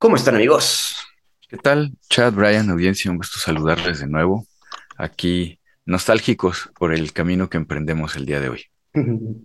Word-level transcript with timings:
¿Cómo 0.00 0.14
están 0.14 0.36
amigos? 0.36 0.94
¿Qué 1.48 1.56
tal? 1.56 1.90
Chad, 2.08 2.32
Brian, 2.32 2.70
audiencia, 2.70 3.10
un 3.10 3.16
gusto 3.16 3.40
saludarles 3.40 3.98
de 3.98 4.06
nuevo. 4.06 4.46
Aquí 4.96 5.58
nostálgicos 5.86 6.70
por 6.78 6.94
el 6.94 7.12
camino 7.12 7.50
que 7.50 7.56
emprendemos 7.56 8.14
el 8.14 8.24
día 8.24 8.38
de 8.38 8.48
hoy. 8.48 8.62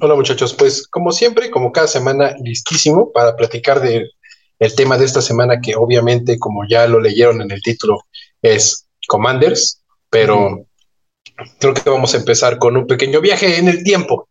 Hola 0.00 0.14
muchachos, 0.14 0.54
pues 0.54 0.86
como 0.86 1.10
siempre, 1.10 1.50
como 1.50 1.72
cada 1.72 1.88
semana, 1.88 2.36
listísimo 2.44 3.10
para 3.10 3.34
platicar 3.34 3.80
del 3.80 4.08
tema 4.76 4.96
de 4.96 5.06
esta 5.06 5.22
semana 5.22 5.60
que 5.60 5.74
obviamente, 5.74 6.38
como 6.38 6.62
ya 6.68 6.86
lo 6.86 7.00
leyeron 7.00 7.42
en 7.42 7.50
el 7.50 7.62
título, 7.62 8.02
es 8.42 8.86
Commanders, 9.08 9.82
pero 10.08 10.66
creo 11.58 11.74
que 11.74 11.90
vamos 11.90 12.14
a 12.14 12.18
empezar 12.18 12.58
con 12.58 12.76
un 12.76 12.86
pequeño 12.86 13.20
viaje 13.20 13.58
en 13.58 13.66
el 13.66 13.82
tiempo. 13.82 14.28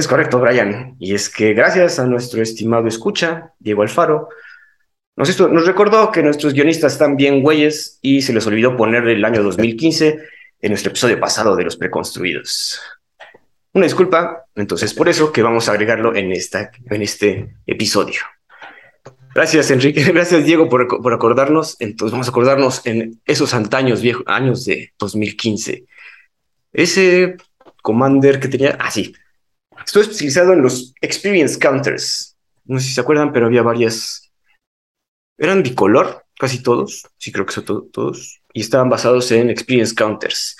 Es 0.00 0.08
correcto, 0.08 0.40
Brian. 0.40 0.96
Y 0.98 1.14
es 1.14 1.28
que 1.28 1.52
gracias 1.52 1.98
a 1.98 2.06
nuestro 2.06 2.40
estimado 2.40 2.88
escucha, 2.88 3.52
Diego 3.58 3.82
Alfaro, 3.82 4.30
nos, 5.14 5.38
nos 5.38 5.66
recordó 5.66 6.10
que 6.10 6.22
nuestros 6.22 6.54
guionistas 6.54 6.94
están 6.94 7.18
bien 7.18 7.42
güeyes 7.42 7.98
y 8.00 8.22
se 8.22 8.32
les 8.32 8.46
olvidó 8.46 8.78
poner 8.78 9.06
el 9.06 9.22
año 9.22 9.42
2015 9.42 10.18
en 10.62 10.70
nuestro 10.70 10.88
episodio 10.88 11.20
pasado 11.20 11.54
de 11.54 11.64
los 11.64 11.76
preconstruidos. 11.76 12.80
Una 13.74 13.84
disculpa, 13.84 14.46
entonces 14.54 14.94
por 14.94 15.06
eso 15.10 15.30
que 15.32 15.42
vamos 15.42 15.68
a 15.68 15.72
agregarlo 15.72 16.14
en, 16.16 16.32
esta, 16.32 16.70
en 16.88 17.02
este 17.02 17.56
episodio. 17.66 18.22
Gracias, 19.34 19.70
Enrique. 19.70 20.02
Gracias, 20.14 20.46
Diego, 20.46 20.70
por, 20.70 20.88
por, 20.88 21.12
acordarnos. 21.12 21.76
Entonces, 21.78 22.12
vamos 22.12 22.26
a 22.26 22.30
acordarnos 22.30 22.86
en 22.86 23.20
esos 23.26 23.52
antaños 23.52 24.00
viejos, 24.00 24.24
años 24.26 24.64
de 24.64 24.94
2015. 24.98 25.84
Ese 26.72 27.36
Commander 27.82 28.40
que 28.40 28.48
tenía. 28.48 28.78
Ah, 28.80 28.90
sí. 28.90 29.14
Estuvo 29.84 30.02
especializado 30.02 30.52
en 30.52 30.62
los 30.62 30.94
Experience 31.00 31.58
Counters. 31.58 32.36
No 32.64 32.78
sé 32.78 32.86
si 32.86 32.94
se 32.94 33.00
acuerdan, 33.00 33.32
pero 33.32 33.46
había 33.46 33.62
varias. 33.62 34.30
Eran 35.38 35.62
bicolor, 35.62 36.24
casi 36.38 36.62
todos. 36.62 37.06
Sí, 37.18 37.32
creo 37.32 37.46
que 37.46 37.52
son 37.52 37.90
todos. 37.90 38.42
Y 38.52 38.60
estaban 38.60 38.88
basados 38.88 39.30
en 39.32 39.50
Experience 39.50 39.94
Counters. 39.94 40.56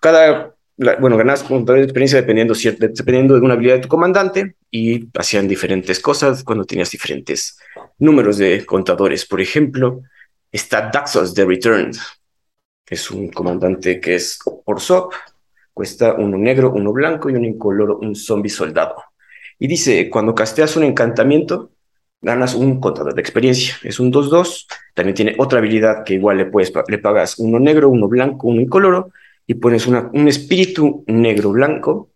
Cada 0.00 0.54
bueno, 0.76 1.16
ganas 1.16 1.44
puntos 1.44 1.76
de 1.76 1.82
experiencia 1.82 2.20
dependiendo, 2.20 2.54
dependiendo 2.54 3.34
de 3.34 3.40
una 3.40 3.54
habilidad 3.54 3.76
de 3.76 3.82
tu 3.82 3.88
comandante 3.88 4.56
y 4.70 5.08
hacían 5.16 5.46
diferentes 5.46 6.00
cosas 6.00 6.42
cuando 6.42 6.64
tenías 6.64 6.90
diferentes 6.90 7.58
números 7.98 8.38
de 8.38 8.66
contadores. 8.66 9.24
Por 9.24 9.40
ejemplo, 9.40 10.02
está 10.50 10.90
Daxos 10.92 11.34
de 11.34 11.44
Return, 11.44 11.92
que 12.84 12.94
es 12.96 13.10
un 13.10 13.30
comandante 13.30 14.00
que 14.00 14.16
es 14.16 14.38
por 14.64 14.80
SOP, 14.80 15.14
cuesta 15.74 16.14
uno 16.14 16.38
negro, 16.38 16.72
uno 16.72 16.92
blanco 16.92 17.28
y 17.28 17.34
un 17.34 17.44
incoloro, 17.44 17.98
un 17.98 18.14
zombie 18.14 18.50
soldado. 18.50 18.94
Y 19.58 19.66
dice, 19.66 20.08
cuando 20.08 20.34
casteas 20.34 20.76
un 20.76 20.84
encantamiento, 20.84 21.72
ganas 22.22 22.54
un 22.54 22.80
contador 22.80 23.14
de 23.14 23.20
experiencia. 23.20 23.74
Es 23.82 24.00
un 24.00 24.12
2-2. 24.12 24.66
También 24.94 25.14
tiene 25.14 25.34
otra 25.38 25.58
habilidad 25.58 26.04
que 26.04 26.14
igual 26.14 26.38
le, 26.38 26.46
puedes, 26.46 26.72
le 26.88 26.98
pagas 26.98 27.38
uno 27.38 27.58
negro, 27.58 27.90
uno 27.90 28.08
blanco, 28.08 28.48
uno 28.48 28.60
incoloro 28.60 29.10
y 29.46 29.54
pones 29.54 29.86
un 29.86 30.26
espíritu 30.26 31.04
negro-blanco 31.06 32.10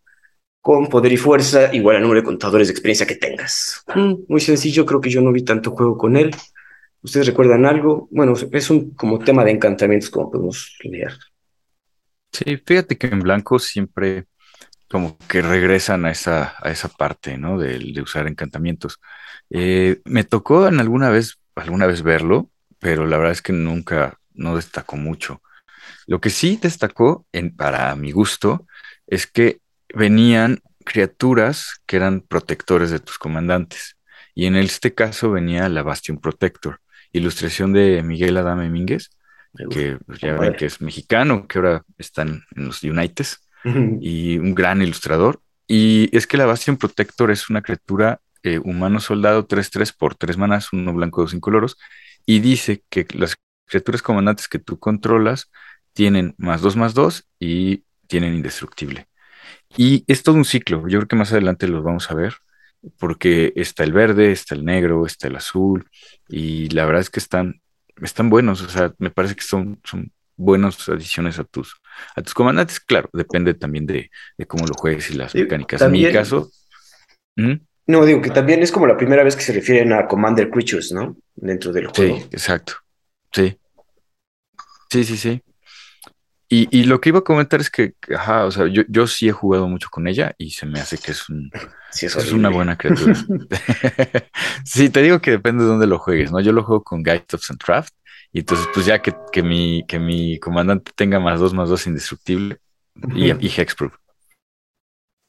con 0.61 0.89
poder 0.89 1.13
y 1.13 1.17
fuerza 1.17 1.75
igual 1.75 1.97
al 1.97 2.03
número 2.03 2.21
de 2.21 2.27
contadores 2.27 2.69
de 2.69 2.73
experiencia 2.73 3.07
que 3.07 3.17
tengas. 3.17 3.85
Mm, 3.95 4.15
muy 4.29 4.41
sencillo, 4.41 4.87
creo 4.87 5.01
que 5.01 5.11
yo 5.11 5.21
no 5.21 5.33
vi 5.33 5.43
tanto 5.43 5.73
juego 5.73 5.97
con 5.99 6.17
él. 6.17 6.31
¿Ustedes 7.03 7.27
recuerdan 7.27 7.65
algo? 7.65 8.09
Bueno, 8.11 8.35
es 8.53 8.71
un 8.71 8.91
como 8.95 9.19
tema 9.19 9.45
de 9.45 9.53
encantamientos 9.53 10.11
como 10.11 10.31
podemos 10.31 10.77
leer. 10.83 11.13
Sí, 12.33 12.57
fíjate 12.65 12.97
que 12.99 13.09
en 13.09 13.21
blanco 13.21 13.59
siempre 13.59 14.27
como 14.89 15.19
que 15.29 15.43
regresan 15.43 16.07
a 16.07 16.11
esa, 16.11 16.55
a 16.63 16.71
esa 16.71 16.89
parte, 16.89 17.39
¿no? 17.39 17.59
De, 17.59 18.01
usar 18.03 18.27
encantamientos. 18.27 19.01
Eh, 19.51 20.01
me 20.05 20.25
tocó 20.25 20.69
en 20.69 20.81
alguna 20.81 21.11
vez, 21.11 21.39
alguna 21.57 21.87
vez 21.87 22.03
verlo, 22.03 22.51
pero 22.79 23.07
la 23.07 23.19
verdad 23.19 23.33
es 23.33 23.43
que 23.43 23.53
nunca, 23.53 24.19
no 24.35 24.57
destacó 24.57 24.97
mucho. 24.97 25.43
Lo 26.07 26.21
que 26.21 26.31
sí 26.31 26.59
destacó, 26.61 27.27
para 27.57 27.95
mi 27.97 28.13
gusto, 28.13 28.67
es 29.07 29.27
que 29.27 29.61
venían 29.95 30.61
criaturas 30.85 31.83
que 31.87 31.97
eran 31.97 32.23
protectores 32.23 32.91
de 32.91 33.01
tus 33.01 33.19
comandantes. 33.19 33.97
Y 34.35 34.47
en 34.47 34.57
este 34.57 34.95
caso 34.95 35.31
venía 35.31 35.69
la 35.69 35.83
Bastion 35.83 36.19
Protector, 36.19 36.81
ilustración 37.13 37.73
de 37.73 38.03
Miguel 38.03 38.37
Adame 38.39 38.71
Mínguez, 38.71 39.11
que 39.71 39.99
pues, 40.07 40.21
ya 40.21 40.35
ven 40.35 40.55
que 40.55 40.67
es 40.67 40.81
mexicano, 40.81 41.47
que 41.47 41.59
ahora 41.59 41.85
están 41.97 42.45
en 42.55 42.67
los 42.67 42.83
Unites, 42.83 43.41
y 44.01 44.39
un 44.39 44.55
gran 44.55 44.83
ilustrador. 44.83 45.41
Y 45.67 46.09
es 46.17 46.27
que 46.27 46.37
la 46.37 46.47
Bastion 46.47 46.77
Protector 46.77 47.31
es 47.31 47.51
una 47.51 47.61
criatura 47.61 48.21
eh, 48.43 48.59
humano 48.59 49.01
soldado 49.01 49.47
3-3 49.47 49.95
por 49.97 50.15
3 50.15 50.39
manas, 50.39 50.73
uno 50.73 50.93
blanco, 50.95 51.23
dos 51.23 51.35
incoloros, 51.35 51.77
y 52.25 52.41
dice 52.41 52.83
que 52.89 53.07
las 53.15 53.37
criaturas 53.67 54.03
comandantes 54.03 54.49
que 54.49 54.59
tú 54.59 54.79
controlas 54.79 55.51
tienen 55.93 56.35
más 56.39 56.63
2 56.63 56.77
más 56.77 56.95
2 56.95 57.29
y 57.39 57.85
tienen 58.07 58.35
indestructible. 58.35 59.09
Y 59.77 60.05
es 60.07 60.23
todo 60.23 60.37
un 60.37 60.45
ciclo. 60.45 60.89
Yo 60.89 60.99
creo 61.01 61.09
que 61.09 61.17
más 61.17 61.33
adelante 61.33 61.69
los 61.69 61.85
vamos 61.85 62.11
a 62.11 62.15
ver, 62.15 62.35
porque 62.99 63.53
está 63.57 63.85
el 63.85 63.93
verde, 63.93 64.33
está 64.33 64.55
el 64.55 64.65
negro, 64.65 65.07
está 65.07 65.29
el 65.29 65.37
azul, 65.37 65.89
y 66.29 66.69
la 66.71 66.87
verdad 66.87 67.03
es 67.03 67.11
que 67.11 67.21
están, 67.21 67.61
están 68.03 68.31
buenos. 68.31 68.63
O 68.63 68.69
sea, 68.69 68.93
me 68.99 69.11
parece 69.11 69.35
que 69.35 69.43
son, 69.43 69.81
son 69.85 70.13
buenas 70.37 70.89
adiciones 70.89 71.39
a 71.39 71.45
tus, 71.45 71.81
a 72.15 72.23
tus 72.23 72.35
comandantes. 72.35 72.81
Claro, 72.81 73.11
depende 73.13 73.55
también 73.55 73.87
de, 73.87 74.11
cómo 74.47 74.67
lo 74.67 74.75
juegues 74.75 75.11
y 75.11 75.15
las 75.15 75.35
mecánicas. 75.35 75.83
en 75.83 75.93
mi 75.93 76.11
caso. 76.13 76.51
No, 77.87 78.05
digo 78.05 78.21
que 78.21 78.31
también 78.31 78.63
es 78.63 78.71
como 78.71 78.87
la 78.87 78.97
primera 78.97 79.25
vez 79.25 79.35
que 79.35 79.43
se 79.43 79.53
refieren 79.53 79.93
a 79.93 80.07
Commander 80.07 80.51
Creatures, 80.51 80.93
¿no? 80.93 81.17
Dentro 81.35 81.73
del 81.73 81.87
juego. 81.87 82.19
Sí, 82.19 82.27
exacto. 82.31 82.75
Sí. 83.33 83.59
Sí, 84.91 85.05
sí, 85.05 85.17
sí. 85.17 85.43
Y, 86.51 86.85
lo 86.85 86.99
que 86.99 87.11
iba 87.11 87.19
a 87.19 87.25
comentar 87.25 87.61
es 87.61 87.69
que, 87.69 87.93
ajá, 88.17 88.47
o 88.47 88.51
sea, 88.51 88.67
yo, 88.69 88.83
yo 88.89 89.07
sí 89.07 89.29
he 89.29 89.33
jugado 89.33 89.69
mucho 89.69 89.89
con 89.91 90.09
ella 90.09 90.35
y 90.39 90.53
se 90.53 90.65
me 90.65 90.81
hace 90.81 90.97
que 90.97 91.11
es, 91.11 91.29
un, 91.29 91.51
es, 92.01 92.33
una 92.33 92.49
buena 92.49 92.79
criatura. 92.79 93.15
sí, 94.65 94.89
te 94.89 95.03
digo 95.03 95.21
que 95.21 95.33
depende 95.33 95.65
de 95.65 95.69
dónde 95.69 95.87
lo 95.87 95.99
juegues, 95.99 96.33
¿no? 96.33 96.41
Yo 96.41 96.53
lo 96.53 96.65
juego 96.65 96.83
con 96.83 97.03
Guide 97.03 97.27
of 97.35 97.43
Draft 97.67 97.93
y 98.33 98.41
entonces, 98.41 98.67
pues 98.73 98.87
ya 98.87 99.03
que, 99.03 99.15
que, 99.31 99.43
mi, 99.43 99.85
que 99.87 99.99
mi 99.99 100.39
comandante 100.39 100.93
tenga 100.95 101.21
más 101.21 101.39
dos, 101.39 101.53
más 101.53 101.69
dos 101.69 101.87
indestructible 101.87 102.59
y, 103.15 103.27
y 103.47 103.53
Hexproof. 103.55 103.95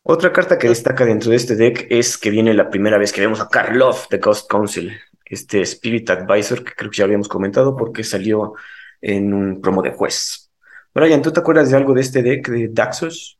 Otra 0.03 0.31
carta 0.31 0.57
que 0.57 0.69
destaca 0.69 1.06
dentro 1.06 1.31
de 1.31 1.36
este 1.36 1.56
deck 1.56 1.88
es 1.90 2.18
que 2.18 2.30
viene 2.30 2.53
la 2.53 2.69
primera 2.69 2.97
vez 2.97 3.12
que 3.12 3.22
vemos 3.22 3.41
a 3.41 3.50
Karlov 3.50 4.07
de 4.09 4.19
Ghost 4.19 4.50
Council, 4.50 4.97
este 5.25 5.62
Spirit 5.62 6.09
Advisor 6.09 6.63
que 6.63 6.74
creo 6.74 6.90
que 6.90 6.97
ya 6.97 7.03
habíamos 7.03 7.28
comentado 7.28 7.75
porque 7.75 8.03
salió 8.03 8.53
en 9.01 9.34
un 9.34 9.62
promo 9.62 9.81
de 9.81 9.91
juez. 9.91 10.49
Brian, 10.94 11.22
¿tú 11.22 11.31
te 11.31 11.39
acuerdas 11.39 11.69
de 11.69 11.77
algo 11.77 11.94
de 11.94 12.01
este 12.01 12.23
deck 12.23 12.50
de 12.50 12.69
Daxos? 12.69 13.38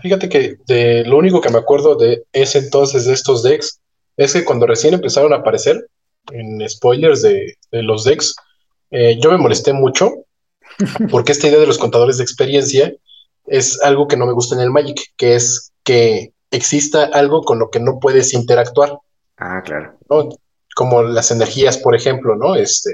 fíjate 0.00 0.30
que 0.30 0.56
de 0.66 1.04
lo 1.04 1.18
único 1.18 1.42
que 1.42 1.50
me 1.50 1.58
acuerdo 1.58 1.94
de 1.94 2.24
ese 2.32 2.58
entonces 2.58 3.04
de 3.04 3.12
estos 3.12 3.42
decks 3.42 3.80
es 4.16 4.32
que 4.32 4.42
cuando 4.42 4.66
recién 4.66 4.94
empezaron 4.94 5.34
a 5.34 5.36
aparecer 5.36 5.86
en 6.32 6.66
spoilers 6.68 7.20
de, 7.20 7.54
los 7.70 8.04
decks, 8.04 8.34
eh, 8.90 9.18
yo 9.20 9.30
me 9.30 9.36
molesté 9.36 9.74
mucho 9.74 10.24
porque 11.10 11.32
esta 11.32 11.48
idea 11.48 11.60
de 11.60 11.66
los 11.66 11.76
contadores 11.76 12.16
de 12.16 12.24
experiencia 12.24 12.94
es 13.46 13.80
algo 13.82 14.08
que 14.08 14.16
no 14.16 14.26
me 14.26 14.32
gusta 14.32 14.54
en 14.54 14.62
el 14.62 14.70
Magic, 14.70 15.00
que 15.16 15.34
es 15.34 15.72
que 15.84 16.32
exista 16.50 17.04
algo 17.04 17.42
con 17.42 17.58
lo 17.58 17.70
que 17.70 17.80
no 17.80 17.98
puedes 17.98 18.34
interactuar. 18.34 18.98
Ah, 19.36 19.62
claro. 19.64 19.98
Como 20.74 21.02
las 21.02 21.30
energías, 21.30 21.78
por 21.78 21.94
ejemplo, 21.94 22.36
¿no? 22.36 22.54
Este, 22.54 22.90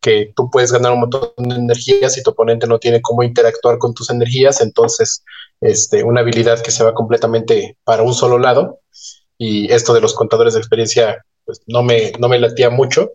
que 0.00 0.32
tú 0.36 0.50
puedes 0.50 0.72
ganar 0.72 0.92
un 0.92 1.00
montón 1.00 1.32
de 1.36 1.54
energías 1.56 2.16
y 2.16 2.22
tu 2.22 2.30
oponente 2.30 2.66
no 2.66 2.78
tiene 2.78 3.00
cómo 3.02 3.22
interactuar 3.22 3.78
con 3.78 3.94
tus 3.94 4.10
energías, 4.10 4.60
entonces 4.60 5.24
este, 5.60 6.04
una 6.04 6.20
habilidad 6.20 6.62
que 6.62 6.70
se 6.70 6.84
va 6.84 6.94
completamente 6.94 7.76
para 7.84 8.02
un 8.02 8.14
solo 8.14 8.38
lado 8.38 8.80
y 9.36 9.72
esto 9.72 9.94
de 9.94 10.00
los 10.00 10.14
contadores 10.14 10.54
de 10.54 10.60
experiencia 10.60 11.24
pues, 11.44 11.60
no, 11.66 11.82
me, 11.82 12.12
no 12.18 12.28
me 12.28 12.38
latía 12.38 12.70
mucho. 12.70 13.12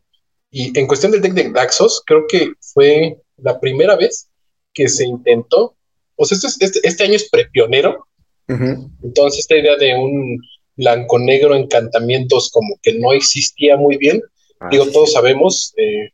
Y 0.50 0.77
en 0.77 0.88
cuestión 0.88 1.12
del 1.12 1.21
deck 1.21 1.33
de 1.33 1.51
Daxos, 1.51 2.03
creo 2.06 2.25
que 2.27 2.53
fue 2.59 3.18
la 3.38 3.59
primera 3.59 3.95
vez 3.95 4.29
que 4.74 4.88
se 4.88 5.06
intentó, 5.06 5.75
o 6.15 6.25
sea, 6.25 6.38
este, 6.38 6.65
este, 6.65 6.79
este 6.83 7.03
año 7.03 7.15
es 7.15 7.29
prepionero, 7.29 8.07
entonces 8.47 9.39
esta 9.39 9.57
idea 9.57 9.77
de 9.77 9.95
un 9.95 10.39
blanco-negro 10.75 11.56
encantamientos 11.56 12.51
como 12.51 12.77
que 12.81 12.94
no 13.00 13.13
existía 13.13 13.77
muy 13.77 13.97
bien. 13.97 14.21
Ah, 14.59 14.69
Digo, 14.71 14.86
sí, 14.86 14.91
todos 14.91 15.13
sabemos, 15.13 15.74
eh, 15.77 16.12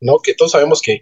¿no? 0.00 0.18
Que 0.18 0.34
todos 0.34 0.52
sabemos 0.52 0.80
que 0.80 1.00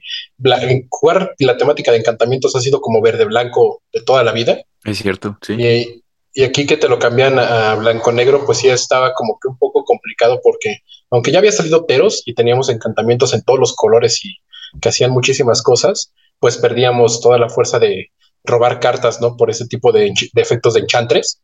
jugar 0.88 1.35
la 1.38 1.56
temática 1.56 1.91
de 1.91 1.99
encantamientos 1.99 2.55
ha 2.56 2.61
sido 2.61 2.81
como 2.81 3.00
verde-blanco 3.00 3.82
de 3.93 4.02
toda 4.02 4.23
la 4.25 4.32
vida. 4.32 4.62
Es 4.85 4.99
cierto, 4.99 5.38
sí. 5.43 5.55
Y, 5.55 6.05
y 6.35 6.43
aquí 6.43 6.67
que 6.67 6.76
te 6.76 6.88
lo 6.88 6.99
cambian 6.99 7.38
a, 7.38 7.75
blanco-negro, 7.76 8.44
pues 8.44 8.58
sí 8.58 8.69
estaba 8.69 9.14
como 9.14 9.38
que 9.41 9.49
un 9.49 9.56
poco 9.56 9.85
complicado 9.85 10.41
porque 10.43 10.79
aunque 11.11 11.31
ya 11.31 11.38
había 11.38 11.52
salido 11.52 11.85
Teros 11.85 12.23
y 12.26 12.35
teníamos 12.35 12.69
encantamientos 12.69 13.32
en 13.35 13.43
todos 13.43 13.61
los 13.61 13.75
colores 13.75 14.25
y 14.25 14.37
que 14.81 14.88
hacían 14.88 15.12
muchísimas 15.12 15.62
cosas, 15.62 16.12
pues 16.40 16.56
perdíamos 16.56 17.20
toda 17.20 17.38
la 17.38 17.49
fuerza 17.49 17.79
de 17.79 18.11
robar 18.43 18.81
cartas, 18.81 19.20
¿no? 19.20 19.37
Por 19.37 19.49
ese 19.49 19.67
tipo 19.67 19.93
de, 19.93 20.12
de 20.32 20.43
efectos 20.43 20.75
de 20.75 20.81
enchantres. 20.81 21.40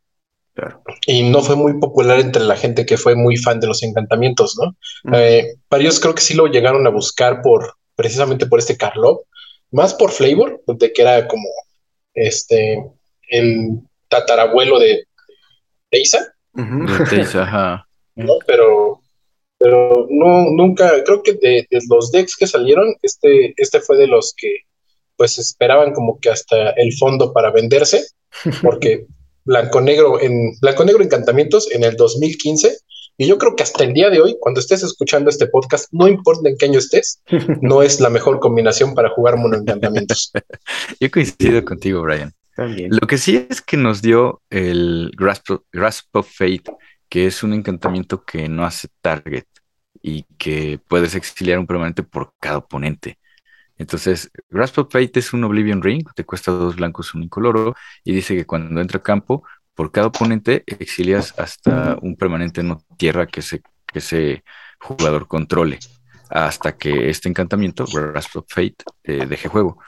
Claro. 0.61 0.83
Y 1.07 1.23
no 1.23 1.41
fue 1.43 1.57
muy 1.57 1.79
popular 1.81 2.21
entre 2.21 2.43
la 2.43 2.57
gente 2.57 2.85
que 2.85 2.99
fue 2.99 3.15
muy 3.15 3.37
fan 3.37 3.61
de 3.61 3.67
los 3.67 3.83
encantamientos, 3.83 4.59
¿no? 4.61 4.77
Mm. 5.05 5.15
Eh, 5.15 5.55
varios 5.71 5.99
creo 6.01 6.15
que 6.15 6.21
sí 6.21 6.35
lo 6.35 6.47
llegaron 6.49 6.87
a 6.87 6.91
buscar 6.91 7.41
por 7.41 7.75
precisamente 7.95 8.47
por 8.47 8.59
este 8.59 8.77
Karlov, 8.77 9.23
más 9.71 9.95
por 9.95 10.11
flavor, 10.11 10.63
de 10.67 10.93
que 10.93 11.03
era 11.03 11.27
como 11.29 11.49
este 12.15 12.83
el 13.29 13.81
tatarabuelo 14.09 14.79
de 14.79 15.05
Teisa, 15.89 16.35
Ujú. 16.55 16.87
De 16.87 17.05
Teisa, 17.07 17.43
ajá. 17.43 17.89
¿no? 18.17 18.35
Pero, 18.47 19.01
pero 19.59 20.07
no, 20.11 20.51
nunca, 20.51 21.03
creo 21.05 21.23
que 21.23 21.35
de, 21.35 21.67
de 21.71 21.81
los 21.89 22.11
decks 22.11 22.37
que 22.37 22.47
salieron, 22.47 22.95
este, 23.03 23.55
este 23.57 23.81
fue 23.81 23.97
de 23.97 24.09
los 24.09 24.35
que 24.37 24.65
pues 25.17 25.39
esperaban 25.39 25.93
como 25.93 26.19
que 26.19 26.31
hasta 26.31 26.71
el 26.71 26.95
fondo 26.95 27.33
para 27.33 27.51
venderse, 27.51 28.07
porque 28.63 29.07
Blanco 29.51 29.81
Negro 29.81 30.21
en 30.21 30.53
Blanco 30.61 30.85
Negro 30.85 31.03
Encantamientos 31.03 31.73
en 31.73 31.83
el 31.83 31.97
2015, 31.97 32.73
y 33.19 33.27
yo 33.27 33.37
creo 33.37 33.57
que 33.57 33.65
hasta 33.65 33.83
el 33.83 33.93
día 33.93 34.09
de 34.09 34.21
hoy, 34.21 34.37
cuando 34.39 34.61
estés 34.61 34.85
escuchando 34.85 35.29
este 35.29 35.49
podcast, 35.49 35.89
no 35.91 36.07
importa 36.07 36.49
en 36.49 36.57
qué 36.57 36.67
año 36.67 36.79
estés, 36.79 37.21
no 37.61 37.83
es 37.83 37.99
la 37.99 38.11
mejor 38.11 38.39
combinación 38.39 38.95
para 38.95 39.11
jugar 39.11 39.37
mono 39.37 39.57
encantamientos. 39.57 40.31
Yo 41.01 41.11
coincido 41.11 41.65
contigo, 41.65 42.01
Brian. 42.03 42.33
También. 42.55 42.91
Lo 42.93 43.09
que 43.09 43.19
sí 43.19 43.45
es 43.51 43.61
que 43.61 43.77
nos 43.77 44.03
dio 44.03 44.41
el 44.51 45.11
Grasp, 45.17 45.51
Grasp 45.73 46.15
of 46.15 46.29
Fate, 46.33 46.71
que 47.09 47.27
es 47.27 47.43
un 47.43 47.53
encantamiento 47.53 48.23
que 48.25 48.49
no 48.49 48.65
hace 48.65 48.87
target 49.01 49.47
y 50.01 50.25
que 50.39 50.79
puedes 50.87 51.17
exiliar 51.17 51.59
un 51.59 51.67
permanente 51.67 52.05
por 52.05 52.35
cada 52.39 52.59
oponente. 52.59 53.19
Entonces, 53.81 54.31
Grasp 54.51 54.79
of 54.79 54.93
Fate 54.93 55.21
es 55.21 55.33
un 55.33 55.43
Oblivion 55.43 55.83
Ring, 55.83 56.07
te 56.15 56.27
cuesta 56.27 56.53
dos 56.53 56.77
blancos, 56.77 57.15
un 57.15 57.23
incoloro, 57.23 57.75
y 58.05 58.13
dice 58.13 58.37
que 58.37 58.45
cuando 58.45 58.79
entra 58.79 58.99
a 58.99 59.03
campo, 59.03 59.43
por 59.75 59.91
cada 59.91 60.09
oponente 60.09 60.65
exilias 60.67 61.33
hasta 61.39 61.97
un 62.03 62.15
permanente 62.15 62.63
no 62.63 62.85
tierra 62.99 63.27
que 63.27 63.41
ese, 63.41 63.63
que 63.87 64.01
ese 64.01 64.45
jugador 64.79 65.27
controle, 65.27 65.79
hasta 66.29 66.77
que 66.77 67.09
este 67.09 67.31
encantamiento, 67.31 67.87
Grasp 67.91 68.37
of 68.37 68.45
Fate, 68.51 68.85
eh, 69.03 69.25
deje 69.25 69.49
juego. 69.49 69.79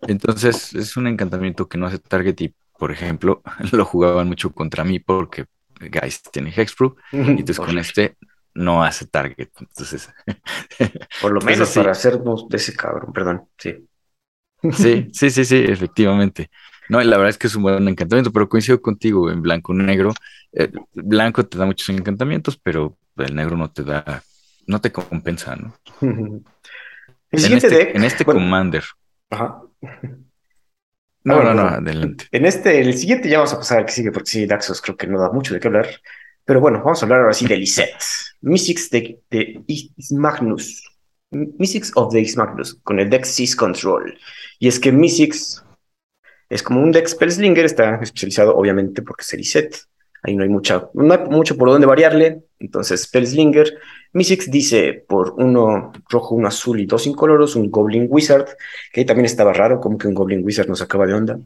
Entonces, 0.00 0.72
es 0.74 0.96
un 0.96 1.06
encantamiento 1.06 1.68
que 1.68 1.76
no 1.76 1.86
hace 1.86 1.98
target 1.98 2.40
y, 2.40 2.54
por 2.78 2.90
ejemplo, 2.90 3.42
lo 3.70 3.84
jugaban 3.84 4.28
mucho 4.28 4.50
contra 4.52 4.82
mí 4.82 4.98
porque 4.98 5.44
Geist 5.78 6.28
tiene 6.32 6.54
Hexproof 6.56 6.94
y 7.12 7.16
entonces 7.18 7.58
con 7.58 7.76
este 7.76 8.16
no 8.54 8.84
hace 8.84 9.06
target. 9.06 9.50
Entonces, 9.60 10.10
Por 11.18 11.32
lo 11.32 11.40
Entonces, 11.40 11.42
menos 11.42 11.70
sí. 11.70 11.80
para 11.80 11.92
hacernos 11.92 12.48
de 12.50 12.56
ese 12.58 12.74
cabrón, 12.76 13.12
perdón. 13.14 13.48
Sí. 13.58 13.88
sí, 14.70 15.08
sí, 15.12 15.30
sí, 15.30 15.44
sí, 15.44 15.56
efectivamente. 15.68 16.50
No, 16.88 17.00
y 17.00 17.04
la 17.04 17.16
verdad 17.16 17.30
es 17.30 17.38
que 17.38 17.46
es 17.46 17.54
un 17.56 17.62
buen 17.62 17.88
encantamiento, 17.88 18.32
pero 18.32 18.48
coincido 18.48 18.80
contigo 18.82 19.30
en 19.30 19.42
blanco 19.42 19.72
negro. 19.74 20.12
Eh, 20.52 20.70
blanco 20.94 21.44
te 21.46 21.58
da 21.58 21.66
muchos 21.66 21.88
encantamientos, 21.90 22.58
pero 22.58 22.98
el 23.16 23.34
negro 23.34 23.56
no 23.56 23.70
te 23.70 23.84
da, 23.84 24.22
no 24.66 24.80
te 24.80 24.92
compensa, 24.92 25.56
¿no? 25.56 25.74
El 27.30 27.40
En 27.40 27.40
siguiente 27.40 27.68
este, 27.68 27.76
deck. 27.76 27.90
en 27.92 28.04
este 28.04 28.24
bueno, 28.24 28.28
Commander. 28.28 28.84
ajá. 29.30 29.62
No, 31.24 31.36
bueno, 31.36 31.54
no, 31.54 31.54
no, 31.54 31.62
adelante. 31.68 32.26
En 32.32 32.46
este, 32.46 32.80
el 32.80 32.94
siguiente 32.98 33.28
ya 33.28 33.38
vamos 33.38 33.54
a 33.54 33.58
pasar 33.58 33.78
al 33.80 33.86
que 33.86 33.92
sigue, 33.92 34.12
porque 34.12 34.30
sí, 34.30 34.46
Daxos 34.46 34.80
creo 34.82 34.96
que 34.96 35.06
no 35.06 35.20
da 35.20 35.30
mucho 35.32 35.54
de 35.54 35.60
qué 35.60 35.68
hablar. 35.68 35.88
Pero 36.44 36.60
bueno, 36.60 36.82
vamos 36.84 37.02
a 37.02 37.06
hablar 37.06 37.20
ahora 37.20 37.32
sí 37.32 37.46
de 37.46 37.56
Lisette. 37.56 37.96
Mystics 38.40 38.90
de, 38.90 39.20
Magnus. 40.10 40.82
Mystics 41.30 41.92
of 41.94 42.12
the 42.12 42.26
Magnus, 42.36 42.74
con 42.82 43.00
el 43.00 43.08
deck 43.08 43.24
Sys 43.24 43.56
Control. 43.56 44.18
Y 44.58 44.68
es 44.68 44.78
que 44.78 44.92
Mystics 44.92 45.64
es 46.50 46.62
como 46.62 46.82
un 46.82 46.92
deck 46.92 47.06
Spellslinger, 47.06 47.64
está 47.64 47.98
especializado 48.02 48.54
obviamente 48.54 49.00
porque 49.02 49.22
es 49.22 49.32
Lisette. 49.32 49.76
Ahí 50.24 50.36
no 50.36 50.44
hay, 50.44 50.50
mucha, 50.50 50.88
no 50.94 51.12
hay 51.12 51.20
mucho 51.30 51.56
por 51.56 51.68
dónde 51.68 51.86
variarle. 51.86 52.42
Entonces, 52.60 53.02
Spellslinger. 53.02 53.72
Mystics 54.12 54.50
dice 54.50 55.04
por 55.08 55.34
uno 55.38 55.90
rojo, 56.10 56.34
uno 56.34 56.48
azul 56.48 56.78
y 56.78 56.86
dos 56.86 57.06
incoloros, 57.06 57.56
un 57.56 57.70
Goblin 57.70 58.06
Wizard, 58.08 58.46
que 58.92 59.00
ahí 59.00 59.06
también 59.06 59.24
estaba 59.24 59.52
raro, 59.52 59.80
como 59.80 59.96
que 59.96 60.06
un 60.06 60.14
Goblin 60.14 60.44
Wizard 60.44 60.68
nos 60.68 60.82
acaba 60.82 61.06
de 61.06 61.14
onda. 61.14 61.38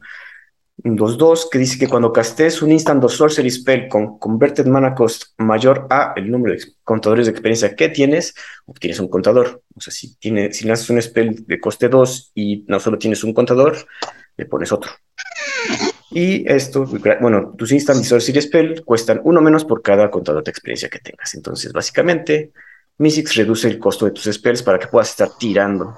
Un 0.83 0.95
2-2 0.95 1.49
que 1.49 1.57
dice 1.57 1.79
que 1.79 1.87
cuando 1.87 2.13
castes 2.13 2.61
un 2.61 2.71
instant 2.71 3.03
of 3.03 3.11
sorcery 3.11 3.49
spell 3.49 3.87
con 3.87 4.19
converted 4.19 4.67
mana 4.67 4.93
cost 4.93 5.33
mayor 5.37 5.87
a 5.89 6.13
el 6.15 6.29
número 6.29 6.53
de 6.55 6.63
contadores 6.83 7.25
de 7.25 7.31
experiencia 7.31 7.75
que 7.75 7.89
tienes, 7.89 8.35
obtienes 8.65 8.99
un 8.99 9.07
contador. 9.07 9.63
O 9.75 9.81
sea, 9.81 9.91
si, 9.91 10.15
tiene, 10.17 10.53
si 10.53 10.65
lanzas 10.65 10.89
un 10.91 11.01
spell 11.01 11.45
de 11.47 11.59
coste 11.59 11.89
2 11.89 12.31
y 12.35 12.63
no 12.67 12.79
solo 12.79 12.99
tienes 12.99 13.23
un 13.23 13.33
contador, 13.33 13.75
le 14.37 14.45
pones 14.45 14.71
otro. 14.71 14.91
Y 16.11 16.49
esto, 16.49 16.85
bueno, 17.21 17.53
tus 17.57 17.71
instant 17.71 18.03
sorcery 18.03 18.41
spell 18.41 18.83
cuestan 18.85 19.19
uno 19.23 19.41
menos 19.41 19.65
por 19.65 19.81
cada 19.81 20.09
contador 20.11 20.43
de 20.43 20.51
experiencia 20.51 20.89
que 20.89 20.99
tengas. 20.99 21.33
Entonces, 21.33 21.73
básicamente, 21.73 22.53
Mystics 22.99 23.35
reduce 23.35 23.67
el 23.67 23.79
costo 23.79 24.05
de 24.05 24.11
tus 24.11 24.23
spells 24.31 24.63
para 24.63 24.79
que 24.79 24.87
puedas 24.87 25.09
estar 25.09 25.29
tirando 25.37 25.97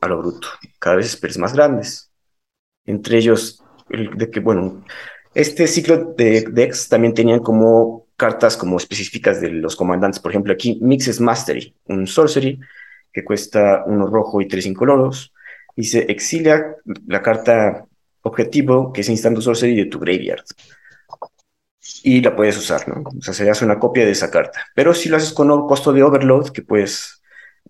a 0.00 0.08
lo 0.08 0.18
bruto. 0.18 0.48
Cada 0.78 0.96
vez 0.96 1.10
spells 1.10 1.38
más 1.38 1.54
grandes. 1.54 2.10
Entre 2.84 3.18
ellos, 3.18 3.60
el 3.60 3.69
de 3.90 4.30
que, 4.30 4.40
bueno, 4.40 4.84
este 5.34 5.66
ciclo 5.66 6.14
de 6.16 6.46
decks 6.50 6.88
también 6.88 7.14
tenían 7.14 7.40
como 7.40 8.06
cartas 8.16 8.56
como 8.56 8.76
específicas 8.76 9.40
de 9.40 9.50
los 9.50 9.76
comandantes. 9.76 10.20
Por 10.20 10.32
ejemplo, 10.32 10.52
aquí 10.52 10.78
Mixes 10.82 11.20
Mastery, 11.20 11.74
un 11.86 12.06
sorcery 12.06 12.60
que 13.12 13.24
cuesta 13.24 13.84
uno 13.86 14.06
rojo 14.06 14.40
y 14.40 14.48
tres 14.48 14.66
incoloros. 14.66 15.32
Y 15.76 15.84
se 15.84 16.00
exilia 16.10 16.76
la 17.06 17.22
carta 17.22 17.86
objetivo, 18.22 18.92
que 18.92 19.00
es 19.00 19.08
Instant 19.08 19.40
Sorcery 19.40 19.76
de 19.76 19.86
tu 19.86 19.98
graveyard. 19.98 20.44
Y 22.02 22.20
la 22.20 22.36
puedes 22.36 22.58
usar, 22.58 22.86
¿no? 22.88 23.02
O 23.02 23.22
sea, 23.22 23.32
se 23.32 23.48
hace 23.48 23.64
una 23.64 23.78
copia 23.78 24.04
de 24.04 24.10
esa 24.10 24.30
carta. 24.30 24.66
Pero 24.74 24.92
si 24.94 25.08
lo 25.08 25.16
haces 25.16 25.32
con 25.32 25.50
un 25.50 25.66
costo 25.66 25.92
de 25.92 26.02
Overload, 26.02 26.50
que 26.50 26.62
puedes 26.62 27.19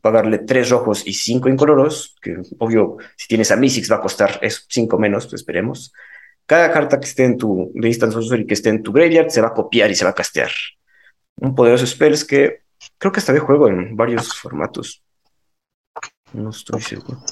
pagarle 0.01 0.39
tres 0.39 0.71
rojos 0.71 1.07
y 1.07 1.13
cinco 1.13 1.49
incoloros, 1.49 2.17
que 2.23 2.37
obvio, 2.59 2.97
si 3.17 3.29
tienes 3.29 3.51
a 3.51 3.57
Mystics 3.57 3.91
va 3.91 3.97
a 3.97 4.01
costar 4.01 4.39
eso, 4.43 4.63
cinco 4.69 4.99
menos, 4.99 5.27
pues 5.27 5.43
esperemos. 5.43 5.93
Cada 6.47 6.73
carta 6.73 6.99
que 6.99 7.07
esté 7.07 7.25
en 7.25 7.37
tu 7.37 7.71
de 7.75 7.89
Instant 7.89 8.13
Sorcery 8.13 8.47
que 8.47 8.55
esté 8.55 8.71
en 8.71 8.83
tu 8.83 8.93
graveyard 8.93 9.31
se 9.31 9.41
va 9.41 9.49
a 9.49 9.55
copiar 9.55 9.91
y 9.91 9.95
se 9.95 10.05
va 10.05 10.11
a 10.11 10.15
castear. 10.15 10.51
Un 11.37 11.55
poderoso 11.55 11.87
spells 11.87 12.25
que 12.25 12.63
creo 12.99 13.13
que 13.13 13.21
hasta 13.21 13.33
de 13.33 13.41
juego 13.41 13.69
en 13.69 13.97
varios 13.97 14.35
formatos. 14.35 15.03
No 16.33 16.51
estoy 16.51 16.81
seguro. 16.81 17.23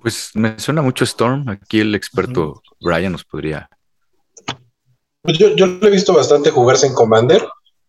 Pues 0.00 0.30
me 0.34 0.58
suena 0.58 0.82
mucho 0.82 1.04
Storm. 1.04 1.48
Aquí 1.48 1.80
el 1.80 1.94
experto 1.94 2.62
Brian 2.80 3.12
nos 3.12 3.24
podría. 3.24 3.68
Pues 5.22 5.38
yo, 5.38 5.54
yo 5.54 5.66
lo 5.66 5.86
he 5.86 5.90
visto 5.90 6.12
bastante 6.12 6.50
jugarse 6.50 6.86
en 6.86 6.94
Commander, 6.94 7.46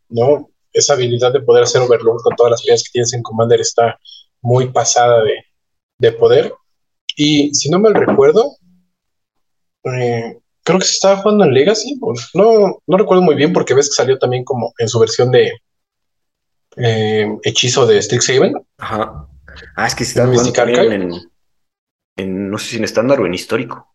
¿no? 0.10 0.50
Esa 0.72 0.94
habilidad 0.94 1.34
de 1.34 1.42
poder 1.42 1.64
hacer 1.64 1.82
overload 1.82 2.22
con 2.24 2.36
todas 2.36 2.52
las 2.52 2.62
piezas 2.62 2.84
que 2.84 2.92
tienes 2.92 3.14
en 3.14 3.24
Commander 3.24 3.60
está 3.62 3.98
muy 4.44 4.72
pasada 4.72 5.24
de, 5.24 5.46
de 5.98 6.12
poder. 6.12 6.54
Y 7.16 7.54
si 7.54 7.70
no 7.70 7.80
mal 7.80 7.96
recuerdo, 7.96 8.58
eh, 9.86 10.38
creo 10.64 10.80
que 10.80 10.86
se 10.86 10.94
estaba 10.94 11.18
jugando 11.18 11.46
en 11.46 11.54
Legacy. 11.54 12.00
No, 12.34 12.82
no 12.86 12.98
recuerdo 12.98 13.24
muy 13.24 13.36
bien 13.36 13.54
porque 13.54 13.74
ves 13.74 13.90
que 13.90 13.96
salió 13.96 14.18
también 14.20 14.44
como 14.44 14.74
en 14.78 14.88
su 14.88 15.00
versión 15.00 15.32
de 15.32 15.52
eh, 16.78 17.28
hechizo 17.44 17.86
de 17.86 18.02
Strixhaven. 18.02 18.54
Ajá. 18.78 19.28
Ah, 19.76 19.88
es 19.88 19.96
que 19.96 20.04
está 20.04 20.24
¿En 20.24 20.92
en, 20.92 21.12
en, 22.18 22.50
no 22.50 22.58
sé 22.58 22.72
si 22.72 22.78
en 22.78 22.84
estándar 22.84 23.20
o 23.20 23.26
en 23.26 23.34
histórico. 23.34 23.88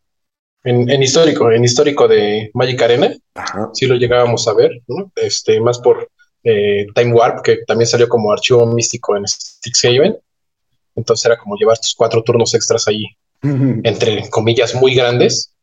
En, 0.65 0.89
en 0.91 1.03
histórico, 1.03 1.51
en 1.51 1.65
histórico 1.65 2.09
de 2.09 2.51
Magic 2.55 2.83
Arena, 2.83 3.15
Ajá. 3.35 3.71
sí 3.73 3.87
lo 3.87 3.95
llegábamos 3.95 4.47
a 4.49 4.55
ver, 4.55 4.83
¿no? 4.89 5.11
Este, 5.17 5.61
más 5.61 5.79
por 5.79 6.11
eh, 6.43 6.87
Time 6.95 7.13
Warp, 7.15 7.43
que 7.43 7.59
también 7.67 7.87
salió 7.87 8.09
como 8.09 8.33
archivo 8.33 8.67
místico 8.67 9.17
en 9.17 9.27
Strixhaven. 9.27 10.17
Entonces 10.99 11.25
era 11.27 11.39
como 11.39 11.57
llevar 11.57 11.79
tus 11.79 11.95
cuatro 11.95 12.23
turnos 12.25 12.53
extras 12.55 12.89
ahí, 12.89 13.05
entre 13.41 14.29
comillas, 14.31 14.75
muy 14.75 14.95
grandes. 14.95 15.55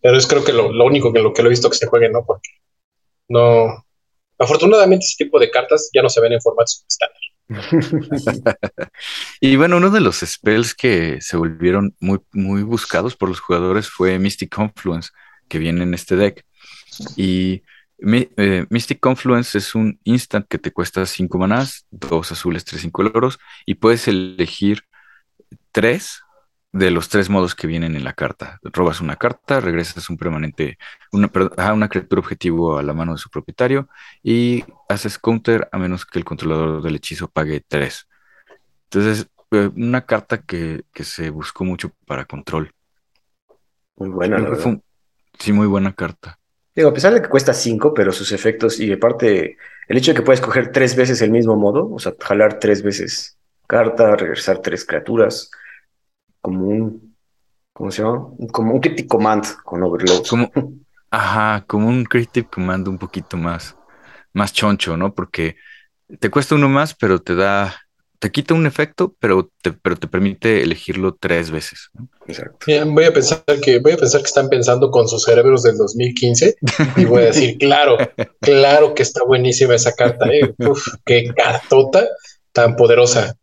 Pero 0.00 0.16
es 0.16 0.26
creo 0.26 0.42
que 0.42 0.52
lo, 0.52 0.72
lo 0.72 0.84
único 0.86 1.12
que 1.12 1.20
lo 1.20 1.32
que 1.34 1.42
lo 1.42 1.48
he 1.48 1.50
visto 1.50 1.68
que 1.68 1.76
se 1.76 1.86
juegue, 1.86 2.08
¿no? 2.08 2.24
Porque 2.24 2.48
no. 3.28 3.84
Afortunadamente, 4.38 5.04
ese 5.04 5.24
tipo 5.24 5.38
de 5.38 5.50
cartas 5.50 5.90
ya 5.94 6.02
no 6.02 6.08
se 6.08 6.20
ven 6.20 6.32
en 6.32 6.40
formatos 6.40 6.84
estándar. 6.88 7.20
Y 9.40 9.56
bueno, 9.56 9.76
uno 9.76 9.90
de 9.90 10.00
los 10.00 10.20
spells 10.20 10.74
que 10.74 11.20
se 11.20 11.36
volvieron 11.36 11.94
muy, 12.00 12.20
muy 12.32 12.62
buscados 12.62 13.16
por 13.16 13.28
los 13.28 13.40
jugadores 13.40 13.90
fue 13.90 14.18
Mystic 14.18 14.54
Confluence, 14.54 15.10
que 15.48 15.58
viene 15.58 15.82
en 15.82 15.92
este 15.92 16.16
deck. 16.16 16.44
Y 17.16 17.62
eh, 18.06 18.66
Mystic 18.70 19.00
Confluence 19.00 19.56
es 19.58 19.74
un 19.74 19.98
instant 20.04 20.46
que 20.48 20.58
te 20.58 20.72
cuesta 20.72 21.06
5 21.06 21.38
manás, 21.38 21.86
2 21.90 22.32
azules, 22.32 22.64
3 22.64 22.84
incoloros, 22.84 23.38
y 23.66 23.74
puedes 23.76 24.08
elegir 24.08 24.84
3 25.72 26.24
de 26.74 26.90
los 26.90 27.08
tres 27.08 27.30
modos 27.30 27.54
que 27.54 27.68
vienen 27.68 27.94
en 27.94 28.02
la 28.02 28.14
carta. 28.14 28.58
Robas 28.64 29.00
una 29.00 29.14
carta, 29.14 29.60
regresas 29.60 30.10
un 30.10 30.16
permanente, 30.16 30.76
una, 31.12 31.30
una 31.72 31.88
criatura 31.88 32.18
objetivo 32.18 32.78
a 32.78 32.82
la 32.82 32.92
mano 32.92 33.12
de 33.12 33.18
su 33.18 33.30
propietario 33.30 33.88
y 34.24 34.64
haces 34.88 35.16
counter 35.16 35.68
a 35.70 35.78
menos 35.78 36.04
que 36.04 36.18
el 36.18 36.24
controlador 36.24 36.82
del 36.82 36.96
hechizo 36.96 37.28
pague 37.28 37.62
3. 37.66 38.08
Entonces, 38.90 39.28
eh, 39.52 39.70
una 39.76 40.04
carta 40.04 40.42
que, 40.42 40.84
se 40.94 41.30
buscó 41.30 41.64
mucho 41.64 41.92
para 42.06 42.24
control. 42.24 42.72
Muy 43.94 44.08
buena, 44.08 44.38
la 44.38 44.50
verdad. 44.50 44.80
sí, 45.38 45.52
muy 45.52 45.68
buena 45.68 45.92
carta. 45.92 46.40
Digo, 46.74 46.88
a 46.88 46.94
pesar 46.94 47.14
de 47.14 47.22
que 47.22 47.28
cuesta 47.28 47.54
5, 47.54 47.94
pero 47.94 48.10
sus 48.10 48.32
efectos 48.32 48.80
y 48.80 48.92
aparte 48.92 49.56
el 49.86 49.96
hecho 49.96 50.12
de 50.12 50.16
que 50.16 50.22
puedes 50.22 50.40
coger 50.40 50.72
tres 50.72 50.96
veces 50.96 51.22
el 51.22 51.30
mismo 51.30 51.56
modo, 51.56 51.90
o 51.90 51.98
sea, 51.98 52.14
jalar 52.18 52.58
tres 52.58 52.82
veces 52.82 53.38
carta, 53.66 54.16
regresar 54.16 54.58
tres 54.58 54.84
criaturas, 54.84 55.50
como 56.40 56.66
un, 56.66 57.16
¿cómo 57.72 57.90
se 57.90 58.02
llama? 58.02 58.28
Como 58.52 58.74
un 58.74 58.80
Cryptic 58.80 59.06
Command 59.06 59.44
con 59.62 59.82
Overload. 59.82 60.26
Como, 60.28 60.50
ajá, 61.10 61.64
como 61.66 61.88
un 61.88 62.04
Cryptic 62.04 62.50
Command 62.50 62.88
un 62.88 62.98
poquito 62.98 63.36
más, 63.36 63.76
más 64.32 64.52
choncho, 64.52 64.96
¿no? 64.96 65.14
Porque 65.14 65.56
te 66.18 66.28
cuesta 66.30 66.54
uno 66.54 66.68
más, 66.68 66.94
pero 66.94 67.20
te 67.20 67.34
da, 67.34 67.74
te 68.24 68.32
quita 68.32 68.54
un 68.54 68.66
efecto, 68.66 69.14
pero 69.20 69.50
te, 69.60 69.70
pero 69.70 69.96
te 69.96 70.08
permite 70.08 70.62
elegirlo 70.62 71.14
tres 71.14 71.50
veces. 71.50 71.90
Exacto. 72.26 72.56
voy 72.86 73.04
a 73.04 73.12
pensar 73.12 73.44
que, 73.62 73.80
voy 73.80 73.92
a 73.92 73.98
pensar 73.98 74.22
que 74.22 74.28
están 74.28 74.48
pensando 74.48 74.90
con 74.90 75.06
sus 75.06 75.24
cerebros 75.24 75.62
del 75.62 75.76
2015 75.76 76.56
y 76.96 77.04
voy 77.04 77.20
a 77.20 77.26
decir, 77.26 77.58
claro, 77.58 77.98
claro 78.40 78.94
que 78.94 79.02
está 79.02 79.22
buenísima 79.24 79.74
esa 79.74 79.92
carta, 79.92 80.24
¿eh? 80.32 80.54
Uf, 80.56 80.94
qué 81.04 81.34
cartota 81.36 82.08
tan 82.50 82.76
poderosa. 82.76 83.36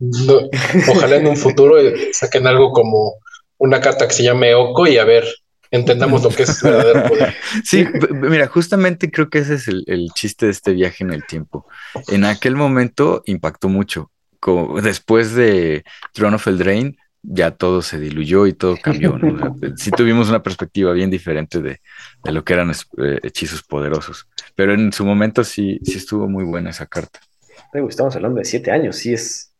ojalá 0.89 1.17
en 1.17 1.27
un 1.27 1.37
futuro 1.37 1.75
saquen 2.11 2.47
algo 2.47 2.71
como 2.71 3.19
una 3.59 3.81
carta 3.81 4.07
que 4.07 4.15
se 4.15 4.23
llame 4.23 4.55
Oko 4.55 4.87
y 4.87 4.97
a 4.97 5.05
ver, 5.05 5.27
entendamos 5.69 6.23
lo 6.23 6.29
que 6.29 6.41
es 6.41 6.59
verdadero 6.59 7.07
poder. 7.07 7.35
Sí, 7.63 7.85
mira, 8.13 8.47
justamente 8.47 9.11
creo 9.11 9.29
que 9.29 9.37
ese 9.37 9.53
es 9.53 9.67
el, 9.67 10.09
chiste 10.15 10.47
de 10.47 10.53
este 10.53 10.73
viaje 10.73 11.03
en 11.03 11.11
el 11.11 11.23
tiempo. 11.23 11.67
En 12.07 12.25
aquel 12.25 12.55
momento 12.55 13.21
impactó 13.27 13.69
mucho. 13.69 14.09
Después 14.81 15.33
de 15.33 15.83
Throne 16.13 16.35
of 16.35 16.47
Eldraine, 16.47 16.97
ya 17.23 17.51
todo 17.51 17.81
se 17.81 17.99
diluyó 17.99 18.47
y 18.47 18.53
todo 18.53 18.77
cambió. 18.81 19.19
sí 19.77 19.91
tuvimos 19.91 20.29
una 20.29 20.41
perspectiva 20.41 20.91
bien 20.93 21.09
diferente 21.09 21.61
de, 21.61 21.79
lo 22.23 22.43
que 22.43 22.53
eran 22.53 22.71
eh, 22.71 23.19
hechizos 23.23 23.63
poderosos. 23.63 24.27
Pero 24.55 24.73
en 24.73 24.91
su 24.91 25.05
momento 25.05 25.43
sí, 25.43 25.79
sí 25.83 25.97
estuvo 25.97 26.27
muy 26.27 26.43
buena 26.43 26.71
esa 26.71 26.85
carta. 26.85 27.19
Estamos 27.73 28.15
hablando 28.15 28.39
de 28.39 28.45
siete 28.45 28.71
años, 28.71 28.97
sí 28.97 29.13
es 29.13 29.53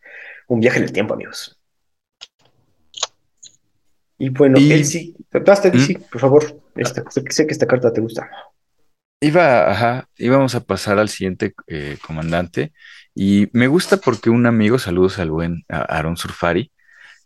un 0.47 0.59
viaje 0.59 0.79
en 0.79 0.83
el 0.83 0.91
tiempo, 0.91 1.13
amigos. 1.13 1.57
Y 4.17 4.29
bueno, 4.29 4.59
y... 4.59 4.83
sí, 4.83 5.15
¿Mm? 5.33 6.01
por 6.11 6.21
favor, 6.21 6.61
sé 7.29 7.47
que 7.47 7.53
esta 7.53 7.65
carta 7.65 7.91
te 7.91 8.01
gusta. 8.01 8.29
Iba, 9.19 9.69
ajá, 9.69 10.09
íbamos 10.17 10.55
a 10.55 10.61
pasar 10.61 10.99
al 10.99 11.09
siguiente 11.09 11.53
eh, 11.67 11.97
comandante 12.05 12.73
y 13.15 13.49
me 13.53 13.67
gusta 13.67 13.97
porque 13.97 14.29
un 14.29 14.45
amigo, 14.45 14.79
saludos 14.79 15.19
al 15.19 15.31
buen 15.31 15.65
Aaron 15.67 16.17
Surfari, 16.17 16.71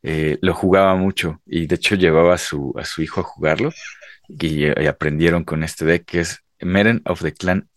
eh, 0.03 0.37
lo 0.41 0.53
jugaba 0.53 0.95
mucho 0.95 1.41
y 1.45 1.67
de 1.67 1.75
hecho 1.75 1.95
llevaba 1.95 2.35
a 2.35 2.37
su, 2.37 2.73
a 2.77 2.85
su 2.85 3.01
hijo 3.01 3.21
a 3.21 3.23
jugarlo 3.23 3.71
y, 4.27 4.65
aprendieron 4.87 5.43
con 5.43 5.63
este 5.63 5.85
deck 5.85 6.05
que 6.05 6.19
es 6.21 6.43
Meren 6.59 7.01
of 7.05 7.21
the 7.21 7.33
Clan 7.33 7.69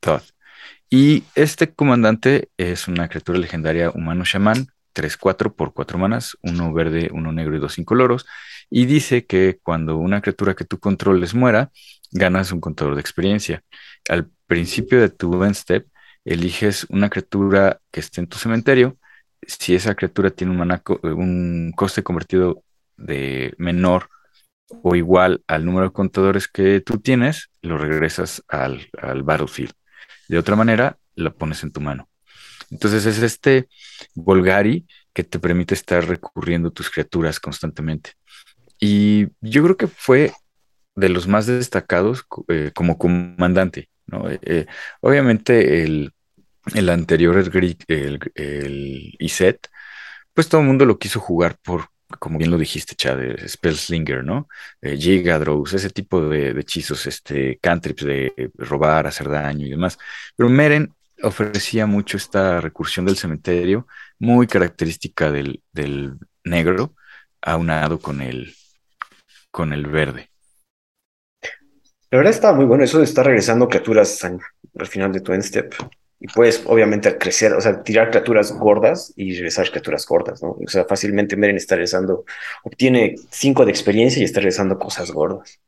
Thoth. 0.00 0.32
Y 0.90 1.24
este 1.34 1.72
comandante 1.72 2.50
es 2.56 2.88
una 2.88 3.08
criatura 3.08 3.38
legendaria 3.38 3.90
humano 3.90 4.24
chamán, 4.24 4.68
3-4 4.94 5.54
por 5.54 5.72
4 5.72 5.98
manas, 5.98 6.36
uno 6.42 6.72
verde, 6.72 7.08
uno 7.12 7.32
negro 7.32 7.56
y 7.56 7.60
dos 7.60 7.78
incoloros. 7.78 8.26
Y 8.68 8.86
dice 8.86 9.26
que 9.26 9.58
cuando 9.62 9.96
una 9.96 10.20
criatura 10.20 10.54
que 10.54 10.64
tú 10.64 10.78
controles 10.78 11.34
muera, 11.34 11.70
ganas 12.10 12.52
un 12.52 12.60
contador 12.60 12.94
de 12.94 13.00
experiencia. 13.00 13.62
Al 14.08 14.30
principio 14.46 15.00
de 15.00 15.08
tu 15.08 15.42
end 15.44 15.54
step, 15.54 15.86
eliges 16.24 16.86
una 16.90 17.10
criatura 17.10 17.80
que 17.90 18.00
esté 18.00 18.20
en 18.20 18.26
tu 18.28 18.38
cementerio. 18.38 18.96
Si 19.46 19.74
esa 19.74 19.94
criatura 19.94 20.30
tiene 20.30 20.52
un, 20.52 20.82
un 21.02 21.72
coste 21.74 22.02
convertido 22.02 22.62
de 22.96 23.54
menor 23.58 24.08
o 24.82 24.94
igual 24.94 25.42
al 25.46 25.64
número 25.64 25.88
de 25.88 25.92
contadores 25.92 26.48
que 26.48 26.80
tú 26.80 26.98
tienes, 26.98 27.50
lo 27.60 27.76
regresas 27.78 28.42
al, 28.48 28.88
al 29.00 29.22
battlefield. 29.22 29.72
De 30.28 30.38
otra 30.38 30.56
manera, 30.56 30.98
la 31.14 31.30
pones 31.30 31.62
en 31.62 31.72
tu 31.72 31.80
mano. 31.80 32.08
Entonces 32.70 33.04
es 33.04 33.18
este 33.22 33.68
Volgari 34.14 34.86
que 35.12 35.24
te 35.24 35.38
permite 35.38 35.74
estar 35.74 36.06
recurriendo 36.06 36.70
tus 36.70 36.88
criaturas 36.90 37.38
constantemente. 37.38 38.12
Y 38.80 39.28
yo 39.40 39.62
creo 39.62 39.76
que 39.76 39.88
fue 39.88 40.32
de 40.94 41.08
los 41.08 41.28
más 41.28 41.46
destacados 41.46 42.24
eh, 42.48 42.70
como 42.74 42.98
comandante. 42.98 43.90
Eh, 44.30 44.38
eh, 44.42 44.66
obviamente 45.00 45.82
el, 45.82 46.12
anterior, 46.88 47.36
el, 47.38 47.76
el, 47.88 48.20
el 48.34 49.16
ISET, 49.18 49.68
pues 50.34 50.48
todo 50.48 50.60
el 50.60 50.66
mundo 50.66 50.84
lo 50.84 50.98
quiso 50.98 51.20
jugar 51.20 51.56
por, 51.62 51.88
como 52.18 52.38
bien 52.38 52.50
lo 52.50 52.58
dijiste, 52.58 52.94
Chad, 52.94 53.18
Spellslinger, 53.46 54.24
¿no? 54.24 54.48
Eh, 54.80 54.96
Gigadrows, 54.96 55.72
ese 55.74 55.90
tipo 55.90 56.28
de, 56.28 56.50
hechizos, 56.60 57.06
este, 57.06 57.58
cantrips 57.60 58.04
de 58.04 58.50
robar, 58.56 59.06
hacer 59.06 59.28
daño 59.28 59.66
y 59.66 59.70
demás. 59.70 59.98
Pero 60.36 60.48
Meren 60.48 60.94
ofrecía 61.22 61.86
mucho 61.86 62.16
esta 62.16 62.60
recursión 62.60 63.06
del 63.06 63.16
cementerio, 63.16 63.86
muy 64.18 64.46
característica 64.46 65.30
del, 65.30 65.62
del 65.72 66.18
negro, 66.44 66.94
aunado 67.40 67.98
con 68.00 68.20
el, 68.22 68.54
con 69.50 69.72
el 69.72 69.86
verde. 69.86 70.31
La 72.12 72.18
verdad 72.18 72.34
está 72.34 72.52
muy 72.52 72.66
bueno 72.66 72.84
eso 72.84 72.98
de 72.98 73.04
estar 73.04 73.24
regresando 73.24 73.66
criaturas 73.66 74.22
al, 74.22 74.38
final 74.86 75.12
de 75.12 75.22
tu 75.22 75.32
end 75.32 75.44
step 75.44 75.74
y 76.20 76.26
puedes 76.28 76.62
obviamente 76.66 77.16
crecer, 77.16 77.54
o 77.54 77.60
sea, 77.62 77.82
tirar 77.82 78.10
criaturas 78.10 78.52
gordas 78.52 79.14
y 79.16 79.32
regresar 79.32 79.70
criaturas 79.70 80.06
gordas, 80.06 80.42
¿no? 80.42 80.50
O 80.50 80.68
sea, 80.68 80.84
fácilmente 80.84 81.38
Meren 81.38 81.56
está 81.56 81.74
regresando, 81.74 82.26
obtiene 82.64 83.14
cinco 83.30 83.64
de 83.64 83.70
experiencia 83.70 84.20
y 84.20 84.24
está 84.24 84.40
regresando 84.40 84.78
cosas 84.78 85.10
gordas. 85.10 85.58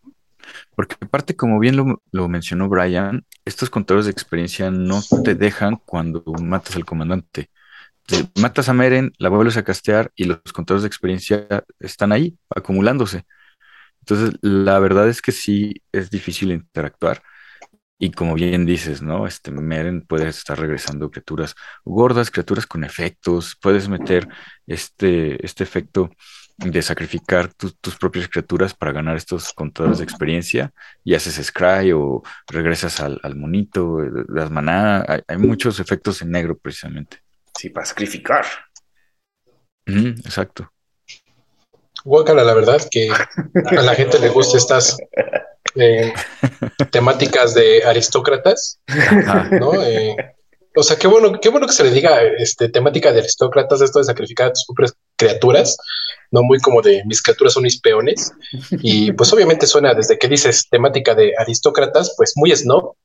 Porque 0.76 0.96
aparte, 1.00 1.34
como 1.34 1.58
bien 1.58 1.76
lo, 2.12 2.28
mencionó 2.28 2.68
Brian, 2.68 3.24
estos 3.46 3.70
contadores 3.70 4.04
de 4.04 4.12
experiencia 4.12 4.70
no 4.70 5.00
te 5.24 5.34
dejan 5.34 5.80
cuando 5.86 6.22
matas 6.42 6.76
al 6.76 6.84
comandante. 6.84 7.48
matas 8.38 8.68
a 8.68 8.74
Meren, 8.74 9.12
la 9.16 9.30
vuelves 9.30 9.56
a 9.56 9.64
castear 9.64 10.12
y 10.14 10.24
los 10.24 10.40
contadores 10.52 10.82
de 10.82 10.88
experiencia 10.88 11.64
están 11.80 12.12
ahí, 12.12 12.36
acumulándose. 12.54 13.24
Entonces, 14.06 14.38
la 14.42 14.78
verdad 14.80 15.08
es 15.08 15.22
que 15.22 15.32
sí 15.32 15.82
es 15.90 16.10
difícil 16.10 16.52
interactuar. 16.52 17.22
Y 17.98 18.10
como 18.10 18.34
bien 18.34 18.66
dices, 18.66 19.00
¿no? 19.00 19.26
Este 19.26 19.50
Meren 19.50 20.02
puede 20.02 20.28
estar 20.28 20.58
regresando 20.60 21.10
criaturas 21.10 21.54
gordas, 21.84 22.30
criaturas 22.30 22.66
con 22.66 22.84
efectos. 22.84 23.56
Puedes 23.62 23.88
meter 23.88 24.28
este, 24.66 25.44
este 25.44 25.64
efecto 25.64 26.10
de 26.58 26.82
sacrificar 26.82 27.52
tus 27.54 27.96
propias 27.96 28.28
criaturas 28.28 28.74
para 28.74 28.92
ganar 28.92 29.16
estos 29.16 29.54
contadores 29.54 29.98
de 29.98 30.04
experiencia 30.04 30.72
y 31.02 31.14
haces 31.14 31.44
scry 31.46 31.92
o 31.92 32.22
regresas 32.46 33.00
al, 33.00 33.36
monito, 33.36 34.00
las 34.28 34.50
maná. 34.50 35.04
Hay, 35.26 35.38
muchos 35.38 35.80
efectos 35.80 36.20
en 36.20 36.30
negro 36.30 36.58
precisamente. 36.58 37.22
Sí, 37.56 37.70
para 37.70 37.86
sacrificar. 37.86 38.44
exacto. 39.86 40.73
Guacala, 42.04 42.44
la 42.44 42.54
verdad 42.54 42.86
que 42.90 43.08
a 43.10 43.82
la 43.82 43.94
gente 43.94 44.18
le 44.18 44.28
gusta 44.28 44.58
estas 44.58 44.96
eh, 45.74 46.12
temáticas 46.90 47.54
de 47.54 47.82
aristócratas, 47.84 48.78
¿no? 49.60 49.82
Eh, 49.82 50.14
o 50.76 50.82
sea, 50.82 50.96
qué 50.96 51.06
bueno, 51.06 51.40
qué 51.40 51.48
bueno 51.48 51.66
que 51.66 51.72
se 51.72 51.84
le 51.84 51.90
diga 51.90 52.20
este, 52.38 52.68
temática 52.68 53.12
de 53.12 53.20
aristócratas, 53.20 53.80
esto 53.80 54.00
de 54.00 54.04
sacrificar 54.04 54.48
a 54.48 54.52
tus 54.52 54.64
propias 54.66 54.94
criaturas, 55.16 55.76
no 56.30 56.42
muy 56.42 56.58
como 56.58 56.82
de 56.82 57.02
mis 57.06 57.22
criaturas 57.22 57.54
son 57.54 57.62
mis 57.62 57.80
peones. 57.80 58.32
Y 58.82 59.12
pues 59.12 59.32
obviamente 59.32 59.66
suena 59.66 59.94
desde 59.94 60.18
que 60.18 60.28
dices 60.28 60.68
temática 60.68 61.14
de 61.14 61.32
aristócratas, 61.38 62.14
pues 62.16 62.32
muy 62.36 62.54
snob, 62.54 62.96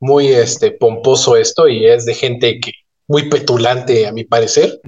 muy 0.00 0.28
este, 0.28 0.72
pomposo 0.72 1.36
esto 1.36 1.68
y 1.68 1.86
es 1.86 2.04
de 2.04 2.14
gente 2.14 2.58
que 2.60 2.72
muy 3.06 3.28
petulante 3.28 4.06
a 4.06 4.12
mi 4.12 4.24
parecer, 4.24 4.80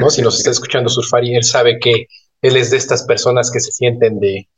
¿no? 0.00 0.08
Si 0.10 0.22
nos 0.22 0.38
está 0.38 0.50
escuchando 0.50 0.88
Surfari, 0.88 1.34
él 1.34 1.44
sabe 1.44 1.78
que 1.78 2.06
él 2.44 2.56
es 2.56 2.70
de 2.70 2.76
estas 2.76 3.04
personas 3.04 3.50
que 3.50 3.58
se 3.58 3.72
sienten 3.72 4.20
de, 4.20 4.48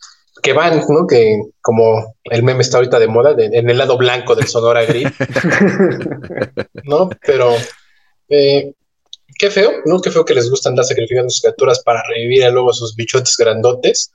que 0.42 0.52
van, 0.52 0.82
¿no? 0.88 1.06
Que 1.06 1.40
como 1.60 2.16
el 2.24 2.42
meme 2.42 2.62
está 2.62 2.78
ahorita 2.78 2.98
de 2.98 3.06
moda, 3.06 3.36
en 3.38 3.70
el 3.70 3.78
lado 3.78 3.96
blanco 3.96 4.34
del 4.34 4.48
Sonora 4.48 4.84
Gris, 4.84 5.08
¿no? 6.84 7.08
Pero 7.24 7.54
eh, 8.28 8.72
qué 9.38 9.50
feo, 9.50 9.70
¿no? 9.84 10.00
Qué 10.00 10.10
feo 10.10 10.24
que 10.24 10.34
les 10.34 10.50
gustan 10.50 10.72
andar 10.72 10.86
sacrificando 10.86 11.30
sus 11.30 11.42
criaturas 11.42 11.80
para 11.84 12.02
revivir 12.08 12.44
a 12.44 12.50
luego 12.50 12.72
sus 12.72 12.96
bichotes 12.96 13.36
grandotes. 13.36 14.10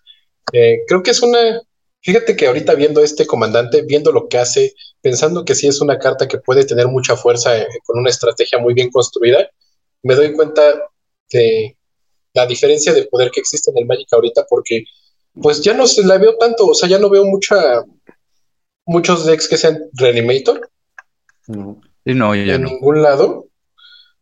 Eh, 0.51 0.81
creo 0.85 1.01
que 1.01 1.11
es 1.11 1.21
una, 1.21 1.61
Fíjate 2.03 2.35
que 2.35 2.47
ahorita 2.47 2.73
viendo 2.73 3.03
este 3.03 3.27
comandante, 3.27 3.83
viendo 3.83 4.11
lo 4.11 4.27
que 4.27 4.39
hace, 4.39 4.73
pensando 5.01 5.45
que 5.45 5.53
sí 5.53 5.67
es 5.67 5.81
una 5.81 5.99
carta 5.99 6.27
que 6.27 6.39
puede 6.39 6.65
tener 6.65 6.87
mucha 6.87 7.15
fuerza 7.15 7.57
eh, 7.57 7.67
con 7.85 7.99
una 7.99 8.09
estrategia 8.09 8.57
muy 8.57 8.73
bien 8.73 8.89
construida, 8.89 9.47
me 10.01 10.15
doy 10.15 10.33
cuenta 10.33 10.61
de 11.31 11.77
la 12.33 12.45
diferencia 12.45 12.93
de 12.93 13.05
poder 13.05 13.31
que 13.31 13.39
existe 13.39 13.71
en 13.71 13.77
el 13.79 13.85
Magic 13.85 14.07
ahorita, 14.11 14.45
porque 14.49 14.83
pues 15.33 15.61
ya 15.61 15.73
no 15.73 15.87
se 15.87 16.03
la 16.05 16.17
veo 16.17 16.37
tanto, 16.37 16.67
o 16.67 16.73
sea, 16.73 16.89
ya 16.89 16.99
no 16.99 17.09
veo 17.09 17.25
mucha 17.25 17.83
muchos 18.85 19.25
decks 19.25 19.47
que 19.47 19.57
sean 19.57 19.79
Reanimator. 19.93 20.69
No, 21.47 21.81
no 22.05 22.35
en 22.35 22.63
ningún 22.63 23.01
lado. 23.01 23.47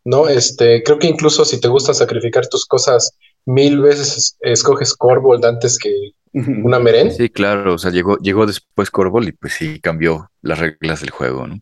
No, 0.05 0.27
este, 0.27 0.83
creo 0.83 0.97
que 0.97 1.07
incluso 1.07 1.45
si 1.45 1.59
te 1.59 1.67
gusta 1.67 1.93
sacrificar 1.93 2.47
tus 2.47 2.65
cosas 2.65 3.15
mil 3.45 3.79
veces 3.79 4.37
escoges 4.41 4.93
Corvold 4.95 5.45
antes 5.45 5.77
que 5.77 6.13
una 6.33 6.79
Meren. 6.79 7.11
Sí, 7.11 7.29
claro, 7.29 7.73
o 7.73 7.77
sea, 7.77 7.91
llegó, 7.91 8.17
llegó 8.17 8.45
después 8.45 8.91
Corvold 8.91 9.29
y 9.29 9.31
pues 9.33 9.53
sí 9.53 9.79
cambió 9.79 10.29
las 10.41 10.59
reglas 10.59 11.01
del 11.01 11.09
juego, 11.09 11.47
¿no? 11.47 11.59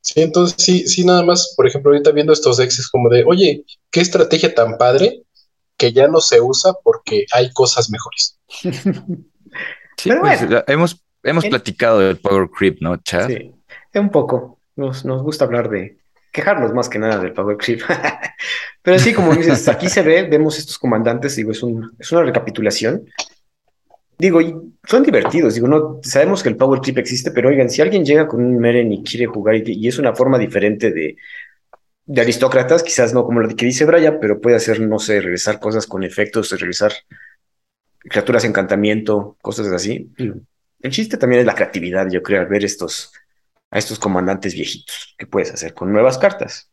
Sí, 0.00 0.20
entonces 0.20 0.56
sí, 0.58 0.86
sí, 0.86 1.04
nada 1.04 1.24
más, 1.24 1.54
por 1.56 1.66
ejemplo, 1.66 1.90
ahorita 1.90 2.12
viendo 2.12 2.32
estos 2.32 2.58
decks 2.58 2.78
es 2.78 2.88
como 2.88 3.08
de, 3.08 3.24
oye, 3.24 3.64
qué 3.90 4.00
estrategia 4.00 4.54
tan 4.54 4.78
padre 4.78 5.22
que 5.76 5.92
ya 5.92 6.08
no 6.08 6.20
se 6.20 6.40
usa 6.40 6.74
porque 6.82 7.26
hay 7.32 7.52
cosas 7.52 7.90
mejores. 7.90 8.38
sí, 9.96 10.10
pues, 10.20 10.46
hemos, 10.66 11.04
hemos 11.22 11.46
platicado 11.46 12.00
del 12.00 12.18
Power 12.18 12.48
Creep, 12.50 12.78
¿no, 12.80 12.96
Chad? 12.98 13.28
Sí, 13.28 13.54
un 13.94 14.10
poco. 14.10 14.60
Nos, 14.76 15.04
nos 15.04 15.22
gusta 15.22 15.46
hablar 15.46 15.70
de, 15.70 15.98
quejarnos 16.36 16.74
más 16.74 16.90
que 16.90 16.98
nada 16.98 17.18
del 17.18 17.32
Power 17.32 17.56
Creep. 17.56 17.80
Pero 18.82 18.98
sí, 18.98 19.14
como 19.14 19.34
dices, 19.34 19.66
aquí 19.68 19.88
se 19.88 20.02
ve, 20.02 20.24
vemos 20.24 20.58
estos 20.58 20.78
comandantes, 20.78 21.34
digo, 21.34 21.50
es, 21.50 21.62
un, 21.62 21.96
es 21.98 22.12
una 22.12 22.22
recapitulación. 22.22 23.06
Digo, 24.18 24.40
y 24.40 24.54
son 24.84 25.02
divertidos, 25.02 25.54
digo, 25.54 25.66
no 25.66 26.00
sabemos 26.02 26.42
que 26.42 26.50
el 26.50 26.56
Power 26.56 26.80
Creep 26.80 26.98
existe, 26.98 27.30
pero 27.30 27.48
oigan, 27.48 27.68
si 27.68 27.82
alguien 27.82 28.04
llega 28.04 28.28
con 28.28 28.44
un 28.44 28.58
Meren 28.58 28.92
y 28.92 29.02
quiere 29.02 29.26
jugar 29.26 29.56
y, 29.56 29.88
es 29.88 29.98
una 29.98 30.14
forma 30.14 30.38
diferente 30.38 30.90
de, 30.90 31.16
de 32.06 32.20
aristócratas, 32.20 32.82
quizás 32.84 33.12
no 33.12 33.24
como 33.24 33.40
lo 33.40 33.48
que 33.48 33.66
dice 33.66 33.84
Brian, 33.84 34.18
pero 34.20 34.40
puede 34.40 34.56
hacer, 34.56 34.80
no 34.80 34.98
sé, 34.98 35.20
regresar 35.20 35.58
cosas 35.58 35.86
con 35.86 36.04
efectos, 36.04 36.50
regresar 36.50 36.92
criaturas 37.98 38.44
encantamiento, 38.44 39.36
cosas 39.42 39.66
así. 39.68 40.12
El 40.80 40.92
chiste 40.92 41.16
también 41.16 41.40
es 41.40 41.46
la 41.46 41.54
creatividad, 41.54 42.08
yo 42.08 42.22
creo, 42.22 42.40
al 42.40 42.46
ver 42.46 42.64
estos, 42.64 43.12
a 43.70 43.78
estos 43.78 43.98
comandantes 43.98 44.54
viejitos. 44.54 45.16
¿Qué 45.18 45.26
puedes 45.26 45.52
hacer 45.52 45.74
con 45.74 45.92
nuevas 45.92 46.16
cartas? 46.16 46.70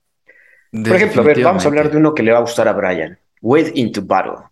Por 0.72 0.96
ejemplo, 0.96 1.22
a 1.22 1.25
ver, 1.25 1.42
vamos 1.42 1.66
a 1.66 1.68
hablar 1.68 1.92
de 1.92 1.98
uno 1.98 2.13
que 2.13 2.24
le 2.24 2.32
va 2.32 2.38
a 2.38 2.42
gustar 2.42 2.68
a 2.68 2.74
Brian, 2.74 3.18
Wade 3.42 3.72
into 3.75 4.04
Battle, 4.04 4.46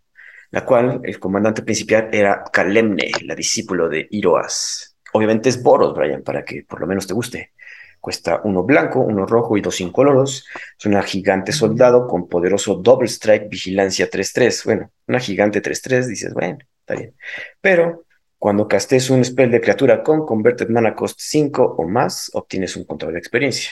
la 0.49 0.65
cual 0.65 1.01
el 1.03 1.19
comandante 1.19 1.61
principal 1.61 2.09
era 2.11 2.43
Kalemne, 2.51 3.11
la 3.23 3.35
discípulo 3.35 3.87
de 3.87 4.07
Iroas. 4.09 4.97
Obviamente 5.13 5.49
es 5.49 5.61
Boros, 5.61 5.95
Brian, 5.95 6.23
para 6.23 6.43
que 6.43 6.63
por 6.67 6.79
lo 6.79 6.87
menos 6.87 7.05
te 7.05 7.13
guste. 7.13 7.51
Cuesta 8.01 8.41
uno 8.43 8.63
blanco, 8.63 8.99
uno 8.99 9.27
rojo 9.27 9.55
y 9.57 9.61
dos 9.61 9.79
incoloros. 9.79 10.45
Es 10.77 10.85
una 10.87 11.03
gigante 11.03 11.51
soldado 11.51 12.07
con 12.07 12.27
poderoso 12.27 12.75
Double 12.75 13.07
Strike, 13.07 13.47
vigilancia 13.47 14.09
3-3. 14.09 14.65
Bueno, 14.65 14.91
una 15.07 15.19
gigante 15.19 15.61
3-3, 15.61 16.07
dices, 16.07 16.33
bueno, 16.33 16.57
está 16.79 16.95
bien. 16.95 17.15
Pero 17.61 18.05
cuando 18.39 18.67
castes 18.67 19.11
un 19.11 19.23
spell 19.23 19.51
de 19.51 19.61
criatura 19.61 20.01
con 20.01 20.25
Converted 20.25 20.67
Mana 20.69 20.95
Cost 20.95 21.19
5 21.21 21.75
o 21.77 21.87
más, 21.87 22.31
obtienes 22.33 22.75
un 22.75 22.85
contador 22.85 23.13
de 23.13 23.19
experiencia. 23.19 23.69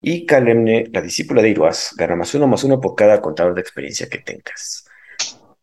Y 0.00 0.24
Kalemne, 0.24 0.86
la 0.92 1.02
discípula 1.02 1.42
de 1.42 1.48
Iruas, 1.48 1.94
gana 1.98 2.14
más 2.14 2.32
uno 2.34 2.46
más 2.46 2.62
uno 2.62 2.80
por 2.80 2.94
cada 2.94 3.20
contador 3.20 3.54
de 3.54 3.60
experiencia 3.60 4.08
que 4.08 4.18
tengas. 4.18 4.84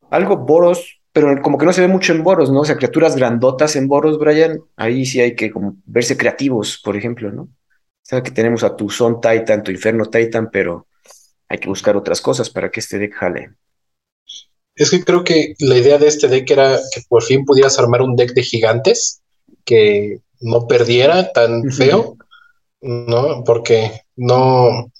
Algo 0.10 0.36
Boros, 0.36 1.02
pero 1.14 1.42
como 1.42 1.58
que 1.58 1.66
no 1.66 1.72
se 1.72 1.80
ve 1.80 1.88
mucho 1.88 2.12
en 2.12 2.24
Boros, 2.24 2.52
¿no? 2.52 2.60
O 2.60 2.66
sea, 2.66 2.76
criaturas 2.76 3.16
grandotas 3.16 3.78
en 3.78 3.88
Boros, 3.88 4.20
Brian, 4.20 4.60
ahí 4.76 5.06
sí 5.06 5.22
hay 5.22 5.34
que 5.34 5.54
verse 5.86 6.18
creativos, 6.18 6.82
por 6.84 6.98
ejemplo, 6.98 7.32
¿no? 7.32 7.48
O 8.12 8.22
que 8.22 8.32
tenemos 8.32 8.64
a 8.64 8.76
tu 8.76 8.90
Son 8.90 9.20
Titan, 9.20 9.64
tu 9.64 9.72
Inferno 9.72 10.06
Titan, 10.06 10.50
pero 10.52 10.88
hay 11.50 11.58
que 11.58 11.70
buscar 11.70 11.98
otras 11.98 12.22
cosas 12.22 12.50
para 12.50 12.70
que 12.70 12.80
este 12.80 13.00
deck 13.00 13.14
jale. 13.16 13.52
Es 14.76 14.92
que 14.92 15.04
creo 15.04 15.24
que 15.24 15.56
la 15.60 15.78
idea 15.78 15.98
de 15.98 16.08
este 16.08 16.28
deck 16.28 16.50
era 16.52 16.80
que 16.94 17.02
por 17.08 17.24
fin 17.24 17.46
pudieras 17.46 17.80
armar 17.80 18.02
un 18.02 18.16
deck 18.16 18.34
de 18.34 18.44
gigantes 18.44 19.22
que 19.64 20.20
no 20.42 20.68
perdiera 20.68 21.32
tan 21.32 21.72
feo, 21.72 22.18
¿no? 22.82 23.44
Porque 23.44 24.02
no. 24.16 24.92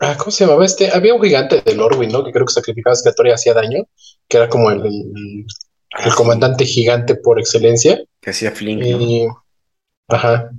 Ah, 0.00 0.16
¿Cómo 0.18 0.30
se 0.30 0.44
llamaba 0.44 0.66
este? 0.66 0.90
Había 0.90 1.14
un 1.14 1.22
gigante 1.22 1.62
del 1.62 1.80
Orwin, 1.80 2.10
¿no? 2.10 2.24
Que 2.24 2.32
creo 2.32 2.44
que 2.44 2.52
sacrificaba 2.52 2.96
criatura 3.00 3.30
y 3.30 3.32
hacía 3.32 3.54
daño, 3.54 3.84
que 4.28 4.36
era 4.36 4.48
como 4.48 4.70
el, 4.70 4.84
el, 4.84 5.46
ah, 5.94 6.12
comandante 6.16 6.66
gigante 6.66 7.14
por 7.14 7.38
excelencia. 7.38 8.02
Que 8.20 8.30
hacía 8.30 8.50
flink. 8.50 8.82
Ajá. 10.08 10.50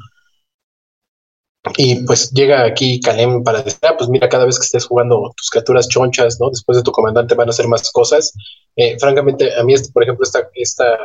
Y 1.77 2.03
pues 2.05 2.31
llega 2.31 2.63
aquí 2.63 2.99
Kalem 2.99 3.43
para 3.43 3.61
decir, 3.61 3.79
ah, 3.83 3.95
pues 3.97 4.09
mira, 4.09 4.29
cada 4.29 4.45
vez 4.45 4.59
que 4.59 4.65
estés 4.65 4.85
jugando 4.85 5.33
tus 5.35 5.49
criaturas 5.49 5.87
chonchas, 5.89 6.39
¿no? 6.39 6.49
Después 6.49 6.77
de 6.77 6.83
tu 6.83 6.91
comandante 6.91 7.35
van 7.35 7.47
a 7.47 7.51
hacer 7.51 7.67
más 7.67 7.91
cosas. 7.91 8.33
Eh, 8.75 8.97
francamente, 8.99 9.53
a 9.55 9.63
mí, 9.63 9.73
este, 9.73 9.91
por 9.91 10.03
ejemplo, 10.03 10.23
esta, 10.23 10.47
esta, 10.53 10.97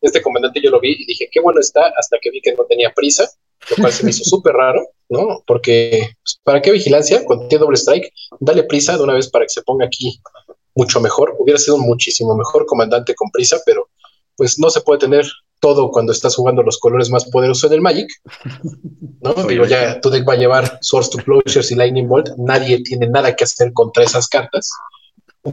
este 0.00 0.20
comandante 0.20 0.60
yo 0.62 0.70
lo 0.70 0.80
vi 0.80 0.96
y 0.98 1.06
dije, 1.06 1.28
qué 1.30 1.40
bueno 1.40 1.60
está, 1.60 1.92
hasta 1.96 2.18
que 2.20 2.30
vi 2.30 2.40
que 2.40 2.54
no 2.54 2.64
tenía 2.64 2.92
prisa, 2.94 3.30
lo 3.70 3.76
cual 3.76 3.92
se 3.92 4.04
me 4.04 4.10
hizo 4.10 4.24
súper 4.24 4.54
raro, 4.54 4.88
¿no? 5.08 5.42
Porque, 5.46 6.10
pues, 6.22 6.40
¿para 6.42 6.60
qué 6.60 6.72
vigilancia? 6.72 7.24
Cuando 7.24 7.46
tiene 7.46 7.64
doble 7.64 7.76
strike, 7.76 8.12
dale 8.40 8.64
prisa 8.64 8.96
de 8.96 9.02
una 9.04 9.14
vez 9.14 9.28
para 9.30 9.44
que 9.44 9.50
se 9.50 9.62
ponga 9.62 9.86
aquí 9.86 10.20
mucho 10.74 11.00
mejor. 11.00 11.36
Hubiera 11.38 11.58
sido 11.58 11.76
un 11.76 11.82
muchísimo 11.82 12.36
mejor 12.36 12.66
comandante 12.66 13.14
con 13.14 13.30
prisa, 13.30 13.58
pero 13.64 13.88
pues 14.36 14.58
no 14.58 14.70
se 14.70 14.80
puede 14.80 15.00
tener 15.00 15.26
todo 15.60 15.90
cuando 15.90 16.12
estás 16.12 16.34
jugando 16.34 16.62
los 16.62 16.78
colores 16.78 17.10
más 17.10 17.26
poderosos 17.26 17.70
en 17.70 17.74
el 17.74 17.80
Magic. 17.80 18.08
¿no? 19.20 19.34
Digo, 19.48 19.66
ya 19.66 20.00
tu 20.00 20.10
deck 20.10 20.28
va 20.28 20.32
a 20.32 20.38
llevar 20.38 20.78
Source 20.80 21.10
to 21.10 21.18
Closures 21.18 21.70
y 21.70 21.76
Lightning 21.76 22.08
Bolt. 22.08 22.30
Nadie 22.38 22.82
tiene 22.82 23.08
nada 23.08 23.36
que 23.36 23.44
hacer 23.44 23.72
contra 23.72 24.04
esas 24.04 24.28
cartas. 24.28 24.70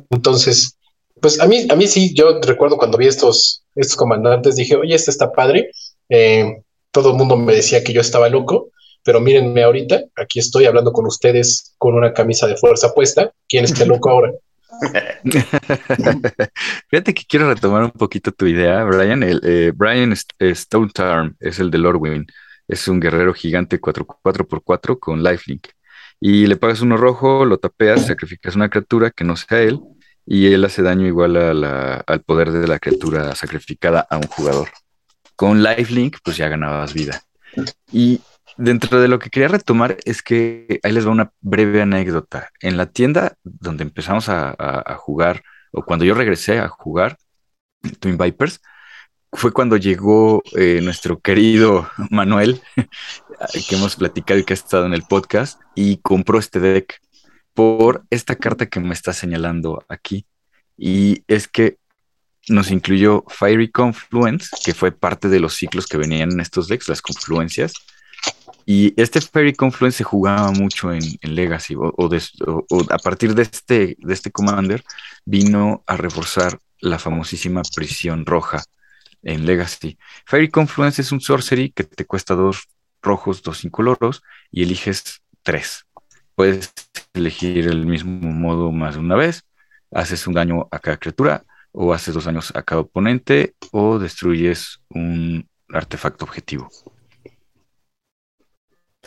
Entonces, 0.10 0.78
pues 1.22 1.40
a 1.40 1.48
mí, 1.48 1.68
a 1.70 1.76
mí 1.76 1.88
sí, 1.88 2.14
yo 2.16 2.40
recuerdo 2.42 2.78
cuando 2.78 2.98
vi 2.98 3.08
estos, 3.08 3.64
estos 3.76 3.96
comandantes, 3.96 4.56
dije, 4.56 4.76
oye, 4.76 4.96
este 4.96 5.12
está 5.12 5.32
padre. 5.32 5.72
Eh, 6.10 6.62
todo 6.92 7.12
el 7.12 7.18
mundo 7.18 7.38
me 7.38 7.54
decía 7.54 7.84
que 7.84 7.94
yo 7.94 8.02
estaba 8.02 8.30
loco, 8.30 8.70
pero 9.04 9.20
mírenme 9.20 9.64
ahorita, 9.64 10.04
aquí 10.16 10.40
estoy 10.40 10.66
hablando 10.66 10.92
con 10.92 11.06
ustedes 11.06 11.76
con 11.78 11.96
una 11.96 12.14
camisa 12.14 12.48
de 12.48 12.58
fuerza 12.58 12.94
puesta. 12.94 13.32
¿Quién 13.48 13.66
está 13.66 13.86
loco 13.86 14.10
ahora? 14.10 14.32
Fíjate 16.90 17.14
que 17.14 17.24
quiero 17.28 17.54
retomar 17.54 17.84
un 17.84 17.92
poquito 17.92 18.32
tu 18.32 18.46
idea, 18.46 18.84
Brian. 18.84 19.24
El, 19.24 19.42
eh, 19.44 19.72
Brian 19.76 20.14
Stone 20.40 20.92
Tarm 20.94 21.36
es 21.40 21.60
el 21.60 21.72
de 21.72 21.78
Lordwin. 21.78 22.26
Es 22.68 22.88
un 22.88 23.00
guerrero 23.00 23.34
gigante 23.34 23.80
4x4 23.80 25.00
con 25.00 25.24
lifelink. 25.24 25.68
Y 26.20 26.48
le 26.48 26.58
pagas 26.58 26.82
uno 26.82 26.98
rojo, 26.98 27.46
lo 27.46 27.60
tapeas, 27.60 28.08
sacrificas 28.08 28.56
una 28.56 28.70
criatura 28.70 29.12
que 29.12 29.24
no 29.24 29.36
sea 29.36 29.62
él, 29.62 29.80
y 30.26 30.52
él 30.52 30.66
hace 30.66 30.82
daño 30.82 31.06
igual 31.06 31.38
al 31.38 32.22
poder 32.24 32.52
de 32.52 32.68
la 32.68 32.80
criatura 32.80 33.36
sacrificada 33.36 34.06
a 34.10 34.18
un 34.18 34.28
jugador. 34.28 34.70
Con 35.36 35.62
lifelink, 35.62 36.18
pues 36.24 36.38
ya 36.38 36.50
ganabas 36.50 36.94
vida. 36.94 37.22
Y 37.92 38.20
Dentro 38.56 39.02
de 39.02 39.08
lo 39.08 39.20
que 39.20 39.30
quería 39.30 39.50
retomar 39.50 39.98
es 40.06 40.24
que 40.24 40.80
ahí 40.84 40.92
les 40.92 41.06
va 41.06 41.12
una 41.12 41.32
breve 41.42 41.82
anécdota. 41.82 42.50
En 42.62 42.78
la 42.78 42.88
tienda 42.88 43.36
donde 43.44 43.84
empezamos 43.84 44.30
a, 44.30 44.96
jugar, 44.98 45.44
o 45.72 45.84
cuando 45.84 46.06
yo 46.06 46.14
regresé 46.14 46.60
a 46.60 46.70
jugar 46.70 47.18
Twin 48.00 48.18
Vipers, 48.18 48.62
fue 49.34 49.52
cuando 49.52 49.78
llegó 49.78 50.42
eh, 50.56 50.80
nuestro 50.82 51.20
querido 51.20 51.90
Manuel, 52.10 52.62
que 53.70 53.76
hemos 53.76 53.96
platicado 53.96 54.40
y 54.40 54.44
que 54.44 54.54
ha 54.54 54.56
estado 54.56 54.86
en 54.86 54.94
el 54.94 55.04
podcast, 55.04 55.60
y 55.76 55.98
compró 55.98 56.40
este 56.40 56.60
deck 56.60 57.00
por 57.54 58.06
esta 58.10 58.36
carta 58.36 58.68
que 58.68 58.80
me 58.80 58.94
está 58.94 59.14
señalando 59.14 59.84
aquí. 59.90 60.26
Y 60.78 61.24
es 61.28 61.48
que 61.48 61.78
nos 62.50 62.72
incluyó 62.72 63.26
Fiery 63.28 63.70
Confluence, 63.70 64.56
que 64.64 64.74
fue 64.74 64.92
parte 64.92 65.28
de 65.28 65.40
los 65.40 65.56
ciclos 65.56 65.86
que 65.86 65.98
venían 65.98 66.32
en 66.32 66.40
estos 66.40 66.68
decks, 66.68 66.88
las 66.88 67.02
confluencias 67.02 67.74
y 68.70 68.94
este 69.02 69.22
Fairy 69.22 69.54
Confluence 69.54 70.00
se 70.00 70.04
jugaba 70.04 70.52
mucho 70.52 70.92
en, 70.92 71.02
Legacy, 71.22 71.74
o, 71.78 72.10
a 72.90 72.98
partir 72.98 73.34
de 73.34 73.44
este, 73.44 73.96
de 73.98 74.14
este 74.14 74.30
Commander 74.30 74.84
vino 75.24 75.86
a 75.88 75.96
reforzar 75.96 76.60
la 76.82 77.00
famosísima 77.00 77.62
prisión 77.74 78.26
roja 78.26 78.62
en 79.24 79.46
Legacy. 79.46 79.98
Fairy 80.26 80.50
Confluence 80.50 81.02
es 81.02 81.14
un 81.14 81.22
sorcery 81.22 81.72
que 81.72 81.86
te 81.86 82.04
cuesta 82.04 82.36
dos 82.36 82.68
rojos, 83.02 83.42
dos 83.42 83.64
incoloros, 83.64 84.22
y 84.52 84.64
eliges 84.64 85.22
tres. 85.44 85.86
Puedes 86.36 86.74
elegir 87.14 87.68
el 87.68 87.86
mismo 87.86 88.30
modo 88.34 88.74
más 88.74 88.96
de 88.96 89.00
una 89.00 89.16
vez, 89.16 89.46
haces 89.92 90.28
un 90.28 90.34
daño 90.34 90.68
a 90.72 90.80
cada 90.80 90.98
criatura, 90.98 91.46
o 91.72 91.94
haces 91.94 92.14
dos 92.14 92.26
daños 92.26 92.52
a 92.54 92.64
cada 92.64 92.82
oponente, 92.82 93.56
o 93.72 93.98
destruyes 93.98 94.82
un 94.90 95.48
artefacto 95.70 96.26
objetivo 96.26 96.70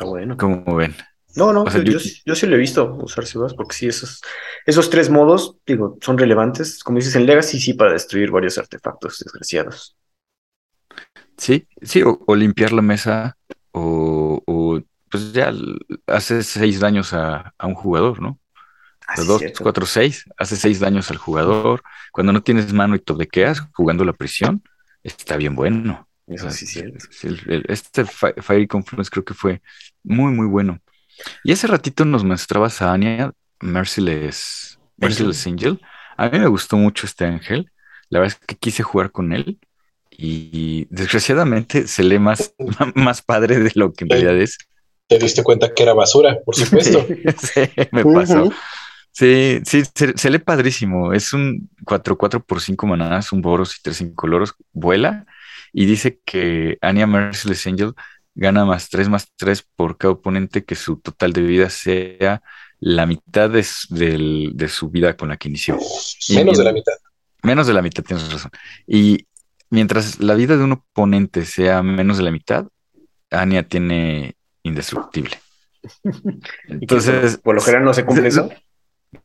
bueno. 0.05 0.37
Como 0.37 0.75
ven. 0.75 0.95
No, 1.37 1.53
no, 1.53 1.65
yo, 1.83 1.99
yo, 2.27 2.35
sí 2.35 2.47
lo 2.47 2.57
he 2.57 2.59
visto 2.59 2.93
usarse 2.95 3.39
más, 3.39 3.55
porque 3.55 3.77
sí, 3.77 3.87
esos, 3.87 4.21
esos 4.67 4.91
tres 4.91 5.11
modos, 5.11 5.57
digo, 5.65 5.97
son 6.01 6.19
relevantes. 6.19 6.83
Como 6.83 6.99
dices, 6.99 7.15
en 7.15 7.27
Legacy 7.27 7.61
sí 7.61 7.75
para 7.75 7.93
destruir 7.93 8.31
varios 8.31 8.59
artefactos 8.59 9.19
desgraciados. 9.21 9.97
Sí, 11.37 11.69
sí, 11.83 12.03
o, 12.05 12.35
limpiar 12.35 12.73
la 12.73 12.83
mesa, 12.83 13.37
o, 13.71 14.43
o, 14.45 14.81
pues 15.09 15.33
ya 15.33 15.53
hace 16.07 16.43
seis 16.43 16.81
daños 16.81 17.13
a, 17.15 17.55
un 17.63 17.75
jugador, 17.75 18.21
¿no? 18.21 18.39
Ah, 19.07 19.15
dos, 19.23 19.43
cuatro, 19.61 19.87
seis, 19.87 20.25
hace 20.37 20.57
seis 20.57 20.81
daños 20.81 21.11
al 21.11 21.17
jugador. 21.17 21.83
Cuando 22.13 22.33
no 22.33 22.43
tienes 22.43 22.73
mano 22.73 22.97
y 22.97 23.01
todequeas 23.01 23.61
jugando 23.73 24.05
la 24.05 24.13
prisión, 24.13 24.63
está 25.03 25.37
bien 25.37 25.55
bueno. 25.55 26.09
Eso 26.31 26.51
sí, 26.51 26.67
cierto. 26.67 27.05
este 27.69 28.05
Fiery 28.05 28.69
Confluence 28.69 29.11
creo 29.11 29.25
que 29.25 29.35
fue 29.35 29.61
muy, 30.05 30.33
muy 30.33 30.47
bueno. 30.47 30.81
Y 31.43 31.53
ese 31.53 31.67
ratito 31.67 32.05
nos 32.05 32.25
mostrabas 32.25 32.81
a 32.83 32.93
Anya, 32.93 33.33
Merciless, 33.61 34.79
Merciless 34.97 35.47
Angel. 35.47 35.81
A 36.17 36.29
mí 36.29 36.39
me 36.39 36.47
gustó 36.47 36.77
mucho 36.77 37.07
este 37.07 37.25
ángel. 37.25 37.71
La 38.11 38.21
verdad 38.21 38.39
es 38.41 38.47
que 38.47 38.57
quise 38.57 38.83
jugar 38.83 39.11
con 39.11 39.33
él 39.33 39.59
y 40.11 40.87
desgraciadamente 40.91 41.89
se 41.89 42.05
lee 42.05 42.19
más, 42.19 42.55
más 42.95 43.23
padre 43.23 43.59
de 43.59 43.73
lo 43.75 43.93
que 43.93 44.05
en 44.05 44.11
realidad 44.11 44.37
es. 44.39 44.57
Te 45.09 45.19
diste 45.19 45.43
cuenta 45.43 45.75
que 45.75 45.83
era 45.83 45.95
basura, 45.95 46.39
por 46.45 46.55
supuesto. 46.57 47.07
sí, 47.39 47.61
me 47.91 48.05
pasó. 48.05 48.53
Sí, 49.13 49.61
sí, 49.67 49.83
se, 49.93 50.31
lee 50.31 50.39
padrísimo. 50.39 51.13
Es 51.13 51.33
un 51.33 51.69
4-4 51.85 52.45
por 52.45 52.61
5 52.61 52.87
manadas, 52.87 53.33
un 53.33 53.43
boros 53.43 53.77
y 53.77 53.83
3 53.83 54.03
incoloros. 54.03 54.55
Vuela 54.73 55.27
y 55.73 55.87
dice 55.87 56.21
que 56.25 56.79
Anya 56.81 57.07
Merciless 57.07 57.67
Angel 57.67 57.95
gana 58.35 58.65
más 58.65 58.89
3 58.89 59.09
más 59.09 59.33
3 59.37 59.67
por 59.77 59.99
cada 59.99 60.15
oponente 60.15 60.65
que 60.65 60.75
su 60.75 60.97
total 60.97 61.33
de 61.33 61.43
vida 61.43 61.71
sea 61.71 62.43
la 62.79 63.07
mitad 63.07 63.51
de, 63.51 63.63
su 63.63 64.91
vida 64.91 65.17
con 65.17 65.29
la 65.29 65.37
que 65.37 65.49
inició. 65.49 65.79
Menos 66.31 66.59
de 66.59 66.65
la 66.65 66.73
mitad. 66.73 66.93
Menos 67.43 67.67
de 67.67 67.75
la 67.75 67.83
mitad, 67.83 68.03
tienes 68.03 68.33
razón. 68.33 68.51
Y 68.87 69.27
mientras 69.69 70.21
la 70.21 70.35
vida 70.35 70.57
de 70.57 70.65
un 70.65 70.73
oponente 70.73 71.45
sea 71.45 71.83
menos 71.83 72.19
de 72.19 72.25
la 72.25 72.31
mitad, 72.31 72.67
Anya 73.31 73.63
tiene 73.63 74.35
indestructible. 74.63 75.39
Entonces, 76.69 77.39
por, 77.39 77.55
lo 77.55 77.61
general 77.61 77.85
no 77.85 77.95
se 77.95 78.05
cumple 78.05 78.29
eso. 78.29 78.51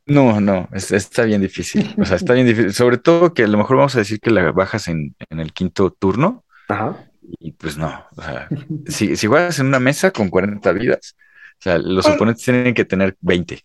No, 0.05 0.41
no, 0.41 0.69
está 0.71 1.23
bien 1.23 1.41
difícil. 1.41 1.95
O 1.99 2.05
sea, 2.05 2.15
está 2.17 2.33
bien 2.33 2.47
difícil. 2.47 2.73
Sobre 2.73 2.97
todo 2.97 3.33
que 3.33 3.43
a 3.43 3.47
lo 3.47 3.57
mejor 3.57 3.77
vamos 3.77 3.95
a 3.95 3.99
decir 3.99 4.19
que 4.19 4.31
la 4.31 4.51
bajas 4.51 4.87
en, 4.87 5.15
el 5.29 5.53
quinto 5.53 5.91
turno. 5.91 6.43
Ajá. 6.67 7.09
Y 7.39 7.51
pues 7.53 7.77
no. 7.77 8.05
O 8.15 8.21
sea, 8.21 8.47
si, 8.87 9.15
si 9.15 9.27
juegas 9.27 9.59
en 9.59 9.67
una 9.67 9.79
mesa 9.79 10.11
con 10.11 10.29
40 10.29 10.71
vidas, 10.73 11.15
o 11.59 11.61
sea, 11.61 11.77
los 11.77 12.05
oponentes 12.07 12.43
tienen 12.43 12.73
que 12.73 12.85
tener 12.85 13.15
20. 13.21 13.63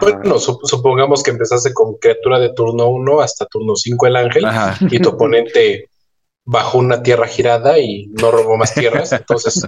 Bueno, 0.00 0.38
supongamos 0.38 1.22
que 1.22 1.30
empezaste 1.30 1.74
con 1.74 1.96
criatura 1.98 2.38
de 2.38 2.52
turno 2.54 2.88
1 2.88 3.20
hasta 3.20 3.44
turno 3.46 3.76
5 3.76 4.06
el 4.06 4.16
ángel 4.16 4.44
y 4.90 4.98
tu 4.98 5.10
oponente 5.10 5.90
bajó 6.44 6.78
una 6.78 7.02
tierra 7.02 7.26
girada 7.26 7.78
y 7.78 8.06
no 8.06 8.30
robó 8.30 8.56
más 8.56 8.72
tierras. 8.74 9.12
Entonces, 9.12 9.66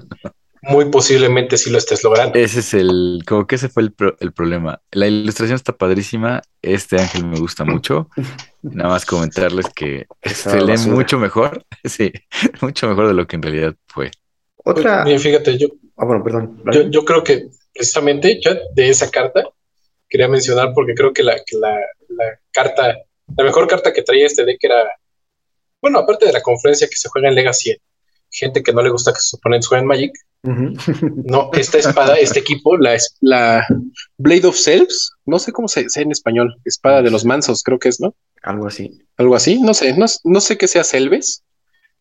muy 0.63 0.91
posiblemente 0.91 1.57
sí 1.57 1.71
lo 1.71 1.79
estés 1.79 2.03
logrando. 2.03 2.39
Ese 2.39 2.61
es 2.61 2.75
el, 2.75 3.23
como 3.27 3.47
que 3.47 3.57
ese 3.57 3.69
fue 3.69 3.83
el, 3.83 3.93
problema. 4.33 4.81
La 4.91 5.07
ilustración 5.07 5.57
está 5.57 5.77
padrísima, 5.77 6.43
este 6.63 6.99
ángel 7.01 7.27
me 7.27 7.39
gusta 7.39 7.65
mucho. 7.65 8.09
Nada 8.63 8.91
más 8.91 9.07
comentarles 9.07 9.67
que 9.75 10.07
se 10.23 10.61
lee 10.61 10.79
mucho 10.89 11.19
mejor, 11.19 11.65
sí, 11.85 12.13
mucho 12.61 12.89
mejor 12.89 13.09
de 13.09 13.15
lo 13.15 13.27
que 13.27 13.37
en 13.37 13.43
realidad 13.43 13.75
fue. 13.87 14.11
Otra. 14.57 15.05
Bien, 15.05 15.21
fíjate, 15.21 15.57
yo. 15.57 15.69
Ah, 15.97 16.05
bueno, 16.05 16.23
perdón. 16.23 16.63
Yo, 16.91 17.05
creo 17.05 17.23
que 17.23 17.47
precisamente 17.73 18.41
ya 18.43 18.59
de 18.75 18.89
esa 18.89 19.11
carta 19.11 19.45
quería 20.09 20.29
mencionar 20.29 20.73
porque 20.75 20.95
creo 20.95 21.13
que 21.13 21.23
la, 21.23 21.37
la 21.61 22.41
carta, 22.51 22.97
la 23.37 23.45
mejor 23.45 23.67
carta 23.67 23.93
que 23.93 24.03
traía 24.03 24.27
este 24.27 24.45
deck 24.45 24.59
era, 24.63 24.85
bueno, 25.81 26.01
aparte 26.01 26.27
de 26.27 26.33
la 26.33 26.43
conferencia 26.43 26.89
que 26.89 26.97
se 26.97 27.09
juega 27.09 27.29
en 27.29 27.35
Legacy, 27.35 27.77
gente 28.31 28.63
que 28.63 28.73
no 28.73 28.83
le 28.83 28.91
gusta 28.91 29.13
que 29.13 29.21
sus 29.21 29.35
oponentes 29.35 29.69
jueguen 29.69 29.87
Magic, 29.87 30.13
no, 30.47 31.51
esta 31.53 31.79
espada, 31.79 32.15
este 32.17 32.41
equipo, 32.41 32.77
la, 32.77 32.97
la 33.21 33.67
Blade 34.19 34.47
of 34.47 34.57
Selves, 34.57 35.13
no 35.25 35.39
sé 35.39 35.53
cómo 35.53 35.69
se 35.69 35.85
dice 35.85 36.03
en 36.03 36.13
español, 36.13 36.57
espada 36.65 37.03
de 37.03 37.11
los 37.11 37.25
mansos, 37.25 37.63
creo 37.63 37.79
que 37.79 37.89
es, 37.89 38.01
¿no? 38.01 38.15
Algo 38.43 38.67
así. 38.67 39.03
Algo 39.17 39.35
así, 39.35 39.61
no 39.61 39.75
sé, 39.75 39.97
no, 39.97 40.41
sé 40.41 40.59
qué 40.59 40.69
sea 40.69 40.85
Selves. 40.85 41.43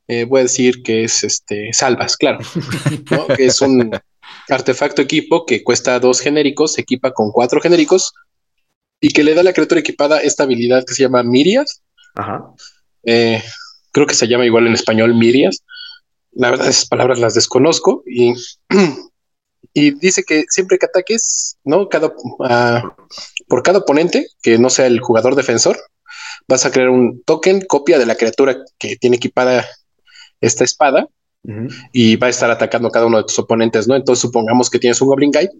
Eh, 0.08 0.25
voy 0.25 0.41
a 0.41 0.43
decir 0.43 0.84
que 0.84 1.03
es 1.03 1.23
este 1.23 1.73
Salvas, 1.73 2.15
claro. 2.17 2.39
que 3.36 3.45
es 3.45 3.62
un 3.62 3.91
artefacto 4.49 5.01
equipo 5.01 5.45
que 5.45 5.63
cuesta 5.63 5.99
dos 5.99 6.19
genéricos, 6.19 6.73
se 6.73 6.81
equipa 6.81 7.12
con 7.12 7.31
cuatro 7.31 7.60
genéricos 7.60 8.13
y 9.01 9.10
que 9.10 9.23
le 9.23 9.34
da 9.34 9.41
a 9.41 9.45
la 9.45 9.53
criatura 9.53 9.79
equipada 9.79 10.19
esta 10.19 10.43
habilidad 10.43 10.86
que 10.86 10.93
se 10.93 11.03
llama 11.03 11.23
Mirias. 11.23 11.81
Ajá. 12.13 12.53
Eh, 13.03 13.41
creo 13.91 14.05
que 14.05 14.13
se 14.13 14.27
llama 14.27 14.45
igual 14.45 14.67
en 14.67 14.73
español 14.73 15.15
Mirias 15.15 15.63
la 16.36 16.52
verdad 16.52 16.67
esas 16.67 16.88
palabras 16.88 17.19
las 17.19 17.34
desconozco 17.34 18.04
y, 18.06 18.34
y 19.74 19.91
dice 19.91 20.24
que 20.24 20.45
siempre 20.50 20.78
que 20.78 20.86
ataques, 20.86 21.58
¿no? 21.63 21.89
Cada, 21.89 22.08
uh, 22.08 22.89
por 23.48 23.63
cada 23.63 23.80
oponente 23.80 24.28
que 24.43 24.60
no 24.60 24.69
sea 24.69 24.86
el 24.86 25.00
jugador 25.00 25.36
defensor, 25.36 25.78
vas 26.48 26.65
a 26.65 26.71
crear 26.71 26.89
un 26.89 27.24
token 27.24 27.62
copia 27.62 27.98
de 27.98 28.06
la 28.06 28.15
criatura 28.15 28.58
que 28.78 28.98
tiene 28.98 29.15
equipada 29.15 29.65
esta 30.41 30.63
espada 30.63 31.08
y 31.93 32.15
va 32.15 32.28
a 32.28 32.32
estar 32.32 32.50
atacando 32.50 32.88
a 32.88 32.91
cada 32.91 33.06
uno 33.06 33.17
de 33.17 33.24
tus 33.24 33.38
oponentes, 33.38 33.88
¿no? 33.88 33.95
Entonces 33.95 34.21
supongamos 34.21 34.69
que 34.69 34.80
tienes 34.80 35.00
un 35.02 35.08
Goblin 35.08 35.32
Guide 35.32 35.52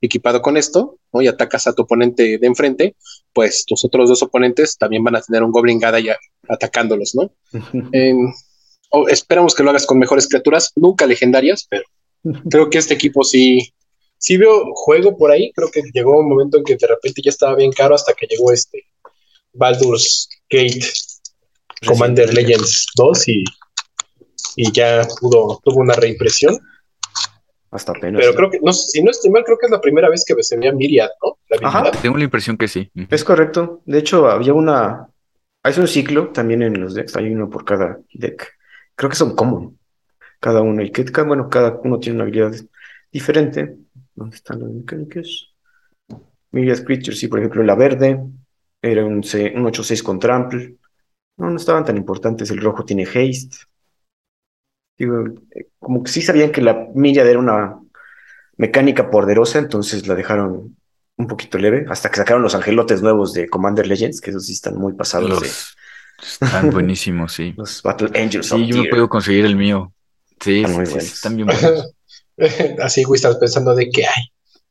equipado 0.00 0.40
con 0.40 0.56
esto, 0.56 0.98
¿no? 1.12 1.20
Y 1.20 1.26
atacas 1.26 1.66
a 1.66 1.74
tu 1.74 1.82
oponente 1.82 2.38
de 2.38 2.46
enfrente, 2.46 2.96
pues 3.32 3.64
tus 3.66 3.84
otros 3.84 4.08
dos 4.08 4.22
oponentes 4.22 4.78
también 4.78 5.02
van 5.02 5.16
a 5.16 5.20
tener 5.20 5.42
un 5.42 5.50
Goblin 5.50 5.80
Guide 5.80 6.02
ya 6.02 6.16
atacándolos, 6.48 7.14
¿no? 7.14 7.32
Esperamos 9.08 9.54
que 9.54 9.62
lo 9.62 9.70
hagas 9.70 9.86
con 9.86 9.98
mejores 9.98 10.28
criaturas, 10.28 10.72
nunca 10.76 11.06
legendarias, 11.06 11.66
pero 11.68 11.84
creo 12.50 12.70
que 12.70 12.78
este 12.78 12.94
equipo 12.94 13.24
sí, 13.24 13.72
sí 14.18 14.36
veo 14.36 14.64
juego 14.74 15.16
por 15.16 15.30
ahí. 15.30 15.52
Creo 15.54 15.70
que 15.70 15.82
llegó 15.92 16.18
un 16.18 16.28
momento 16.28 16.58
en 16.58 16.64
que 16.64 16.76
de 16.76 16.86
repente 16.86 17.22
ya 17.24 17.30
estaba 17.30 17.54
bien 17.56 17.72
caro 17.72 17.94
hasta 17.94 18.12
que 18.12 18.26
llegó 18.26 18.52
este 18.52 18.84
Baldur's 19.52 20.28
Gate 20.50 20.80
Commander 21.86 22.32
Legends 22.32 22.86
2 22.96 23.28
y, 23.28 23.44
y 24.56 24.72
ya 24.72 25.06
pudo, 25.20 25.60
tuvo 25.64 25.80
una 25.80 25.94
reimpresión. 25.94 26.58
Hasta 27.70 27.92
apenas. 27.92 28.20
Pero 28.20 28.34
creo 28.34 28.50
que, 28.50 28.60
no, 28.62 28.72
si 28.72 29.02
no 29.02 29.10
estoy 29.10 29.30
mal, 29.30 29.44
creo 29.44 29.56
que 29.58 29.66
es 29.66 29.72
la 29.72 29.80
primera 29.80 30.10
vez 30.10 30.24
que 30.26 30.34
se 30.42 30.58
veía 30.58 30.72
Myriad, 30.72 31.08
¿no? 31.24 31.38
Ajá. 31.66 31.90
Tengo 32.02 32.18
la 32.18 32.24
impresión 32.24 32.58
que 32.58 32.68
sí. 32.68 32.90
Es 33.10 33.24
correcto. 33.24 33.80
De 33.86 33.98
hecho, 33.98 34.28
había 34.28 34.52
una. 34.52 35.08
Hay 35.62 35.74
un 35.78 35.88
ciclo 35.88 36.28
también 36.28 36.62
en 36.62 36.78
los 36.80 36.92
decks, 36.92 37.16
hay 37.16 37.30
uno 37.30 37.48
por 37.48 37.64
cada 37.64 37.98
deck 38.12 38.52
creo 39.02 39.10
que 39.10 39.16
son 39.16 39.34
común 39.34 39.80
cada 40.38 40.60
uno 40.60 40.80
y 40.80 40.92
que 40.92 41.02
bueno, 41.22 41.48
cada 41.48 41.80
uno 41.82 41.98
tiene 41.98 42.16
una 42.16 42.22
habilidad 42.22 42.52
diferente. 43.10 43.76
¿Dónde 44.14 44.36
están 44.36 44.60
las 44.60 44.70
mecánicas? 44.70 45.48
Medias 46.52 46.82
Creatures, 46.82 47.18
sí, 47.18 47.26
por 47.26 47.40
ejemplo, 47.40 47.64
la 47.64 47.74
verde 47.74 48.20
era 48.80 49.04
un, 49.04 49.16
un 49.16 49.22
8-6 49.22 50.02
con 50.04 50.20
trample. 50.20 50.76
No, 51.36 51.50
no 51.50 51.56
estaban 51.56 51.84
tan 51.84 51.96
importantes. 51.96 52.48
El 52.50 52.60
rojo 52.60 52.84
tiene 52.84 53.02
haste. 53.02 53.56
Digo, 54.96 55.24
eh, 55.50 55.70
como 55.80 56.04
que 56.04 56.12
sí 56.12 56.22
sabían 56.22 56.52
que 56.52 56.62
la 56.62 56.88
milla 56.94 57.24
era 57.24 57.40
una 57.40 57.80
mecánica 58.56 59.10
poderosa, 59.10 59.58
entonces 59.58 60.06
la 60.06 60.14
dejaron 60.14 60.76
un 61.16 61.26
poquito 61.26 61.58
leve, 61.58 61.86
hasta 61.88 62.08
que 62.08 62.18
sacaron 62.18 62.42
los 62.42 62.54
angelotes 62.54 63.02
nuevos 63.02 63.32
de 63.32 63.48
Commander 63.48 63.88
Legends, 63.88 64.20
que 64.20 64.30
esos 64.30 64.46
sí 64.46 64.52
están 64.52 64.76
muy 64.76 64.92
pasados 64.92 65.40
de, 65.40 65.48
están 66.22 66.70
buenísimos, 66.72 67.32
sí. 67.32 67.54
Los 67.56 67.82
Battle 67.82 68.10
Angels. 68.20 68.48
Sí, 68.48 68.66
yo 68.66 68.82
me 68.82 68.88
puedo 68.88 69.08
conseguir 69.08 69.44
el 69.44 69.56
mío. 69.56 69.92
Sí, 70.40 70.64
están 70.96 71.36
bien 71.36 71.48
buenos. 71.48 71.94
Así, 72.82 73.04
güey, 73.04 73.16
estás 73.16 73.36
pensando 73.36 73.74
de 73.74 73.90
que 73.90 74.04
hay. 74.04 74.24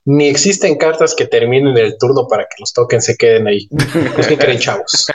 Ni 0.04 0.28
existen 0.28 0.78
cartas 0.78 1.14
que 1.16 1.28
terminen 1.28 1.78
el 1.78 1.96
turno 1.98 2.28
para 2.28 2.44
que 2.44 2.56
los 2.60 2.74
tokens 2.74 3.06
se 3.06 3.16
queden 3.16 3.48
ahí. 3.48 3.70
Pues, 4.16 4.28
¿qué 4.28 4.38
creen, 4.38 4.58
chavos? 4.58 5.08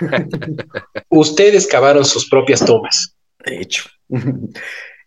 Ustedes 1.11 1.67
cavaron 1.67 2.05
sus 2.05 2.29
propias 2.29 2.65
tomas. 2.65 3.17
De 3.45 3.61
hecho. 3.61 3.83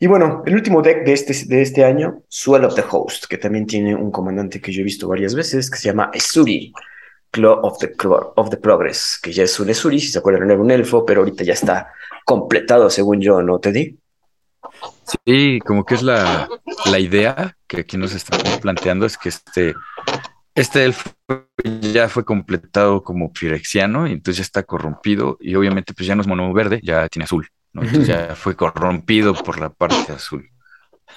Y 0.02 0.08
bueno, 0.08 0.44
el 0.46 0.56
último 0.56 0.82
deck 0.82 1.06
de 1.06 1.14
este, 1.14 1.34
de 1.46 1.62
este 1.62 1.86
año, 1.86 2.24
Swell 2.28 2.66
of 2.66 2.76
the 2.76 2.84
Host, 2.90 3.26
que 3.30 3.38
también 3.38 3.66
tiene 3.66 3.96
un 3.96 4.12
comandante 4.12 4.60
que 4.60 4.72
yo 4.72 4.82
he 4.82 4.84
visto 4.84 5.08
varias 5.08 5.34
veces, 5.34 5.70
que 5.70 5.78
se 5.78 5.90
llama 5.90 6.12
Esuri. 6.14 6.74
Claw 7.32 7.60
of 7.62 7.78
the, 7.80 7.94
of 8.36 8.50
the 8.50 8.58
Progress, 8.58 9.20
que 9.22 9.32
ya 9.32 9.44
es 9.44 9.60
un 9.60 9.70
Esuri, 9.70 10.00
si 10.00 10.10
se 10.10 10.20
acuerdan, 10.20 10.50
era 10.50 10.60
un 10.60 10.72
elfo, 10.72 11.06
pero 11.06 11.22
ahorita 11.22 11.44
ya 11.44 11.54
está 11.54 11.94
completado, 12.26 12.90
según 12.90 13.22
yo, 13.22 13.42
¿no, 13.42 13.60
Teddy? 13.60 13.98
Sí, 15.26 15.60
como 15.66 15.86
que 15.86 15.96
es 15.96 16.04
la, 16.04 16.48
la 16.86 17.00
idea 17.00 17.56
que 17.68 17.82
aquí 17.82 17.98
nos 17.98 18.14
están 18.14 18.40
planteando, 18.62 19.06
es 19.06 19.18
que 19.18 19.30
este, 19.30 19.76
este 20.56 20.86
elfo 20.86 21.12
ya 21.82 22.10
fue 22.10 22.26
completado 22.26 23.04
como 23.04 23.32
Firexiano, 23.34 24.08
y 24.08 24.14
entonces 24.14 24.38
ya 24.38 24.44
está 24.44 24.64
corrompido, 24.64 25.38
y 25.40 25.56
obviamente 25.56 25.94
pues 25.94 26.08
ya 26.08 26.16
no 26.16 26.22
es 26.22 26.28
mono 26.28 26.52
verde, 26.54 26.80
ya 26.84 27.08
tiene 27.10 27.26
azul, 27.26 27.48
¿no? 27.74 27.84
Entonces 27.84 28.08
ya 28.08 28.36
fue 28.36 28.56
corrompido 28.56 29.34
por 29.34 29.60
la 29.60 29.70
parte 29.70 30.14
azul. 30.14 30.50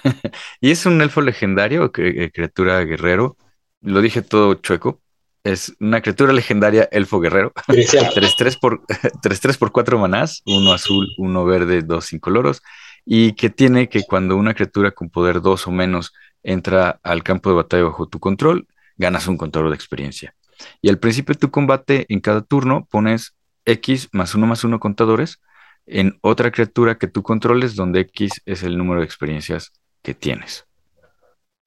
y 0.61 0.71
es 0.71 0.87
un 0.87 1.01
elfo 1.01 1.21
legendario, 1.21 1.93
que, 1.93 2.31
criatura 2.33 2.81
guerrero, 2.85 3.37
lo 3.81 4.01
dije 4.01 4.23
todo 4.23 4.55
chueco, 4.55 5.01
es 5.45 5.75
una 5.81 6.01
criatura 6.01 6.33
legendaria, 6.33 6.89
elfo 6.93 7.21
guerrero. 7.21 7.53
3-3 7.67 8.59
por, 8.61 8.83
3 9.23 9.57
por 9.59 9.73
4 9.73 9.99
manás, 9.99 10.43
uno 10.47 10.73
azul, 10.73 11.09
uno 11.19 11.45
verde, 11.45 11.83
dos 11.83 12.13
incoloros. 12.13 12.63
y 13.05 13.33
que 13.33 13.51
tiene 13.51 13.89
que 13.89 14.05
cuando 14.05 14.37
una 14.37 14.55
criatura 14.55 14.93
con 14.93 15.11
poder 15.11 15.41
2 15.41 15.67
o 15.67 15.71
menos 15.73 16.13
entra 16.45 17.01
al 17.03 17.23
campo 17.25 17.51
de 17.51 17.57
batalla 17.57 17.85
bajo 17.85 18.09
tu 18.09 18.21
control, 18.21 18.69
ganas 18.97 19.27
un 19.27 19.37
contador 19.37 19.71
de 19.71 19.75
experiencia. 19.75 20.35
Y 20.81 20.89
al 20.89 20.99
principio 20.99 21.35
de 21.35 21.41
tu 21.41 21.51
combate, 21.51 22.07
en 22.09 22.21
cada 22.21 22.43
turno, 22.43 22.87
pones 22.91 23.35
X 23.65 24.09
más 24.13 24.35
1 24.35 24.47
más 24.47 24.63
1 24.65 24.79
contadores 24.79 25.41
en 25.87 26.19
otra 26.21 26.53
criatura 26.53 26.99
que 26.99 27.09
tú 27.09 27.23
controles, 27.23 27.75
donde 27.75 28.01
X 28.01 28.43
es 28.47 28.63
el 28.63 28.79
número 28.79 29.01
de 29.01 29.07
experiencias 29.07 29.73
que 30.03 30.15
tienes. 30.15 30.67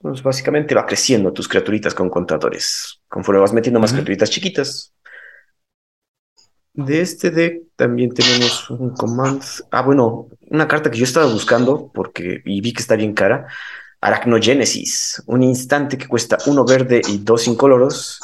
Pues 0.05 0.21
básicamente 0.21 0.75
va 0.75 0.85
creciendo 0.85 1.33
tus 1.33 1.47
criaturitas 1.47 1.95
con 1.95 2.11
contadores. 2.11 3.01
Conforme 3.07 3.41
vas 3.41 3.53
metiendo 3.53 3.79
más 3.79 3.91
criaturitas 3.91 4.29
chiquitas. 4.29 4.93
De 6.73 7.01
este 7.01 7.31
deck 7.31 7.63
también 7.75 8.11
tenemos 8.11 8.69
un 8.69 8.91
command. 8.93 9.41
Ah, 9.71 9.81
bueno, 9.81 10.27
una 10.51 10.67
carta 10.67 10.91
que 10.91 10.99
yo 10.99 11.05
estaba 11.05 11.25
buscando 11.25 11.89
porque 11.91 12.43
y 12.45 12.61
vi 12.61 12.71
que 12.71 12.83
está 12.83 12.95
bien 12.95 13.15
cara. 13.15 13.47
Arachnogénesis, 13.99 15.23
un 15.25 15.41
instante 15.41 15.97
que 15.97 16.07
cuesta 16.07 16.37
uno 16.45 16.65
verde 16.65 17.01
y 17.07 17.17
dos 17.17 17.47
incoloros, 17.47 18.19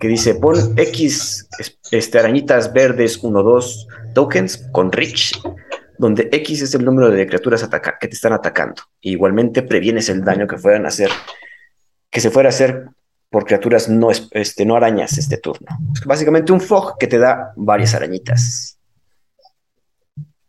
que 0.00 0.08
dice 0.08 0.34
pon 0.34 0.74
X 0.76 1.48
este, 1.92 2.18
arañitas 2.18 2.72
verdes 2.72 3.22
1-2 3.22 3.86
tokens 4.14 4.66
con 4.72 4.90
Rich, 4.90 5.40
donde 6.00 6.30
X 6.32 6.62
es 6.62 6.74
el 6.74 6.82
número 6.82 7.10
de 7.10 7.26
criaturas 7.26 7.68
que 8.00 8.08
te 8.08 8.14
están 8.14 8.32
atacando. 8.32 8.82
igualmente 9.02 9.62
previenes 9.62 10.08
el 10.08 10.24
daño 10.24 10.46
que 10.46 10.56
fueran 10.56 10.86
a 10.86 10.88
hacer, 10.88 11.10
que 12.08 12.20
se 12.22 12.30
fuera 12.30 12.48
a 12.48 12.50
hacer 12.50 12.86
por 13.28 13.44
criaturas 13.44 13.86
no, 13.90 14.08
este, 14.10 14.64
no 14.64 14.76
arañas 14.76 15.18
este 15.18 15.36
turno. 15.36 15.68
básicamente 16.06 16.52
un 16.52 16.60
fog 16.62 16.96
que 16.98 17.06
te 17.06 17.18
da 17.18 17.52
varias 17.54 17.94
arañitas. 17.94 18.78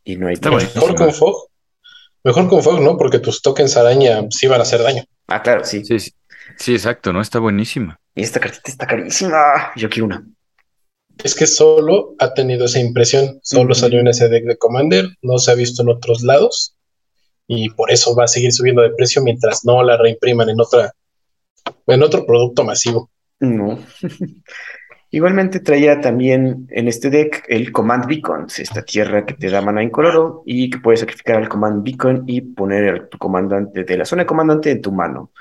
Y 0.05 0.15
no 0.15 0.27
hay... 0.27 0.35
Está 0.35 0.51
mejor 0.51 0.95
con 0.95 1.13
fog. 1.13 1.49
Mejor 2.23 2.47
con 2.47 2.63
fog, 2.63 2.79
¿no? 2.79 2.97
Porque 2.97 3.19
tus 3.19 3.41
tokens 3.41 3.75
araña 3.75 4.21
sí 4.29 4.47
van 4.47 4.61
a 4.61 4.63
hacer 4.63 4.81
daño. 4.81 5.03
Ah, 5.27 5.41
claro, 5.41 5.65
sí. 5.65 5.83
Sí, 5.83 5.99
sí, 6.57 6.73
exacto, 6.73 7.11
¿no? 7.11 7.19
Está 7.19 7.39
buenísima. 7.39 7.99
Y 8.15 8.23
esta 8.23 8.39
cartita 8.39 8.71
está 8.71 8.87
carísima. 8.87 9.73
Yo 9.75 9.89
quiero 9.89 10.05
una. 10.05 10.25
Es 11.23 11.35
que 11.35 11.47
solo 11.47 12.15
ha 12.19 12.33
tenido 12.33 12.65
esa 12.65 12.79
impresión. 12.79 13.39
Solo 13.43 13.73
salió 13.73 13.99
en 13.99 14.07
ese 14.07 14.29
deck 14.29 14.45
de 14.45 14.57
Commander. 14.57 15.09
No 15.21 15.37
se 15.37 15.51
ha 15.51 15.55
visto 15.55 15.83
en 15.83 15.89
otros 15.89 16.23
lados. 16.23 16.75
Y 17.47 17.69
por 17.69 17.91
eso 17.91 18.15
va 18.15 18.25
a 18.25 18.27
seguir 18.27 18.51
subiendo 18.51 18.81
de 18.81 18.91
precio 18.91 19.21
mientras 19.21 19.65
no 19.65 19.83
la 19.83 19.97
reimpriman 19.97 20.49
en 20.49 20.61
otra 20.61 20.93
en 21.87 22.03
otro 22.03 22.25
producto 22.25 22.63
masivo. 22.63 23.09
No. 23.39 23.79
Igualmente 25.13 25.59
traía 25.59 25.99
también 25.99 26.67
en 26.69 26.87
este 26.87 27.09
deck 27.09 27.43
el 27.49 27.73
Command 27.73 28.05
Beacons, 28.07 28.59
esta 28.59 28.81
tierra 28.81 29.25
que 29.25 29.33
te 29.33 29.49
da 29.49 29.61
mana 29.61 29.83
incoloro 29.83 30.41
y 30.45 30.69
que 30.69 30.77
puedes 30.77 31.01
sacrificar 31.01 31.35
al 31.35 31.49
Command 31.49 31.83
Beacon 31.83 32.23
y 32.27 32.39
poner 32.39 33.09
tu 33.09 33.17
comandante 33.17 33.83
de 33.83 33.97
la 33.97 34.05
zona 34.05 34.23
de 34.23 34.27
comandante 34.27 34.71
en 34.71 34.81
tu 34.81 34.93
mano. 34.93 35.31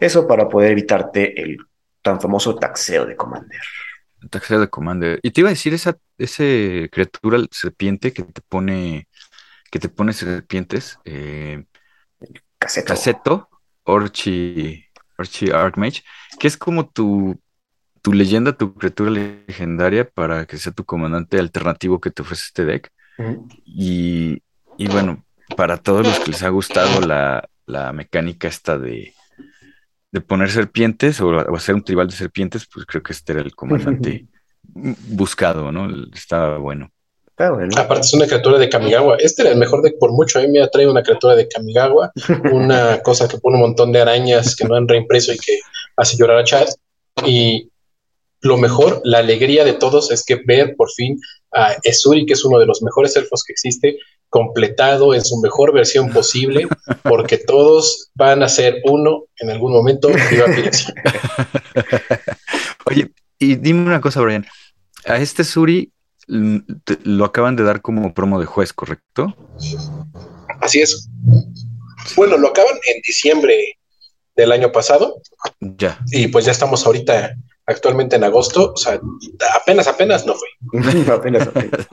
Eso 0.00 0.26
para 0.26 0.48
poder 0.48 0.72
evitarte 0.72 1.40
el 1.42 1.58
tan 2.00 2.22
famoso 2.22 2.56
taxeo 2.56 3.04
de 3.04 3.14
Commander. 3.14 3.60
Taxeo 4.30 4.60
de 4.60 4.68
Commander. 4.68 5.20
Y 5.22 5.30
te 5.30 5.40
iba 5.40 5.48
a 5.48 5.52
decir 5.52 5.74
esa 5.74 5.96
ese 6.18 6.88
criatura 6.92 7.38
serpiente 7.50 8.12
que 8.12 8.22
te 8.22 8.40
pone 8.42 9.08
que 9.70 9.78
te 9.78 9.88
pone 9.88 10.12
serpientes. 10.12 10.98
Eh, 11.04 11.64
caseto. 12.58 12.86
Caseto, 12.86 13.48
Orchi 13.84 14.84
Archie 15.22 15.52
Archmage, 15.52 16.02
que 16.38 16.46
es 16.46 16.56
como 16.56 16.88
tu, 16.88 17.40
tu 18.02 18.12
leyenda, 18.12 18.52
tu 18.52 18.74
criatura 18.74 19.10
legendaria 19.10 20.08
para 20.08 20.46
que 20.46 20.58
sea 20.58 20.72
tu 20.72 20.84
comandante 20.84 21.38
alternativo 21.38 22.00
que 22.00 22.10
te 22.10 22.22
ofrece 22.22 22.44
este 22.46 22.64
deck. 22.64 22.92
y, 23.64 24.42
bueno, 24.90 25.24
para 25.56 25.76
todos 25.76 26.06
los 26.06 26.18
que 26.20 26.32
les 26.32 26.42
ha 26.42 26.48
gustado 26.48 27.00
la, 27.00 27.48
mecánica 27.92 28.48
esta 28.48 28.78
de, 28.78 29.14
de 30.12 30.20
poner 30.20 30.50
serpientes 30.50 31.20
o, 31.20 31.38
hacer 31.56 31.74
un 31.74 31.82
tribal 31.82 32.06
de 32.06 32.14
serpientes, 32.14 32.66
pues 32.72 32.86
creo 32.86 33.02
que 33.02 33.12
este 33.12 33.32
era 33.32 33.40
el 33.40 33.54
comandante 33.54 34.26
buscado, 34.64 35.72
¿no? 35.72 35.88
Estaba 36.14 36.58
bueno. 36.58 36.92
Aparte 37.76 38.06
es 38.06 38.14
una 38.14 38.26
criatura 38.26 38.58
de 38.58 38.68
Kamigawa. 38.68 39.16
Este 39.16 39.42
era 39.42 39.50
el 39.50 39.58
mejor 39.58 39.82
deck 39.82 39.98
por 39.98 40.12
mucho. 40.12 40.38
A 40.38 40.42
mí 40.42 40.48
me 40.48 40.62
ha 40.62 40.68
traído 40.68 40.92
una 40.92 41.02
criatura 41.02 41.34
de 41.34 41.48
Kamigawa, 41.48 42.12
una 42.52 43.00
cosa 43.02 43.26
que 43.26 43.38
pone 43.38 43.56
un 43.56 43.62
montón 43.62 43.90
de 43.90 44.00
arañas 44.00 44.54
que 44.54 44.64
no 44.64 44.74
han 44.74 44.86
reimpreso 44.86 45.32
y 45.32 45.38
que 45.38 45.58
hace 45.96 46.16
llorar 46.16 46.38
a 46.38 46.44
Chad. 46.44 46.68
Y 47.26 47.70
lo 48.42 48.58
mejor, 48.58 49.00
la 49.04 49.18
alegría 49.18 49.64
de 49.64 49.72
todos 49.72 50.10
es 50.10 50.24
que 50.24 50.40
ver 50.46 50.76
por 50.76 50.90
fin 50.90 51.18
a 51.52 51.76
Esuri, 51.82 52.26
que 52.26 52.34
es 52.34 52.44
uno 52.44 52.58
de 52.58 52.66
los 52.66 52.82
mejores 52.82 53.16
elfos 53.16 53.42
que 53.44 53.52
existe, 53.52 53.98
completado 54.32 55.12
en 55.12 55.22
su 55.22 55.38
mejor 55.42 55.74
versión 55.74 56.10
posible, 56.10 56.66
porque 57.02 57.36
todos 57.36 58.10
van 58.14 58.42
a 58.42 58.48
ser 58.48 58.80
uno 58.84 59.26
en 59.36 59.50
algún 59.50 59.72
momento. 59.72 60.08
Oye, 62.86 63.12
y 63.38 63.56
dime 63.56 63.82
una 63.82 64.00
cosa, 64.00 64.22
Brian. 64.22 64.46
A 65.04 65.18
este 65.18 65.44
Suri 65.44 65.92
lo 66.26 67.26
acaban 67.26 67.56
de 67.56 67.64
dar 67.64 67.82
como 67.82 68.14
promo 68.14 68.40
de 68.40 68.46
juez, 68.46 68.72
¿correcto? 68.72 69.36
Así 70.62 70.80
es. 70.80 71.10
Bueno, 72.16 72.38
lo 72.38 72.48
acaban 72.48 72.76
en 72.86 73.02
diciembre 73.06 73.76
del 74.34 74.52
año 74.52 74.72
pasado. 74.72 75.20
Ya. 75.60 75.98
Y 76.10 76.28
pues 76.28 76.46
ya 76.46 76.52
estamos 76.52 76.86
ahorita 76.86 77.36
actualmente 77.66 78.16
en 78.16 78.24
agosto. 78.24 78.72
O 78.72 78.78
sea, 78.78 78.98
apenas, 79.60 79.88
apenas 79.88 80.24
no 80.24 80.34
fue. 80.34 80.48
apenas, 81.12 81.48
apenas. 81.48 81.86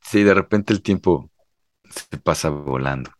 Sí, 0.00 0.24
de 0.24 0.34
repente 0.34 0.72
el 0.72 0.82
tiempo 0.82 1.30
se 1.92 2.18
pasa 2.18 2.48
volando. 2.50 3.10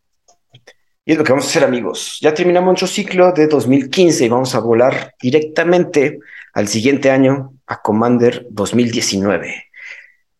Y 1.05 1.13
es 1.13 1.19
lo 1.19 1.25
que 1.25 1.33
vamos 1.33 1.47
a 1.47 1.49
hacer, 1.49 1.65
amigos. 1.65 2.19
Ya 2.21 2.33
terminamos 2.33 2.69
nuestro 2.69 2.87
ciclo 2.87 3.33
de 3.33 3.49
2015 3.49 4.25
y 4.25 4.29
vamos 4.29 4.55
a 4.55 4.61
volar 4.61 5.15
directamente 5.21 6.21
al 6.55 6.69
siguiente 6.69 7.11
año 7.11 7.55
a 7.67 7.83
Commander 7.83 8.47
2019. 8.51 9.65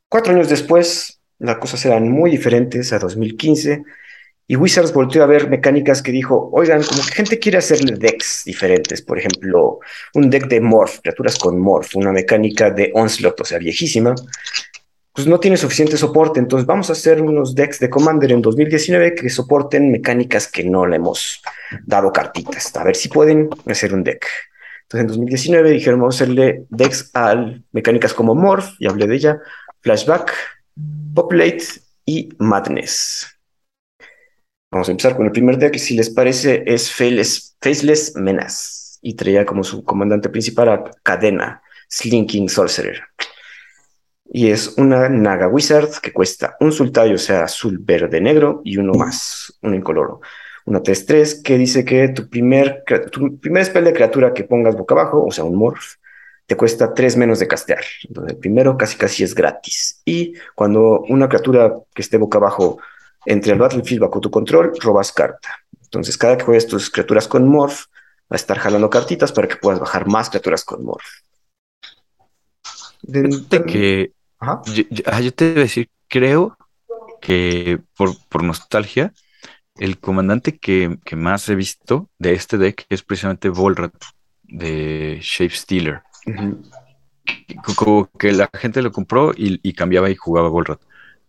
Cuatro 0.09 0.33
años 0.33 0.49
después, 0.49 1.21
las 1.39 1.57
cosas 1.57 1.85
eran 1.85 2.09
muy 2.09 2.31
diferentes 2.31 2.93
a 2.93 2.99
2015 2.99 3.83
y 4.47 4.57
Wizards 4.57 4.93
volvió 4.93 5.23
a 5.23 5.27
ver 5.27 5.49
mecánicas 5.49 6.03
que 6.03 6.13
dijo, 6.13 6.51
oigan, 6.53 6.83
como 6.83 7.03
que 7.03 7.13
gente 7.13 7.39
quiere 7.39 7.59
hacerle 7.59 7.97
decks 7.97 8.43
diferentes, 8.45 9.01
por 9.01 9.19
ejemplo, 9.19 9.79
un 10.15 10.29
deck 10.29 10.47
de 10.47 10.61
Morph, 10.61 11.01
criaturas 11.01 11.39
con 11.39 11.59
Morph, 11.59 11.97
una 11.97 12.13
mecánica 12.13 12.71
de 12.71 12.93
Onslaught, 12.95 13.41
o 13.41 13.45
sea, 13.45 13.59
viejísima, 13.59 14.15
pues 15.13 15.27
no 15.27 15.39
tiene 15.39 15.57
suficiente 15.57 15.97
soporte, 15.97 16.41
entonces 16.41 16.67
vamos 16.67 16.89
a 16.89 16.95
hacer 16.95 17.21
unos 17.21 17.55
decks 17.55 17.79
de 17.81 17.91
Commander 17.91 18.33
en 18.33 18.41
2019 18.41 19.15
que 19.15 19.29
soporten 19.29 19.91
mecánicas 19.91 20.49
que 20.49 20.65
no 20.65 20.87
le 20.87 20.97
hemos 20.97 21.43
dado 21.85 22.13
cartitas, 22.13 22.75
a 22.77 22.85
ver 22.85 22.97
si 22.97 23.09
pueden 23.09 23.51
hacer 23.67 23.93
un 23.93 24.05
deck. 24.05 24.27
Entonces 24.85 25.03
en 25.03 25.07
2019 25.09 25.71
dijeron, 25.71 26.01
vamos 26.01 26.21
a 26.21 26.25
hacerle 26.25 26.65
decks 26.71 27.11
a 27.15 27.35
mecánicas 27.73 28.15
como 28.15 28.35
Morph, 28.35 28.71
y 28.79 28.87
hablé 28.87 29.07
de 29.07 29.15
ella, 29.17 29.39
Flashback, 29.81 30.33
Populate 31.15 31.65
y 32.07 32.31
Madness. 32.39 33.27
Vamos 34.71 34.89
a 34.89 34.93
empezar 34.93 35.15
con 35.17 35.27
el 35.27 35.33
primer 35.33 35.59
deck, 35.59 35.77
si 35.77 35.95
les 35.95 36.09
parece, 36.09 36.63
es 36.67 36.91
Faceless, 36.91 38.17
Menace. 38.17 38.99
Y 39.03 39.15
traía 39.15 39.45
como 39.45 39.65
su 39.65 39.85
comandante 39.85 40.31
principal 40.31 40.69
a 40.71 40.85
Cadena, 41.03 41.61
Slinking 41.91 42.49
Sorcerer. 42.49 43.03
Y 44.35 44.49
es 44.49 44.79
una 44.79 45.11
Naga 45.11 45.47
Wizard 45.47 46.01
que 46.01 46.11
cuesta 46.11 46.57
un 46.61 46.73
sultayo, 46.73 47.17
o 47.17 47.19
sea, 47.19 47.45
azul, 47.45 47.77
verde, 47.79 48.19
negro, 48.19 48.63
y 48.65 48.79
uno 48.79 48.95
más, 48.95 49.59
uno 49.61 49.77
incoloro. 49.77 50.23
Una 50.65 50.81
3-3 50.81 51.43
que 51.43 51.59
dice 51.59 51.85
que 51.85 52.09
tu 52.09 52.31
primer, 52.31 52.83
tu 53.11 53.39
primer 53.39 53.63
spell 53.67 53.85
de 53.85 53.93
criatura 53.93 54.33
que 54.33 54.45
pongas 54.45 54.75
boca 54.75 54.95
abajo, 54.95 55.23
o 55.27 55.31
sea, 55.31 55.45
un 55.45 55.57
morph, 55.57 55.97
te 56.47 56.57
cuesta 56.57 56.95
tres 56.95 57.15
menos 57.15 57.41
de 57.41 57.47
castear. 57.47 57.85
Entonces, 58.09 58.33
el 58.33 58.39
primero 58.39 58.75
casi 58.79 58.97
casi 58.97 59.23
es 59.23 59.35
gratis. 59.35 60.01
Y 60.07 60.33
cuando 60.55 61.01
una 61.11 61.29
criatura 61.29 61.75
que 61.95 62.01
esté 62.01 62.17
boca 62.17 62.39
abajo 62.39 62.79
entre 63.27 63.53
al 63.53 63.59
battlefield 63.59 64.01
bajo 64.01 64.19
tu 64.19 64.31
control, 64.31 64.73
robas 64.81 65.13
carta. 65.13 65.59
Entonces, 65.83 66.17
cada 66.17 66.39
que 66.39 66.45
juegues 66.45 66.67
tus 66.67 66.89
criaturas 66.89 67.29
con 67.29 67.47
Morph, 67.47 67.83
va 67.83 68.31
a 68.31 68.37
estar 68.37 68.59
jalando 68.59 68.89
cartitas 68.89 69.31
para 69.31 69.47
que 69.47 69.57
puedas 69.57 69.79
bajar 69.79 70.07
más 70.07 70.31
criaturas 70.31 70.65
con 70.65 70.83
Morph. 70.87 71.05
De, 73.03 73.45
que 73.67 74.13
ah, 74.43 74.63
Yo, 75.21 75.35
te 75.35 75.51
voy 75.51 75.59
a 75.59 75.63
decir, 75.63 75.89
creo 76.09 76.57
que 77.21 77.81
por, 77.97 78.43
nostalgia, 78.43 79.13
el 79.77 79.99
comandante 79.99 80.59
que, 80.59 80.99
más 81.17 81.49
he 81.49 81.55
visto 81.55 82.11
de 82.19 82.35
este 82.35 82.59
deck 82.59 82.85
es 82.89 83.03
precisamente 83.03 83.49
Volrat 83.49 83.95
de 84.43 85.19
Shape 85.23 85.55
Stealer. 85.55 86.03
Como 87.77 88.11
que 88.19 88.33
la 88.33 88.51
gente 88.53 88.83
lo 88.83 88.93
compró 88.93 89.33
y, 89.37 89.73
cambiaba 89.73 90.11
y 90.11 90.17
jugaba 90.17 90.49
Volrat. 90.49 90.81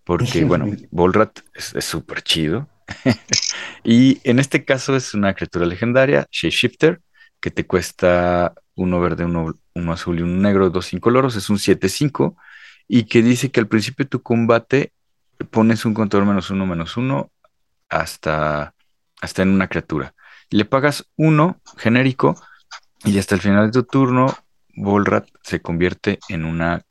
Porque, 0.03 0.43
bueno, 0.43 0.65
Volrat 0.91 1.39
es 1.55 1.85
súper 1.85 2.21
chido. 2.23 2.67
y 3.83 4.19
en 4.23 4.39
este 4.39 4.65
caso 4.65 4.95
es 4.95 5.13
una 5.13 5.33
criatura 5.33 5.65
legendaria, 5.65 6.27
Shapeshifter, 6.31 7.01
que 7.39 7.51
te 7.51 7.65
cuesta 7.65 8.53
uno 8.75 8.99
verde, 8.99 9.25
uno, 9.25 9.55
azul 9.91 10.19
y 10.19 10.21
uno 10.21 10.41
negro, 10.41 10.69
dos 10.69 10.93
incoloros, 10.93 11.35
es 11.35 11.49
un 11.49 11.57
7-5, 11.57 12.35
y 12.87 13.03
que 13.05 13.21
dice 13.21 13.51
que 13.51 13.59
al 13.59 13.67
principio 13.67 14.05
de 14.05 14.09
tu 14.09 14.21
combate 14.21 14.93
pones 15.51 15.85
un 15.85 15.93
control 15.93 16.25
menos 16.25 16.49
uno, 16.49 16.65
menos 16.65 16.97
uno 16.97 17.31
hasta, 17.89 18.73
hasta 19.21 19.41
en 19.41 19.49
una 19.49 19.67
criatura. 19.67 20.13
Le 20.49 20.65
pagas 20.65 21.09
uno 21.15 21.61
genérico 21.77 22.35
y 23.03 23.17
hasta 23.17 23.35
el 23.35 23.41
final 23.41 23.67
de 23.67 23.71
tu 23.71 23.83
turno, 23.83 24.33
Volrat 24.75 25.27
se 25.43 25.61
convierte 25.61 26.19
en 26.29 26.45
una 26.45 26.83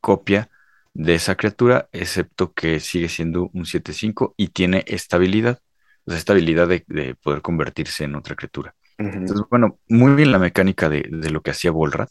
copia 0.00 0.50
de 0.92 1.14
esa 1.14 1.34
criatura, 1.34 1.88
excepto 1.92 2.52
que 2.52 2.80
sigue 2.80 3.08
siendo 3.08 3.50
un 3.52 3.64
7-5 3.64 4.34
y 4.36 4.48
tiene 4.48 4.84
estabilidad, 4.86 5.60
o 6.04 6.10
sea, 6.10 6.18
estabilidad 6.18 6.68
de, 6.68 6.84
de 6.86 7.14
poder 7.14 7.42
convertirse 7.42 8.04
en 8.04 8.14
otra 8.14 8.34
criatura. 8.34 8.74
Entonces, 8.98 9.46
bueno, 9.50 9.78
muy 9.88 10.14
bien 10.14 10.32
la 10.32 10.38
mecánica 10.38 10.88
de, 10.88 11.06
de 11.10 11.30
lo 11.30 11.42
que 11.42 11.50
hacía 11.50 11.70
Volrat 11.70 12.10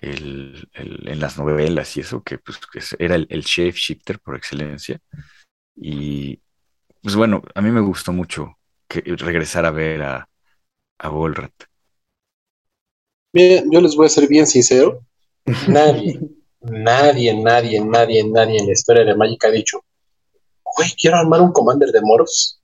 el, 0.00 0.68
el, 0.72 1.08
en 1.08 1.20
las 1.20 1.38
novelas 1.38 1.96
y 1.96 2.00
eso, 2.00 2.22
que, 2.22 2.38
pues, 2.38 2.58
que 2.58 2.80
era 3.04 3.14
el, 3.14 3.26
el 3.30 3.42
shape 3.42 3.72
shifter 3.72 4.18
por 4.20 4.36
excelencia. 4.36 5.00
Y 5.74 6.40
pues 7.02 7.14
bueno, 7.14 7.42
a 7.54 7.62
mí 7.62 7.70
me 7.70 7.80
gustó 7.80 8.12
mucho 8.12 8.58
que 8.88 9.00
regresar 9.00 9.64
a 9.64 9.70
ver 9.70 10.02
a, 10.02 10.28
a 10.98 11.08
Volrat. 11.08 11.52
Bien, 13.32 13.70
yo 13.70 13.80
les 13.80 13.94
voy 13.94 14.06
a 14.06 14.08
ser 14.08 14.26
bien 14.28 14.46
sincero. 14.46 15.04
Nadie, 15.68 16.18
nadie, 16.60 17.32
nadie, 17.34 17.80
nadie, 17.80 18.24
nadie 18.24 18.58
en 18.58 18.66
la 18.66 18.72
historia 18.72 19.04
de 19.04 19.14
Magic 19.14 19.44
ha 19.44 19.50
dicho, 19.50 19.84
güey, 20.76 20.90
quiero 21.00 21.18
armar 21.18 21.40
un 21.40 21.52
Commander 21.52 21.90
de 21.90 22.00
Morphs. 22.02 22.60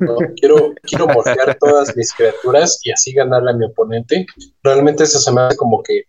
No, 0.00 0.16
quiero, 0.36 0.74
quiero 0.82 1.06
morfear 1.06 1.56
todas 1.60 1.94
mis 1.96 2.12
criaturas 2.12 2.80
y 2.82 2.90
así 2.90 3.12
ganarle 3.12 3.50
a 3.50 3.54
mi 3.54 3.66
oponente. 3.66 4.26
Realmente 4.62 5.04
eso 5.04 5.18
se 5.18 5.30
me 5.32 5.42
hace 5.42 5.56
como 5.56 5.82
que 5.82 6.04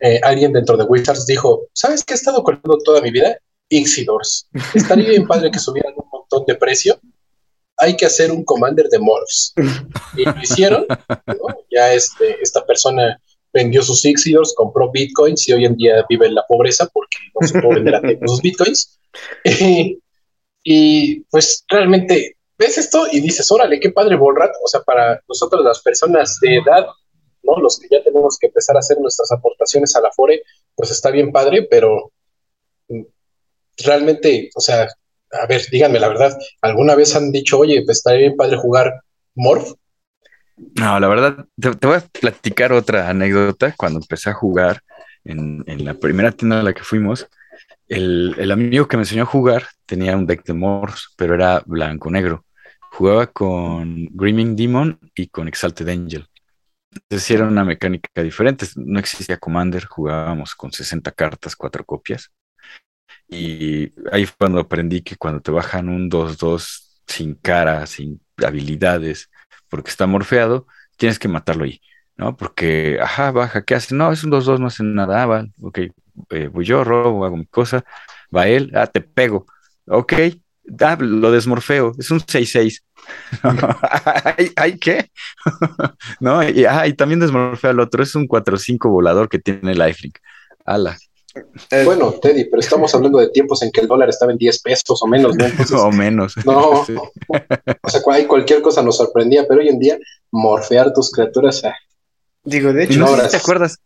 eh, 0.00 0.20
alguien 0.22 0.52
dentro 0.52 0.76
de 0.76 0.84
Wizards 0.84 1.26
dijo, 1.26 1.68
¿sabes 1.72 2.04
qué 2.04 2.14
he 2.14 2.16
estado 2.16 2.42
colgando 2.42 2.78
toda 2.78 3.00
mi 3.00 3.10
vida? 3.10 3.38
Ixidors. 3.68 4.48
Estaría 4.74 5.10
bien 5.10 5.26
padre 5.26 5.50
que 5.50 5.58
subieran 5.58 5.94
un 5.96 6.08
montón 6.10 6.44
de 6.46 6.56
precio. 6.56 6.98
Hay 7.78 7.96
que 7.96 8.06
hacer 8.06 8.30
un 8.32 8.44
Commander 8.44 8.88
de 8.88 8.98
Morphs. 8.98 9.54
Y 10.16 10.24
lo 10.24 10.42
hicieron. 10.42 10.86
¿no? 10.88 11.56
Ya 11.70 11.94
este, 11.94 12.42
esta 12.42 12.66
persona 12.66 13.18
vendió 13.52 13.82
sus 13.82 14.04
Ixidors, 14.04 14.54
compró 14.54 14.90
Bitcoins 14.90 15.48
y 15.48 15.52
hoy 15.52 15.66
en 15.66 15.76
día 15.76 16.04
vive 16.08 16.26
en 16.26 16.34
la 16.34 16.44
pobreza 16.46 16.88
porque 16.92 17.18
no 17.40 17.46
se 17.46 17.60
puede 17.60 17.80
vender 17.80 17.94
a 17.94 18.00
sus 18.26 18.42
Bitcoins. 18.42 18.98
y 20.64 21.20
pues 21.30 21.64
realmente 21.68 22.36
ves 22.62 22.78
esto 22.78 23.06
y 23.10 23.20
dices, 23.20 23.50
órale, 23.50 23.80
qué 23.80 23.90
padre 23.90 24.16
Volrat. 24.16 24.52
O 24.64 24.68
sea, 24.68 24.82
para 24.82 25.20
nosotros 25.28 25.64
las 25.64 25.82
personas 25.82 26.38
de 26.40 26.56
edad, 26.56 26.86
¿no? 27.42 27.56
Los 27.56 27.78
que 27.78 27.88
ya 27.90 28.02
tenemos 28.02 28.38
que 28.38 28.46
empezar 28.46 28.76
a 28.76 28.80
hacer 28.80 28.98
nuestras 29.00 29.30
aportaciones 29.32 29.94
a 29.96 30.00
la 30.00 30.12
FORE, 30.12 30.42
pues 30.74 30.90
está 30.90 31.10
bien 31.10 31.32
padre, 31.32 31.66
pero 31.70 32.12
realmente, 33.78 34.50
o 34.54 34.60
sea, 34.60 34.88
a 35.32 35.46
ver, 35.46 35.62
díganme 35.70 35.98
la 35.98 36.08
verdad, 36.08 36.38
¿alguna 36.60 36.94
vez 36.94 37.16
han 37.16 37.32
dicho, 37.32 37.58
oye, 37.58 37.82
pues 37.84 37.98
estaría 37.98 38.20
bien 38.20 38.36
padre 38.36 38.56
jugar 38.56 39.00
Morph? 39.34 39.72
No, 40.78 41.00
la 41.00 41.08
verdad, 41.08 41.46
te, 41.58 41.86
voy 41.86 41.96
a 41.96 42.00
platicar 42.00 42.72
otra 42.72 43.08
anécdota. 43.08 43.74
Cuando 43.76 43.98
empecé 43.98 44.30
a 44.30 44.34
jugar 44.34 44.82
en, 45.24 45.64
en 45.66 45.84
la 45.84 45.94
primera 45.94 46.30
tienda 46.30 46.60
a 46.60 46.62
la 46.62 46.72
que 46.72 46.84
fuimos, 46.84 47.26
el, 47.88 48.36
el, 48.38 48.50
amigo 48.52 48.86
que 48.86 48.96
me 48.96 49.02
enseñó 49.02 49.22
a 49.22 49.26
jugar 49.26 49.66
tenía 49.86 50.16
un 50.16 50.26
deck 50.26 50.44
de 50.44 50.52
Morphs, 50.52 51.14
pero 51.16 51.34
era 51.34 51.62
blanco-negro. 51.66 52.44
Jugaba 52.92 53.26
con 53.26 54.06
Griming 54.12 54.54
Demon 54.54 55.00
y 55.14 55.28
con 55.28 55.48
Exalted 55.48 55.88
Angel. 55.88 56.26
Entonces 56.92 57.30
era 57.30 57.46
una 57.46 57.64
mecánica 57.64 58.22
diferente. 58.22 58.66
No 58.76 58.98
existía 59.00 59.38
Commander, 59.38 59.86
jugábamos 59.86 60.54
con 60.54 60.72
60 60.72 61.10
cartas, 61.12 61.56
cuatro 61.56 61.84
copias. 61.84 62.30
Y 63.28 63.92
ahí 64.12 64.26
fue 64.26 64.36
cuando 64.38 64.60
aprendí 64.60 65.02
que 65.02 65.16
cuando 65.16 65.40
te 65.40 65.50
bajan 65.50 65.88
un 65.88 66.10
2-2 66.10 67.02
sin 67.06 67.34
cara, 67.34 67.86
sin 67.86 68.20
habilidades, 68.44 69.30
porque 69.68 69.90
está 69.90 70.06
morfeado, 70.06 70.66
tienes 70.96 71.18
que 71.18 71.28
matarlo 71.28 71.64
ahí, 71.64 71.80
¿no? 72.16 72.36
Porque, 72.36 72.98
ajá, 73.00 73.30
baja, 73.30 73.64
¿qué 73.64 73.74
hace? 73.74 73.94
No, 73.94 74.12
es 74.12 74.22
un 74.24 74.30
2-2, 74.30 74.60
no 74.60 74.66
hace 74.66 74.84
nada, 74.84 75.22
ah, 75.22 75.26
va, 75.26 75.46
ok, 75.60 75.78
eh, 76.30 76.48
voy 76.48 76.64
yo, 76.64 76.84
robo, 76.84 77.24
hago 77.24 77.36
mi 77.36 77.46
cosa, 77.46 77.84
va 78.34 78.48
él, 78.48 78.70
ah, 78.74 78.86
te 78.86 79.00
pego, 79.00 79.46
ok, 79.86 80.12
ah, 80.80 80.96
lo 81.00 81.30
desmorfeo, 81.30 81.92
es 81.98 82.10
un 82.10 82.20
6-6. 82.20 82.82
¿Ay, 84.36 84.52
¿Ay, 84.56 84.78
qué? 84.78 85.10
no, 86.20 86.42
y, 86.48 86.64
ah, 86.64 86.86
y 86.86 86.94
también 86.94 87.20
desmorfea 87.20 87.70
al 87.70 87.80
otro, 87.80 88.02
es 88.02 88.14
un 88.14 88.28
4-5 88.28 88.90
volador 88.90 89.28
que 89.28 89.38
tiene 89.38 89.74
lifelink. 89.74 90.18
Ala, 90.64 90.96
eh, 91.70 91.84
bueno, 91.84 92.12
Teddy, 92.12 92.44
pero 92.44 92.60
estamos 92.60 92.94
hablando 92.94 93.18
de 93.18 93.30
tiempos 93.30 93.62
en 93.62 93.70
que 93.70 93.80
el 93.80 93.88
dólar 93.88 94.08
estaba 94.08 94.32
en 94.32 94.38
10 94.38 94.62
pesos 94.62 95.02
o 95.02 95.06
menos, 95.06 95.36
¿no? 95.36 95.44
Entonces, 95.44 95.76
o 95.76 95.90
menos. 95.90 96.34
No, 96.44 96.84
sí. 96.84 96.94
o 96.94 97.90
sea, 97.90 98.02
cualquier 98.02 98.62
cosa 98.62 98.82
nos 98.82 98.96
sorprendía, 98.96 99.46
pero 99.48 99.60
hoy 99.60 99.68
en 99.68 99.78
día, 99.78 99.98
morfear 100.30 100.92
tus 100.92 101.10
criaturas. 101.10 101.64
Ah, 101.64 101.74
Digo, 102.44 102.72
de 102.72 102.84
hecho, 102.84 102.98
no, 102.98 103.16
¿te 103.28 103.36
acuerdas? 103.36 103.78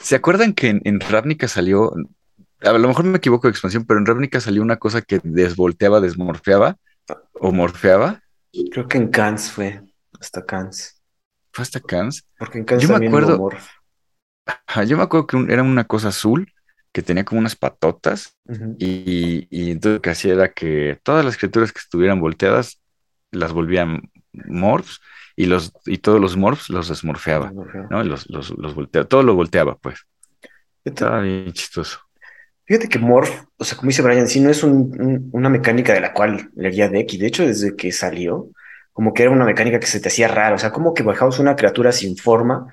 ¿Se 0.00 0.14
acuerdan 0.14 0.52
que 0.52 0.68
en, 0.68 0.80
en 0.84 1.00
Ravnica 1.00 1.48
salió, 1.48 1.92
a 2.62 2.72
lo 2.72 2.88
mejor 2.88 3.04
me 3.04 3.18
equivoco 3.18 3.46
de 3.46 3.50
expansión, 3.50 3.84
pero 3.84 3.98
en 4.00 4.06
Ravnica 4.06 4.40
salió 4.40 4.62
una 4.62 4.76
cosa 4.76 5.02
que 5.02 5.20
desvolteaba, 5.22 6.00
desmorfeaba 6.00 6.76
o 7.34 7.52
morfeaba? 7.52 8.20
Creo 8.70 8.86
que 8.86 8.98
en 8.98 9.08
Cans 9.08 9.50
fue, 9.50 9.82
hasta 10.20 10.44
Cans. 10.44 11.02
¿Fue 11.52 11.62
hasta 11.62 11.80
Cans? 11.80 12.26
Porque 12.38 12.58
en 12.58 12.64
Cans 12.64 12.82
yo 12.82 12.88
me 12.96 13.06
acuerdo, 13.06 13.36
hubo 13.36 13.50
yo 14.86 14.96
me 14.96 15.02
acuerdo 15.02 15.26
que 15.26 15.36
un, 15.36 15.50
era 15.50 15.62
una 15.62 15.84
cosa 15.84 16.08
azul 16.08 16.52
que 16.92 17.02
tenía 17.02 17.24
como 17.24 17.40
unas 17.40 17.56
patotas 17.56 18.36
y, 18.78 19.46
y 19.50 19.70
entonces 19.70 19.96
lo 19.96 20.02
que 20.02 20.10
hacía 20.10 20.34
era 20.34 20.52
que 20.52 20.98
todas 21.02 21.24
las 21.24 21.36
criaturas 21.36 21.72
que 21.72 21.78
estuvieran 21.78 22.20
volteadas 22.20 22.80
las 23.30 23.52
volvían 23.52 24.10
morphs 24.32 25.00
y 25.36 25.46
los 25.46 25.72
y 25.86 25.98
todos 25.98 26.20
los 26.20 26.36
morphs 26.36 26.68
los 26.68 26.88
desmorfeaba, 26.88 27.52
¿no? 27.90 28.04
Los, 28.04 28.28
los, 28.28 28.50
los 28.50 28.74
volteaba, 28.74 29.08
todo 29.08 29.22
lo 29.22 29.34
volteaba, 29.34 29.76
pues. 29.76 30.06
Estaba 30.84 31.20
bien 31.20 31.52
chistoso. 31.52 32.00
Fíjate 32.72 32.88
que 32.88 32.98
Morph, 32.98 33.30
o 33.58 33.64
sea, 33.64 33.76
como 33.76 33.88
dice 33.90 34.00
Brian, 34.00 34.26
sí 34.28 34.40
no 34.40 34.48
es 34.48 34.62
un- 34.62 34.98
un- 34.98 35.28
una 35.32 35.50
mecánica 35.50 35.92
de 35.92 36.00
la 36.00 36.14
cual 36.14 36.50
leería 36.54 36.88
deck, 36.88 37.12
y 37.12 37.18
de 37.18 37.26
hecho 37.26 37.46
desde 37.46 37.76
que 37.76 37.92
salió, 37.92 38.48
como 38.94 39.12
que 39.12 39.24
era 39.24 39.30
una 39.30 39.44
mecánica 39.44 39.78
que 39.78 39.86
se 39.86 40.00
te 40.00 40.08
hacía 40.08 40.26
rara, 40.28 40.54
o 40.54 40.58
sea, 40.58 40.70
como 40.72 40.94
que 40.94 41.02
bajabas 41.02 41.38
una 41.38 41.54
criatura 41.54 41.92
sin 41.92 42.16
forma 42.16 42.72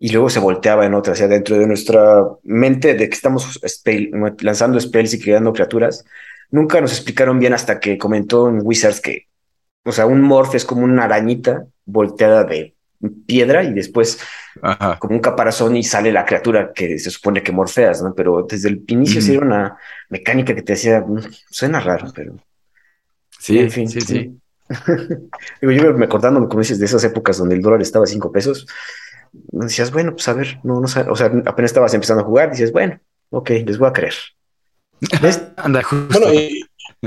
y 0.00 0.10
luego 0.12 0.30
se 0.30 0.40
volteaba 0.40 0.84
en 0.86 0.94
otra, 0.94 1.12
o 1.12 1.16
sea, 1.16 1.28
dentro 1.28 1.58
de 1.58 1.66
nuestra 1.68 2.24
mente 2.44 2.94
de 2.94 3.08
que 3.08 3.14
estamos 3.14 3.60
lanzando 4.40 4.80
spells 4.80 5.14
y 5.14 5.20
creando 5.20 5.52
criaturas, 5.52 6.04
nunca 6.50 6.80
nos 6.80 6.92
explicaron 6.92 7.38
bien 7.38 7.54
hasta 7.54 7.80
que 7.80 7.98
comentó 7.98 8.48
en 8.48 8.60
Wizards 8.64 9.00
que, 9.00 9.28
o 9.84 9.92
sea, 9.92 10.06
un 10.06 10.22
Morph 10.22 10.54
es 10.56 10.64
como 10.64 10.84
una 10.84 11.04
arañita 11.04 11.66
volteada 11.86 12.44
de 12.44 12.75
piedra 13.26 13.62
y 13.64 13.72
después 13.72 14.18
Ajá. 14.62 14.98
como 14.98 15.14
un 15.14 15.20
caparazón 15.20 15.76
y 15.76 15.82
sale 15.82 16.12
la 16.12 16.24
criatura 16.24 16.72
que 16.74 16.98
se 16.98 17.10
supone 17.10 17.42
que 17.42 17.52
morfeas, 17.52 18.02
¿no? 18.02 18.14
Pero 18.14 18.46
desde 18.48 18.68
el 18.68 18.84
inicio 18.88 19.20
sí 19.20 19.30
Ujú. 19.32 19.38
era 19.38 19.46
una 19.46 19.78
mecánica 20.08 20.54
que 20.54 20.62
te 20.62 20.72
decía, 20.72 21.00
"Mm, 21.00 21.20
suena 21.50 21.80
raro, 21.80 22.12
pero 22.14 22.34
Sí, 23.38 23.58
en 23.58 23.70
fin, 23.70 23.88
sí, 23.88 24.00
sí. 24.00 24.32
Digo, 25.60 25.72
yo 25.72 25.94
me 25.94 26.06
acordándome, 26.06 26.48
como 26.48 26.60
dices, 26.60 26.78
de 26.80 26.86
esas 26.86 27.04
épocas 27.04 27.38
donde 27.38 27.54
el 27.54 27.62
dólar 27.62 27.80
estaba 27.82 28.04
a 28.04 28.08
cinco 28.08 28.32
pesos, 28.32 28.66
decías, 29.32 29.92
bueno, 29.92 30.12
pues 30.12 30.26
a 30.28 30.32
ver, 30.32 30.58
no, 30.64 30.80
no 30.80 30.88
sé, 30.88 31.00
o 31.02 31.14
sea, 31.14 31.26
apenas 31.26 31.70
estabas 31.70 31.94
empezando 31.94 32.22
a 32.22 32.26
jugar, 32.26 32.50
dices, 32.50 32.72
bueno, 32.72 32.98
ok, 33.30 33.50
les 33.64 33.78
voy 33.78 33.88
a 33.88 33.92
creer. 33.92 34.14
¿Ves? 35.22 35.42
Anda, 35.56 35.82
justo. 35.82 36.18
Bueno, 36.18 36.34
y, 36.34 36.62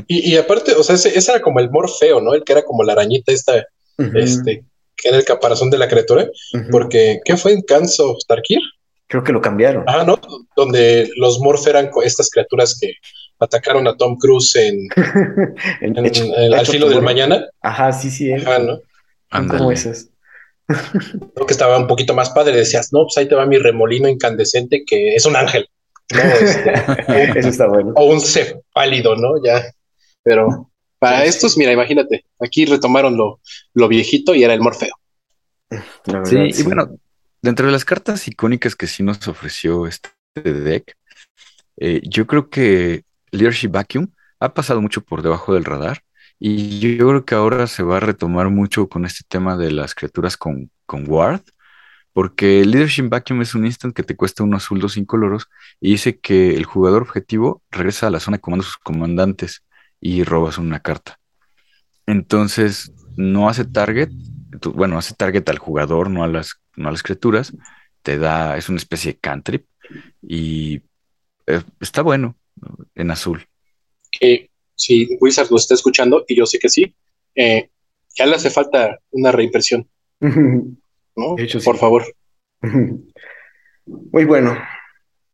y, 0.08 0.34
y 0.34 0.38
aparte, 0.38 0.74
o 0.76 0.84
sea, 0.84 0.96
ese, 0.96 1.18
ese 1.18 1.32
era 1.32 1.42
como 1.42 1.60
el 1.60 1.70
morfeo, 1.70 2.22
¿no? 2.22 2.34
El 2.34 2.44
que 2.44 2.54
era 2.54 2.64
como 2.64 2.84
la 2.84 2.94
arañita 2.94 3.32
esta, 3.32 3.66
este, 3.98 4.64
que 5.02 5.10
era 5.10 5.18
el 5.18 5.26
caparazón 5.26 5.70
de 5.70 5.78
la 5.78 5.88
criatura. 5.88 6.28
Porque, 6.72 7.20
¿qué 7.26 7.38
fue 7.38 7.54
en 7.54 7.62
Cans 7.62 8.00
of 8.00 8.18
Tarkir? 8.28 8.60
Creo 9.08 9.24
que 9.24 9.32
lo 9.32 9.42
cambiaron. 9.42 9.84
Ah, 9.88 10.04
¿no? 10.06 10.20
Donde 10.56 11.10
los 11.16 11.40
morph 11.40 11.66
eran 11.68 11.90
estas 12.04 12.30
criaturas 12.30 12.78
que 12.80 12.94
atacaron 13.40 13.88
a 13.88 13.96
Tom 13.98 14.18
Cruise 14.18 14.56
en, 14.56 14.88
En- 15.82 15.98
en- 15.98 16.06
hecho- 16.06 16.26
en- 16.36 16.54
al 16.54 16.66
filo 16.68 16.90
del 16.90 17.02
mañana. 17.02 17.46
Ajá, 17.62 17.92
sí, 17.92 18.12
sí, 18.12 18.30
eh. 18.30 18.36
Ajá, 18.36 18.60
¿no? 18.60 18.80
Ándale. 19.32 19.74
esas. 19.74 20.10
Creo 20.68 21.48
que 21.48 21.54
estaba 21.54 21.78
un 21.78 21.88
poquito 21.88 22.14
más 22.14 22.30
padre. 22.30 22.56
Decías, 22.58 22.90
no, 22.94 23.04
pues 23.04 23.18
ahí 23.18 23.28
te 23.28 23.36
va 23.36 23.46
mi 23.46 23.58
remolino 23.58 24.08
incandescente 24.08 24.84
que 24.86 25.16
es 25.16 25.26
un 25.26 25.36
ángel. 25.36 25.68
¿no? 26.14 26.20
Este, 27.10 27.40
Eso 27.40 27.50
está 27.50 27.68
bueno. 27.68 27.94
o 27.96 28.06
un 28.06 28.20
cefálido, 28.22 29.16
¿no? 29.16 29.44
Ya. 29.44 29.64
Pero 30.24 30.70
para 31.00 31.24
estos, 31.26 31.58
mira, 31.58 31.72
imagínate, 31.72 32.26
aquí 32.40 32.66
retomaron 32.66 33.16
lo, 33.18 33.40
lo 33.74 33.88
viejito 33.88 34.36
y 34.36 34.44
era 34.44 34.54
el 34.54 34.60
morfeo. 34.60 34.92
La 36.06 36.26
Sí, 36.26 36.38
y 36.38 36.64
bueno, 36.64 36.98
dentro 37.42 37.66
de 37.66 37.72
las 37.72 37.86
cartas 37.86 38.28
icónicas 38.28 38.76
que 38.76 38.88
sí 38.88 39.04
nos 39.04 39.28
ofreció 39.28 39.88
este 39.88 40.10
deck, 40.36 40.98
eh, 41.78 42.02
yo 42.04 42.28
creo 42.28 42.50
que 42.50 43.04
Leadership 43.32 43.70
Vacuum 43.70 44.08
ha 44.40 44.54
pasado 44.54 44.82
mucho 44.82 45.02
por 45.02 45.22
debajo 45.22 45.54
del 45.54 45.66
radar 45.66 46.04
y 46.40 46.80
yo 46.80 47.10
creo 47.10 47.26
que 47.26 47.36
ahora 47.36 47.68
se 47.68 47.84
va 47.84 47.98
a 47.98 48.00
retomar 48.00 48.50
mucho 48.50 48.88
con 48.88 49.06
este 49.06 49.24
tema 49.28 49.58
de 49.58 49.72
las 49.72 49.94
criaturas 49.94 50.38
con, 50.38 50.72
con 50.86 51.10
Ward, 51.10 51.42
porque 52.14 52.66
Leadership 52.66 53.10
Vacuum 53.10 53.42
es 53.42 53.56
un 53.56 53.66
instant 53.66 53.96
que 53.96 54.04
te 54.04 54.16
cuesta 54.16 54.44
un 54.44 54.54
azul, 54.56 54.80
dos 54.80 54.98
incoloros 54.98 55.48
y 55.80 55.92
dice 55.92 56.20
que 56.20 56.56
el 56.56 56.66
jugador 56.66 57.04
objetivo 57.04 57.62
regresa 57.70 58.08
a 58.08 58.10
la 58.10 58.20
zona 58.20 58.38
de 58.38 58.42
comando 58.42 58.64
sus 58.64 58.78
comandantes 58.78 59.64
y 60.02 60.24
robas 60.24 60.58
una 60.58 60.80
carta. 60.80 61.20
Entonces, 62.06 62.92
no 63.16 63.50
hace 63.50 63.66
target, 63.66 64.10
bueno, 64.74 64.98
hace 64.98 65.14
target 65.16 65.48
al 65.50 65.60
jugador, 65.60 66.10
no 66.10 66.24
a 66.24 66.28
las, 66.28 66.62
no 66.76 66.90
a 66.90 66.92
las 66.92 67.04
criaturas. 67.04 67.54
Te 68.02 68.18
da, 68.18 68.58
es 68.58 68.70
una 68.70 68.78
especie 68.78 69.14
de 69.14 69.20
cantrip 69.20 69.66
y 70.22 70.82
eh, 71.48 71.62
está 71.80 72.02
bueno 72.02 72.36
en 72.96 73.12
azul. 73.12 73.46
Eh, 74.22 74.50
si 74.76 75.18
Wizard 75.20 75.52
nos 75.52 75.64
está 75.64 75.74
escuchando, 75.74 76.24
y 76.28 76.36
yo 76.36 76.46
sé 76.46 76.58
que 76.60 76.70
sí, 76.70 76.96
eh, 77.36 77.70
ya 78.16 78.26
le 78.26 78.36
hace 78.36 78.50
falta 78.50 79.00
una 79.12 79.32
reimpresión. 79.32 79.88
¿no? 80.20 81.36
Por 81.64 81.78
favor. 81.78 82.04
Muy 83.86 84.26
bueno. 84.26 84.58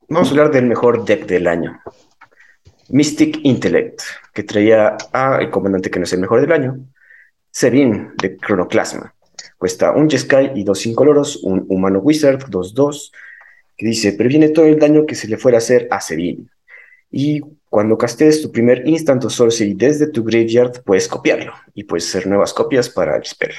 Vamos 0.07 0.27
a 0.27 0.31
hablar 0.31 0.51
del 0.51 0.65
mejor 0.65 1.03
deck 1.03 1.25
del 1.25 1.47
año. 1.47 1.79
Mystic 2.89 3.39
Intellect, 3.43 4.01
que 4.33 4.43
traía 4.43 4.97
a 5.11 5.39
el 5.41 5.49
comandante 5.49 5.89
que 5.89 5.99
no 5.99 6.05
es 6.05 6.13
el 6.13 6.19
mejor 6.19 6.41
del 6.41 6.51
año, 6.51 6.77
Serin 7.55 8.11
de 8.21 8.35
Chronoclasma. 8.35 9.15
Cuesta 9.57 9.93
un 9.93 10.09
Jeskai 10.09 10.51
y 10.59 10.65
dos 10.65 10.85
incoloros, 10.85 11.37
un 11.37 11.65
humano 11.69 11.99
wizard, 11.99 12.49
2-2, 12.49 13.13
que 13.77 13.85
dice, 13.85 14.11
previene 14.11 14.49
todo 14.49 14.65
el 14.65 14.77
daño 14.77 15.05
que 15.05 15.15
se 15.15 15.29
le 15.29 15.37
fuera 15.37 15.57
a 15.57 15.59
hacer 15.59 15.87
a 15.89 16.01
Serin. 16.01 16.51
Y 17.09 17.39
cuando 17.69 17.97
castees 17.97 18.41
tu 18.41 18.51
primer 18.51 18.85
instant 18.85 19.23
o 19.23 19.29
sorcery 19.29 19.73
desde 19.73 20.07
tu 20.07 20.21
graveyard, 20.21 20.83
puedes 20.83 21.07
copiarlo 21.07 21.53
y 21.73 21.85
puedes 21.85 22.09
hacer 22.09 22.27
nuevas 22.27 22.53
copias 22.53 22.89
para 22.89 23.23
spell. 23.23 23.55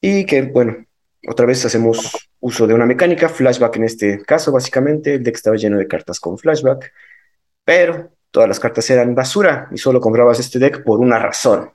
Y 0.00 0.24
que, 0.24 0.40
bueno, 0.40 0.86
otra 1.28 1.44
vez 1.44 1.62
hacemos 1.66 2.30
uso 2.40 2.66
de 2.66 2.72
una 2.72 2.86
mecánica, 2.86 3.28
flashback 3.28 3.76
en 3.76 3.84
este 3.84 4.22
caso, 4.22 4.52
básicamente. 4.52 5.16
El 5.16 5.22
deck 5.22 5.34
estaba 5.34 5.56
lleno 5.56 5.76
de 5.76 5.86
cartas 5.86 6.18
con 6.18 6.38
flashback, 6.38 6.90
pero 7.62 8.10
todas 8.30 8.48
las 8.48 8.58
cartas 8.58 8.88
eran 8.88 9.14
basura 9.14 9.68
y 9.70 9.76
solo 9.76 10.00
comprabas 10.00 10.40
este 10.40 10.58
deck 10.58 10.82
por 10.82 11.00
una 11.00 11.18
razón. 11.18 11.72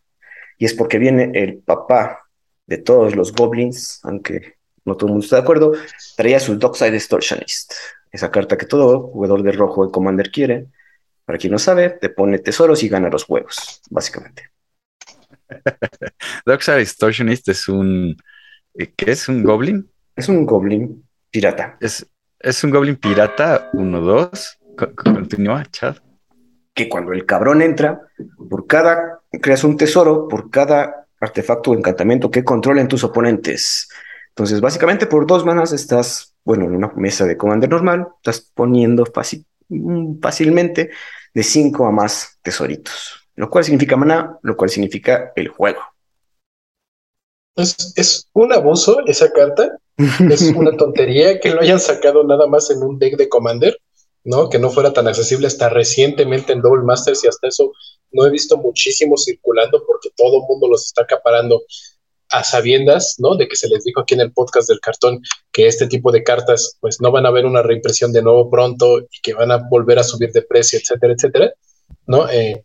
Y 0.58 0.66
es 0.66 0.74
porque 0.74 0.97
viene 0.97 1.32
el 1.34 1.60
papá 1.60 2.28
de 2.66 2.78
todos 2.78 3.16
los 3.16 3.34
goblins, 3.34 3.99
aunque 4.03 4.56
no 4.86 4.95
todo 4.95 5.08
el 5.08 5.14
mundo 5.14 5.26
está 5.26 5.38
de 5.38 5.41
acuerdo, 5.43 5.74
traía 6.16 6.39
su 6.39 6.58
Dockside 6.58 6.91
Distortionist. 6.91 7.74
Esa 8.12 8.32
carta 8.32 8.58
que 8.58 8.66
todo 8.66 9.08
jugador 9.08 9.43
de 9.43 9.51
rojo 9.51 9.84
el 9.84 9.91
Commander 9.91 10.32
quiere. 10.32 10.68
Para 11.26 11.38
quien 11.38 11.51
no 11.51 11.60
sabe, 11.60 11.89
te 11.89 12.10
pone 12.10 12.39
tesoros 12.39 12.84
y 12.84 12.89
gana 12.89 13.10
los 13.10 13.24
juegos, 13.24 13.82
básicamente. 13.89 14.49
Dockside 16.45 16.78
Distortionist 16.78 17.49
es 17.49 17.68
un 17.68 18.16
eh, 18.78 18.93
¿Qué 18.95 19.12
es 19.12 19.30
un 19.30 19.43
goblin? 19.43 19.89
Es 20.16 20.28
un 20.30 20.45
goblin 20.45 21.03
pirata. 21.32 21.78
Es, 21.80 22.06
es 22.39 22.64
un 22.64 22.72
goblin 22.72 22.97
pirata 22.97 23.72
1-2. 23.72 24.58
Continúa, 24.95 25.66
Chad. 25.72 25.97
Que 26.74 26.89
cuando 26.89 27.14
el 27.14 27.26
cabrón 27.26 27.62
entra, 27.62 28.01
por 28.49 28.68
cada, 28.68 29.22
creas 29.42 29.64
un 29.64 29.78
tesoro 29.78 30.28
por 30.28 30.50
cada 30.50 31.08
artefacto 31.20 31.72
o 31.72 31.74
encantamiento 31.74 32.30
que 32.30 32.44
controlen 32.44 32.88
tus 32.88 33.04
oponentes. 33.04 33.90
Entonces, 34.30 34.60
básicamente 34.60 35.08
por 35.08 35.26
dos 35.26 35.46
manas 35.46 35.72
estás, 35.72 36.36
bueno, 36.44 36.66
en 36.66 36.76
una 36.76 36.92
mesa 36.96 37.26
de 37.26 37.38
commander 37.38 37.70
normal, 37.70 38.08
estás 38.18 38.52
poniendo 38.54 39.06
fácil, 39.06 39.46
mm, 39.70 40.20
fácilmente 40.22 40.92
de 41.34 41.44
5 41.44 41.86
a 41.86 41.92
más 41.92 42.38
tesoritos. 42.42 43.30
Lo 43.36 43.50
cual 43.50 43.64
significa 43.64 43.96
mana, 43.96 44.38
lo 44.42 44.56
cual 44.56 44.70
significa 44.70 45.32
el 45.36 45.50
juego. 45.50 45.82
Es, 47.56 47.94
es 47.96 48.30
un 48.34 48.54
abuso 48.54 49.06
esa 49.06 49.32
carta. 49.32 49.78
Es 50.30 50.42
una 50.42 50.72
tontería 50.78 51.40
que 51.40 51.52
lo 51.52 51.62
hayan 51.62 51.80
sacado 51.80 52.24
nada 52.26 52.48
más 52.48 52.70
en 52.70 52.84
un 52.84 53.00
deck 53.00 53.18
de 53.18 53.30
Commander, 53.30 53.78
¿no? 54.26 54.50
Que 54.50 54.60
no 54.60 54.70
fuera 54.70 54.92
tan 54.92 55.08
accesible 55.08 55.48
hasta 55.48 55.70
recientemente 55.70 56.52
en 56.52 56.62
Double 56.62 56.84
Masters 56.84 57.24
y 57.24 57.28
hasta 57.28 57.48
eso 57.48 57.72
no 58.12 58.26
he 58.26 58.30
visto 58.30 58.58
muchísimo 58.58 59.18
circulando 59.18 59.84
porque 59.86 60.10
todo 60.16 60.38
el 60.38 60.43
mundo 60.47 60.68
los 60.68 60.86
está 60.86 61.03
acaparando 61.03 61.62
a 62.30 62.43
sabiendas, 62.43 63.16
¿no? 63.20 63.36
De 63.36 63.47
que 63.47 63.56
se 63.56 63.70
les 63.70 63.84
dijo 63.84 64.01
aquí 64.01 64.16
en 64.16 64.22
el 64.22 64.34
podcast 64.34 64.68
del 64.68 64.80
cartón 64.80 65.22
que 65.51 65.68
este 65.68 65.88
tipo 65.88 66.12
de 66.12 66.24
cartas 66.24 66.78
pues 66.82 66.99
no 67.01 67.12
van 67.12 67.26
a 67.26 67.32
ver 67.32 67.45
una 67.45 67.62
reimpresión 67.62 68.12
de 68.12 68.22
nuevo 68.22 68.49
pronto 68.49 68.99
y 68.99 69.22
que 69.22 69.34
van 69.34 69.51
a 69.51 69.58
volver 69.70 69.99
a 69.99 70.03
subir 70.03 70.32
de 70.32 70.41
precio, 70.41 70.80
etcétera, 70.80 71.14
etcétera, 71.14 71.53
¿no? 72.08 72.30
Eh, 72.30 72.64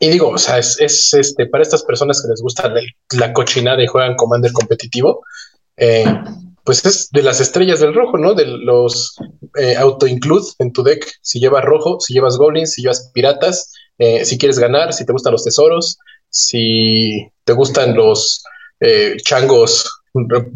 y 0.00 0.08
digo, 0.08 0.30
o 0.30 0.38
sea, 0.38 0.58
es, 0.58 0.78
este, 1.12 1.46
para 1.46 1.62
estas 1.62 1.82
personas 1.82 2.22
que 2.22 2.28
les 2.28 2.40
gusta 2.40 2.72
la, 3.12 3.32
cochinada 3.32 3.82
y 3.82 3.86
juegan 3.86 4.16
Commander 4.16 4.52
competitivo, 4.52 5.22
eh, 5.76 6.04
pues 6.64 6.84
es 6.86 7.10
de 7.10 7.22
las 7.22 7.40
estrellas 7.40 7.80
del 7.80 7.94
rojo, 7.94 8.16
¿no? 8.16 8.34
De 8.34 8.46
los 8.46 9.16
eh, 9.58 9.76
auto-include 9.76 10.46
en 10.58 10.72
tu 10.72 10.82
deck. 10.82 11.06
Si 11.20 11.38
llevas 11.38 11.64
rojo, 11.64 12.00
si 12.00 12.14
llevas 12.14 12.38
goblins, 12.38 12.72
si 12.72 12.82
llevas 12.82 13.10
piratas, 13.12 13.72
eh, 13.98 14.24
si 14.24 14.38
quieres 14.38 14.58
ganar, 14.58 14.92
si 14.92 15.04
te 15.04 15.12
gustan 15.12 15.32
los 15.32 15.44
tesoros, 15.44 15.98
si 16.28 17.28
te 17.44 17.52
gustan 17.52 17.94
los 17.94 18.42
changos 19.24 19.88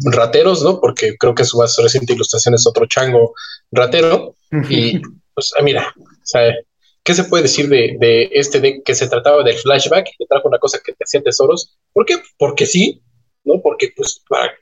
rateros, 0.05 0.61
¿no? 0.61 0.79
Porque 0.79 1.17
creo 1.17 1.33
que 1.33 1.45
su 1.45 1.57
más 1.57 1.75
reciente 1.77 2.13
ilustración 2.13 2.53
es 2.53 2.67
otro 2.67 2.85
chango 2.85 3.33
ratero. 3.71 4.35
Y 4.69 4.99
pues, 5.33 5.51
ah, 5.57 5.63
mira, 5.63 5.93
o 5.97 6.05
sea, 6.23 6.53
¿Qué 7.09 7.15
se 7.15 7.23
puede 7.23 7.41
decir 7.43 7.69
de, 7.69 8.29
este 8.33 8.59
deck 8.59 8.83
que 8.83 8.93
se 8.93 9.07
trataba 9.07 9.43
del 9.43 9.57
flashback, 9.57 10.05
que 10.17 10.25
trajo 10.27 10.47
una 10.47 10.59
cosa 10.59 10.79
que 10.83 10.93
te 10.93 11.03
hacía 11.03 11.23
tesoros? 11.23 11.75
¿Por 11.93 12.05
qué? 12.05 12.17
Porque 12.37 12.67
sí, 12.67 13.01
¿no? 13.43 13.59
Porque 13.61 13.91
pues 13.95 14.21
para, 14.29 14.53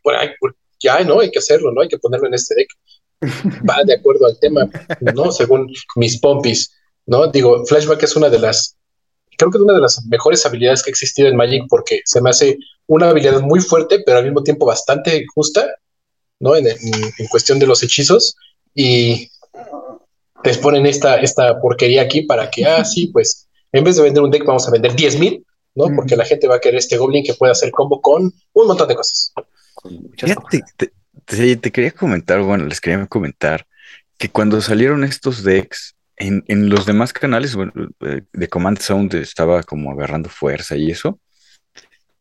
ya, 0.79 1.03
¿no? 1.03 1.19
Hay 1.19 1.29
que 1.29 1.39
hacerlo, 1.39 1.73
¿no? 1.73 1.81
Hay 1.81 1.89
que 1.89 1.97
ponerlo 1.97 2.27
en 2.27 2.35
este 2.35 2.55
deck. 2.55 2.69
Va 3.69 3.83
de 3.83 3.95
acuerdo 3.95 4.27
al 4.27 4.39
tema, 4.39 4.69
¿no? 5.01 5.31
Según 5.33 5.69
mis 5.95 6.19
pompis, 6.21 6.71
¿no? 7.07 7.27
Digo, 7.27 7.65
flashback 7.65 8.03
es 8.03 8.15
una 8.15 8.29
de 8.29 8.39
las, 8.39 8.77
creo 9.37 9.49
que 9.49 9.57
es 9.57 9.63
una 9.63 9.73
de 9.73 9.81
las 9.81 10.05
mejores 10.05 10.45
habilidades 10.45 10.83
que 10.83 10.89
ha 10.89 10.91
existido 10.91 11.27
en 11.27 11.35
Magic 11.35 11.63
porque 11.67 12.01
se 12.05 12.21
me 12.21 12.29
hace 12.29 12.57
una 12.85 13.09
habilidad 13.09 13.41
muy 13.41 13.59
fuerte, 13.59 14.03
pero 14.05 14.19
al 14.19 14.25
mismo 14.25 14.43
tiempo 14.43 14.65
bastante 14.65 15.25
justa, 15.33 15.67
¿no? 16.39 16.55
En, 16.55 16.67
en 16.67 17.27
cuestión 17.29 17.57
de 17.57 17.67
los 17.67 17.81
hechizos. 17.81 18.35
Y 18.75 19.31
les 20.43 20.57
ponen 20.57 20.85
esta, 20.85 21.17
esta 21.17 21.59
porquería 21.59 22.03
aquí 22.03 22.21
para 22.21 22.49
que, 22.49 22.65
ah, 22.65 22.85
sí, 22.85 23.07
pues 23.07 23.47
en 23.71 23.83
vez 23.83 23.95
de 23.95 24.03
vender 24.03 24.23
un 24.23 24.31
deck 24.31 24.45
vamos 24.45 24.67
a 24.67 24.71
vender 24.71 24.95
10 24.95 25.19
mil, 25.19 25.45
¿no? 25.75 25.87
Porque 25.95 26.15
la 26.15 26.25
gente 26.25 26.47
va 26.47 26.55
a 26.55 26.59
querer 26.59 26.77
este 26.77 26.97
goblin 26.97 27.23
que 27.23 27.33
puede 27.33 27.51
hacer 27.51 27.71
combo 27.71 28.01
con 28.01 28.33
un 28.53 28.67
montón 28.67 28.87
de 28.87 28.95
cosas. 28.95 29.33
te, 31.25 31.71
quería 31.71 31.91
comentar, 31.91 32.41
bueno, 32.41 32.65
les 32.65 32.79
quería 32.79 33.05
comentar 33.07 33.67
que 34.17 34.29
cuando 34.29 34.61
salieron 34.61 35.03
estos 35.03 35.43
decks, 35.43 35.95
en, 36.17 36.43
en 36.47 36.69
los 36.69 36.85
demás 36.85 37.13
canales 37.13 37.55
eh, 38.01 38.21
de 38.33 38.47
Command 38.47 38.79
Sound 38.79 39.13
estaba 39.15 39.63
como 39.63 39.91
agarrando 39.91 40.29
fuerza 40.29 40.75
y 40.75 40.91
eso. 40.91 41.19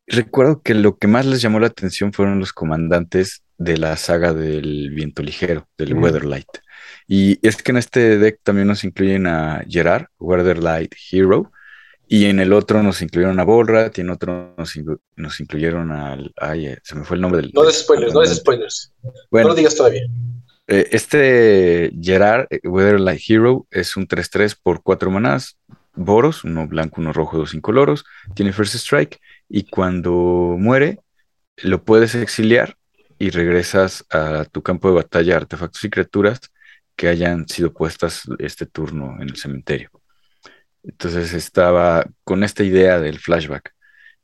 Recuerdo 0.07 0.63
que 0.63 0.75
lo 0.75 0.99
que 0.99 1.09
más 1.09 1.27
les 1.27 1.43
llamó 1.43 1.59
la 1.59 1.67
atención 1.67 2.13
fueron 2.13 2.39
los 2.39 2.53
comandantes 2.53 3.43
de 3.59 3.77
la 3.77 3.97
saga 3.97 4.33
del 4.33 4.91
viento 4.91 5.23
ligero, 5.23 5.67
del 5.77 5.95
Weatherlight. 5.95 6.47
Y 7.09 7.45
es 7.47 7.63
que 7.63 7.73
en 7.73 7.79
este 7.79 8.19
deck 8.19 8.41
también 8.43 8.69
nos 8.69 8.85
incluyen 8.85 9.27
a 9.27 9.65
Gerard, 9.69 10.07
Weatherlight 10.19 10.95
Hero, 11.11 11.51
y 12.09 12.27
en 12.27 12.39
el 12.39 12.53
otro 12.53 12.83
nos 12.83 13.03
incluyeron 13.03 13.41
a 13.41 13.45
Bolrat, 13.45 13.97
y 13.99 14.03
en 14.03 14.11
otro 14.11 14.55
nos, 14.57 15.41
incluyeron 15.41 15.91
al. 15.91 16.33
Ay, 16.37 16.67
eh, 16.67 16.79
se 16.85 16.95
me 16.95 17.05
fue 17.05 17.17
el 17.17 17.21
nombre 17.23 17.41
del. 17.41 17.51
No 17.53 17.65
des 17.65 17.81
spoilers, 17.81 18.13
no 18.15 18.21
des 18.21 18.37
spoilers. 18.37 18.93
Bueno, 19.31 19.49
no 19.49 19.55
lo 19.55 19.55
digas 19.57 19.75
todavía. 19.75 20.03
Eh, 20.69 20.89
este 20.93 21.93
Gerard, 22.01 22.47
eh, 22.51 22.61
Weatherlight 22.65 23.21
Hero, 23.29 23.67
es 23.71 23.97
un 23.97 24.07
3-3 24.07 24.59
por 24.61 24.83
4 24.83 25.11
manás, 25.11 25.59
Boros, 25.95 26.45
uno 26.45 26.67
blanco, 26.67 27.01
uno 27.01 27.13
rojo, 27.13 27.39
dos 27.39 27.55
incoloros, 27.55 28.05
tiene 28.35 28.53
First 28.53 28.75
Strike, 28.75 29.21
y 29.49 29.65
cuando 29.65 30.57
muere, 30.59 31.01
lo 31.57 31.85
puedes 31.85 32.15
exiliar 32.15 32.77
y 33.19 33.31
regresas 33.31 34.05
a 34.11 34.45
tu 34.45 34.63
campo 34.63 34.89
de 34.89 34.97
batalla, 34.97 35.37
artefactos 35.37 35.83
y 35.85 35.91
criaturas 35.91 36.41
que 36.97 37.09
hayan 37.09 37.49
sido 37.49 37.73
puestas 37.73 38.23
este 38.39 38.67
turno 38.67 39.17
en 39.21 39.31
el 39.31 39.37
cementerio. 39.37 39.91
Entonces 40.83 41.33
estaba 41.33 42.07
con 42.25 42.45
esta 42.45 42.63
idea 42.63 43.01
del 43.01 43.19
flashback. 43.19 43.75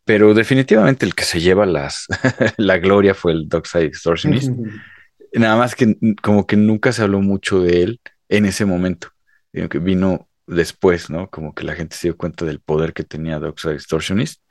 Pero 0.05 0.35
definitivamente 0.35 1.07
el 1.07 1.15
que 1.15 1.25
se 1.25 1.41
lleva 1.41 1.65
las, 1.65 2.07
la 2.57 2.79
gloria 2.79 3.15
fue 3.15 3.33
el 3.33 3.49
Dockside 3.49 3.85
Extortionist. 3.85 4.51
Nada 5.35 5.57
más 5.57 5.75
que 5.75 5.97
como 6.23 6.47
que 6.47 6.57
nunca 6.57 6.93
se 6.93 7.03
habló 7.03 7.21
mucho 7.21 7.61
de 7.61 7.83
él 7.83 8.01
en 8.29 8.47
ese 8.47 8.65
momento. 8.65 9.09
Que 9.53 9.79
vino 9.79 10.29
después, 10.47 11.11
¿no? 11.11 11.29
Como 11.31 11.55
que 11.55 11.65
la 11.65 11.75
gente 11.75 11.97
se 11.97 12.09
dio 12.09 12.17
cuenta 12.17 12.45
del 12.45 12.61
poder 12.61 12.93
que 12.93 13.05
tenía 13.05 13.39
Dockside 13.39 13.75
Extortionist. 13.75 14.43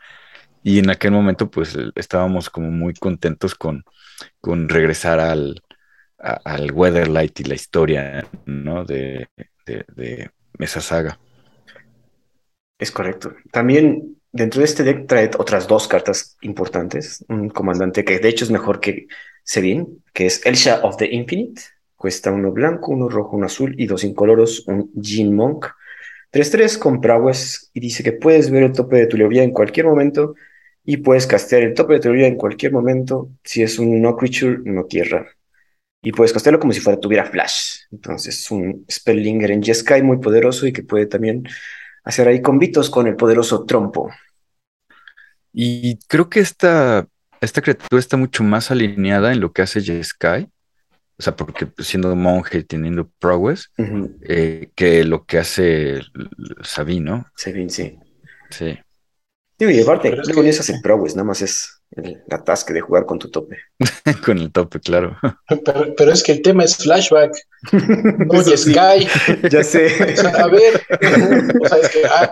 Y 0.63 0.79
en 0.79 0.89
aquel 0.89 1.11
momento, 1.11 1.49
pues 1.49 1.75
estábamos 1.95 2.49
como 2.49 2.69
muy 2.69 2.93
contentos 2.93 3.55
con, 3.55 3.83
con 4.39 4.69
regresar 4.69 5.19
al, 5.19 5.61
al 6.21 6.71
Weatherlight 6.71 7.39
y 7.39 7.43
la 7.45 7.55
historia, 7.55 8.27
¿no? 8.45 8.85
De, 8.85 9.27
esa 10.59 10.81
saga. 10.81 11.19
Es 12.77 12.91
correcto. 12.91 13.35
También 13.51 14.20
dentro 14.31 14.59
de 14.59 14.65
este 14.65 14.83
deck 14.83 15.07
trae 15.07 15.29
otras 15.37 15.67
dos 15.67 15.87
cartas 15.87 16.37
importantes. 16.41 17.23
Un 17.27 17.49
comandante 17.49 18.03
que 18.03 18.19
de 18.19 18.29
hecho 18.29 18.45
es 18.45 18.51
mejor 18.51 18.79
que 18.79 19.07
Sevin, 19.43 20.03
que 20.13 20.25
es 20.25 20.45
Elsha 20.45 20.81
of 20.83 20.97
the 20.97 21.07
Infinite. 21.11 21.61
Cuesta 21.95 22.31
uno 22.31 22.51
blanco, 22.51 22.91
uno 22.91 23.09
rojo, 23.09 23.35
uno 23.35 23.45
azul 23.45 23.75
y 23.77 23.85
dos 23.85 24.03
incoloros, 24.03 24.67
un 24.67 24.91
Jin 24.99 25.35
Monk. 25.35 25.67
3-3 26.31 26.77
con 26.77 27.01
Prowess 27.01 27.69
y 27.73 27.81
dice 27.81 28.03
que 28.03 28.13
puedes 28.13 28.49
ver 28.49 28.63
el 28.63 28.71
tope 28.71 28.95
de 28.95 29.07
tu 29.07 29.17
Leovía 29.17 29.43
en 29.43 29.51
cualquier 29.51 29.85
momento 29.85 30.35
y 30.83 30.97
puedes 30.97 31.27
castear 31.27 31.61
el 31.63 31.73
tope 31.73 31.95
de 31.95 31.99
tu 31.99 32.07
Leovía 32.07 32.27
en 32.27 32.37
cualquier 32.37 32.71
momento 32.71 33.29
si 33.43 33.61
es 33.63 33.77
un 33.77 34.01
no 34.01 34.15
creature, 34.15 34.59
no 34.63 34.85
tierra. 34.85 35.27
Y 36.01 36.13
puedes 36.13 36.33
castearlo 36.33 36.59
como 36.59 36.73
si 36.73 36.79
fuera 36.79 36.99
tuviera 36.99 37.25
flash. 37.25 37.81
Entonces 37.91 38.39
es 38.39 38.49
un 38.49 38.85
Spellinger 38.89 39.51
en 39.51 39.61
Jeskai 39.61 40.01
muy 40.01 40.17
poderoso 40.17 40.65
y 40.65 40.73
que 40.73 40.83
puede 40.83 41.05
también 41.05 41.43
hacer 42.03 42.27
ahí 42.27 42.41
convitos 42.41 42.89
con 42.89 43.07
el 43.07 43.15
poderoso 43.15 43.65
Trompo. 43.65 44.09
Y 45.53 45.97
creo 46.07 46.29
que 46.29 46.39
esta, 46.39 47.07
esta 47.41 47.61
criatura 47.61 47.99
está 47.99 48.17
mucho 48.17 48.43
más 48.43 48.71
alineada 48.71 49.33
en 49.33 49.39
lo 49.39 49.51
que 49.51 49.61
hace 49.61 49.81
Jeskai 49.81 50.49
o 51.21 51.23
sea, 51.23 51.35
porque 51.35 51.67
siendo 51.77 52.15
monje 52.15 52.57
y 52.57 52.63
teniendo 52.63 53.07
prowess, 53.19 53.71
eh, 54.27 54.71
que 54.73 55.03
lo 55.03 55.23
que 55.23 55.37
hace 55.37 56.01
Sabine, 56.63 57.11
¿no? 57.11 57.27
Sabine, 57.35 57.69
sí. 57.69 57.99
Sí. 58.49 58.79
y 59.59 59.81
aparte, 59.81 60.15
luego 60.15 60.41
eso 60.41 60.61
hace 60.61 60.79
prowess, 60.81 61.15
nada 61.15 61.25
más 61.27 61.43
es 61.43 61.79
el, 61.91 62.23
la 62.25 62.43
tasca 62.43 62.73
de 62.73 62.81
jugar 62.81 63.05
con 63.05 63.19
tu 63.19 63.29
tope. 63.29 63.55
con 64.25 64.37
el 64.37 64.51
tope, 64.51 64.79
claro. 64.79 65.17
Pero, 65.47 65.95
pero, 65.95 66.11
es 66.11 66.23
que 66.23 66.33
el 66.33 66.41
tema 66.41 66.63
es 66.63 66.77
flashback. 66.77 67.31
No 67.71 68.43
Sky. 68.43 69.07
Ya 69.51 69.63
sé. 69.63 69.87
a 70.39 70.47
ver, 70.47 70.81
o 71.61 71.67
sea, 71.67 71.77
es 71.77 71.89
que 71.89 72.05
ah, 72.05 72.31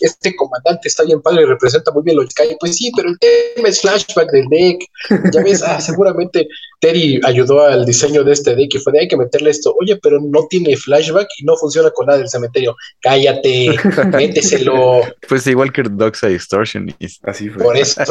este 0.00 0.34
comandante 0.34 0.88
está 0.88 1.04
bien 1.04 1.22
padre 1.22 1.42
y 1.42 1.44
representa 1.44 1.92
muy 1.92 2.02
bien 2.02 2.16
los 2.16 2.30
Sky. 2.30 2.56
Pues 2.58 2.76
sí, 2.76 2.90
pero 2.96 3.08
el 3.10 3.18
tema 3.18 3.68
es 3.68 3.80
flashback 3.80 4.32
del 4.32 4.48
deck. 4.48 4.84
Ya 5.32 5.42
ves, 5.42 5.62
ah, 5.62 5.80
seguramente 5.80 6.48
Terry 6.80 7.20
ayudó 7.24 7.64
al 7.64 7.86
diseño 7.86 8.24
de 8.24 8.32
este 8.32 8.56
deck 8.56 8.74
y 8.74 8.78
fue 8.78 8.92
de 8.92 9.00
hay 9.00 9.08
que 9.08 9.16
meterle 9.16 9.50
esto. 9.50 9.74
Oye, 9.80 9.96
pero 10.02 10.18
no 10.20 10.46
tiene 10.48 10.76
flashback 10.76 11.28
y 11.38 11.44
no 11.44 11.56
funciona 11.56 11.90
con 11.90 12.06
nada 12.06 12.18
del 12.18 12.28
cementerio. 12.28 12.76
Cállate, 13.00 13.76
méteselo. 14.12 15.02
Pues 15.28 15.46
igual 15.46 15.72
que 15.72 15.84
Doxa 15.84 16.30
Extortionist. 16.30 17.26
Así 17.28 17.48
fue. 17.48 17.62
Por 17.62 17.76
eso. 17.76 18.02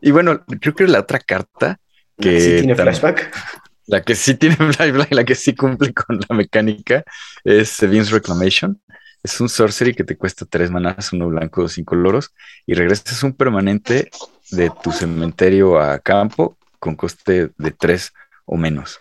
Y 0.00 0.10
bueno, 0.10 0.44
creo 0.60 0.74
que 0.74 0.86
la 0.86 1.00
otra 1.00 1.18
carta 1.18 1.78
que 2.18 2.40
¿Sí 2.40 2.56
tiene 2.58 2.74
flashback. 2.74 3.34
La 3.86 4.02
que 4.02 4.14
sí 4.14 4.34
tiene 4.34 4.56
flashback, 4.72 5.12
la 5.12 5.24
que 5.24 5.34
sí 5.34 5.54
cumple 5.54 5.92
con 5.92 6.20
la 6.28 6.36
mecánica 6.36 7.04
es 7.44 7.70
Sevin's 7.70 8.10
Reclamation. 8.10 8.80
Es 9.22 9.40
un 9.40 9.48
sorcery 9.48 9.94
que 9.94 10.04
te 10.04 10.16
cuesta 10.16 10.44
tres 10.44 10.70
manas, 10.70 11.12
uno 11.12 11.28
blanco, 11.28 11.62
dos 11.62 11.78
incoloros, 11.78 12.34
y 12.66 12.74
regresas 12.74 13.22
un 13.22 13.32
permanente 13.32 14.10
de 14.50 14.70
tu 14.82 14.92
cementerio 14.92 15.80
a 15.80 15.98
campo 15.98 16.58
con 16.78 16.94
coste 16.94 17.50
de 17.56 17.70
tres 17.70 18.12
o 18.44 18.56
menos. 18.56 19.00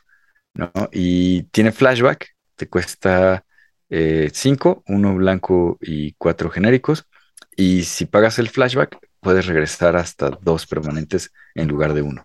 ¿no? 0.53 0.71
Y 0.91 1.43
tiene 1.43 1.71
flashback, 1.71 2.36
te 2.55 2.69
cuesta 2.69 3.43
eh, 3.89 4.29
cinco, 4.34 4.84
uno 4.88 5.15
blanco 5.15 5.77
y 5.81 6.13
cuatro 6.13 6.49
genéricos. 6.49 7.05
Y 7.55 7.84
si 7.84 8.05
pagas 8.05 8.39
el 8.39 8.49
flashback, 8.49 8.97
puedes 9.24 9.47
regresar 9.47 9.95
hasta 9.95 10.30
dos 10.30 10.67
permanentes 10.67 11.32
en 11.55 11.67
lugar 11.67 11.93
de 11.93 12.01
uno. 12.03 12.24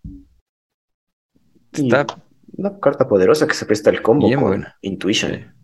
Está 1.72 2.06
una 2.56 2.78
carta 2.78 3.08
poderosa 3.08 3.46
que 3.46 3.54
se 3.54 3.66
presta 3.66 3.90
el 3.90 4.02
combo 4.02 4.28
con 4.34 4.66
Intuition. 4.82 5.54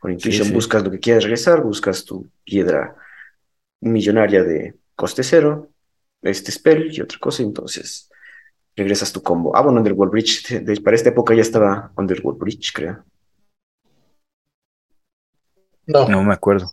Con 0.00 0.12
Intuition 0.12 0.52
buscas 0.52 0.82
lo 0.82 0.90
que 0.90 1.00
quieres 1.00 1.22
regresar, 1.22 1.62
buscas 1.62 2.04
tu 2.04 2.28
piedra 2.44 2.96
millonaria 3.80 4.42
de 4.42 4.74
coste 4.94 5.22
cero, 5.22 5.70
este 6.22 6.50
spell 6.50 6.92
y 6.92 7.00
otra 7.00 7.18
cosa, 7.18 7.42
entonces 7.42 8.10
regresas 8.74 9.12
tu 9.12 9.22
combo. 9.22 9.56
Ah, 9.56 9.62
bueno, 9.62 9.78
Underworld 9.78 10.12
Bridge, 10.12 10.62
para 10.82 10.96
esta 10.96 11.10
época 11.10 11.34
ya 11.34 11.42
estaba 11.42 11.92
Underworld 11.96 12.38
Bridge, 12.38 12.72
creo. 12.72 13.04
No. 15.86 16.08
No 16.08 16.24
me 16.24 16.34
acuerdo. 16.34 16.72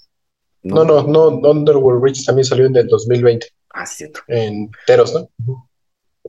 No, 0.63 0.83
no, 0.85 1.03
no, 1.03 1.27
Underworld 1.27 2.01
Bridge 2.01 2.25
también 2.25 2.45
salió 2.45 2.65
en 2.65 2.75
el 2.75 2.87
2020. 2.87 3.47
Ah, 3.73 3.85
cierto. 3.87 4.21
En 4.27 4.71
Teros, 4.85 5.13
¿no? 5.13 5.67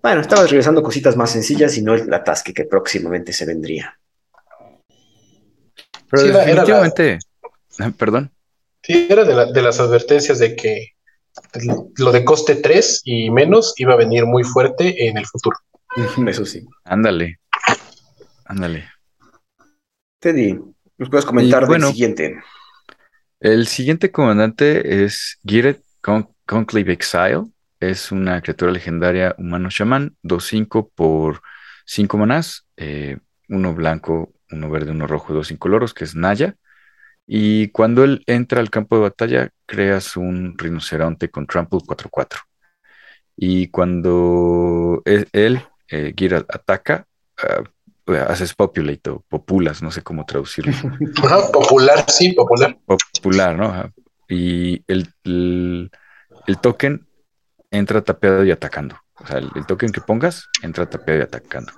Bueno, 0.02 0.22
estabas 0.22 0.50
regresando 0.50 0.82
cositas 0.82 1.16
más 1.16 1.30
sencillas 1.30 1.76
y 1.76 1.82
no 1.82 1.94
el 1.94 2.12
atasque 2.12 2.52
que 2.52 2.64
próximamente 2.64 3.32
se 3.32 3.46
vendría. 3.46 3.98
Pero 6.10 6.22
sí, 6.22 6.30
definitivamente, 6.30 7.18
la... 7.78 7.90
perdón. 7.98 8.32
Sí, 8.82 9.06
era 9.08 9.24
de, 9.24 9.34
la, 9.34 9.52
de, 9.52 9.62
las 9.62 9.80
advertencias 9.80 10.38
de 10.38 10.56
que 10.56 10.94
lo 11.96 12.12
de 12.12 12.24
coste 12.24 12.56
3 12.56 13.02
y 13.04 13.30
menos 13.30 13.74
iba 13.76 13.94
a 13.94 13.96
venir 13.96 14.26
muy 14.26 14.44
fuerte 14.44 15.08
en 15.08 15.16
el 15.16 15.26
futuro. 15.26 15.56
Eso 16.26 16.44
sí. 16.44 16.66
Ándale. 16.84 17.40
Ándale. 18.46 18.88
Teddy, 20.20 20.58
¿nos 20.98 21.10
puedes 21.10 21.24
comentar 21.24 21.62
y, 21.62 21.66
bueno, 21.66 21.86
del 21.86 21.94
siguiente? 21.94 22.42
El 23.40 23.66
siguiente 23.66 24.10
comandante 24.10 25.04
es 25.04 25.38
Giret 25.44 25.82
Con 26.00 26.33
Conclave 26.46 26.92
Exile. 26.92 27.44
Es 27.80 28.12
una 28.12 28.40
criatura 28.40 28.72
legendaria 28.72 29.34
humano 29.38 29.68
chamán, 29.68 30.16
2-5 30.22 30.90
por 30.94 31.42
5 31.86 32.16
manás, 32.16 32.66
eh, 32.76 33.18
uno 33.48 33.74
blanco, 33.74 34.32
uno 34.50 34.70
verde, 34.70 34.92
uno 34.92 35.06
rojo, 35.06 35.34
dos 35.34 35.50
incoloros, 35.50 35.92
que 35.92 36.04
es 36.04 36.14
Naya. 36.14 36.56
Y 37.26 37.68
cuando 37.68 38.04
él 38.04 38.22
entra 38.26 38.60
al 38.60 38.70
campo 38.70 38.96
de 38.96 39.02
batalla, 39.02 39.50
creas 39.66 40.16
un 40.16 40.56
rinoceronte 40.58 41.30
con 41.30 41.46
trample 41.46 41.80
4-4. 41.80 42.38
Y 43.36 43.68
cuando 43.68 45.02
él, 45.04 45.28
él 45.32 45.60
eh, 45.88 46.14
Gira, 46.16 46.44
ataca, 46.48 47.06
uh, 47.42 48.12
haces 48.28 48.54
populate 48.54 49.10
o 49.10 49.20
populas, 49.20 49.82
no 49.82 49.90
sé 49.90 50.02
cómo 50.02 50.24
traducirlo. 50.24 50.72
popular, 51.52 52.04
sí, 52.08 52.32
popular. 52.32 52.78
Popular, 52.86 53.56
¿no? 53.56 53.92
Y 54.28 54.82
el, 54.86 55.08
el, 55.24 55.90
el 56.46 56.58
token 56.58 57.06
entra 57.70 58.02
tapeado 58.02 58.44
y 58.44 58.50
atacando. 58.50 58.96
O 59.14 59.26
sea, 59.26 59.38
el, 59.38 59.50
el, 59.54 59.66
token 59.66 59.92
que 59.92 60.00
pongas 60.00 60.48
entra 60.62 60.88
tapeado 60.88 61.20
y 61.20 61.22
atacando. 61.24 61.72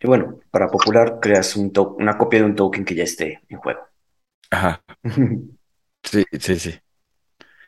Y 0.00 0.06
bueno, 0.06 0.40
para 0.50 0.68
popular 0.68 1.18
creas 1.20 1.56
un 1.56 1.72
una 1.98 2.16
copia 2.16 2.40
de 2.40 2.46
un 2.46 2.56
token 2.56 2.84
que 2.84 2.94
ya 2.94 3.04
esté 3.04 3.40
en 3.48 3.58
juego. 3.58 3.80
Ajá. 4.50 4.82
sí, 6.02 6.24
sí, 6.38 6.58
sí. 6.58 6.80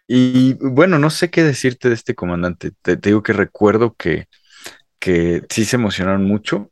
Y 0.07 0.55
bueno, 0.55 0.99
no 0.99 1.11
sé 1.11 1.31
qué 1.31 1.43
decirte 1.43 1.89
de 1.89 1.95
este 1.95 2.15
comandante. 2.15 2.73
Te, 2.83 2.97
te 2.97 3.11
digo 3.11 3.23
que 3.23 3.33
recuerdo 3.33 3.95
que, 3.95 4.29
que 4.99 5.43
sí 5.49 5.65
se 5.65 5.77
emocionaron 5.77 6.25
mucho. 6.25 6.71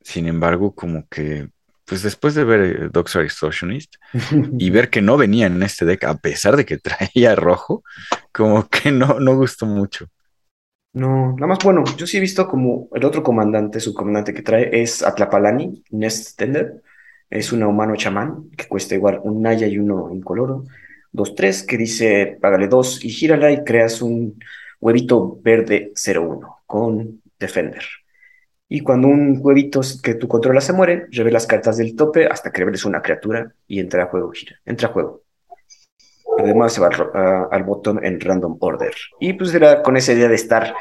Sin 0.00 0.28
embargo, 0.28 0.74
como 0.74 1.06
que 1.08 1.50
pues 1.86 2.02
después 2.02 2.34
de 2.34 2.44
ver 2.44 2.60
eh, 2.60 2.88
Doxar 2.92 3.22
Extortionist 3.22 3.94
y 4.58 4.70
ver 4.70 4.90
que 4.90 5.00
no 5.00 5.16
venía 5.16 5.46
en 5.46 5.62
este 5.62 5.84
deck, 5.84 6.04
a 6.04 6.16
pesar 6.18 6.56
de 6.56 6.64
que 6.66 6.76
traía 6.78 7.34
rojo, 7.34 7.82
como 8.32 8.68
que 8.68 8.92
no, 8.92 9.18
no 9.20 9.36
gustó 9.36 9.66
mucho. 9.66 10.06
No, 10.92 11.34
nada 11.34 11.46
más 11.46 11.58
bueno, 11.62 11.84
yo 11.98 12.06
sí 12.06 12.16
he 12.16 12.20
visto 12.20 12.48
como 12.48 12.88
el 12.94 13.04
otro 13.04 13.22
comandante, 13.22 13.80
su 13.80 13.92
comandante 13.92 14.32
que 14.32 14.42
trae 14.42 14.80
es 14.80 15.02
Atlapalani, 15.02 15.84
Nest 15.90 16.38
Tender. 16.38 16.82
Es 17.28 17.52
una 17.52 17.68
humano 17.68 17.96
chamán 17.96 18.50
que 18.56 18.66
cuesta 18.66 18.94
igual 18.94 19.20
un 19.22 19.42
Naya 19.42 19.66
y 19.66 19.78
uno 19.78 20.10
incoloro. 20.10 20.64
Dos, 21.12 21.34
tres, 21.34 21.62
que 21.62 21.76
dice 21.76 22.38
págale 22.40 22.68
dos 22.68 23.04
y 23.04 23.10
gírala 23.10 23.50
y 23.52 23.62
creas 23.62 24.00
un 24.00 24.38
huevito 24.80 25.38
verde 25.42 25.92
0-1 25.94 26.62
con 26.66 27.22
Defender. 27.38 27.84
Y 28.68 28.80
cuando 28.80 29.08
un 29.08 29.38
huevito 29.40 29.80
que 30.02 30.14
tú 30.14 30.26
controlas 30.26 30.64
se 30.64 30.72
muere, 30.72 31.06
revelas 31.12 31.46
cartas 31.46 31.76
del 31.76 31.94
tope 31.94 32.26
hasta 32.26 32.50
que 32.50 32.60
reveles 32.60 32.84
una 32.84 33.00
criatura 33.00 33.52
y 33.66 33.78
entra 33.78 34.04
a 34.04 34.06
juego, 34.06 34.30
gira, 34.32 34.56
entra 34.64 34.88
a 34.88 34.92
juego. 34.92 35.22
Además 36.38 36.72
se 36.72 36.80
va 36.80 36.88
a, 36.88 37.48
al 37.50 37.62
botón 37.62 38.04
en 38.04 38.20
random 38.20 38.56
order. 38.60 38.94
Y 39.20 39.34
pues 39.34 39.54
era 39.54 39.82
con 39.82 39.96
esa 39.96 40.12
idea 40.12 40.28
de 40.28 40.34
estar, 40.34 40.74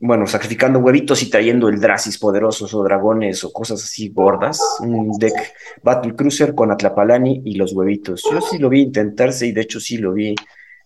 bueno, 0.00 0.26
sacrificando 0.26 0.80
huevitos 0.80 1.22
y 1.22 1.30
trayendo 1.30 1.68
el 1.68 1.80
Dracis 1.80 2.18
poderosos 2.18 2.74
o 2.74 2.82
dragones 2.82 3.44
o 3.44 3.52
cosas 3.52 3.82
así 3.82 4.10
gordas. 4.10 4.60
Un 4.80 5.16
deck 5.18 5.54
Battle 5.84 6.16
Cruiser 6.16 6.54
con 6.54 6.72
Atlapalani 6.72 7.42
y 7.44 7.54
los 7.54 7.72
huevitos. 7.72 8.24
Yo 8.30 8.40
sí 8.40 8.58
lo 8.58 8.68
vi 8.68 8.82
intentarse 8.82 9.46
y 9.46 9.52
de 9.52 9.60
hecho 9.60 9.78
sí 9.78 9.98
lo 9.98 10.12
vi 10.12 10.34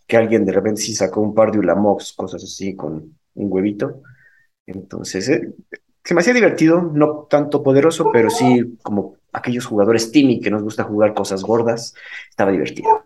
que 0.06 0.18
alguien 0.18 0.44
de 0.44 0.52
repente 0.52 0.82
sí 0.82 0.94
sacó 0.94 1.22
un 1.22 1.34
par 1.34 1.50
de 1.50 1.58
Ulamox, 1.58 2.12
cosas 2.12 2.44
así 2.44 2.76
con 2.76 3.16
un 3.34 3.52
huevito. 3.52 4.02
Entonces, 4.66 5.28
eh, 5.28 5.54
se 6.04 6.14
me 6.14 6.20
hacía 6.20 6.34
divertido, 6.34 6.82
no 6.82 7.26
tanto 7.30 7.62
poderoso, 7.62 8.10
pero 8.12 8.28
sí 8.30 8.76
como 8.82 9.16
aquellos 9.32 9.66
jugadores 9.66 10.12
Timmy 10.12 10.40
que 10.40 10.50
nos 10.50 10.62
gusta 10.62 10.84
jugar 10.84 11.14
cosas 11.14 11.42
gordas, 11.42 11.94
estaba 12.28 12.52
divertido. 12.52 13.04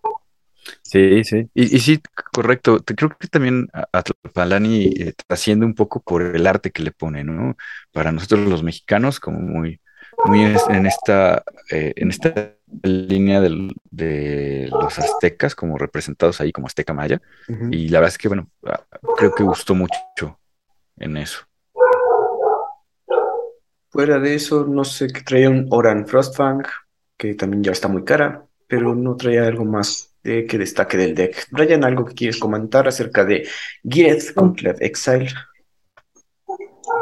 Sí, 0.83 1.25
sí, 1.25 1.49
y, 1.55 1.77
y 1.77 1.79
sí, 1.81 2.01
correcto. 2.33 2.83
Creo 2.85 3.11
que 3.19 3.29
también 3.29 3.69
Atlapalani 3.93 4.87
eh, 4.87 5.15
trasciende 5.27 5.65
un 5.65 5.75
poco 5.75 6.01
por 6.01 6.23
el 6.23 6.47
arte 6.47 6.71
que 6.71 6.83
le 6.83 6.93
pone, 6.93 7.25
¿no? 7.25 7.57
Para 7.93 8.13
nosotros 8.13 8.47
los 8.47 8.63
mexicanos, 8.63 9.21
como 9.21 9.39
muy, 9.39 9.81
muy 10.27 10.41
en 10.43 10.87
esta, 10.87 11.43
eh, 11.71 11.93
en 11.97 12.11
esta 12.11 12.55
línea 12.83 13.41
del, 13.41 13.75
de 13.91 14.69
los 14.71 14.99
aztecas, 14.99 15.55
como 15.55 15.79
representados 15.79 16.41
ahí 16.41 16.53
como 16.53 16.67
azteca 16.67 16.93
maya. 16.93 17.23
Uh 17.49 17.53
-huh. 17.53 17.75
Y 17.75 17.89
la 17.89 18.01
verdad 18.01 18.15
es 18.15 18.19
que, 18.19 18.29
bueno, 18.29 18.51
ah, 18.67 18.83
creo 19.17 19.35
que 19.35 19.43
gustó 19.45 19.75
mucho 19.75 20.39
en 20.99 21.17
eso. 21.17 21.48
Fuera 23.91 24.19
de 24.19 24.35
eso, 24.35 24.65
no 24.67 24.85
sé, 24.85 25.09
que 25.09 25.23
traía 25.23 25.49
un 25.49 25.67
Oran 25.71 26.07
Frostfang, 26.07 26.63
que 27.17 27.35
también 27.35 27.65
ya 27.65 27.73
está 27.73 27.89
muy 27.89 28.05
cara. 28.05 28.45
pero 28.67 28.95
no 28.95 29.17
traía 29.17 29.47
algo 29.47 29.65
más 29.65 30.11
de 30.23 30.47
que 30.47 30.59
destaque 30.59 30.99
del 30.99 31.15
deck. 31.15 31.47
Brian, 31.51 31.85
¿algo 31.85 32.05
que 32.05 32.15
quieres 32.15 32.39
comentar 32.39 32.87
acerca 32.87 33.25
de 33.25 33.49
Gireth 33.83 34.35
contra 34.35 34.73
Exile? 34.81 35.33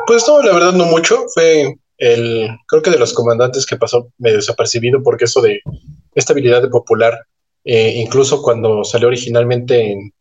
Pues 0.06 0.24
no, 0.28 0.40
la 0.42 0.52
verdad 0.54 0.72
no 0.72 0.84
mucho. 0.84 1.24
Fue 1.34 1.76
el, 1.98 2.48
creo 2.68 2.82
que 2.82 2.90
de 2.90 2.98
los 2.98 3.12
comandantes 3.12 3.66
que 3.66 3.76
pasó 3.76 4.12
medio 4.18 4.36
desapercibido 4.36 5.02
porque 5.02 5.24
eso 5.24 5.40
de 5.40 5.60
esta 6.14 6.32
habilidad 6.32 6.62
de 6.62 6.68
popular, 6.68 7.18
eh, 7.64 7.94
incluso 7.96 8.42
cuando 8.42 8.84
salió 8.84 9.08
originalmente 9.08 9.90
en, 9.90 10.12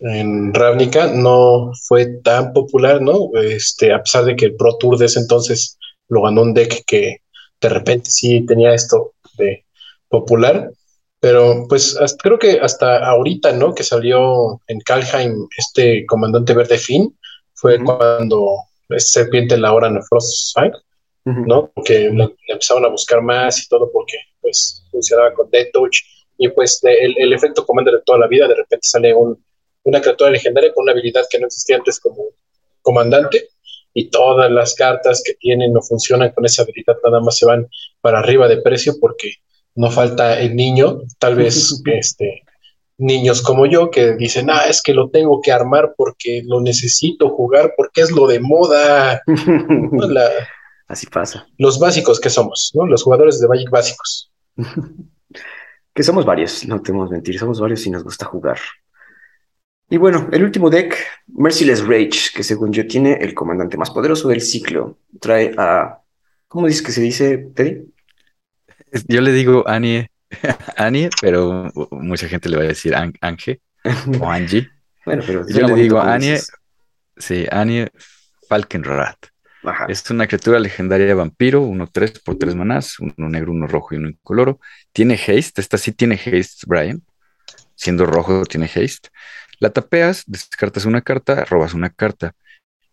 en 0.00 0.52
Ravnica 0.52 1.06
no 1.06 1.70
fue 1.86 2.06
tan 2.22 2.52
popular, 2.52 3.00
¿no? 3.00 3.30
Este, 3.40 3.92
a 3.92 4.02
pesar 4.02 4.24
de 4.24 4.34
que 4.34 4.46
el 4.46 4.56
Pro 4.56 4.76
Tour 4.76 4.98
de 4.98 5.06
ese 5.06 5.20
entonces 5.20 5.78
lo 6.14 6.22
ganó 6.22 6.42
un 6.42 6.54
deck 6.54 6.84
que 6.86 7.18
de 7.60 7.68
repente 7.68 8.10
sí 8.10 8.44
tenía 8.46 8.72
esto 8.72 9.14
de 9.36 9.64
popular, 10.08 10.70
pero 11.20 11.66
pues 11.68 11.98
creo 12.22 12.38
que 12.38 12.60
hasta 12.60 13.04
ahorita, 13.04 13.52
¿no? 13.52 13.74
Que 13.74 13.82
salió 13.82 14.60
en 14.66 14.80
Kalheim 14.80 15.48
este 15.56 16.04
comandante 16.06 16.54
verde 16.54 16.78
Finn, 16.78 17.16
fue 17.54 17.82
cuando 17.82 18.56
Serpiente 18.96 19.56
la 19.56 19.72
hora 19.72 19.88
en 19.88 20.02
Frostfang, 20.02 20.72
¿no? 21.24 21.70
Porque 21.74 22.10
le, 22.10 22.34
empezaron 22.48 22.84
a 22.84 22.88
buscar 22.88 23.22
más 23.22 23.62
y 23.62 23.68
todo 23.68 23.90
porque 23.92 24.18
pues 24.40 24.86
funcionaba 24.90 25.32
con 25.32 25.50
Death 25.50 25.72
Touch 25.72 25.96
y 26.36 26.48
pues 26.48 26.80
el, 26.82 27.14
el 27.16 27.32
efecto 27.32 27.64
commander 27.64 27.94
de 27.94 28.02
toda 28.04 28.18
la 28.18 28.28
vida, 28.28 28.46
de 28.46 28.56
repente 28.56 28.86
sale 28.86 29.14
un 29.14 29.38
una 29.84 30.00
criatura 30.00 30.30
legendaria 30.30 30.72
con 30.72 30.82
una 30.82 30.92
habilidad 30.92 31.24
que 31.30 31.38
no 31.38 31.46
existía 31.46 31.76
antes 31.76 32.00
como 32.00 32.30
comandante 32.82 33.48
y 33.94 34.10
todas 34.10 34.50
las 34.50 34.74
cartas 34.74 35.22
que 35.24 35.34
tienen 35.34 35.72
no 35.72 35.80
funcionan 35.80 36.32
con 36.32 36.44
esa 36.44 36.62
habilidad, 36.62 36.96
nada 37.04 37.20
más 37.20 37.38
se 37.38 37.46
van 37.46 37.68
para 38.00 38.18
arriba 38.18 38.48
de 38.48 38.60
precio 38.60 38.94
porque 39.00 39.34
no 39.76 39.90
falta 39.90 40.40
el 40.40 40.54
niño, 40.54 41.00
tal 41.18 41.36
vez 41.36 41.80
este, 41.86 42.42
niños 42.98 43.40
como 43.40 43.66
yo 43.66 43.90
que 43.90 44.14
dicen, 44.14 44.50
ah, 44.50 44.64
es 44.68 44.82
que 44.82 44.94
lo 44.94 45.10
tengo 45.10 45.40
que 45.40 45.52
armar 45.52 45.94
porque 45.96 46.42
lo 46.44 46.60
necesito 46.60 47.30
jugar 47.30 47.74
porque 47.76 48.02
es 48.02 48.10
lo 48.10 48.26
de 48.26 48.40
moda. 48.40 49.22
Así 50.86 51.06
pasa. 51.06 51.46
Los 51.56 51.78
básicos 51.78 52.20
que 52.20 52.30
somos, 52.30 52.72
¿no? 52.74 52.86
Los 52.86 53.02
jugadores 53.02 53.40
de 53.40 53.48
Magic 53.48 53.70
básicos. 53.70 54.30
que 55.94 56.02
somos 56.02 56.24
varios, 56.24 56.66
no 56.66 56.82
tenemos 56.82 57.10
mentir, 57.10 57.38
somos 57.38 57.60
varios 57.60 57.86
y 57.86 57.90
nos 57.90 58.04
gusta 58.04 58.26
jugar. 58.26 58.58
Y 59.90 59.96
bueno, 59.96 60.28
el 60.32 60.42
último 60.42 60.70
deck, 60.70 60.96
Merciless 61.28 61.86
Rage, 61.86 62.30
que 62.34 62.42
según 62.42 62.72
yo 62.72 62.86
tiene 62.86 63.14
el 63.20 63.34
comandante 63.34 63.76
más 63.76 63.90
poderoso 63.90 64.28
del 64.28 64.40
ciclo. 64.40 64.98
Trae 65.20 65.54
a. 65.56 66.00
¿Cómo 66.48 66.66
dices 66.66 66.82
que 66.82 66.92
se 66.92 67.00
dice, 67.00 67.50
Teddy? 67.54 67.92
Yo 69.08 69.20
le 69.20 69.32
digo 69.32 69.66
Anie, 69.66 70.10
Anie, 70.76 71.10
pero 71.20 71.70
mucha 71.90 72.28
gente 72.28 72.48
le 72.48 72.56
va 72.56 72.62
a 72.62 72.68
decir 72.68 72.94
Ange 72.94 73.60
o 74.20 74.30
Angie. 74.30 74.70
bueno, 75.04 75.22
pero 75.26 75.46
yo 75.46 75.66
le 75.66 75.74
digo 75.74 76.00
Anie, 76.00 76.38
sí, 77.16 77.46
Anie 77.50 77.90
Falkenrat. 78.48 79.16
Es 79.88 80.08
una 80.10 80.26
criatura 80.26 80.58
legendaria 80.58 81.14
vampiro, 81.14 81.64
1-3 81.64 82.22
por 82.22 82.36
3 82.36 82.54
manás, 82.54 82.98
uno 83.00 83.28
negro, 83.30 83.52
uno 83.52 83.66
rojo 83.66 83.94
y 83.94 83.98
uno 83.98 84.10
incoloro. 84.10 84.60
Tiene 84.92 85.14
haste, 85.14 85.60
esta 85.60 85.78
sí 85.78 85.92
tiene 85.92 86.16
haste, 86.16 86.66
Brian. 86.66 87.02
Siendo 87.74 88.04
rojo, 88.04 88.44
tiene 88.44 88.66
haste. 88.66 89.08
La 89.58 89.70
tapeas, 89.70 90.24
descartas 90.26 90.84
una 90.84 91.02
carta, 91.02 91.44
robas 91.44 91.74
una 91.74 91.90
carta. 91.90 92.34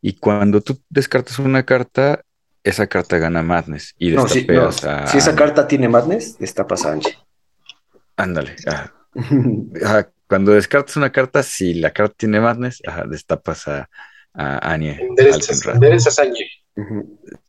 Y 0.02 0.14
cuando 0.14 0.62
tú 0.62 0.82
descartas 0.90 1.40
una 1.40 1.64
carta, 1.64 2.24
esa 2.64 2.88
carta 2.88 3.18
gana 3.18 3.44
Madness. 3.44 3.94
Y 3.98 4.16
a... 4.16 4.28
Si 4.28 5.18
esa 5.18 5.36
carta 5.36 5.68
tiene 5.68 5.88
Madness, 5.88 6.38
destapas 6.38 6.86
a 6.86 6.94
Angie. 6.94 7.18
Ándale. 8.16 8.56
Cuando 10.28 10.54
descartas 10.54 10.96
una 10.96 11.12
carta, 11.12 11.44
si 11.44 11.74
la 11.74 11.92
carta 11.92 12.16
tiene 12.18 12.40
Madness, 12.40 12.82
destapas 13.10 13.68
a, 13.68 13.90
a 14.34 14.72
Anie. 14.74 15.00
Enderezas, 15.10 16.20
Angie. 16.20 16.50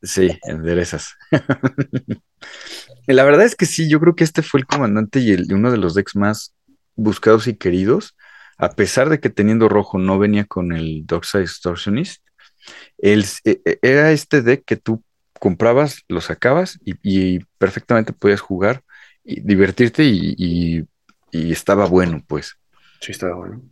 Sí, 0.03 0.37
enderezas. 0.43 1.15
la 3.07 3.25
verdad 3.25 3.45
es 3.45 3.55
que 3.55 3.67
sí, 3.67 3.89
yo 3.89 4.01
creo 4.01 4.17
que 4.17 4.25
este 4.25 4.43
fue 4.43 4.61
el 4.61 4.67
comandante 4.67 5.21
y 5.21 5.31
el, 5.31 5.53
uno 5.53 5.71
de 5.71 5.77
los 5.77 5.95
decks 5.95 6.17
más 6.17 6.55
buscados 6.97 7.47
y 7.47 7.55
queridos 7.55 8.17
a 8.63 8.71
pesar 8.71 9.09
de 9.09 9.19
que 9.19 9.29
teniendo 9.29 9.69
rojo 9.69 9.99
no 9.99 10.21
venía 10.21 10.45
con 10.45 10.71
el 10.71 11.05
Dockside 11.05 11.43
Extortionist, 11.43 12.25
el, 12.99 13.25
e, 13.45 13.61
e, 13.65 13.79
era 13.83 14.13
este 14.13 14.41
deck 14.41 14.65
que 14.65 14.77
tú 14.77 15.03
comprabas, 15.41 16.05
lo 16.07 16.21
sacabas 16.21 16.79
y, 16.85 17.41
perfectamente 17.59 18.13
podías 18.13 18.41
jugar 18.41 18.85
y 19.25 19.41
divertirte 19.41 20.05
y, 20.05 20.87
estaba 21.33 21.87
bueno, 21.87 22.23
pues. 22.25 22.57
Sí, 23.01 23.11
estaba 23.11 23.35
bueno. 23.35 23.63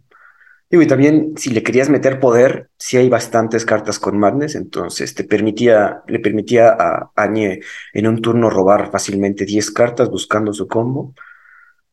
y 0.70 0.86
también 0.88 1.34
si 1.36 1.50
le 1.50 1.62
querías 1.62 1.88
meter 1.88 2.18
poder, 2.18 2.70
sí 2.76 2.96
hay 2.96 3.08
bastantes 3.08 3.64
cartas 3.64 4.00
con 4.00 4.18
Madness, 4.18 4.56
entonces 4.56 5.14
te 5.14 5.22
permitía, 5.22 6.02
le 6.08 6.18
permitía 6.18 6.70
a 6.76 7.12
Añe 7.14 7.60
en 7.92 8.08
un 8.08 8.20
turno 8.20 8.50
robar 8.50 8.90
fácilmente 8.90 9.44
10 9.44 9.70
cartas 9.70 10.10
buscando 10.10 10.52
su 10.52 10.66
combo. 10.66 11.14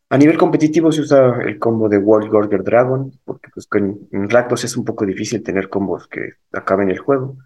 A 0.09 0.17
nivel 0.17 0.37
competitivo 0.37 0.91
se 0.91 1.01
usa 1.01 1.41
el 1.43 1.59
combo 1.59 1.89
de 1.89 1.97
World 1.97 2.29
Gorger 2.29 2.63
Dragon, 2.63 3.11
porque 3.25 3.49
pues 3.53 3.67
con, 3.67 4.07
en 4.11 4.29
Rakdos 4.29 4.63
es 4.63 4.77
un 4.77 4.85
poco 4.85 5.05
difícil 5.05 5.43
tener 5.43 5.67
combos 5.67 6.07
que 6.07 6.35
acaben 6.53 6.89
el 6.89 6.99
juego. 6.99 7.37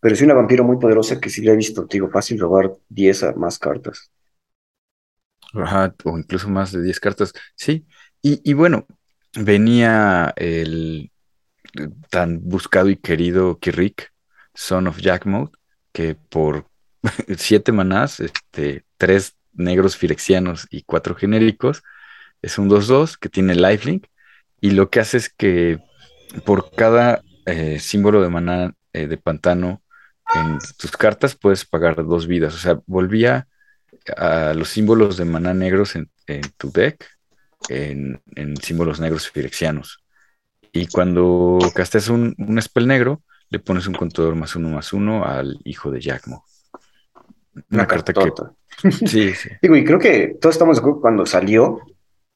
Pero 0.00 0.16
sí 0.16 0.24
una 0.24 0.34
vampiro 0.34 0.64
muy 0.64 0.78
poderosa 0.78 1.20
que 1.20 1.28
sí 1.28 1.42
le 1.42 1.52
he 1.52 1.56
visto, 1.56 1.84
digo, 1.84 2.08
fácil 2.08 2.40
robar 2.40 2.72
10 2.88 3.22
a 3.24 3.32
más 3.34 3.58
cartas. 3.58 4.10
Ajá, 5.52 5.94
o 6.04 6.18
incluso 6.18 6.48
más 6.48 6.72
de 6.72 6.82
10 6.82 7.00
cartas. 7.00 7.32
Sí, 7.54 7.86
y, 8.22 8.54
bueno, 8.54 8.86
venía 9.34 10.32
el 10.36 11.12
tan 12.10 12.40
buscado 12.42 12.88
y 12.88 12.96
querido 12.96 13.58
Kirik, 13.58 14.12
Son 14.54 14.88
of 14.88 14.98
Jackmode, 14.98 15.52
que 15.92 16.16
por 16.16 16.66
7 17.36 17.70
manás, 17.72 18.20
este, 18.20 18.84
3 18.96 19.36
negros 19.52 19.96
firexianos 19.96 20.66
y 20.70 20.82
4 20.82 21.14
genéricos, 21.14 21.82
es 22.46 22.58
un 22.58 22.70
2-2 22.70 23.18
que 23.18 23.28
tiene 23.28 23.56
lifelink 23.56 24.06
y 24.60 24.70
lo 24.70 24.88
que 24.88 25.00
hace 25.00 25.16
es 25.16 25.28
que 25.28 25.80
por 26.44 26.70
cada 26.70 27.20
eh, 27.44 27.80
símbolo 27.80 28.22
de 28.22 28.28
maná 28.28 28.72
eh, 28.92 29.08
de 29.08 29.16
pantano 29.16 29.82
en 30.32 30.58
tus 30.78 30.92
cartas 30.92 31.34
puedes 31.34 31.64
pagar 31.64 31.96
dos 31.96 32.28
vidas. 32.28 32.54
O 32.54 32.58
sea, 32.58 32.80
volvía 32.86 33.48
a 34.16 34.54
los 34.54 34.68
símbolos 34.68 35.16
de 35.16 35.24
maná 35.24 35.54
negros 35.54 35.96
en, 35.96 36.08
tu 36.56 36.70
deck 36.70 37.04
en, 37.68 38.20
símbolos 38.62 39.00
negros 39.00 39.28
firexianos. 39.28 40.04
Y 40.70 40.86
cuando 40.86 41.58
castes 41.74 42.08
un, 42.08 42.32
un, 42.38 42.62
spell 42.62 42.86
negro, 42.86 43.22
le 43.50 43.58
pones 43.58 43.88
un 43.88 43.94
contador 43.94 44.36
más 44.36 44.54
uno 44.54 44.68
más 44.68 44.92
uno 44.92 45.24
al 45.24 45.58
hijo 45.64 45.90
de 45.90 46.00
Jackmo. 46.00 46.44
Una, 47.72 47.88
carta 47.88 48.12
que. 48.12 48.30
Sí, 48.92 49.32
sí. 49.34 49.48
Digo, 49.62 49.74
y 49.74 49.84
creo 49.84 49.98
que 49.98 50.36
todos 50.40 50.54
estamos 50.54 50.76
de 50.76 50.80
acuerdo 50.80 51.00
cuando 51.00 51.26
salió, 51.26 51.80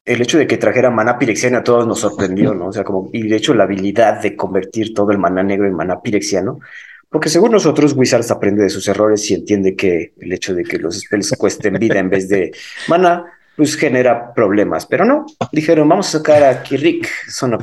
el 0.04 0.22
hecho 0.22 0.38
de 0.38 0.46
que 0.46 0.56
trajera 0.56 0.90
maná 0.90 1.18
pirexiano 1.18 1.58
a 1.58 1.64
todos 1.64 1.86
nos 1.86 2.00
sorprendió, 2.00 2.54
¿no? 2.54 2.68
O 2.68 2.72
sea, 2.72 2.84
como, 2.84 3.10
y 3.12 3.28
de 3.28 3.36
hecho 3.36 3.54
la 3.54 3.64
habilidad 3.64 4.22
de 4.22 4.36
convertir 4.36 4.94
todo 4.94 5.10
el 5.12 5.18
maná 5.18 5.42
negro 5.42 5.66
en 5.66 5.74
maná 5.74 6.00
pirexiano, 6.00 6.58
porque 7.10 7.28
según 7.28 7.50
nosotros, 7.50 7.94
Wizards 7.96 8.30
aprende 8.30 8.62
de 8.62 8.70
sus 8.70 8.86
errores 8.86 9.28
y 9.30 9.34
entiende 9.34 9.74
que 9.74 10.14
el 10.18 10.32
hecho 10.32 10.54
de 10.54 10.62
que 10.62 10.78
los 10.78 11.00
spells 11.00 11.34
cuesten 11.36 11.74
vida 11.74 11.98
en 11.98 12.08
vez 12.08 12.28
de 12.28 12.52
maná, 12.86 13.24
pues 13.56 13.74
genera 13.74 14.32
problemas. 14.32 14.86
Pero 14.86 15.04
no, 15.04 15.26
dijeron, 15.50 15.88
vamos 15.88 16.06
a 16.08 16.18
sacar 16.18 16.44
a 16.44 16.62
Kirik, 16.62 17.08
Son 17.28 17.58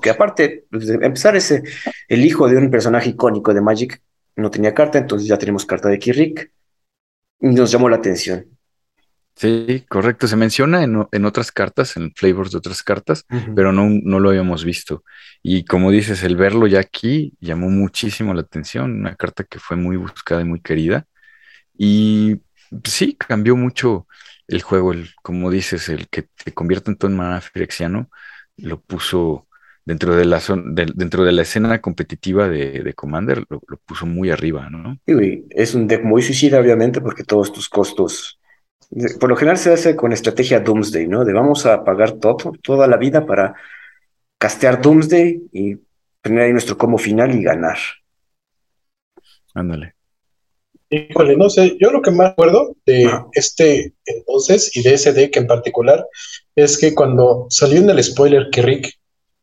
que 0.00 0.10
aparte 0.10 0.66
pues, 0.70 0.86
de 0.86 0.94
empezar 0.94 1.34
ese, 1.34 1.64
el 2.08 2.24
hijo 2.24 2.48
de 2.48 2.56
un 2.56 2.70
personaje 2.70 3.10
icónico 3.10 3.52
de 3.52 3.60
Magic, 3.60 4.00
no 4.36 4.48
tenía 4.48 4.72
carta, 4.72 4.98
entonces 4.98 5.26
ya 5.26 5.38
tenemos 5.38 5.66
carta 5.66 5.88
de 5.88 5.98
Kirik. 5.98 6.52
Y 7.40 7.48
nos 7.48 7.72
llamó 7.72 7.88
la 7.88 7.96
atención. 7.96 8.46
Sí, 9.36 9.84
correcto. 9.88 10.28
Se 10.28 10.36
menciona 10.36 10.84
en, 10.84 11.24
otras 11.24 11.50
cartas, 11.50 11.96
en 11.96 12.12
flavors 12.14 12.52
de 12.52 12.58
otras 12.58 12.82
cartas, 12.82 13.26
pero 13.56 13.72
no, 13.72 13.88
no 13.88 14.20
lo 14.20 14.30
habíamos 14.30 14.64
visto. 14.64 15.04
Y 15.42 15.64
como 15.64 15.90
dices, 15.90 16.22
el 16.22 16.36
verlo 16.36 16.66
ya 16.66 16.80
aquí 16.80 17.34
llamó 17.40 17.68
muchísimo 17.68 18.32
la 18.32 18.42
atención. 18.42 18.92
Una 19.00 19.16
carta 19.16 19.44
que 19.44 19.58
fue 19.58 19.76
muy 19.76 19.96
buscada 19.96 20.42
y 20.42 20.44
muy 20.44 20.60
querida. 20.60 21.06
Y 21.76 22.42
sí, 22.84 23.14
cambió 23.16 23.56
mucho 23.56 24.06
el 24.46 24.62
juego. 24.62 24.92
El, 24.92 25.10
como 25.22 25.50
dices, 25.50 25.88
el 25.88 26.08
que 26.08 26.28
te 26.44 26.52
convierta 26.52 26.90
en 26.90 26.96
todo 26.96 27.10
en 27.10 27.42
firexiano, 27.42 28.10
lo 28.56 28.80
puso 28.80 29.48
dentro 29.84 30.14
de 30.16 30.24
la, 30.24 30.40
dentro 30.94 31.24
de 31.24 31.32
la 31.32 31.42
escena 31.42 31.80
competitiva 31.80 32.48
de, 32.48 32.94
Commander, 32.94 33.44
lo, 33.48 33.60
puso 33.84 34.06
muy 34.06 34.30
arriba, 34.30 34.70
¿no? 34.70 34.98
Sí, 35.06 35.44
es 35.50 35.74
un 35.74 35.86
deck 35.86 36.02
muy 36.04 36.22
suicida, 36.22 36.60
obviamente, 36.60 37.00
porque 37.00 37.24
todos 37.24 37.52
tus 37.52 37.68
costos 37.68 38.38
por 39.20 39.28
lo 39.28 39.36
general 39.36 39.58
se 39.58 39.72
hace 39.72 39.96
con 39.96 40.12
estrategia 40.12 40.60
Doomsday, 40.60 41.06
¿no? 41.06 41.24
De 41.24 41.32
vamos 41.32 41.66
a 41.66 41.84
pagar 41.84 42.12
todo, 42.12 42.52
toda 42.62 42.86
la 42.86 42.96
vida 42.96 43.26
para 43.26 43.54
castear 44.38 44.80
Doomsday 44.80 45.42
y 45.52 45.76
tener 46.20 46.44
ahí 46.44 46.52
nuestro 46.52 46.76
combo 46.76 46.98
final 46.98 47.34
y 47.34 47.42
ganar. 47.42 47.78
Ándale. 49.54 49.94
Híjole, 50.90 51.36
no 51.36 51.50
sé, 51.50 51.76
yo 51.80 51.90
lo 51.90 52.02
que 52.02 52.10
más 52.10 52.30
recuerdo 52.30 52.76
de 52.86 53.10
este 53.32 53.94
entonces 54.04 54.76
y 54.76 54.82
de 54.82 54.94
ese 54.94 55.12
deck 55.12 55.36
en 55.36 55.46
particular 55.46 56.06
es 56.54 56.78
que 56.78 56.94
cuando 56.94 57.46
salió 57.50 57.78
en 57.78 57.90
el 57.90 58.02
spoiler 58.02 58.48
que 58.50 58.62
Rick, 58.62 58.92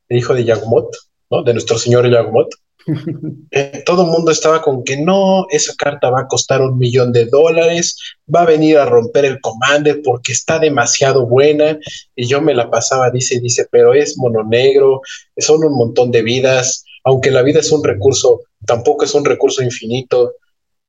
el 0.07 0.17
hijo 0.17 0.33
de 0.33 0.45
Yagmot, 0.45 0.87
¿no? 1.29 1.43
De 1.43 1.53
nuestro 1.53 1.77
señor 1.77 2.09
Yagmot, 2.09 2.47
eh, 3.51 3.83
todo 3.85 4.03
el 4.03 4.11
mundo 4.11 4.31
estaba 4.31 4.61
con 4.61 4.83
que 4.83 4.97
no, 4.97 5.45
esa 5.49 5.73
carta 5.77 6.09
va 6.09 6.21
a 6.21 6.27
costar 6.27 6.61
un 6.61 6.77
millón 6.77 7.11
de 7.11 7.25
dólares, 7.25 7.97
va 8.33 8.41
a 8.41 8.45
venir 8.45 8.77
a 8.77 8.85
romper 8.85 9.25
el 9.25 9.39
Commander 9.41 10.01
porque 10.03 10.31
está 10.31 10.59
demasiado 10.59 11.27
buena. 11.27 11.77
Y 12.15 12.27
yo 12.27 12.41
me 12.41 12.53
la 12.53 12.69
pasaba, 12.69 13.11
dice, 13.11 13.39
dice, 13.39 13.67
pero 13.71 13.93
es 13.93 14.17
mono 14.17 14.43
negro, 14.43 15.01
son 15.37 15.63
un 15.63 15.77
montón 15.77 16.11
de 16.11 16.21
vidas, 16.21 16.83
aunque 17.03 17.31
la 17.31 17.41
vida 17.41 17.59
es 17.59 17.71
un 17.71 17.83
recurso, 17.83 18.41
tampoco 18.65 19.05
es 19.05 19.13
un 19.13 19.25
recurso 19.25 19.63
infinito, 19.63 20.33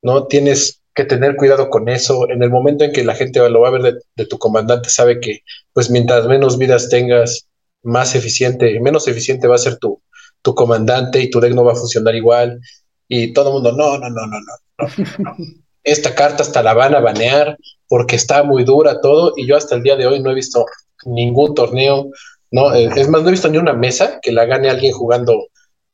¿no? 0.02 0.26
Tienes 0.26 0.80
que 0.94 1.04
tener 1.04 1.36
cuidado 1.36 1.70
con 1.70 1.88
eso. 1.88 2.28
En 2.30 2.42
el 2.42 2.50
momento 2.50 2.84
en 2.84 2.92
que 2.92 3.04
la 3.04 3.14
gente 3.14 3.38
lo 3.48 3.60
va 3.60 3.68
a 3.68 3.72
ver 3.72 3.82
de, 3.82 3.94
de 4.16 4.26
tu 4.26 4.38
comandante, 4.38 4.90
sabe 4.90 5.20
que, 5.20 5.40
pues, 5.72 5.90
mientras 5.90 6.26
menos 6.26 6.58
vidas 6.58 6.88
tengas, 6.88 7.46
más 7.82 8.14
eficiente, 8.14 8.78
menos 8.80 9.08
eficiente 9.08 9.48
va 9.48 9.56
a 9.56 9.58
ser 9.58 9.76
tu, 9.76 10.00
tu 10.42 10.54
comandante 10.54 11.20
y 11.20 11.30
tu 11.30 11.40
deck 11.40 11.54
no 11.54 11.64
va 11.64 11.72
a 11.72 11.76
funcionar 11.76 12.14
igual. 12.14 12.60
Y 13.08 13.32
todo 13.32 13.48
el 13.48 13.54
mundo, 13.54 13.72
no, 13.72 13.98
no, 13.98 14.10
no, 14.10 14.26
no, 14.26 14.38
no, 14.40 14.86
Esta 15.84 16.14
carta 16.14 16.42
hasta 16.42 16.62
la 16.62 16.74
van 16.74 16.94
a 16.94 17.00
banear 17.00 17.56
porque 17.88 18.16
está 18.16 18.42
muy 18.44 18.64
dura 18.64 19.00
todo 19.00 19.32
y 19.36 19.46
yo 19.46 19.56
hasta 19.56 19.74
el 19.74 19.82
día 19.82 19.96
de 19.96 20.06
hoy 20.06 20.20
no 20.20 20.30
he 20.30 20.34
visto 20.34 20.64
ningún 21.04 21.54
torneo, 21.54 22.08
no, 22.52 22.72
eh, 22.74 22.88
es 22.94 23.08
más, 23.08 23.22
no 23.22 23.28
he 23.28 23.32
visto 23.32 23.48
ni 23.48 23.58
una 23.58 23.72
mesa 23.72 24.20
que 24.22 24.30
la 24.30 24.44
gane 24.44 24.70
alguien 24.70 24.92
jugando 24.92 25.48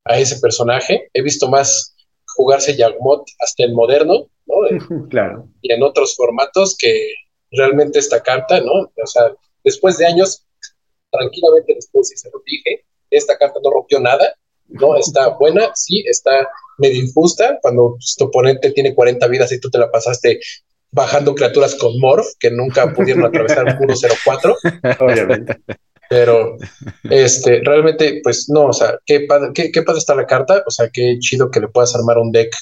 a 0.05 0.19
ese 0.19 0.39
personaje. 0.41 1.09
He 1.15 1.23
visto 1.23 1.49
más 1.49 1.95
jugarse 2.37 2.77
Yagmot 2.77 3.25
hasta 3.41 3.65
el 3.65 3.73
moderno, 3.75 4.27
¿no? 4.47 4.55
Eh, 4.71 4.79
claro. 5.09 5.49
Y 5.63 5.73
en 5.73 5.83
otros 5.83 6.17
formatos 6.17 6.77
que 6.79 7.13
realmente 7.51 7.99
esta 7.99 8.23
carta, 8.23 8.61
¿no? 8.61 8.73
O 8.73 9.07
sea, 9.07 9.33
después 9.65 9.99
de 9.99 10.07
años, 10.07 10.45
tranquilamente 11.11 11.75
después, 11.75 12.09
si 12.09 12.17
se 12.17 12.29
lo 12.31 12.43
dije, 12.45 12.85
esta 13.11 13.37
carta 13.37 13.61
no 13.63 13.71
rompió 13.71 14.01
nada, 14.01 14.35
¿no? 14.69 14.97
Está 14.97 15.29
buena, 15.29 15.71
sí, 15.75 16.05
está 16.07 16.49
medio 16.79 17.03
injusta, 17.03 17.59
cuando 17.61 17.97
tu 18.17 18.25
oponente 18.25 18.71
tiene 18.73 18.95
40 18.95 19.27
vidas 19.29 19.53
y 19.53 19.61
tú 19.61 19.71
te 19.71 19.79
la 19.79 19.91
pasaste 19.91 20.41
bajando 20.91 21.35
criaturas 21.35 21.75
con 21.75 21.99
Morph, 22.01 22.27
que 22.39 22.51
nunca 22.51 22.93
pudieron 22.93 23.25
atravesar 23.27 23.69
el 23.69 23.77
puro 23.77 23.95
04. 24.25 24.57
Obviamente. 25.01 25.57
Pero, 26.09 26.57
este, 27.11 27.61
realmente, 27.63 28.21
pues 28.23 28.49
no, 28.49 28.67
o 28.67 28.73
sea, 28.73 28.99
qué 29.05 29.21
padre, 29.29 29.51
qué, 29.55 29.71
qué 29.71 29.83
padre 29.83 29.99
está 29.99 30.15
la 30.15 30.27
carta, 30.27 30.63
o 30.67 30.71
sea, 30.71 30.89
qué 30.91 31.19
chido 31.19 31.51
que 31.51 31.61
le 31.61 31.69
puedas 31.69 31.95
armar 31.95 32.17
un 32.17 32.33
deck 32.33 32.55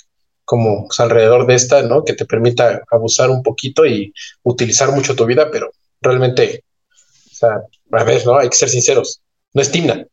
como 0.44 0.88
alrededor 0.98 1.46
de 1.46 1.54
esta, 1.54 1.82
¿no? 1.82 2.04
Que 2.04 2.14
te 2.14 2.24
permita 2.24 2.82
abusar 2.90 3.30
un 3.30 3.42
poquito 3.42 3.86
y 3.86 4.12
utilizar 4.42 4.90
mucho 4.90 5.14
tu 5.14 5.26
vida, 5.26 5.50
pero 5.50 5.70
realmente, 6.00 6.64
o 6.90 7.34
sea, 7.34 7.60
a 7.92 8.04
ver, 8.04 8.26
¿no? 8.26 8.36
Hay 8.38 8.48
que 8.48 8.56
ser 8.56 8.68
sinceros, 8.68 9.20
no 9.52 9.62
es 9.62 9.70
Timna. 9.70 10.06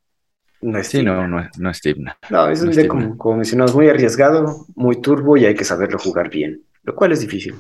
No 0.64 0.80
es 0.80 0.88
sí, 0.88 1.04
no, 1.04 1.28
no, 1.28 1.42
es, 1.42 1.60
no 1.60 1.70
es 1.70 1.82
No, 2.30 2.50
es 2.50 2.62
un 2.62 2.88
como, 2.88 3.18
como, 3.18 3.38
mencionamos, 3.38 3.76
muy 3.76 3.90
arriesgado, 3.90 4.66
muy 4.76 5.02
turbo 5.02 5.36
y 5.36 5.46
hay 5.46 5.56
que 5.56 5.66
saberlo 5.66 6.00
jugar 6.00 6.30
bien, 6.30 6.62
lo 6.84 6.96
cual 6.96 7.12
es 7.12 7.20
difícil. 7.20 7.56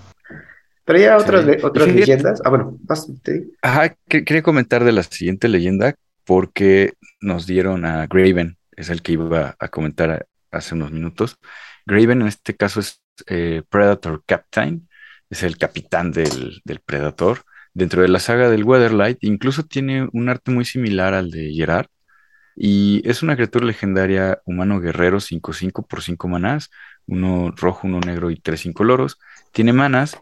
Pero 0.85 0.99
ya 0.99 1.17
otras, 1.17 1.45
otras 1.63 1.87
leyendas. 1.87 2.41
Ah, 2.43 2.49
bueno, 2.49 2.77
te 3.21 3.47
Ajá, 3.61 3.95
quería 4.07 4.41
comentar 4.41 4.83
de 4.83 4.91
la 4.91 5.03
siguiente 5.03 5.47
leyenda 5.47 5.95
porque 6.25 6.93
nos 7.21 7.45
dieron 7.47 7.85
a 7.85 8.07
Graven, 8.07 8.57
es 8.75 8.89
el 8.89 9.01
que 9.01 9.13
iba 9.13 9.55
a 9.59 9.67
comentar 9.69 10.27
hace 10.51 10.75
unos 10.75 10.91
minutos. 10.91 11.37
Graven 11.85 12.21
en 12.21 12.27
este 12.27 12.55
caso 12.55 12.79
es 12.79 13.01
eh, 13.27 13.63
Predator 13.69 14.23
Captain, 14.25 14.87
es 15.29 15.43
el 15.43 15.57
capitán 15.57 16.11
del, 16.11 16.61
del, 16.63 16.79
Predator. 16.79 17.41
Dentro 17.73 18.01
de 18.01 18.07
la 18.07 18.19
saga 18.19 18.49
del 18.49 18.63
Weatherlight, 18.63 19.17
incluso 19.23 19.63
tiene 19.63 20.07
un 20.13 20.29
arte 20.29 20.51
muy 20.51 20.63
similar 20.63 21.13
al 21.13 21.31
de 21.31 21.51
Gerard, 21.53 21.87
y 22.55 23.01
es 23.09 23.23
una 23.23 23.35
criatura 23.35 23.65
legendaria 23.65 24.41
humano 24.45 24.79
guerrero 24.79 25.19
5-5 25.19 25.87
por 25.87 26.01
5 26.01 26.27
manás, 26.27 26.69
uno 27.07 27.51
rojo, 27.55 27.87
uno 27.87 27.99
negro 27.99 28.31
y 28.31 28.37
tres 28.37 28.65
incoloros. 28.65 29.19
Tiene 29.51 29.73
manas 29.73 30.17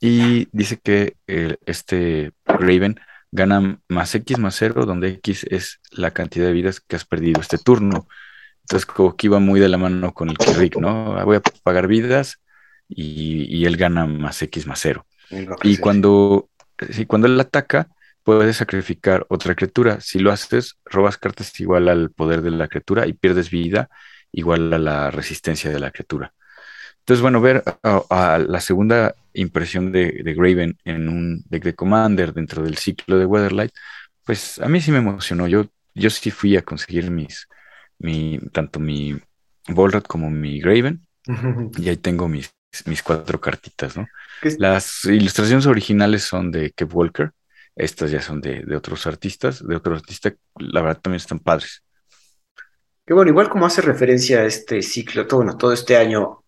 y 0.00 0.48
dice 0.52 0.78
que 0.78 1.16
este 1.66 2.32
Raven 2.44 3.00
gana 3.30 3.80
más 3.88 4.14
X 4.14 4.38
más 4.38 4.56
0, 4.56 4.86
donde 4.86 5.08
X 5.08 5.46
es 5.50 5.80
la 5.90 6.12
cantidad 6.12 6.46
de 6.46 6.52
vidas 6.52 6.80
que 6.80 6.96
has 6.96 7.04
perdido 7.04 7.40
este 7.40 7.58
turno. 7.58 8.08
Entonces, 8.62 8.86
como 8.86 9.16
que 9.16 9.26
iba 9.26 9.38
muy 9.38 9.60
de 9.60 9.68
la 9.68 9.78
mano 9.78 10.12
con 10.12 10.28
el 10.30 10.38
Kirik, 10.38 10.76
¿no? 10.76 11.16
Ah, 11.16 11.24
voy 11.24 11.36
a 11.36 11.40
pagar 11.62 11.86
vidas 11.86 12.40
y, 12.88 13.64
él 13.64 13.76
gana 13.76 14.06
más 14.06 14.42
X 14.42 14.66
más 14.66 14.80
0. 14.80 15.06
Y 15.62 15.78
cuando, 15.78 16.50
sí, 16.90 17.06
cuando 17.06 17.26
él 17.26 17.38
ataca, 17.38 17.88
puedes 18.28 18.58
sacrificar 18.58 19.24
otra 19.30 19.54
criatura. 19.54 20.02
Si 20.02 20.18
lo 20.18 20.30
haces, 20.30 20.76
robas 20.84 21.16
cartas 21.16 21.58
igual 21.60 21.88
al 21.88 22.10
poder 22.10 22.42
de 22.42 22.50
la 22.50 22.68
criatura 22.68 23.06
y 23.06 23.14
pierdes 23.14 23.48
vida 23.48 23.88
igual 24.32 24.70
a 24.74 24.78
la 24.78 25.10
resistencia 25.10 25.70
de 25.70 25.80
la 25.80 25.90
criatura. 25.90 26.34
Entonces, 26.98 27.22
bueno, 27.22 27.40
ver 27.40 27.64
a, 27.82 28.38
la 28.46 28.60
segunda 28.60 29.14
impresión 29.32 29.92
de, 29.92 30.22
Graven 30.36 30.76
en 30.84 31.08
un 31.08 31.42
deck 31.48 31.64
de 31.64 31.74
Commander 31.74 32.34
dentro 32.34 32.62
del 32.62 32.76
ciclo 32.76 33.18
de 33.18 33.24
Weatherlight, 33.24 33.72
pues 34.26 34.58
a 34.58 34.68
mí 34.68 34.82
sí 34.82 34.92
me 34.92 34.98
emocionó. 34.98 35.48
Yo, 35.48 35.64
yo 35.94 36.10
sí 36.10 36.30
fui 36.30 36.54
a 36.54 36.60
conseguir 36.60 37.10
mis, 37.10 37.48
mi, 37.98 38.38
tanto 38.52 38.78
mi 38.78 39.18
Volrat 39.68 40.06
como 40.06 40.28
mi 40.28 40.60
Graven, 40.60 41.00
y 41.78 41.88
ahí 41.88 41.96
tengo 41.96 42.28
mis, 42.28 42.52
mis 42.84 43.02
cuatro 43.02 43.40
cartitas, 43.40 43.96
¿no? 43.96 44.06
Las 44.58 45.06
ilustraciones 45.06 45.64
originales 45.64 46.24
son 46.24 46.50
de 46.50 46.72
Kev 46.72 46.94
Walker, 46.94 47.32
estas 47.78 48.10
ya 48.10 48.20
son 48.20 48.40
de, 48.40 48.64
otros 48.76 49.06
artistas, 49.06 49.66
de 49.66 49.76
otros 49.76 50.00
artistas, 50.00 50.34
la 50.58 50.82
verdad 50.82 51.00
también 51.00 51.20
están 51.20 51.38
padres. 51.38 51.82
Que 53.06 53.14
bueno, 53.14 53.30
igual 53.30 53.48
como 53.48 53.64
hace 53.64 53.80
referencia 53.80 54.40
a 54.40 54.44
este 54.44 54.82
ciclo, 54.82 55.26
todo, 55.26 55.38
bueno, 55.38 55.56
todo 55.56 55.72
este 55.72 55.96
año 55.96 56.44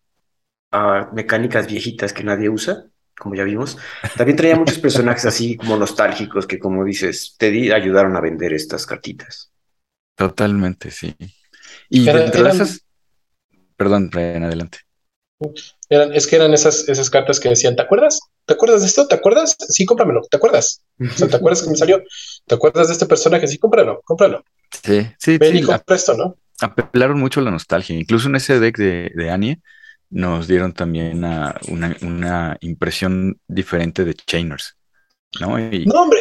a 0.73 1.09
mecánicas 1.13 1.67
viejitas 1.67 2.13
que 2.13 2.25
nadie 2.25 2.49
usa, 2.49 2.85
como 3.19 3.35
ya 3.35 3.45
vimos, 3.45 3.79
también 4.17 4.37
traía 4.37 4.57
muchos 4.57 4.79
personajes 4.81 5.25
así 5.25 5.57
como 5.57 5.77
nostálgicos 5.77 6.47
que, 6.47 6.59
como 6.59 6.85
dices, 6.85 7.37
te 7.39 7.73
ayudaron 7.73 8.17
a 8.17 8.21
vender 8.21 8.53
estas 8.53 8.85
cartitas. 8.85 9.53
Totalmente, 10.17 10.91
sí. 10.91 11.15
Y 11.89 12.09
entre 12.09 12.51
esas... 12.51 12.85
Perdón, 13.77 14.11
Brian, 14.11 14.45
adelante. 14.45 14.79
Eran, 15.89 16.13
es 16.13 16.27
que 16.27 16.37
eran 16.37 16.53
esas, 16.53 16.89
esas 16.89 17.09
cartas 17.09 17.41
que 17.41 17.49
decían, 17.49 17.75
¿te 17.75 17.83
acuerdas? 17.83 18.21
¿Te 18.51 18.55
acuerdas 18.55 18.81
de 18.81 18.89
esto? 18.89 19.07
¿Te 19.07 19.15
acuerdas? 19.15 19.57
Sí, 19.69 19.87
cómpramelo. 19.87 20.23
¿Te 20.29 20.37
acuerdas? 20.37 20.83
¿te 20.99 21.37
acuerdas 21.37 21.63
que 21.63 21.71
me 21.71 21.77
salió? 21.77 22.03
¿Te 22.49 22.57
acuerdas 22.57 22.89
de 22.89 22.95
este 22.95 23.07
personaje? 23.07 23.47
Sí, 23.47 23.59
cómpralo, 23.59 24.03
cómpralo. 24.05 24.43
Sí, 24.83 25.07
sí. 25.21 25.39
Ven 25.39 25.59
y 25.59 25.63
compra 25.63 25.95
esto, 25.95 26.17
¿no? 26.17 26.37
Apelaron 26.61 27.21
mucho 27.21 27.39
a 27.39 27.45
la 27.45 27.53
nostalgia. 27.53 27.95
Incluso 27.95 28.27
en 28.27 28.35
ese 28.35 28.59
deck 28.59 28.77
de, 28.77 29.13
de 29.15 29.31
Anie 29.31 29.61
nos 30.11 30.49
dieron 30.49 30.73
también 30.73 31.19
una, 31.19 31.61
una, 32.03 32.57
impresión 32.61 33.39
diferente 33.47 34.05
de 34.05 34.15
Chainers. 34.15 34.75
No, 35.39 35.57
no 35.57 36.03
hombre, 36.03 36.19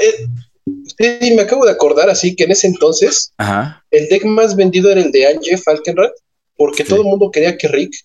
eh, 0.99 1.33
me 1.35 1.41
acabo 1.41 1.65
de 1.65 1.71
acordar 1.71 2.11
así 2.11 2.35
que 2.35 2.43
en 2.43 2.51
ese 2.51 2.67
entonces 2.67 3.33
el 3.89 4.07
deck 4.07 4.23
más 4.25 4.55
vendido 4.55 4.91
era 4.91 5.01
el 5.01 5.11
de 5.11 5.25
Angie 5.25 5.57
Falkenrath, 5.57 6.13
porque 6.55 6.83
todo 6.83 7.01
el 7.01 7.07
mundo 7.07 7.31
quería 7.31 7.57
que 7.57 7.67
Rick 7.69 7.95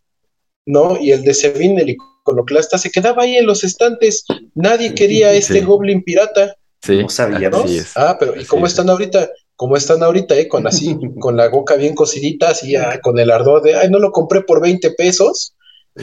¿no? 0.66 0.98
Y 1.00 1.12
el 1.12 1.22
de 1.22 1.34
Sevin, 1.34 1.78
el 1.78 1.90
iconoclasta, 1.90 2.78
se 2.78 2.90
quedaba 2.90 3.22
ahí 3.22 3.36
en 3.36 3.46
los 3.46 3.64
estantes. 3.64 4.24
Nadie 4.54 4.94
quería 4.94 5.32
este 5.32 5.60
Goblin 5.60 6.02
pirata. 6.02 6.54
Sí, 6.82 7.02
no 7.02 7.08
sabía, 7.08 7.50
Ah, 7.96 8.16
pero 8.18 8.38
¿y 8.38 8.44
cómo 8.44 8.66
están 8.66 8.90
ahorita? 8.90 9.30
¿Cómo 9.56 9.76
están 9.76 10.02
ahorita, 10.02 10.36
eh? 10.36 10.48
Con 10.48 10.66
así, 10.66 10.98
con 11.20 11.36
la 11.36 11.48
boca 11.48 11.76
bien 11.76 11.94
cocidita, 11.94 12.50
así, 12.50 12.76
ah, 12.76 13.00
con 13.02 13.18
el 13.18 13.30
ardor 13.30 13.62
de, 13.62 13.74
ay, 13.76 13.88
no 13.90 13.98
lo 13.98 14.10
compré 14.10 14.42
por 14.42 14.60
20 14.60 14.90
pesos. 14.92 15.54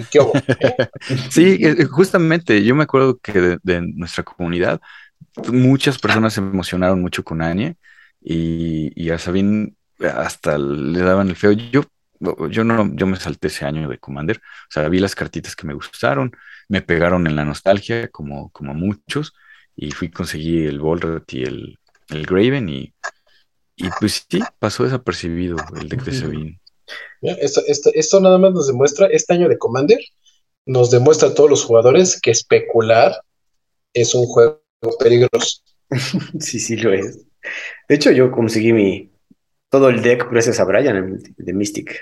qué 0.09 0.19
hubo? 0.19 0.33
sí, 1.29 1.57
eh, 1.61 1.85
justamente, 1.85 2.63
yo 2.63 2.75
me 2.75 2.83
acuerdo 2.83 3.19
que 3.21 3.59
de, 3.61 3.81
nuestra 3.81 4.23
comunidad, 4.23 4.79
muchas 5.51 5.99
personas 5.99 6.33
se 6.33 6.39
emocionaron 6.39 7.01
mucho 7.01 7.23
con 7.23 7.41
Anya 7.41 7.75
y, 8.21 8.91
y 8.95 9.11
a 9.11 9.19
Sabine 9.19 9.73
hasta 9.99 10.57
le 10.57 10.99
daban 10.99 11.29
el 11.29 11.35
feo. 11.35 11.51
Yo 11.51 11.83
yo 12.49 12.63
no, 12.63 12.93
yo 12.95 13.07
me 13.07 13.17
salté 13.17 13.47
ese 13.47 13.65
año 13.65 13.89
de 13.89 13.97
Commander, 13.97 14.37
o 14.37 14.71
sea, 14.71 14.87
vi 14.89 14.99
las 14.99 15.15
cartitas 15.15 15.55
que 15.55 15.67
me 15.67 15.73
gustaron, 15.73 16.31
me 16.67 16.81
pegaron 16.81 17.27
en 17.27 17.35
la 17.35 17.45
nostalgia, 17.45 18.09
como, 18.09 18.49
como 18.51 18.73
muchos, 18.73 19.33
y 19.75 19.91
fui, 19.91 20.11
conseguí 20.11 20.65
el 20.65 20.79
Volrat 20.79 21.31
y 21.33 21.43
el, 21.43 21.79
el 22.09 22.25
Graven, 22.25 22.69
y, 22.69 22.93
y 23.75 23.89
pues 23.99 24.25
sí, 24.29 24.41
pasó 24.59 24.83
desapercibido 24.83 25.57
el 25.79 25.89
deck 25.89 26.03
de 26.03 26.13
Sabine. 26.13 26.59
Esto, 27.21 27.61
esto, 27.93 28.19
nada 28.19 28.37
más 28.37 28.53
nos 28.53 28.67
demuestra, 28.67 29.07
este 29.07 29.33
año 29.33 29.47
de 29.47 29.57
Commander, 29.57 29.99
nos 30.65 30.91
demuestra 30.91 31.29
a 31.29 31.33
todos 31.33 31.49
los 31.49 31.63
jugadores 31.63 32.19
que 32.19 32.31
especular 32.31 33.13
es 33.93 34.13
un 34.15 34.25
juego 34.25 34.61
peligroso. 34.99 35.61
sí, 36.39 36.59
sí 36.59 36.77
lo 36.77 36.93
es. 36.93 37.19
De 37.87 37.95
hecho, 37.95 38.11
yo 38.11 38.31
conseguí 38.31 38.73
mi 38.73 39.10
todo 39.71 39.89
el 39.89 40.03
deck 40.03 40.29
gracias 40.29 40.59
a 40.59 40.65
Brian 40.65 41.17
de 41.37 41.53
Mystic 41.53 41.99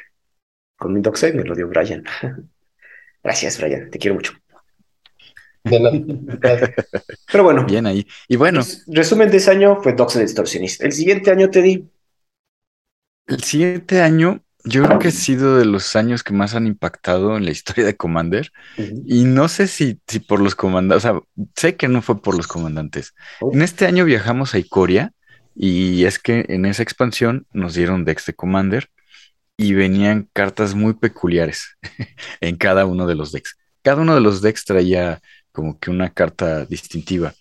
con 0.78 0.94
mi 0.94 1.02
Dockside 1.02 1.36
me 1.36 1.44
lo 1.44 1.56
dio 1.56 1.68
Brian. 1.68 2.04
Gracias, 3.24 3.60
Brian, 3.60 3.92
te 3.92 4.00
quiero 4.00 4.16
mucho. 4.16 4.32
De. 5.66 6.74
Pero 7.32 7.44
bueno, 7.44 7.66
Bien 7.66 7.86
ahí. 7.86 8.08
Y 8.30 8.38
bueno, 8.38 8.60
res- 8.60 8.86
resumen 8.88 9.30
de 9.30 9.38
ese 9.38 9.52
año 9.52 9.82
fue 9.82 9.94
Dox 9.94 10.16
el 10.16 10.22
extorsionista. 10.24 10.86
El 10.86 10.94
siguiente 10.94 11.32
año 11.32 11.50
te 11.50 11.62
di. 11.62 11.90
el 13.28 13.44
siguiente 13.44 14.02
año, 14.02 14.42
yo 14.64 14.84
creo 14.86 15.00
que 15.00 15.10
ha 15.10 15.12
sido 15.12 15.58
de 15.58 15.66
los 15.66 15.96
años 15.98 16.24
que 16.24 16.34
más 16.34 16.56
han 16.56 16.66
impactado 16.66 17.36
en 17.38 17.44
la 17.46 17.52
historia 17.52 17.86
de 17.86 17.98
Commander. 17.98 18.52
Y 19.06 19.26
no 19.26 19.50
sé 19.50 19.68
si, 19.68 20.00
si 20.08 20.20
por 20.20 20.40
los 20.42 20.56
comandantes, 20.56 21.06
o 21.06 21.12
sea, 21.12 21.22
sé 21.56 21.76
que 21.76 21.90
no 21.90 22.02
fue 22.02 22.22
por 22.22 22.36
los 22.38 22.48
comandantes. 22.48 23.14
En 23.52 23.62
este 23.62 23.86
año 23.86 24.06
viajamos 24.06 24.54
a 24.54 24.60
Ikoria 24.60 25.12
y 25.62 26.06
es 26.06 26.20
que 26.20 26.46
en 26.48 26.66
esa 26.66 26.84
expansión 26.84 27.46
nos 27.52 27.74
dieron 27.74 28.06
decks 28.06 28.26
de 28.28 28.34
Commander 28.34 28.90
y 29.58 29.74
venían 29.74 30.30
cartas 30.32 30.74
muy 30.74 30.94
peculiares 30.94 31.76
en 32.40 32.56
cada 32.56 32.86
uno 32.86 33.06
de 33.06 33.16
los 33.16 33.34
decks. 33.34 33.58
Cada 33.82 34.02
uno 34.02 34.16
de 34.16 34.22
los 34.22 34.42
decks 34.42 34.64
traía 34.64 35.20
como 35.52 35.78
que 35.78 35.92
una 35.92 36.14
carta 36.14 36.64
distintiva. 36.64 37.34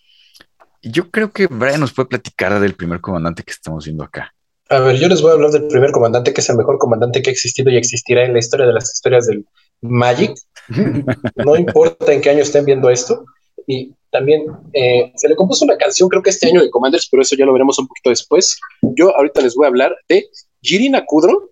Yo 0.82 1.12
creo 1.12 1.30
que 1.30 1.46
Brian 1.46 1.78
nos 1.78 1.92
puede 1.92 2.08
platicar 2.08 2.58
del 2.58 2.74
primer 2.74 3.00
comandante 3.00 3.44
que 3.44 3.52
estamos 3.52 3.84
viendo 3.84 4.02
acá. 4.02 4.34
A 4.68 4.80
ver, 4.80 4.96
yo 4.96 5.06
les 5.06 5.22
voy 5.22 5.30
a 5.30 5.34
hablar 5.34 5.52
del 5.52 5.68
primer 5.68 5.92
comandante, 5.92 6.34
que 6.34 6.40
es 6.40 6.50
el 6.50 6.56
mejor 6.56 6.76
comandante 6.78 7.22
que 7.22 7.30
ha 7.30 7.32
existido 7.32 7.70
y 7.70 7.76
existirá 7.76 8.24
en 8.24 8.32
la 8.32 8.40
historia 8.40 8.66
de 8.66 8.72
las 8.72 8.92
historias 8.92 9.28
del 9.28 9.46
Magic. 9.80 10.34
No 11.36 11.56
importa 11.56 12.12
en 12.12 12.20
qué 12.20 12.30
año 12.30 12.42
estén 12.42 12.64
viendo 12.64 12.90
esto. 12.90 13.24
Y 13.68 13.94
también 14.10 14.46
eh, 14.72 15.12
se 15.14 15.28
le 15.28 15.36
compuso 15.36 15.66
una 15.66 15.76
canción, 15.76 16.08
creo 16.08 16.22
que 16.22 16.30
este 16.30 16.48
año 16.48 16.62
de 16.62 16.70
Commanders, 16.70 17.06
pero 17.10 17.22
eso 17.22 17.36
ya 17.36 17.44
lo 17.44 17.52
veremos 17.52 17.78
un 17.78 17.86
poquito 17.86 18.08
después. 18.08 18.58
Yo 18.80 19.14
ahorita 19.14 19.42
les 19.42 19.54
voy 19.54 19.66
a 19.66 19.68
hablar 19.68 19.94
de 20.08 20.26
Jirina 20.62 21.04
Kudro. 21.04 21.50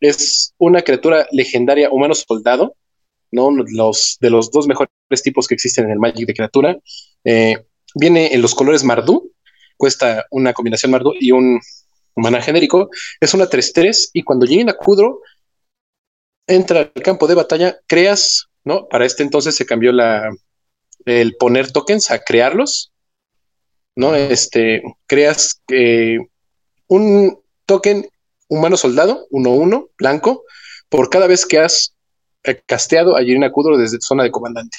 Es 0.00 0.52
una 0.58 0.82
criatura 0.82 1.28
legendaria 1.30 1.90
humano 1.90 2.14
soldado, 2.14 2.74
¿no? 3.30 3.52
Los, 3.52 4.18
de 4.20 4.30
los 4.30 4.50
dos 4.50 4.66
mejores 4.66 4.90
tipos 5.22 5.46
que 5.46 5.54
existen 5.54 5.84
en 5.84 5.92
el 5.92 6.00
Magic 6.00 6.26
de 6.26 6.34
criatura. 6.34 6.76
Eh, 7.22 7.56
viene 7.94 8.34
en 8.34 8.42
los 8.42 8.56
colores 8.56 8.82
Mardu, 8.82 9.30
cuesta 9.76 10.26
una 10.32 10.52
combinación 10.52 10.90
Mardu 10.90 11.12
y 11.20 11.30
un 11.30 11.60
mana 12.16 12.42
genérico. 12.42 12.90
Es 13.20 13.32
una 13.32 13.46
3-3 13.46 14.10
y 14.12 14.24
cuando 14.24 14.44
Jirina 14.44 14.72
Kudro 14.72 15.20
entra 16.48 16.80
al 16.80 17.02
campo 17.02 17.28
de 17.28 17.36
batalla, 17.36 17.78
creas, 17.86 18.48
¿no? 18.64 18.88
Para 18.88 19.06
este 19.06 19.22
entonces 19.22 19.54
se 19.54 19.66
cambió 19.66 19.92
la, 19.92 20.30
el 21.10 21.36
poner 21.36 21.72
tokens 21.72 22.10
a 22.10 22.20
crearlos, 22.20 22.92
¿no? 23.96 24.14
Este, 24.14 24.82
creas 25.06 25.60
eh, 25.68 26.18
un 26.86 27.38
token 27.66 28.08
humano 28.48 28.76
soldado, 28.76 29.26
1-1, 29.30 29.90
blanco, 29.98 30.44
por 30.88 31.10
cada 31.10 31.26
vez 31.26 31.46
que 31.46 31.58
has 31.58 31.94
eh, 32.44 32.60
casteado 32.66 33.16
a 33.16 33.20
Jirina 33.20 33.52
Kudro 33.52 33.76
desde 33.76 33.98
zona 34.00 34.22
de 34.22 34.30
comandante, 34.30 34.78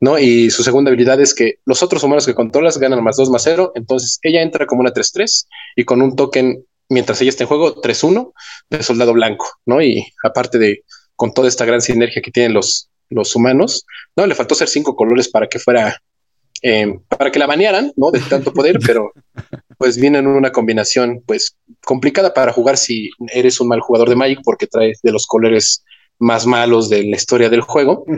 ¿no? 0.00 0.18
Y 0.18 0.50
su 0.50 0.62
segunda 0.62 0.90
habilidad 0.90 1.20
es 1.20 1.34
que 1.34 1.60
los 1.64 1.82
otros 1.82 2.02
humanos 2.02 2.26
que 2.26 2.34
controlas 2.34 2.78
ganan 2.78 3.02
más 3.02 3.16
2 3.16 3.30
más 3.30 3.42
0, 3.44 3.72
entonces 3.74 4.18
ella 4.22 4.42
entra 4.42 4.66
como 4.66 4.80
una 4.80 4.92
3-3 4.92 5.46
y 5.76 5.84
con 5.84 6.02
un 6.02 6.16
token, 6.16 6.64
mientras 6.88 7.20
ella 7.20 7.30
esté 7.30 7.44
en 7.44 7.48
juego, 7.48 7.80
3-1 7.80 8.32
de 8.70 8.82
soldado 8.82 9.12
blanco, 9.12 9.46
¿no? 9.66 9.82
Y 9.82 10.06
aparte 10.24 10.58
de 10.58 10.82
con 11.14 11.32
toda 11.32 11.48
esta 11.48 11.64
gran 11.64 11.80
sinergia 11.80 12.22
que 12.22 12.30
tienen 12.30 12.52
los, 12.52 12.90
los 13.10 13.34
humanos, 13.36 13.84
¿no? 14.16 14.26
Le 14.26 14.34
faltó 14.34 14.54
ser 14.54 14.68
cinco 14.68 14.96
colores 14.96 15.28
para 15.28 15.48
que 15.48 15.58
fuera, 15.58 16.00
eh, 16.62 16.98
para 17.08 17.30
que 17.30 17.38
la 17.38 17.46
banearan, 17.46 17.92
¿no? 17.96 18.10
De 18.10 18.20
tanto 18.20 18.52
poder, 18.52 18.78
pero 18.84 19.12
pues 19.78 19.98
viene 19.98 20.18
en 20.18 20.26
una 20.26 20.52
combinación, 20.52 21.22
pues, 21.26 21.56
complicada 21.84 22.32
para 22.32 22.52
jugar 22.52 22.76
si 22.76 23.10
eres 23.32 23.60
un 23.60 23.68
mal 23.68 23.80
jugador 23.80 24.08
de 24.08 24.16
Magic 24.16 24.40
porque 24.42 24.66
trae 24.66 24.94
de 25.02 25.12
los 25.12 25.26
colores 25.26 25.84
más 26.18 26.46
malos 26.46 26.88
de 26.88 27.02
la 27.04 27.16
historia 27.16 27.48
del 27.50 27.60
juego. 27.60 28.04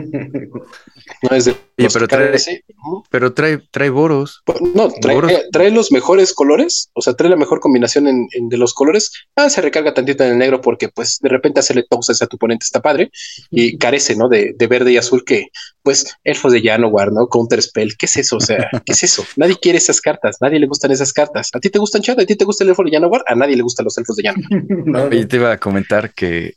No 1.23 1.35
es 1.35 1.45
de 1.45 1.51
Oye, 1.77 1.87
pero 1.91 2.07
trae-. 2.07 2.63
Pero 3.09 3.33
trae, 3.33 3.57
trae 3.71 3.89
boros. 3.89 4.41
Pues, 4.45 4.61
No, 4.61 4.89
trae, 4.89 5.15
Boros. 5.15 5.31
eh, 5.31 5.43
trae 5.51 5.71
los 5.71 5.91
mejores 5.91 6.33
colores, 6.33 6.91
o 6.93 7.01
sea, 7.01 7.13
trae 7.15 7.29
la 7.31 7.35
mejor 7.35 7.59
combinación 7.59 8.07
en, 8.07 8.27
en 8.33 8.47
de 8.47 8.57
los 8.57 8.73
colores. 8.73 9.11
Ah, 9.35 9.49
se 9.49 9.61
recarga 9.61 9.93
tantito 9.93 10.23
en 10.23 10.31
el 10.33 10.37
negro 10.37 10.61
porque, 10.61 10.89
pues, 10.89 11.17
de 11.21 11.29
repente 11.29 11.61
hacerle 11.61 11.85
toques 11.89 12.21
a 12.21 12.27
tu 12.27 12.35
oponente 12.35 12.63
está 12.65 12.81
padre 12.81 13.09
y 13.49 13.77
carece, 13.79 14.15
¿no? 14.15 14.29
De, 14.29 14.53
de 14.55 14.67
verde 14.67 14.91
y 14.91 14.97
azul 14.97 15.23
que, 15.25 15.47
pues, 15.81 16.05
elfos 16.23 16.53
de 16.53 16.61
Janowar, 16.61 17.11
¿no? 17.11 17.27
Counter 17.27 17.61
Spell, 17.61 17.97
¿qué 17.97 18.05
es 18.05 18.17
eso? 18.17 18.37
O 18.37 18.41
sea, 18.41 18.69
¿qué 18.85 18.93
es 18.93 19.03
eso? 19.03 19.25
Nadie 19.35 19.57
quiere 19.59 19.79
esas 19.79 20.01
cartas, 20.01 20.37
nadie 20.41 20.59
le 20.59 20.67
gustan 20.67 20.91
esas 20.91 21.11
cartas. 21.11 21.49
¿A 21.53 21.59
ti 21.59 21.69
te 21.71 21.79
gustan, 21.79 22.01
Chad? 22.03 22.19
¿A 22.19 22.25
ti 22.25 22.35
te 22.35 22.45
gusta 22.45 22.63
el 22.63 22.69
elfo 22.69 22.83
de 22.83 22.91
Janowar? 22.91 23.23
A 23.27 23.33
nadie 23.35 23.55
le 23.55 23.63
gustan 23.63 23.85
los 23.85 23.97
elfos 23.97 24.15
de 24.15 24.23
Janowar. 24.23 24.63
No, 24.85 25.03
Oye, 25.05 25.25
te 25.25 25.37
iba 25.37 25.51
a 25.53 25.57
comentar 25.57 26.13
que 26.13 26.53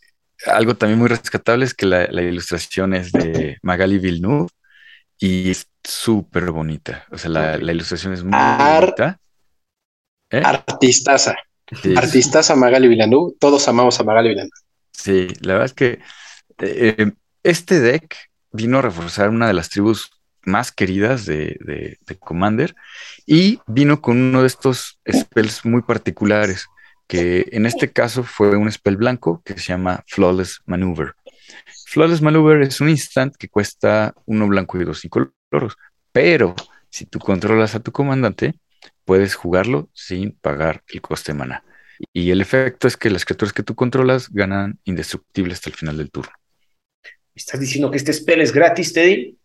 algo 0.47 0.77
también 0.77 0.99
muy 0.99 1.09
rescatable 1.09 1.65
es 1.65 1.75
que 1.75 1.87
la, 1.87 2.07
la 2.11 2.23
ilustración 2.23 2.95
es 2.95 3.13
de 3.13 3.59
Magali 3.63 3.99
Villeneuve 3.99 4.49
y 5.19 5.51
es 5.51 5.69
súper 5.85 6.51
bonita. 6.51 7.05
O 7.11 7.19
sea, 7.19 7.31
la, 7.31 7.59
la 7.59 7.73
ilustración 7.73 8.13
es 8.13 8.23
muy 8.25 8.33
Ar- 8.35 8.85
bonita. 8.87 9.19
¿Eh? 10.31 10.43
Artistaza, 10.45 11.35
Sí, 11.83 11.95
artistaza 11.97 12.55
Magali 12.55 12.89
Villeneuve. 12.89 13.35
Todos 13.39 13.67
amamos 13.69 13.99
a 14.01 14.05
Magali 14.05 14.29
Villeneuve. 14.31 14.51
sí, 14.93 15.29
la 15.41 15.55
verdad 15.55 15.67
es 15.67 15.75
que 15.75 16.01
eh, 16.59 17.13
este 17.43 17.81
deck 17.81 18.15
vino 18.51 18.79
a 18.79 18.83
reforzar 18.83 19.31
una 19.31 19.47
de 19.47 19.55
las 19.55 19.71
tribus 19.71 20.11
más 20.45 20.73
queridas 20.73 21.25
de, 21.25 21.57
de- 21.61 21.99
de 22.07 22.19
Commander 22.19 22.75
y 23.27 23.61
vino 23.67 24.01
con 24.03 24.19
uno 24.21 24.41
de 24.43 24.49
estos 24.49 24.99
spells 25.11 25.65
muy 25.65 25.83
particulares, 25.83 26.67
que 27.13 27.47
en 27.53 27.67
este 27.67 27.93
caso 27.93 28.23
fue 28.23 28.57
un 28.57 28.73
spell 28.73 28.97
blanco 28.97 29.43
que 29.45 29.53
se 29.59 29.67
llama 29.67 30.03
Flawless 30.07 30.63
Maneuver. 30.65 31.13
Flawless 31.85 32.23
Maneuver 32.23 32.63
es 32.63 32.81
un 32.81 32.89
instant 32.89 33.37
que 33.37 33.51
cuesta 33.51 34.15
uno 34.25 34.49
blanco 34.49 34.81
y 34.81 34.85
dos 34.85 35.05
incoloros, 35.05 35.77
pero 36.11 36.55
si 36.89 37.05
tú 37.05 37.19
controlas 37.19 37.75
a 37.75 37.81
tu 37.81 37.93
comandante, 37.93 38.55
puedes 39.05 39.35
jugarlo 39.35 39.91
sin 39.93 40.33
pagar 40.33 40.85
el 40.89 41.03
coste 41.03 41.33
de 41.33 41.39
mana. 41.39 41.65
Y 42.15 42.31
el 42.31 42.41
efecto 42.41 42.89
es 42.89 42.97
que 42.97 43.11
las 43.11 43.27
criaturas 43.27 43.53
que 43.53 43.63
tú 43.63 43.75
controlas 43.75 44.31
ganan 44.31 44.79
indestructible 44.85 45.53
hasta 45.53 45.69
el 45.69 45.77
final 45.77 45.99
del 45.99 46.11
turno. 46.11 46.33
¿Estás 47.35 47.61
diciendo 47.61 47.91
que 47.91 47.99
este 47.99 48.15
spell 48.15 48.41
es 48.41 48.55
gratis, 48.55 48.95
Teddy? 48.95 49.37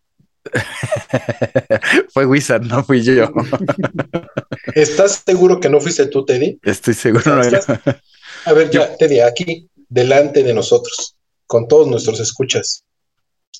Fue 2.13 2.25
Wizard, 2.25 2.63
no 2.63 2.83
fui 2.83 3.01
yo. 3.01 3.31
¿Estás 4.75 5.23
seguro 5.25 5.59
que 5.59 5.69
no 5.69 5.79
fuiste 5.79 6.05
tú, 6.07 6.25
Teddy? 6.25 6.59
Estoy 6.63 6.93
seguro. 6.93 7.23
no. 7.35 7.41
A 8.45 8.53
ver, 8.53 8.69
ya, 8.69 8.95
Teddy, 8.97 9.19
aquí, 9.19 9.69
delante 9.89 10.43
de 10.43 10.53
nosotros, 10.53 11.15
con 11.45 11.67
todos 11.67 11.87
nuestros 11.87 12.19
escuchas, 12.19 12.83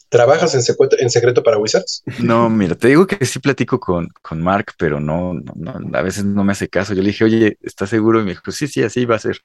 ¿trabajas 0.10 0.56
en 0.56 0.62
secreto, 0.62 0.96
en 1.00 1.10
secreto 1.10 1.44
para 1.44 1.58
Wizards? 1.58 2.04
No, 2.22 2.50
mira, 2.50 2.76
te 2.76 2.88
digo 2.90 3.08
que 3.08 3.26
sí 3.26 3.40
platico 3.40 3.80
con, 3.80 4.08
con 4.22 4.42
Mark, 4.42 4.74
pero 4.78 5.00
no, 5.00 5.34
no, 5.34 5.80
no, 5.80 5.98
a 5.98 6.02
veces 6.02 6.24
no 6.26 6.44
me 6.44 6.52
hace 6.54 6.70
caso. 6.70 6.94
Yo 6.94 7.02
le 7.02 7.10
dije, 7.10 7.24
oye, 7.26 7.58
¿estás 7.62 7.90
seguro? 7.90 8.20
Y 8.22 8.24
me 8.24 8.30
dijo, 8.32 8.52
sí, 8.52 8.68
sí, 8.68 8.84
así 8.84 9.06
va 9.06 9.16
a 9.16 9.20
ser. 9.20 9.40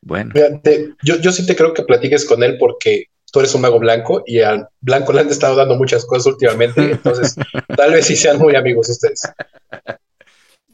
Bueno, 0.00 0.32
Mira, 0.34 0.60
te- 0.60 0.94
yo, 1.02 1.16
yo 1.16 1.32
sí 1.32 1.46
te 1.46 1.56
creo 1.56 1.74
que 1.74 1.82
platiques 1.82 2.24
con 2.26 2.42
él 2.42 2.56
porque 2.58 3.06
tú 3.32 3.40
eres 3.40 3.54
un 3.54 3.60
mago 3.62 3.78
blanco 3.78 4.22
y 4.26 4.40
al 4.40 4.68
blanco 4.80 5.12
le 5.12 5.20
han 5.20 5.28
estado 5.28 5.56
dando 5.56 5.76
muchas 5.76 6.04
cosas 6.04 6.26
últimamente, 6.26 6.80
entonces 6.92 7.36
tal 7.76 7.92
vez 7.92 8.06
sí 8.06 8.16
sean 8.16 8.38
muy 8.38 8.54
amigos 8.54 8.88
ustedes. 8.88 9.22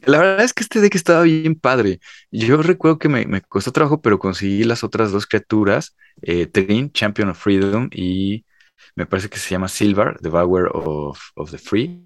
la 0.02 0.18
verdad 0.18 0.44
es 0.44 0.52
que 0.52 0.62
este 0.62 0.80
deck 0.80 0.94
estaba 0.94 1.22
bien 1.22 1.54
padre. 1.54 2.00
Yo 2.30 2.62
recuerdo 2.62 2.98
que 2.98 3.08
me, 3.08 3.26
me 3.26 3.40
costó 3.40 3.72
trabajo, 3.72 4.00
pero 4.00 4.18
conseguí 4.18 4.64
las 4.64 4.84
otras 4.84 5.12
dos 5.12 5.26
criaturas, 5.26 5.96
eh, 6.22 6.46
Trin, 6.46 6.92
Champion 6.92 7.30
of 7.30 7.38
Freedom, 7.38 7.88
y 7.92 8.44
me 8.96 9.06
parece 9.06 9.28
que 9.28 9.38
se 9.38 9.50
llama 9.50 9.68
Silver, 9.68 10.18
Devourer 10.20 10.70
of, 10.72 11.18
of 11.34 11.50
the 11.50 11.58
Free, 11.58 12.04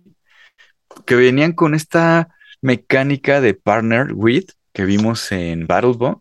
que 1.05 1.15
venían 1.15 1.53
con 1.53 1.75
esta 1.75 2.29
mecánica 2.63 3.41
de 3.41 3.55
Partner 3.55 4.13
With 4.13 4.47
que 4.77 4.85
vimos 4.85 5.33
en 5.33 5.67
Battlebond. 5.67 6.21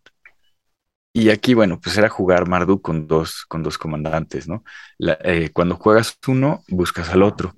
Y 1.17 1.29
aquí, 1.29 1.53
bueno, 1.53 1.79
pues 1.79 1.97
era 1.97 2.09
jugar 2.09 2.45
Marduk 2.45 2.81
con 2.81 3.07
dos, 3.07 3.45
con 3.47 3.63
dos 3.63 3.77
comandantes, 3.77 4.49
¿no? 4.49 4.65
La- 4.97 5.17
eh, 5.23 5.49
cuando 5.53 5.77
juegas 5.77 6.17
uno, 6.27 6.61
buscas 6.67 7.09
al 7.09 7.23
otro. 7.23 7.55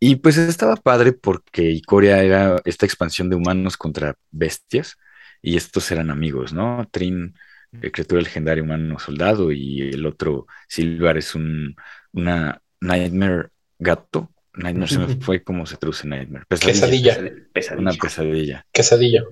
Y 0.00 0.16
pues 0.16 0.36
estaba 0.36 0.74
padre 0.74 1.12
porque 1.12 1.70
Ikoria 1.70 2.20
era 2.24 2.60
esta 2.64 2.84
expansión 2.84 3.30
de 3.30 3.36
humanos 3.36 3.76
contra 3.76 4.16
bestias 4.32 4.96
y 5.40 5.56
estos 5.56 5.88
eran 5.92 6.10
amigos, 6.10 6.52
¿no? 6.52 6.88
Trin, 6.90 7.32
eh, 7.80 7.92
criatura 7.92 8.20
legendaria 8.22 8.64
humano 8.64 8.98
soldado 8.98 9.52
y 9.52 9.82
el 9.82 10.04
otro 10.04 10.46
Silvar 10.68 11.16
es 11.18 11.34
un 11.36 11.76
una 12.12 12.60
Nightmare 12.80 13.50
gato. 13.78 14.32
Nightmare 14.54 14.90
se 14.90 14.98
me 14.98 15.16
fue 15.20 15.44
como 15.44 15.64
se 15.64 15.76
traduce 15.76 16.08
Nightmare. 16.08 16.44
Pesadilla. 16.48 17.14
Quesadilla, 17.14 17.46
Pesadilla. 17.52 17.82
Una 17.82 17.92
pesadilla. 17.92 18.66
quesadilla. 18.72 19.22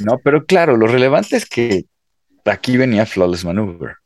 No, 0.00 0.18
pero 0.18 0.44
claro, 0.46 0.76
lo 0.76 0.88
relevante 0.88 1.36
es 1.36 1.46
que 1.46 1.86
aquí 2.44 2.76
venía 2.76 3.06
Flawless 3.06 3.44
Maneuver. 3.44 3.96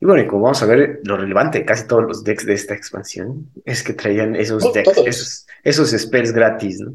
Y 0.00 0.06
bueno, 0.06 0.22
y 0.22 0.26
como 0.26 0.42
vamos 0.42 0.62
a 0.62 0.66
ver, 0.66 1.00
lo 1.04 1.16
relevante 1.16 1.60
de 1.60 1.64
casi 1.64 1.86
todos 1.86 2.02
los 2.04 2.24
decks 2.24 2.44
de 2.46 2.54
esta 2.54 2.74
expansión 2.74 3.50
es 3.64 3.82
que 3.82 3.94
traían 3.94 4.36
esos 4.36 4.72
decks, 4.72 4.98
esos, 5.06 5.46
esos 5.62 5.90
spells 5.90 6.32
gratis, 6.32 6.80
¿no? 6.80 6.92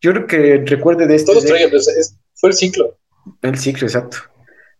Yo 0.00 0.12
creo 0.12 0.26
que 0.26 0.62
recuerde 0.66 1.06
de 1.06 1.16
este 1.16 1.32
Todos 1.32 1.44
deck- 1.44 1.48
traían, 1.48 1.74
es- 1.74 2.16
fue 2.34 2.50
el 2.50 2.54
ciclo. 2.54 2.98
El 3.42 3.58
ciclo, 3.58 3.86
exacto. 3.86 4.18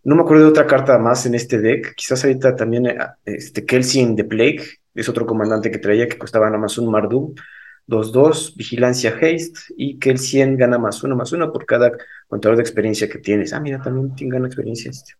No 0.04 0.14
me 0.14 0.22
acuerdo 0.22 0.44
de 0.44 0.50
otra 0.50 0.66
carta 0.66 0.98
más 0.98 1.26
en 1.26 1.34
este 1.34 1.58
deck. 1.58 1.94
Quizás 1.96 2.22
ahorita 2.22 2.54
también 2.54 2.86
eh, 2.86 2.96
este 3.24 3.64
Kelsey 3.64 4.02
in 4.02 4.14
the 4.14 4.22
Plague 4.24 4.62
es 4.94 5.08
otro 5.08 5.26
comandante 5.26 5.70
que 5.70 5.78
traía 5.78 6.06
que 6.06 6.18
costaba 6.18 6.46
nada 6.46 6.58
más 6.58 6.78
un 6.78 6.90
Marduk. 6.90 7.40
2-2, 7.88 8.56
vigilancia 8.56 9.10
haste 9.10 9.60
y 9.76 9.98
que 9.98 10.10
el 10.10 10.18
100 10.18 10.56
gana 10.56 10.78
más 10.78 11.02
uno 11.04 11.14
más 11.14 11.32
uno 11.32 11.52
por 11.52 11.66
cada 11.66 11.92
contador 12.26 12.56
de 12.56 12.62
experiencia 12.62 13.08
que 13.08 13.18
tienes. 13.18 13.52
Ah, 13.52 13.60
mira, 13.60 13.80
también 13.80 14.28
gana 14.28 14.46
experiencia 14.46 14.90
este. 14.90 15.14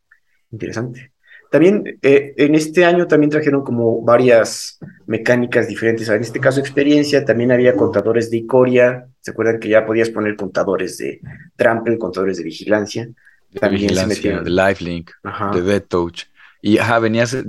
Interesante. 0.51 1.13
También 1.51 1.99
eh, 2.03 2.35
en 2.37 2.55
este 2.55 2.85
año 2.85 3.07
también 3.07 3.31
trajeron 3.31 3.63
como 3.63 4.03
varias 4.03 4.79
mecánicas 5.07 5.69
diferentes. 5.69 6.09
En 6.09 6.21
este 6.21 6.41
caso, 6.41 6.61
experiencia, 6.61 7.25
también 7.25 7.53
había 7.53 7.75
contadores 7.75 8.31
de 8.31 8.39
Icoria. 8.39 9.07
¿Se 9.21 9.31
acuerdan 9.31 9.61
que 9.61 9.69
ya 9.69 9.87
podías 9.87 10.11
poner 10.11 10.37
contadores 10.37 10.99
de 10.99 11.21
trample, 11.55 11.99
contadores 11.99 12.39
de 12.39 12.45
vigilancia? 12.45 13.09
También 13.61 13.83
vigilancia, 13.83 14.41
de 14.41 14.51
lifelink, 14.51 15.11
de 15.55 15.63
dead 15.63 15.83
touch. 15.83 16.25
Y 16.61 16.79
ajá, 16.79 16.99
venías, 16.99 17.33
eh, 17.35 17.45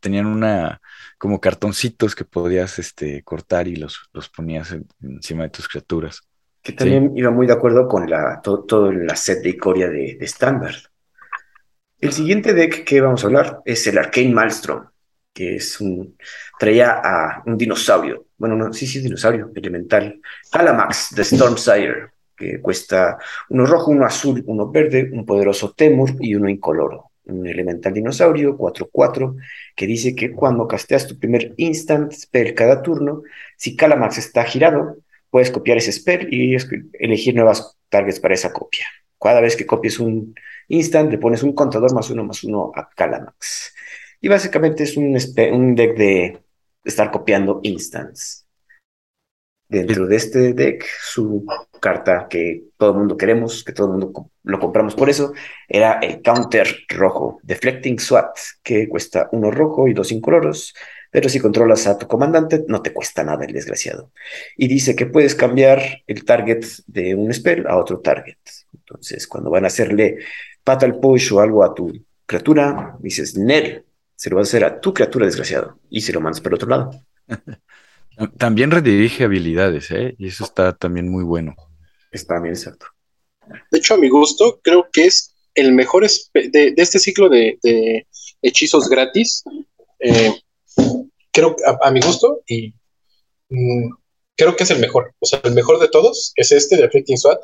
tenían 0.00 0.26
una 0.26 0.80
como 1.18 1.40
cartoncitos 1.40 2.14
que 2.14 2.24
podías 2.24 2.78
este, 2.78 3.22
cortar 3.22 3.68
y 3.68 3.76
los, 3.76 4.08
los 4.12 4.28
ponías 4.28 4.74
encima 5.02 5.44
de 5.44 5.50
tus 5.50 5.68
criaturas. 5.68 6.20
Que 6.62 6.72
también 6.72 7.12
iba 7.16 7.30
muy 7.30 7.46
de 7.46 7.52
acuerdo 7.52 7.86
con 7.86 8.10
la, 8.10 8.40
todo, 8.42 8.90
la 8.90 9.14
set 9.14 9.42
de 9.42 9.50
Icoria 9.50 9.88
de, 9.88 10.18
Standard. 10.22 10.74
El 12.00 12.12
siguiente 12.12 12.52
deck 12.52 12.84
que 12.84 13.00
vamos 13.00 13.22
a 13.22 13.28
hablar 13.28 13.60
es 13.64 13.86
el 13.86 13.96
Arcane 13.98 14.34
Maelstrom, 14.34 14.84
que 15.32 15.56
es 15.56 15.80
un. 15.80 16.16
traía 16.58 17.00
a 17.02 17.42
un 17.46 17.56
dinosaurio. 17.56 18.26
Bueno, 18.36 18.56
no, 18.56 18.72
sí, 18.72 18.86
sí, 18.86 19.00
dinosaurio, 19.00 19.50
elemental. 19.54 20.20
Calamax 20.50 21.14
de 21.14 21.24
Stormsire, 21.24 22.10
que 22.36 22.60
cuesta 22.60 23.16
uno 23.48 23.64
rojo, 23.64 23.92
uno 23.92 24.04
azul, 24.04 24.42
uno 24.46 24.70
verde, 24.70 25.08
un 25.12 25.24
poderoso 25.24 25.72
Temur 25.72 26.16
y 26.20 26.34
uno 26.34 26.48
incoloro. 26.48 27.12
Un 27.26 27.46
elemental 27.46 27.92
dinosaurio, 27.92 28.56
4-4, 28.56 29.36
que 29.74 29.86
dice 29.86 30.14
que 30.14 30.32
cuando 30.32 30.66
casteas 30.68 31.06
tu 31.06 31.18
primer 31.18 31.54
instant 31.56 32.12
spell 32.12 32.54
cada 32.54 32.82
turno, 32.82 33.22
si 33.56 33.76
Calamax 33.76 34.18
está 34.18 34.44
girado, 34.44 34.98
puedes 35.30 35.50
copiar 35.50 35.78
ese 35.78 35.92
spell 35.92 36.32
y 36.32 36.56
elegir 36.94 37.34
nuevas 37.34 37.76
targets 37.88 38.20
para 38.20 38.34
esa 38.34 38.52
copia. 38.52 38.86
Cada 39.20 39.40
vez 39.40 39.56
que 39.56 39.66
copies 39.66 39.98
un 39.98 40.34
instant, 40.68 41.10
le 41.10 41.18
pones 41.18 41.42
un 41.42 41.52
contador 41.52 41.92
más 41.94 42.10
uno 42.10 42.24
más 42.24 42.44
uno 42.44 42.70
a 42.74 42.88
Calamax. 42.88 43.74
Y 44.20 44.28
básicamente 44.28 44.84
es 44.84 44.96
un, 44.96 45.16
un 45.52 45.74
deck 45.74 45.96
de 45.96 46.38
estar 46.84 47.10
copiando 47.10 47.60
instants. 47.62 48.45
Dentro 49.68 50.06
de 50.06 50.16
este 50.16 50.52
deck, 50.52 50.84
su 51.02 51.44
carta 51.80 52.28
que 52.28 52.64
todo 52.76 52.90
el 52.92 52.98
mundo 52.98 53.16
queremos, 53.16 53.64
que 53.64 53.72
todo 53.72 53.88
el 53.88 53.92
mundo 53.98 54.30
lo 54.44 54.58
compramos 54.60 54.94
por 54.94 55.10
eso, 55.10 55.32
era 55.68 55.98
el 56.00 56.22
Counter 56.22 56.68
rojo, 56.88 57.40
Deflecting 57.42 57.98
SWAT, 57.98 58.38
que 58.62 58.88
cuesta 58.88 59.28
uno 59.32 59.50
rojo 59.50 59.88
y 59.88 59.92
dos 59.92 60.12
incoloros, 60.12 60.72
pero 61.10 61.28
si 61.28 61.40
controlas 61.40 61.86
a 61.86 61.98
tu 61.98 62.06
comandante, 62.06 62.64
no 62.68 62.82
te 62.82 62.92
cuesta 62.92 63.24
nada 63.24 63.44
el 63.44 63.52
desgraciado. 63.52 64.12
Y 64.56 64.68
dice 64.68 64.94
que 64.94 65.06
puedes 65.06 65.34
cambiar 65.34 65.82
el 66.06 66.24
target 66.24 66.64
de 66.86 67.14
un 67.14 67.32
spell 67.32 67.66
a 67.66 67.76
otro 67.76 68.00
target. 68.00 68.38
Entonces, 68.72 69.26
cuando 69.26 69.50
van 69.50 69.64
a 69.64 69.68
hacerle 69.68 70.18
al 70.64 71.00
push 71.00 71.32
o 71.32 71.40
algo 71.40 71.64
a 71.64 71.74
tu 71.74 71.92
criatura, 72.26 72.96
dices, 73.00 73.36
Nel, 73.36 73.84
se 74.14 74.30
lo 74.30 74.36
vas 74.36 74.48
a 74.48 74.50
hacer 74.50 74.64
a 74.64 74.80
tu 74.80 74.92
criatura 74.92 75.26
desgraciado 75.26 75.78
y 75.90 76.00
se 76.00 76.12
lo 76.12 76.20
mandas 76.20 76.40
por 76.40 76.54
otro 76.54 76.68
lado. 76.68 76.90
También 78.38 78.70
redirige 78.70 79.24
habilidades, 79.24 79.90
¿eh? 79.90 80.14
Y 80.18 80.28
eso 80.28 80.44
está 80.44 80.74
también 80.74 81.08
muy 81.08 81.24
bueno. 81.24 81.54
Está 82.10 82.40
bien, 82.40 82.54
exacto. 82.54 82.86
De 83.70 83.78
hecho, 83.78 83.94
a 83.94 83.98
mi 83.98 84.08
gusto, 84.08 84.60
creo 84.62 84.88
que 84.92 85.06
es 85.06 85.34
el 85.54 85.72
mejor 85.72 86.06
de, 86.34 86.74
este 86.76 86.98
ciclo 86.98 87.28
de, 87.28 87.58
hechizos 88.42 88.88
gratis. 88.88 89.44
Eh, 90.00 90.32
creo 91.32 91.56
a, 91.66 91.88
a, 91.88 91.90
mi 91.90 92.00
gusto 92.00 92.42
y 92.46 92.74
mm, 93.48 93.90
creo 94.36 94.56
que 94.56 94.64
es 94.64 94.70
el 94.70 94.78
mejor. 94.78 95.14
O 95.18 95.26
sea, 95.26 95.40
el 95.44 95.52
mejor 95.52 95.78
de 95.78 95.88
todos 95.88 96.32
es 96.36 96.52
este 96.52 96.76
de 96.76 96.84
Afflicting 96.84 97.18
SWAT, 97.18 97.40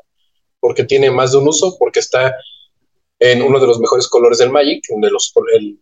porque 0.60 0.84
tiene 0.84 1.10
más 1.10 1.32
de 1.32 1.38
un 1.38 1.48
uso, 1.48 1.76
porque 1.78 2.00
está 2.00 2.34
en 3.18 3.42
uno 3.42 3.60
de 3.60 3.66
los 3.66 3.78
mejores 3.78 4.08
colores 4.08 4.38
del 4.38 4.50
Magic, 4.50 4.84
uno 4.90 5.06
de 5.06 5.12
los, 5.12 5.32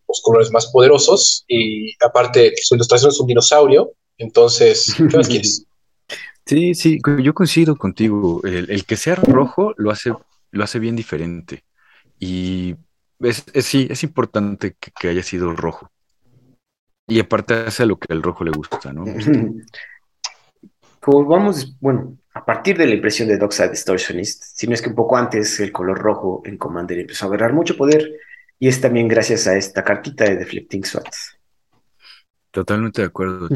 los 0.08 0.20
colores 0.22 0.50
más 0.50 0.66
poderosos, 0.66 1.44
y 1.48 1.92
aparte 2.04 2.52
su 2.60 2.74
ilustración 2.74 3.10
es 3.10 3.20
un 3.20 3.26
dinosaurio, 3.26 3.92
entonces, 4.20 4.94
¿qué 4.96 5.16
más 5.16 5.28
quieres? 5.28 5.66
Sí, 6.46 6.74
sí, 6.74 6.98
yo 7.22 7.34
coincido 7.34 7.76
contigo. 7.76 8.42
El, 8.44 8.84
que 8.84 8.96
sea 8.96 9.14
rojo 9.14 9.74
lo 9.76 9.90
hace, 9.90 10.12
lo 10.50 10.64
hace 10.64 10.78
bien 10.78 10.96
diferente. 10.96 11.64
Y 12.18 12.76
es, 13.20 13.44
sí, 13.62 13.86
es 13.90 14.02
importante 14.02 14.76
que, 14.78 15.08
haya 15.08 15.22
sido 15.22 15.52
rojo. 15.54 15.90
Y 17.06 17.18
aparte 17.18 17.54
hace 17.54 17.86
lo 17.86 17.98
que 17.98 18.12
al 18.12 18.22
rojo 18.22 18.44
le 18.44 18.52
gusta, 18.52 18.92
¿no? 18.92 19.04
Pues 21.02 21.26
vamos, 21.26 21.78
bueno, 21.80 22.18
a 22.34 22.44
partir 22.44 22.76
de 22.76 22.86
la 22.86 22.94
impresión 22.94 23.26
de 23.26 23.38
Dockside 23.38 23.70
Distortionist, 23.70 24.42
si 24.54 24.66
no 24.66 24.74
es 24.74 24.82
que 24.82 24.90
un 24.90 24.94
poco 24.94 25.16
antes 25.16 25.58
el 25.58 25.72
color 25.72 25.98
rojo 25.98 26.42
en 26.44 26.58
Commander 26.58 26.98
empezó 26.98 27.24
a 27.24 27.28
agarrar 27.28 27.54
mucho 27.54 27.74
poder, 27.74 28.18
y 28.58 28.68
es 28.68 28.82
también 28.82 29.08
gracias 29.08 29.46
a 29.46 29.56
esta 29.56 29.82
cartita 29.82 30.24
de 30.24 30.36
Deflecting 30.36 30.84
Swats. 30.84 31.39
Totalmente 32.50 33.02
de 33.02 33.08
acuerdo, 33.08 33.48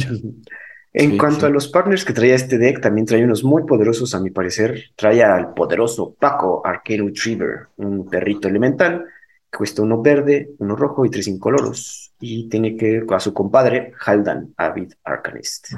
En 0.92 1.18
cuanto 1.18 1.46
a 1.46 1.50
los 1.50 1.66
partners 1.66 2.04
que 2.04 2.12
traía 2.12 2.36
este 2.36 2.56
deck, 2.56 2.80
también 2.80 3.04
trae 3.04 3.24
unos 3.24 3.42
muy 3.42 3.64
poderosos, 3.64 4.14
a 4.14 4.20
mi 4.20 4.30
parecer. 4.30 4.90
Trae 4.94 5.24
al 5.24 5.52
poderoso 5.52 6.14
Paco 6.14 6.62
Arcane 6.64 7.02
Retriever, 7.02 7.66
un 7.78 8.08
perrito 8.08 8.46
elemental, 8.46 9.04
que 9.50 9.58
cuesta 9.58 9.82
uno 9.82 10.00
verde, 10.00 10.50
uno 10.58 10.76
rojo 10.76 11.04
y 11.04 11.10
tres 11.10 11.26
incoloros. 11.26 12.12
Y 12.20 12.48
tiene 12.48 12.76
que 12.76 13.04
a 13.10 13.18
su 13.18 13.34
compadre, 13.34 13.92
Haldan 14.06 14.54
Avid 14.56 14.92
Arcanist. 15.02 15.72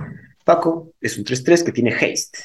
Paco 0.44 0.92
es 1.00 1.16
un 1.16 1.24
3-3 1.24 1.64
que 1.64 1.72
tiene 1.72 1.94
haste. 1.94 2.38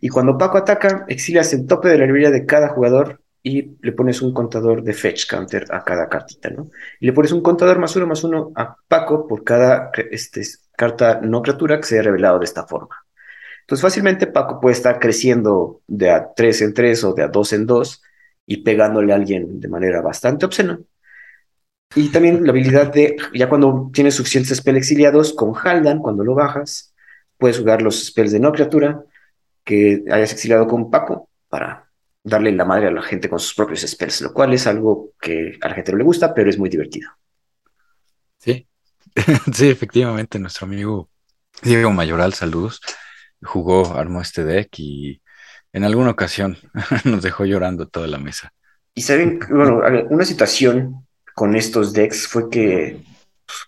Y 0.00 0.10
cuando 0.10 0.36
Paco 0.36 0.58
ataca, 0.58 1.06
exilias 1.08 1.52
el 1.54 1.66
tope 1.66 1.88
de 1.88 1.98
la 1.98 2.04
librería 2.04 2.30
de 2.30 2.44
cada 2.44 2.68
jugador 2.68 3.21
y 3.42 3.76
le 3.80 3.92
pones 3.92 4.22
un 4.22 4.32
contador 4.32 4.82
de 4.82 4.92
fetch 4.94 5.28
counter 5.28 5.66
a 5.70 5.82
cada 5.82 6.08
cartita, 6.08 6.50
¿no? 6.50 6.70
Y 7.00 7.06
le 7.06 7.12
pones 7.12 7.32
un 7.32 7.42
contador 7.42 7.78
más 7.78 7.94
uno 7.96 8.06
más 8.06 8.22
uno 8.24 8.52
a 8.54 8.76
Paco 8.86 9.26
por 9.26 9.42
cada 9.42 9.90
este, 10.10 10.42
carta 10.76 11.20
no 11.22 11.42
criatura 11.42 11.78
que 11.78 11.86
se 11.86 11.96
haya 11.96 12.04
revelado 12.04 12.38
de 12.38 12.44
esta 12.44 12.66
forma. 12.66 12.96
Entonces 13.62 13.82
fácilmente 13.82 14.26
Paco 14.26 14.60
puede 14.60 14.74
estar 14.74 14.98
creciendo 14.98 15.82
de 15.86 16.10
a 16.10 16.32
3 16.34 16.62
en 16.62 16.74
3 16.74 17.04
o 17.04 17.14
de 17.14 17.22
a 17.22 17.28
2 17.28 17.52
en 17.54 17.66
2 17.66 18.02
y 18.46 18.58
pegándole 18.58 19.12
a 19.12 19.16
alguien 19.16 19.60
de 19.60 19.68
manera 19.68 20.02
bastante 20.02 20.46
obscena. 20.46 20.78
Y 21.94 22.10
también 22.10 22.44
la 22.44 22.50
habilidad 22.50 22.92
de, 22.92 23.16
ya 23.34 23.48
cuando 23.48 23.90
tienes 23.92 24.14
suficientes 24.14 24.56
spell 24.58 24.76
exiliados, 24.76 25.34
con 25.34 25.54
Haldan, 25.54 25.98
cuando 25.98 26.24
lo 26.24 26.34
bajas, 26.34 26.94
puedes 27.36 27.58
jugar 27.58 27.82
los 27.82 28.06
spells 28.06 28.32
de 28.32 28.40
no 28.40 28.52
criatura 28.52 29.04
que 29.64 30.04
hayas 30.10 30.32
exiliado 30.32 30.66
con 30.66 30.90
Paco 30.90 31.28
para 31.48 31.81
darle 32.24 32.52
la 32.52 32.64
madre 32.64 32.88
a 32.88 32.92
la 32.92 33.02
gente 33.02 33.28
con 33.28 33.40
sus 33.40 33.54
propios 33.54 33.80
spells, 33.80 34.20
lo 34.20 34.32
cual 34.32 34.52
es 34.52 34.66
algo 34.66 35.12
que 35.20 35.58
a 35.60 35.68
la 35.68 35.74
gente 35.74 35.92
no 35.92 35.98
le 35.98 36.04
gusta, 36.04 36.32
pero 36.32 36.50
es 36.50 36.58
muy 36.58 36.68
divertido. 36.68 37.10
Sí, 38.38 38.66
sí, 39.52 39.68
efectivamente, 39.68 40.38
nuestro 40.38 40.66
amigo 40.66 41.08
Diego 41.62 41.90
Mayoral, 41.92 42.32
saludos, 42.34 42.80
jugó, 43.42 43.94
armó 43.94 44.20
este 44.20 44.44
deck 44.44 44.70
y 44.78 45.20
en 45.72 45.84
alguna 45.84 46.10
ocasión 46.10 46.56
nos 47.04 47.22
dejó 47.22 47.44
llorando 47.44 47.88
toda 47.88 48.06
la 48.06 48.18
mesa. 48.18 48.52
Y 48.94 49.02
saben, 49.02 49.40
bueno, 49.50 49.80
una 50.10 50.24
situación 50.24 51.06
con 51.34 51.56
estos 51.56 51.92
decks 51.92 52.26
fue 52.26 52.50
que 52.50 53.00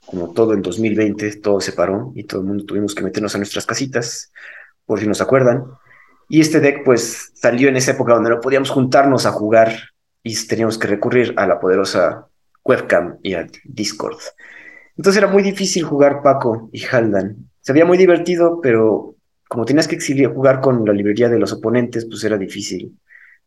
como 0.07 0.33
todo 0.33 0.55
en 0.55 0.63
2020, 0.63 1.37
todo 1.37 1.61
se 1.61 1.73
paró 1.73 2.13
y 2.15 2.25
todo 2.25 2.41
el 2.41 2.47
mundo 2.47 2.65
tuvimos 2.65 2.95
que 2.95 3.03
meternos 3.03 3.35
a 3.35 3.39
nuestras 3.39 3.67
casitas, 3.67 4.33
por 4.87 5.01
si 5.01 5.07
nos 5.07 5.21
acuerdan. 5.21 5.65
Y 6.35 6.41
este 6.41 6.59
deck 6.59 6.83
pues 6.85 7.31
salió 7.35 7.69
en 7.69 7.77
esa 7.77 7.93
época 7.93 8.13
donde 8.13 8.31
no 8.31 8.41
podíamos 8.41 8.69
juntarnos 8.69 9.25
a 9.25 9.31
jugar 9.31 9.73
y 10.21 10.35
teníamos 10.49 10.79
que 10.79 10.89
recurrir 10.89 11.33
a 11.37 11.47
la 11.47 11.61
poderosa 11.61 12.27
webcam 12.65 13.19
y 13.23 13.35
al 13.35 13.53
Discord. 13.63 14.19
Entonces 14.97 15.23
era 15.23 15.31
muy 15.31 15.45
difícil 15.45 15.85
jugar 15.85 16.23
Paco 16.25 16.71
y 16.73 16.85
Haldan. 16.87 17.37
Se 17.61 17.71
había 17.71 17.85
muy 17.85 17.97
divertido, 17.97 18.59
pero 18.61 19.15
como 19.49 19.65
tenías 19.65 19.87
que 19.87 19.97
jugar 20.27 20.61
con 20.61 20.85
la 20.85 20.93
librería 20.93 21.29
de 21.29 21.39
los 21.39 21.53
oponentes, 21.53 22.05
pues 22.05 22.25
era 22.25 22.37
difícil 22.37 22.99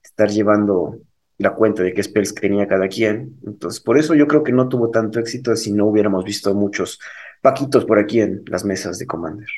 estar 0.02 0.30
llevando 0.30 0.98
la 1.40 1.56
cuenta 1.56 1.84
de 1.84 1.94
qué 1.94 2.02
spells 2.02 2.36
tenía 2.36 2.70
cada 2.70 2.88
quien. 2.88 3.38
Entonces, 3.46 3.82
por 3.82 3.98
eso 3.98 4.16
yo 4.16 4.28
creo 4.28 4.46
que 4.46 4.54
no 4.54 4.70
tuvo 4.70 4.92
tanto 4.92 5.20
éxito 5.20 5.54
si 5.58 5.74
no 5.74 5.88
hubiéramos 5.88 6.24
visto 6.24 6.56
muchos 6.56 7.02
paquitos 7.42 7.84
por 7.84 8.00
aquí 8.00 8.22
en 8.22 8.44
las 8.46 8.64
mesas 8.64 8.98
de 8.98 9.06
Commander. 9.06 9.50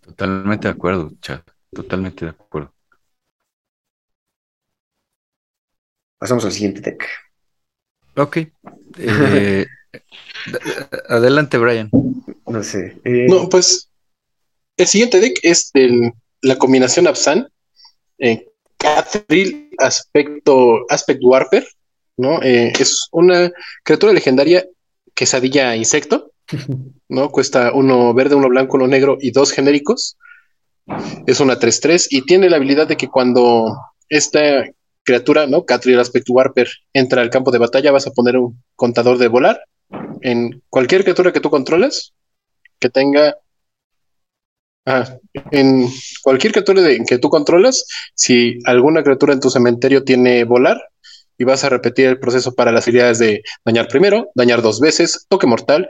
Totalmente 0.00 0.66
de 0.66 0.72
acuerdo, 0.72 1.12
chat. 1.20 1.42
Totalmente 1.72 2.24
de 2.24 2.30
acuerdo. 2.30 2.72
Pasamos 6.18 6.44
al 6.44 6.52
siguiente 6.52 6.80
deck. 6.80 7.04
Ok. 8.16 8.38
Eh, 8.98 9.66
adelante, 11.08 11.56
Brian. 11.56 11.90
No 12.46 12.62
sé. 12.62 12.98
Eh, 13.04 13.26
no, 13.28 13.48
pues 13.48 13.90
el 14.76 14.86
siguiente 14.86 15.20
deck 15.20 15.38
es 15.42 15.72
la 16.42 16.56
combinación 16.56 17.06
Absan, 17.06 17.48
eh, 18.18 18.46
Cathril 18.76 19.70
aspecto, 19.78 20.84
Aspect 20.88 21.20
Warper, 21.22 21.66
¿no? 22.16 22.42
Eh, 22.42 22.72
es 22.78 23.08
una 23.12 23.50
criatura 23.82 24.12
legendaria 24.12 24.66
quesadilla 25.14 25.74
insecto, 25.74 26.32
¿no? 27.08 27.30
Cuesta 27.30 27.72
uno 27.72 28.14
verde, 28.14 28.34
uno 28.36 28.48
blanco, 28.48 28.76
uno 28.76 28.86
negro 28.86 29.18
y 29.20 29.30
dos 29.32 29.50
genéricos. 29.52 30.16
Es 31.26 31.40
una 31.40 31.58
3-3 31.58 32.08
y 32.10 32.22
tiene 32.22 32.48
la 32.48 32.56
habilidad 32.56 32.86
de 32.86 32.96
que 32.96 33.08
cuando 33.08 33.76
esta 34.08 34.64
criatura, 35.02 35.46
¿no? 35.46 35.64
Catriel 35.64 36.00
Aspect 36.00 36.28
Warper 36.28 36.68
entra 36.92 37.22
al 37.22 37.30
campo 37.30 37.50
de 37.50 37.58
batalla, 37.58 37.92
vas 37.92 38.06
a 38.06 38.12
poner 38.12 38.36
un 38.36 38.62
contador 38.76 39.18
de 39.18 39.28
volar 39.28 39.60
en 40.20 40.62
cualquier 40.68 41.02
criatura 41.02 41.32
que 41.32 41.40
tú 41.40 41.50
controles 41.50 42.12
que 42.78 42.88
tenga. 42.88 43.36
En 45.50 45.86
cualquier 46.22 46.52
criatura 46.52 46.82
que 47.06 47.18
tú 47.18 47.28
controlas, 47.28 47.84
si 48.14 48.58
alguna 48.64 49.02
criatura 49.02 49.34
en 49.34 49.40
tu 49.40 49.50
cementerio 49.50 50.02
tiene 50.02 50.44
volar, 50.44 50.80
y 51.38 51.44
vas 51.44 51.62
a 51.62 51.68
repetir 51.68 52.06
el 52.06 52.18
proceso 52.18 52.54
para 52.54 52.72
las 52.72 52.86
habilidades 52.86 53.18
de 53.20 53.42
dañar 53.64 53.86
primero, 53.86 54.30
dañar 54.34 54.60
dos 54.60 54.80
veces, 54.80 55.26
toque 55.28 55.46
mortal, 55.46 55.88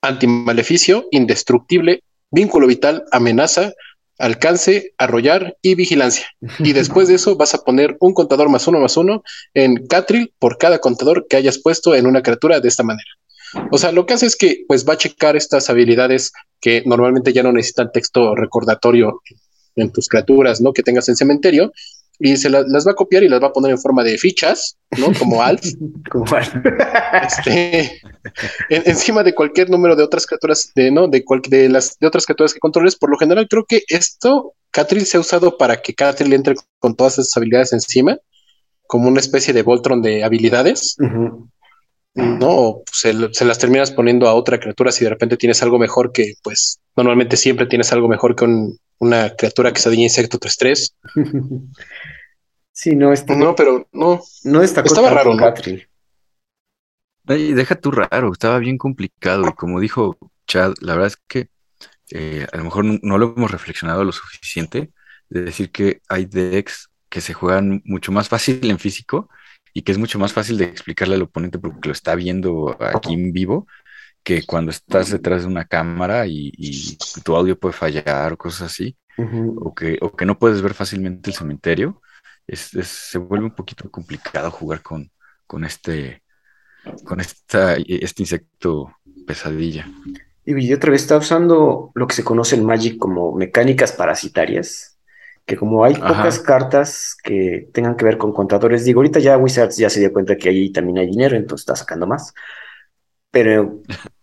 antimaleficio, 0.00 1.08
indestructible, 1.10 2.04
vínculo 2.30 2.66
vital, 2.66 3.04
amenaza, 3.10 3.72
alcance, 4.18 4.92
arrollar 4.98 5.56
y 5.62 5.74
vigilancia. 5.74 6.26
Y 6.58 6.72
después 6.72 7.08
de 7.08 7.14
eso 7.14 7.36
vas 7.36 7.54
a 7.54 7.64
poner 7.64 7.96
un 8.00 8.12
contador 8.14 8.48
más 8.48 8.66
uno 8.66 8.80
más 8.80 8.96
uno 8.96 9.22
en 9.54 9.86
Catril 9.86 10.32
por 10.38 10.58
cada 10.58 10.78
contador 10.78 11.26
que 11.28 11.36
hayas 11.36 11.58
puesto 11.58 11.94
en 11.94 12.06
una 12.06 12.22
criatura 12.22 12.60
de 12.60 12.68
esta 12.68 12.82
manera. 12.82 13.10
O 13.70 13.78
sea, 13.78 13.92
lo 13.92 14.04
que 14.04 14.14
hace 14.14 14.26
es 14.26 14.36
que 14.36 14.64
pues 14.66 14.86
va 14.86 14.94
a 14.94 14.98
checar 14.98 15.36
estas 15.36 15.70
habilidades 15.70 16.32
que 16.60 16.82
normalmente 16.84 17.32
ya 17.32 17.42
no 17.42 17.52
necesitan 17.52 17.92
texto 17.92 18.34
recordatorio 18.34 19.22
en 19.76 19.92
tus 19.92 20.08
criaturas, 20.08 20.60
¿no? 20.60 20.72
Que 20.72 20.82
tengas 20.82 21.08
en 21.08 21.16
cementerio 21.16 21.72
y 22.18 22.36
se 22.36 22.50
las 22.50 22.86
va 22.86 22.92
a 22.92 22.96
copiar 22.96 23.22
y 23.22 23.28
las 23.28 23.42
va 23.42 23.48
a 23.48 23.52
poner 23.52 23.70
en 23.70 23.78
forma 23.78 24.02
de 24.02 24.18
fichas, 24.18 24.76
¿no? 24.98 25.12
Como 25.18 25.42
alt. 25.42 25.64
Como 26.10 26.24
este, 27.22 28.00
encima 28.68 29.22
de 29.22 29.34
cualquier 29.34 29.70
número 29.70 29.94
de 29.94 30.02
otras 30.02 30.26
criaturas, 30.26 30.72
de, 30.74 30.90
¿no? 30.90 31.06
De, 31.06 31.24
de, 31.48 31.68
las, 31.68 31.98
de 31.98 32.06
otras 32.06 32.26
criaturas 32.26 32.52
que 32.52 32.60
controles. 32.60 32.96
Por 32.96 33.10
lo 33.10 33.18
general, 33.18 33.46
creo 33.48 33.64
que 33.64 33.82
esto, 33.88 34.54
Catril 34.70 35.06
se 35.06 35.16
ha 35.16 35.20
usado 35.20 35.56
para 35.56 35.80
que 35.80 35.94
Catril 35.94 36.32
entre 36.32 36.56
con 36.80 36.96
todas 36.96 37.14
esas 37.18 37.36
habilidades 37.36 37.72
encima, 37.72 38.18
como 38.86 39.08
una 39.08 39.20
especie 39.20 39.54
de 39.54 39.62
Voltron 39.62 40.02
de 40.02 40.24
habilidades. 40.24 40.96
¿no? 42.14 42.82
Se, 42.92 43.14
se, 43.32 43.44
las 43.44 43.58
terminas 43.58 43.92
poniendo 43.92 44.26
a 44.26 44.34
otra 44.34 44.58
criatura 44.58 44.90
si 44.90 45.04
de 45.04 45.10
repente 45.10 45.36
tienes 45.36 45.62
algo 45.62 45.78
mejor 45.78 46.10
que, 46.10 46.34
pues, 46.42 46.80
normalmente 46.96 47.36
siempre 47.36 47.66
tienes 47.66 47.92
algo 47.92 48.08
mejor 48.08 48.34
que 48.34 48.44
un, 48.44 48.76
una 48.98 49.34
criatura 49.36 49.72
que 49.72 49.80
se 49.80 49.90
de 49.90 49.96
insecto 49.96 50.38
3-3. 50.38 50.94
sí, 52.72 52.96
no, 52.96 53.12
está, 53.12 53.34
no, 53.34 53.54
pero 53.54 53.88
no. 53.92 54.20
No 54.44 54.62
está 54.62 54.80
estaba 54.82 55.10
raro, 55.10 55.34
¿no? 55.34 55.54
deja 57.36 57.74
tú 57.74 57.90
raro, 57.90 58.32
estaba 58.32 58.58
bien 58.58 58.78
complicado 58.78 59.48
y 59.48 59.52
como 59.52 59.80
dijo 59.80 60.16
Chad, 60.46 60.74
la 60.80 60.94
verdad 60.94 61.08
es 61.08 61.16
que 61.28 61.50
eh, 62.10 62.46
a 62.50 62.56
lo 62.56 62.64
mejor 62.64 62.84
no, 63.02 63.18
lo 63.18 63.34
hemos 63.36 63.50
reflexionado 63.50 64.02
lo 64.02 64.12
suficiente 64.12 64.92
de 65.28 65.42
decir 65.42 65.70
que 65.70 66.00
hay 66.08 66.24
decks 66.24 66.88
que 67.10 67.20
se 67.20 67.34
juegan 67.34 67.82
mucho 67.84 68.12
más 68.12 68.30
fácil 68.30 68.70
en 68.70 68.78
físico 68.78 69.28
y 69.74 69.82
que 69.82 69.92
es 69.92 69.98
mucho 69.98 70.18
más 70.18 70.32
fácil 70.32 70.56
de 70.56 70.64
explicarle 70.64 71.16
al 71.16 71.22
oponente 71.22 71.58
porque 71.58 71.88
lo 71.88 71.92
está 71.92 72.14
viendo 72.14 72.76
aquí 72.80 73.12
en 73.12 73.32
vivo 73.32 73.66
que 74.22 74.44
cuando 74.44 74.70
estás 74.70 75.10
detrás 75.10 75.42
de 75.42 75.48
una 75.48 75.64
cámara 75.64 76.26
y, 76.26 76.96
tu 77.24 77.34
audio 77.34 77.58
puede 77.58 77.74
fallar 77.74 78.32
o 78.32 78.36
cosas 78.36 78.72
así, 78.72 78.96
o, 79.16 79.74
que, 79.74 79.98
o 80.00 80.14
que 80.14 80.26
no 80.26 80.38
puedes 80.38 80.62
ver 80.62 80.74
fácilmente 80.74 81.30
el 81.30 81.36
cementerio, 81.36 82.00
se 82.46 83.18
vuelve 83.18 83.46
un 83.46 83.54
poquito 83.54 83.90
complicado 83.90 84.50
jugar 84.50 84.82
con, 84.82 85.10
con 85.46 85.64
este 85.64 86.22
con 87.04 87.20
esta, 87.20 87.76
este 87.76 88.22
insecto 88.22 88.92
pesadilla. 89.26 89.86
Y 90.44 90.72
otra 90.72 90.90
vez 90.90 91.02
está 91.02 91.18
usando 91.18 91.90
lo 91.94 92.06
que 92.06 92.14
se 92.14 92.24
conoce 92.24 92.56
en 92.56 92.64
Magic 92.64 92.98
como 92.98 93.34
mecánicas 93.34 93.92
parasitarias, 93.92 94.98
que 95.44 95.56
como 95.56 95.84
hay 95.84 95.94
pocas 95.94 96.38
cartas 96.38 97.16
que 97.22 97.68
tengan 97.72 97.96
que 97.96 98.04
ver 98.04 98.16
con 98.16 98.32
contadores, 98.32 98.84
digo, 98.84 99.00
ahorita 99.00 99.18
ya 99.18 99.36
Wizards 99.36 99.76
ya 99.76 99.90
se 99.90 100.00
dio 100.00 100.12
cuenta 100.12 100.36
que 100.36 100.48
ahí 100.48 100.70
también 100.72 100.98
hay 100.98 101.06
dinero, 101.06 101.36
entonces 101.36 101.62
está 101.62 101.76
sacando 101.76 102.06
más. 102.06 102.32
Pero, 103.30 103.82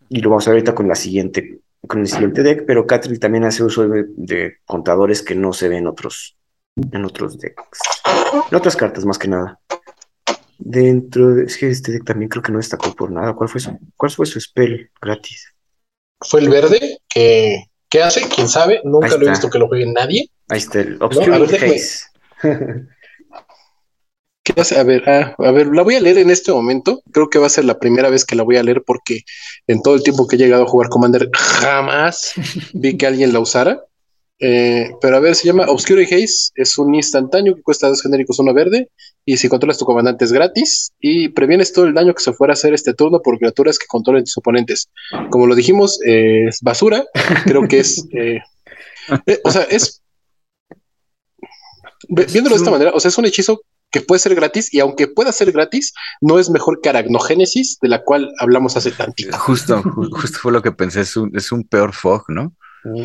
y 0.10 0.20
lo 0.20 0.30
vamos 0.30 0.48
a 0.48 0.52
ver 0.52 0.58
ahorita 0.58 0.76
con 0.76 0.88
la 0.88 0.96
siguiente, 0.96 1.60
con 1.88 2.02
el 2.02 2.08
siguiente 2.08 2.44
deck, 2.44 2.66
pero 2.66 2.88
Catril 2.88 3.20
también 3.20 3.44
hace 3.44 3.64
uso 3.64 3.88
de, 3.88 4.58
contadores 4.66 5.22
que 5.22 5.36
no 5.36 5.54
se 5.54 5.70
ven 5.70 5.80
en 5.80 5.88
otros, 5.88 6.38
en 6.92 7.06
otros 7.06 7.38
decks. 7.38 7.80
En 8.52 8.58
otras 8.58 8.76
cartas, 8.76 9.06
más 9.06 9.18
que 9.18 9.28
nada. 9.28 9.60
Dentro 10.58 11.36
de. 11.36 11.46
Es 11.46 11.58
que 11.58 11.70
este 11.70 11.92
deck 11.92 12.06
también 12.06 12.30
creo 12.30 12.42
que 12.42 12.52
no 12.52 12.58
destacó 12.58 12.94
por 12.96 13.12
nada. 13.12 13.34
¿Cuál 13.34 13.50
fue 13.50 13.62
su, 13.62 13.78
cuál 13.96 14.12
fue 14.12 14.26
su 14.26 14.40
spell 14.40 14.90
gratis? 15.02 15.54
Fue 16.22 16.40
el 16.42 16.50
verde, 16.50 17.00
que. 17.08 17.66
¿Qué 17.90 18.02
hace? 18.02 18.28
¿Quién 18.28 18.50
sabe? 18.50 18.82
Nunca 18.84 19.16
lo 19.16 19.26
he 19.26 19.30
visto 19.30 19.50
que 19.50 19.60
lo 19.60 19.68
juegue 19.68 19.86
nadie. 19.86 20.30
Ahí 20.50 20.58
está 20.58 20.82
el 20.82 21.02
Obscure. 21.02 21.48
¿Qué 21.48 21.80
A 24.58 24.84
ver, 24.84 25.10
ah, 25.10 25.36
a 25.38 25.52
ver, 25.52 25.68
la 25.68 25.84
voy 25.84 25.96
a 25.96 26.00
leer 26.00 26.18
en 26.18 26.30
este 26.30 26.52
momento. 26.52 27.02
Creo 27.12 27.30
que 27.30 27.40
va 27.40 27.48
a 27.48 27.50
ser 27.50 27.66
la 27.66 27.78
primera 27.78 28.10
vez 28.10 28.24
que 28.24 28.36
la 28.36 28.44
voy 28.44 28.56
a 28.56 28.64
leer 28.64 28.84
porque 28.86 29.22
en 29.68 29.82
todo 29.82 29.96
el 29.96 30.04
tiempo 30.04 30.28
que 30.28 30.38
he 30.38 30.40
llegado 30.40 30.64
a 30.64 30.68
jugar 30.68 30.90
Commander 30.90 31.30
jamás 31.34 32.34
vi 32.74 32.98
que 32.98 33.06
alguien 33.06 33.34
la 33.34 33.40
usara. 33.40 33.84
Eh, 34.40 34.92
pero 35.02 35.18
a 35.18 35.20
ver, 35.20 35.36
se 35.36 35.48
llama 35.48 35.66
Obscure 35.68 36.04
Haze. 36.04 36.52
Es 36.56 36.78
un 36.78 36.96
instantáneo 36.96 37.56
que 37.56 37.64
cuesta 37.64 37.90
dos 37.90 38.02
genéricos, 38.02 38.40
uno 38.40 38.54
verde. 38.54 38.90
Y 39.26 39.38
si 39.38 39.50
controlas 39.50 39.78
tu 39.78 39.86
comandante 39.86 40.24
es 40.24 40.32
gratis. 40.32 40.94
Y 41.02 41.30
previenes 41.30 41.74
todo 41.74 41.86
el 41.86 41.94
daño 41.94 42.14
que 42.14 42.24
se 42.24 42.32
fuera 42.32 42.54
a 42.54 42.56
hacer 42.56 42.74
este 42.74 42.94
turno 42.94 43.22
por 43.22 43.38
criaturas 43.38 43.78
que 43.78 43.88
controlen 43.88 44.24
tus 44.24 44.38
oponentes. 44.38 44.90
Como 45.32 45.48
lo 45.48 45.56
dijimos, 45.56 46.00
eh, 46.06 46.46
es 46.48 46.62
basura. 46.62 47.04
Creo 47.46 47.68
que 47.68 47.80
es. 47.80 48.08
Eh, 49.28 49.40
o 49.44 49.52
sea, 49.52 49.62
es. 49.70 50.02
Viéndolo 52.10 52.56
de 52.56 52.60
esta 52.60 52.72
manera, 52.72 52.92
o 52.92 53.00
sea, 53.00 53.10
es 53.10 53.18
un 53.20 53.26
hechizo 53.26 53.62
que 53.96 54.02
puede 54.02 54.20
ser 54.20 54.36
gratis 54.36 54.74
y 54.74 54.82
aunque 54.82 55.08
pueda 55.08 55.32
ser 55.32 55.54
gratis, 55.54 55.94
no 56.20 56.38
es 56.38 56.50
mejor 56.50 56.82
que 56.82 56.90
Aracnogénesis, 56.90 57.80
de 57.82 57.88
la 57.88 58.04
cual 58.04 58.30
hablamos 58.42 58.76
hace 58.76 58.92
tantito. 58.92 59.38
Justo, 59.38 59.82
justo 60.12 60.38
fue 60.38 60.52
lo 60.52 60.62
que 60.62 60.74
pensé, 60.74 61.00
es 61.00 61.16
un, 61.16 61.32
es 61.34 61.54
un 61.54 61.64
peor 61.64 61.94
fog, 61.94 62.26
¿no? 62.28 62.54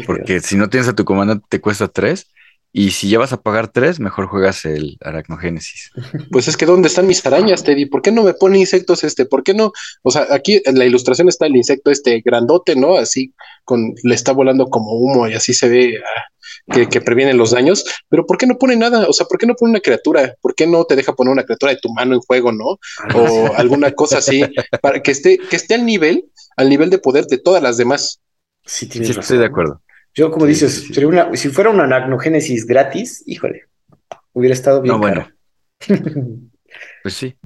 Porque 0.05 0.41
si 0.41 0.57
no 0.57 0.69
tienes 0.69 0.89
a 0.89 0.97
tu 0.97 1.05
comandante 1.05 1.47
te 1.49 1.61
cuesta 1.61 1.87
tres 1.87 2.27
y 2.73 2.91
si 2.91 3.09
ya 3.09 3.21
vas 3.21 3.33
a 3.33 3.41
pagar 3.41 3.69
tres, 3.69 4.01
mejor 4.01 4.27
juegas 4.27 4.65
el 4.65 4.97
Aracnogénesis. 5.01 5.93
Pues 6.33 6.49
es 6.49 6.57
que 6.57 6.67
¿dónde 6.67 6.89
están 6.89 7.07
mis 7.07 7.25
arañas, 7.25 7.63
Teddy? 7.63 7.87
¿Por 7.87 8.03
qué 8.03 8.11
no 8.11 8.25
me 8.25 8.35
pone 8.35 8.59
insectos 8.59 9.05
este? 9.05 9.27
¿Por 9.27 9.45
qué 9.45 9.55
no? 9.55 9.71
O 10.03 10.11
sea, 10.11 10.27
aquí 10.31 10.61
en 10.65 10.77
la 10.77 10.87
ilustración 10.87 11.29
está 11.29 11.47
el 11.47 11.55
insecto 11.55 11.93
este 11.93 12.21
grandote, 12.21 12.75
¿no? 12.75 12.97
Así 12.97 13.33
con 13.65 13.95
le 14.03 14.15
está 14.17 14.33
volando 14.33 14.67
como 14.67 14.95
humo 14.95 15.29
y 15.29 15.35
así 15.35 15.55
se 15.55 15.69
ve 15.69 16.01
ah, 16.05 16.23
que, 16.67 16.89
que, 16.89 17.01
previenen 17.01 17.37
los 17.37 17.51
daños, 17.51 17.85
pero 18.09 18.27
¿por 18.27 18.39
qué 18.39 18.47
no 18.47 18.59
pone 18.59 18.77
nada? 18.77 19.07
O 19.09 19.13
sea, 19.13 19.27
¿por 19.27 19.39
qué 19.39 19.47
no 19.47 19.55
pone 19.55 19.73
una 19.73 19.81
criatura? 19.81 20.35
¿Por 20.41 20.55
qué 20.55 20.67
no 20.67 20.85
te 20.85 20.97
deja 20.97 21.15
poner 21.15 21.33
una 21.33 21.45
criatura 21.45 21.73
de 21.73 21.79
tu 21.81 21.93
mano 21.93 22.15
en 22.15 22.21
juego, 22.21 22.53
no? 22.53 22.79
O 23.15 23.51
alguna 23.57 23.93
cosa 23.93 24.19
así, 24.19 24.43
para 24.81 25.03
que 25.03 25.11
esté, 25.11 25.39
que 25.39 25.57
esté 25.57 25.75
al 25.75 25.85
nivel, 25.85 26.31
al 26.57 26.69
nivel 26.69 26.91
de 26.91 26.99
poder 26.99 27.27
de 27.27 27.39
todas 27.39 27.63
las 27.63 27.77
demás. 27.77 28.21
Sí, 28.65 28.89
sí 28.91 29.03
estoy 29.03 29.39
de 29.39 29.47
acuerdo. 29.47 29.83
Yo, 30.15 30.31
como 30.31 30.47
dices, 30.47 30.89
si 31.35 31.49
fuera 31.51 31.71
una 31.71 31.85
anagnogénesis 31.85 32.67
gratis, 32.67 33.23
híjole, 33.27 33.67
hubiera 34.33 34.55
estado 34.55 34.83
bien. 34.83 34.95
No, 34.95 34.99
bueno. 34.99 35.29
pues 37.03 37.15
sí. 37.15 37.37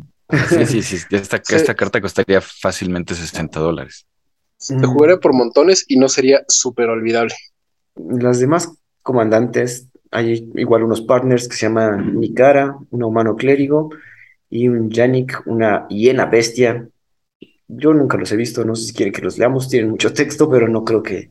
Sí, 0.48 0.66
sí, 0.66 0.82
sí. 0.82 0.97
Esta, 1.14 1.40
esta 1.48 1.74
carta 1.74 2.01
costaría 2.01 2.40
fácilmente 2.40 3.14
60 3.14 3.60
dólares. 3.60 4.06
Se 4.56 4.74
jugaría 4.86 5.18
por 5.18 5.34
montones 5.34 5.84
y 5.89 5.98
no 5.98 6.09
sería 6.09 6.43
súper 6.48 6.89
olvidable. 6.89 7.34
Las 7.97 8.40
demás 8.40 8.70
comandantes, 9.05 9.89
hay 10.10 10.51
igual 10.55 10.82
unos 10.82 11.02
partners 11.02 11.47
que 11.47 11.56
se 11.56 11.66
llaman 11.66 12.18
Nikara, 12.18 12.76
un 12.90 13.02
humano 13.05 13.36
clérigo, 13.36 13.90
y 14.51 14.68
un 14.68 14.90
Yannick, 14.90 15.43
una 15.47 15.86
hiena 15.89 16.26
bestia. 16.26 16.89
Yo 17.68 17.93
nunca 17.93 18.16
los 18.16 18.31
he 18.32 18.36
visto, 18.36 18.64
no 18.64 18.76
sé 18.76 18.86
si 18.86 18.94
quieren 18.94 19.12
que 19.12 19.22
los 19.22 19.39
leamos, 19.39 19.68
tienen 19.68 19.90
mucho 19.90 20.12
texto, 20.12 20.48
pero 20.48 20.68
no 20.68 20.85
creo 20.85 21.02
que 21.02 21.31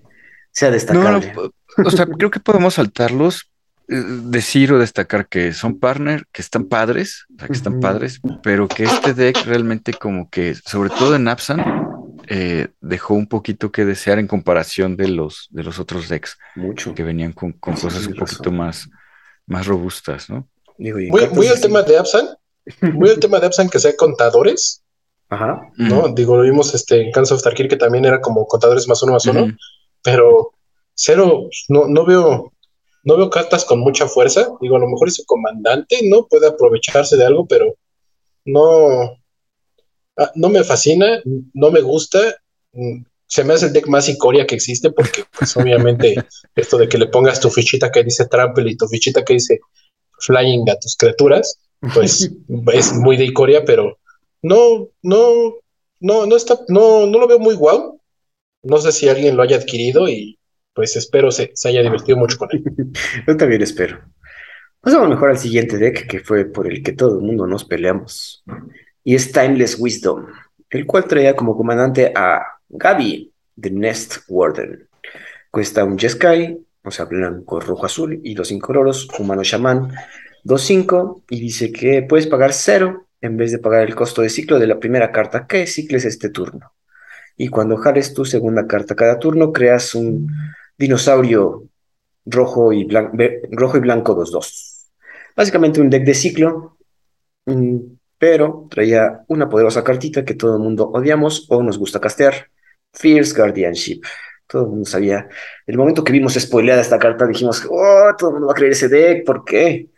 sea 0.52 0.70
destacable. 0.72 1.34
o 1.78 1.90
sea, 1.90 2.06
creo 2.06 2.30
que 2.30 2.40
podemos 2.40 2.76
saltarlos, 2.76 3.50
eh, 3.88 3.95
decir 4.26 4.74
o 4.74 4.80
destacar 4.80 5.28
que 5.28 5.54
son 5.54 5.80
partners, 5.80 6.24
que 6.32 6.41
están 6.41 6.66
padres, 6.66 7.26
o 7.34 7.40
sea, 7.40 7.48
que 7.48 7.54
están 7.54 7.80
padres, 7.80 8.20
pero 8.41 8.68
que 8.68 8.84
este 8.84 9.14
deck 9.14 9.45
realmente 9.45 9.94
como 9.94 10.30
que, 10.30 10.56
sobre 10.56 10.90
todo 10.90 11.16
en 11.16 11.28
Absan, 11.28 11.93
eh, 12.28 12.70
dejó 12.82 13.14
un 13.14 13.28
poquito 13.28 13.72
que 13.72 13.86
desear 13.86 14.20
en 14.20 14.28
comparación 14.28 14.95
de 14.95 15.08
los, 15.10 15.48
de 15.52 15.64
los 15.64 15.80
otros 15.80 16.10
decks. 16.10 16.38
Mucho. 16.56 16.94
Que 16.94 17.04
venían 17.04 17.34
con, 17.34 17.54
cosas 17.54 18.08
un 18.08 18.16
poquito 18.16 18.52
más, 18.52 18.90
más 19.45 19.68
robustas, 19.68 20.30
¿no? 20.30 20.48
muy, 20.78 21.48
al 21.48 21.62
tema 21.62 21.84
de 21.84 21.98
Absan, 21.98 22.30
muy 22.94 23.10
al 23.10 23.20
tema 23.20 23.40
de 23.40 23.48
Absan 23.48 23.70
que 23.70 23.80
sea 23.80 23.95
contadores. 23.95 24.84
Ajá. 25.30 25.62
¿No? 25.78 26.10
Digo, 26.10 26.38
lo 26.38 26.44
vimos 26.44 26.74
este, 26.76 27.02
en 27.02 27.12
Kansas 27.12 27.38
of 27.38 27.44
Tarkir 27.44 27.68
que 27.68 27.78
también 27.78 28.06
era 28.06 28.22
como 28.22 28.45
contadores 28.45 28.88
más 28.88 29.02
uno 29.02 29.14
más 29.14 29.26
uno, 29.26 29.48
pero 30.04 30.52
cero, 30.94 31.50
no, 31.70 31.88
no 31.88 32.06
veo, 32.06 32.54
no 33.04 33.18
veo 33.18 33.30
cartas 33.30 33.66
con 33.66 33.80
mucha 33.80 34.08
fuerza. 34.08 34.50
Digo, 34.62 34.76
a 34.76 34.80
lo 34.80 34.88
mejor 34.88 35.08
ese 35.08 35.26
comandante, 35.26 36.00
¿no? 36.04 36.28
Puede 36.28 36.48
aprovecharse 36.48 37.18
de 37.18 37.26
algo, 37.26 37.48
pero 37.48 37.74
no, 38.45 39.18
no 40.35 40.49
me 40.49 40.64
fascina, 40.64 41.22
no 41.53 41.72
me 41.72 41.81
gusta. 41.81 42.19
Mm, 42.73 43.03
se 43.27 43.44
me 43.44 43.53
hace 43.53 43.68
el 43.68 43.73
deck 43.73 43.88
más 43.88 44.10
icoria 44.10 44.45
que 44.45 44.56
existe 44.56 44.91
porque, 44.91 45.23
pues, 45.38 45.56
obviamente, 45.57 46.15
esto 46.56 46.77
de 46.77 46.88
que 46.88 46.98
le 46.98 47.07
pongas 47.07 47.40
tu 47.40 47.49
fichita 47.49 47.91
que 47.91 48.03
dice 48.03 48.27
Trample 48.27 48.72
y 48.72 48.77
tu 48.77 48.88
fichita 48.88 49.23
que 49.23 49.34
dice 49.34 49.60
Flying 50.19 50.69
a 50.69 50.77
tus 50.80 50.95
criaturas, 50.95 51.60
pues 51.94 52.30
es 52.73 52.94
muy 52.94 53.18
de 53.18 53.26
icoria, 53.26 53.65
pero 53.65 53.99
no, 54.41 54.90
no, 55.02 55.56
no, 55.99 56.26
no 56.26 56.35
está, 56.35 56.60
no, 56.68 57.06
no 57.07 57.19
lo 57.19 57.27
veo 57.27 57.40
muy 57.40 57.56
guau. 57.56 57.99
No 58.64 58.77
sé 58.77 58.91
si 58.91 59.10
alguien 59.10 59.35
lo 59.35 59.44
haya 59.44 59.57
adquirido 59.57 60.07
y 60.07 60.40
pues 60.73 60.95
espero 60.95 61.31
se, 61.31 61.52
se 61.53 61.69
haya 61.69 61.81
divertido 61.81 62.18
mucho 62.18 62.38
con 62.38 62.49
él. 62.52 62.64
Yo 63.27 63.35
también 63.38 63.61
espero. 63.61 63.99
Pasamos 64.80 65.10
mejor 65.10 65.30
al 65.30 65.38
siguiente 65.38 65.77
deck, 65.77 66.07
que 66.07 66.19
fue 66.19 66.45
por 66.45 66.69
el 66.69 66.84
que 66.84 66.91
todo 66.91 67.19
el 67.19 67.26
mundo 67.26 67.48
nos 67.48 67.64
peleamos. 67.64 68.44
Y 69.04 69.16
es 69.16 69.32
Timeless 69.32 69.78
Wisdom, 69.80 70.28
el 70.70 70.86
cual 70.86 71.06
traía 71.06 71.36
como 71.36 71.58
comandante 71.58 72.12
a 72.16 72.42
Gaby, 72.70 73.34
The 73.60 73.72
Nest 73.72 74.18
Warden. 74.28 74.88
Cuesta 75.52 75.84
un 75.84 75.98
Jeskai, 76.00 76.58
o 76.84 76.92
sea, 76.92 77.06
blanco, 77.06 77.60
rojo, 77.60 77.86
azul, 77.86 78.20
y 78.24 78.34
dos 78.34 78.52
incoloros, 78.52 79.08
humano 79.20 79.44
chamán, 79.44 79.94
2-5, 80.44 81.24
y 81.30 81.40
dice 81.40 81.72
que 81.72 82.04
puedes 82.04 82.28
pagar 82.28 82.54
cero 82.54 83.08
en 83.22 83.38
vez 83.38 83.52
de 83.52 83.60
pagar 83.60 83.84
el 83.84 83.96
costo 83.96 84.22
de 84.22 84.30
ciclo 84.30 84.60
de 84.60 84.68
la 84.68 84.80
primera 84.80 85.12
carta 85.12 85.48
que 85.48 85.66
cicles 85.68 86.06
este 86.06 86.30
turno. 86.30 86.74
Y 87.38 87.48
cuando 87.48 87.78
jales 87.78 88.14
tu 88.14 88.26
segunda 88.26 88.68
carta 88.68 88.96
cada 88.96 89.18
turno, 89.18 89.52
creas 89.54 89.96
un 89.96 90.28
dinosaurio 90.78 91.70
rojo 92.26 92.74
y, 92.74 92.84
blanco 92.84 93.48
2-2. 93.52 94.90
Básicamente 95.36 95.82
un 95.82 95.90
deck 95.90 96.04
de 96.04 96.14
ciclo, 96.14 96.78
pero 98.24 98.70
traía 98.70 99.26
una 99.28 99.50
poderosa 99.50 99.84
cartita 99.84 100.24
que 100.24 100.34
todo 100.34 100.56
el 100.56 100.64
mundo 100.64 100.90
odiamos 100.94 101.45
o 101.50 101.62
nos 101.62 101.78
gusta 101.78 102.00
castear, 102.00 102.50
Fierce 102.94 103.36
Guardianship. 103.36 104.02
Todo 104.48 104.62
el 104.62 104.70
mundo 104.70 104.86
sabía. 104.86 105.28
El 105.68 105.78
momento 105.78 106.06
que 106.06 106.14
vimos 106.14 106.36
spoileada 106.36 106.80
esta 106.80 106.98
carta, 106.98 107.28
dijimos, 107.28 107.68
oh, 107.70 108.14
todo 108.18 108.30
el 108.30 108.34
mundo 108.36 108.48
va 108.48 108.54
a 108.54 108.56
creer 108.56 108.72
ese 108.72 108.88
deck, 108.88 109.26
¿por 109.26 109.44
qué? 109.44 109.90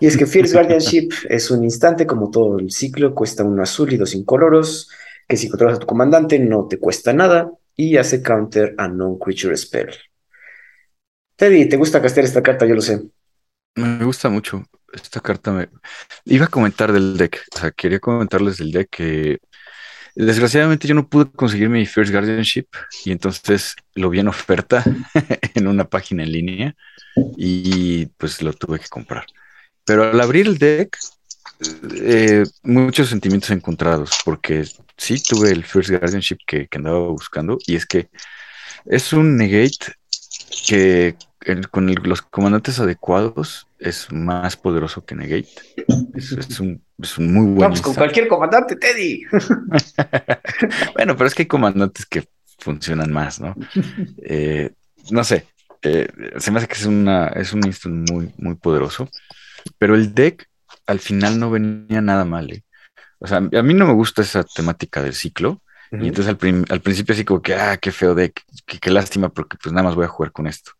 Y 0.00 0.06
es 0.06 0.16
que 0.16 0.24
Fierce 0.24 0.54
Guardianship 0.54 1.10
es 1.28 1.50
un 1.50 1.62
instante, 1.62 2.06
como 2.06 2.30
todo 2.30 2.58
el 2.58 2.70
ciclo, 2.70 3.14
cuesta 3.14 3.44
un 3.44 3.60
azul 3.60 3.92
y 3.92 3.98
dos 3.98 4.14
incoloros, 4.14 4.88
que 5.28 5.36
si 5.36 5.50
controlas 5.50 5.76
a 5.76 5.80
tu 5.80 5.86
comandante 5.86 6.38
no 6.38 6.66
te 6.66 6.78
cuesta 6.78 7.12
nada 7.12 7.52
y 7.76 7.98
hace 7.98 8.22
counter 8.22 8.74
a 8.78 8.88
non-creature 8.88 9.54
spell. 9.54 9.90
Teddy, 11.36 11.68
¿te 11.68 11.76
gusta 11.76 12.00
castear 12.00 12.24
esta 12.24 12.42
carta? 12.42 12.64
Yo 12.64 12.74
lo 12.74 12.80
sé. 12.80 13.02
Me 13.74 14.04
gusta 14.04 14.28
mucho. 14.28 14.64
Esta 14.92 15.20
carta 15.20 15.52
me... 15.52 15.68
Iba 16.24 16.46
a 16.46 16.48
comentar 16.48 16.92
del 16.92 17.16
deck. 17.16 17.42
O 17.54 17.58
sea, 17.58 17.70
quería 17.70 18.00
comentarles 18.00 18.58
del 18.58 18.72
deck 18.72 18.88
que 18.90 19.38
Desgraciadamente 20.14 20.88
yo 20.88 20.94
no 20.94 21.08
pude 21.08 21.30
conseguir 21.30 21.68
mi 21.68 21.86
First 21.86 22.12
Guardianship 22.12 22.66
y 23.04 23.12
entonces 23.12 23.76
lo 23.94 24.10
vi 24.10 24.20
en 24.20 24.28
oferta 24.28 24.84
en 25.54 25.68
una 25.68 25.88
página 25.88 26.24
en 26.24 26.32
línea 26.32 26.76
y 27.36 28.06
pues 28.18 28.42
lo 28.42 28.52
tuve 28.52 28.80
que 28.80 28.88
comprar. 28.88 29.24
Pero 29.84 30.10
al 30.10 30.20
abrir 30.20 30.46
el 30.46 30.58
deck, 30.58 30.96
eh, 32.02 32.44
muchos 32.62 33.08
sentimientos 33.08 33.50
encontrados, 33.50 34.10
porque 34.24 34.64
sí 34.96 35.22
tuve 35.22 35.52
el 35.52 35.64
First 35.64 35.90
Guardianship 35.90 36.38
que, 36.46 36.66
que 36.66 36.78
andaba 36.78 36.98
buscando 37.08 37.58
y 37.66 37.76
es 37.76 37.86
que 37.86 38.08
es 38.86 39.12
un 39.12 39.36
negate 39.36 39.94
que 40.66 41.16
con 41.70 41.92
los 42.04 42.22
comandantes 42.22 42.78
adecuados 42.80 43.66
es 43.78 44.12
más 44.12 44.56
poderoso 44.56 45.04
que 45.04 45.14
Negate. 45.14 45.48
Es, 46.14 46.60
un, 46.60 46.82
muy 47.18 47.46
buen. 47.46 47.58
Vamos 47.58 47.80
con 47.80 47.94
cualquier 47.94 48.28
comandante, 48.28 48.76
Teddy. 48.76 49.22
bueno, 50.94 51.16
pero 51.16 51.26
es 51.26 51.34
que 51.34 51.42
hay 51.42 51.48
comandantes 51.48 52.04
que 52.06 52.28
funcionan 52.58 53.12
más, 53.12 53.40
¿no? 53.40 53.54
Eh, 54.22 54.70
no 55.10 55.24
sé. 55.24 55.46
Eh, 55.82 56.08
se 56.36 56.50
me 56.50 56.58
hace 56.58 56.68
que 56.68 56.74
es, 56.74 56.84
una, 56.84 57.28
es 57.28 57.54
un 57.54 57.64
instant 57.64 58.10
muy, 58.10 58.32
muy 58.36 58.54
poderoso. 58.56 59.08
Pero 59.78 59.94
el 59.94 60.14
deck 60.14 60.48
al 60.86 61.00
final 61.00 61.38
no 61.38 61.50
venía 61.50 62.00
nada 62.02 62.24
mal. 62.24 62.52
¿eh? 62.52 62.64
O 63.18 63.26
sea, 63.26 63.38
a 63.38 63.62
mí 63.62 63.74
no 63.74 63.86
me 63.86 63.94
gusta 63.94 64.22
esa 64.22 64.44
temática 64.44 65.02
del 65.02 65.14
ciclo. 65.14 65.62
Y 65.92 66.08
entonces 66.08 66.28
al, 66.28 66.80
principio 66.80 67.14
así 67.14 67.24
como 67.24 67.42
que, 67.42 67.54
ah, 67.54 67.76
qué 67.76 67.90
feo 67.90 68.14
deck, 68.14 68.44
qué, 68.64 68.78
qué 68.78 68.90
lástima 68.90 69.28
porque 69.28 69.56
pues 69.60 69.72
nada 69.72 69.84
más 69.88 69.96
voy 69.96 70.04
a 70.04 70.08
jugar 70.08 70.30
con 70.30 70.46
esto. 70.46 70.72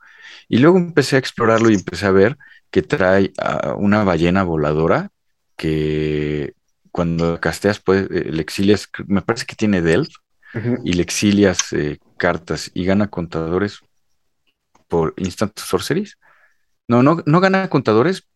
Y 0.49 0.59
luego 0.59 0.78
empecé 0.78 1.16
a 1.16 1.19
explorarlo 1.19 1.70
y 1.70 1.74
empecé 1.74 2.07
a 2.07 2.12
ver 2.12 2.39
que 2.70 2.82
trae 2.82 3.32
a 3.39 3.74
una 3.74 4.05
ballena 4.05 4.45
voladora 4.45 5.11
que 5.57 6.55
cuando 6.93 7.41
casteas, 7.41 7.81
pues, 7.81 8.09
le 8.11 8.41
exilias, 8.41 8.89
me 9.07 9.23
parece 9.23 9.47
que 9.47 9.57
tiene 9.57 9.82
Delft, 9.82 10.15
y 10.85 10.95
le 10.95 11.03
exilias 11.03 11.73
eh, 11.73 11.99
cartas 12.16 12.73
y 12.74 12.85
gana 12.85 13.09
contadores 13.09 13.78
por 14.89 15.15
instant 15.16 15.57
sorceries. 15.59 16.19
No, 16.89 17.05
no, 17.05 17.23
no 17.24 17.41
gana 17.41 17.70
contadores, 17.70 18.27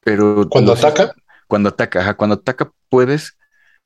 pero... 0.00 0.48
Cuando 0.48 0.72
ataca. 0.72 1.12
Cuando 1.46 1.68
ataca, 1.68 2.00
ajá, 2.00 2.14
cuando 2.14 2.36
ataca 2.36 2.72
puedes 2.88 3.36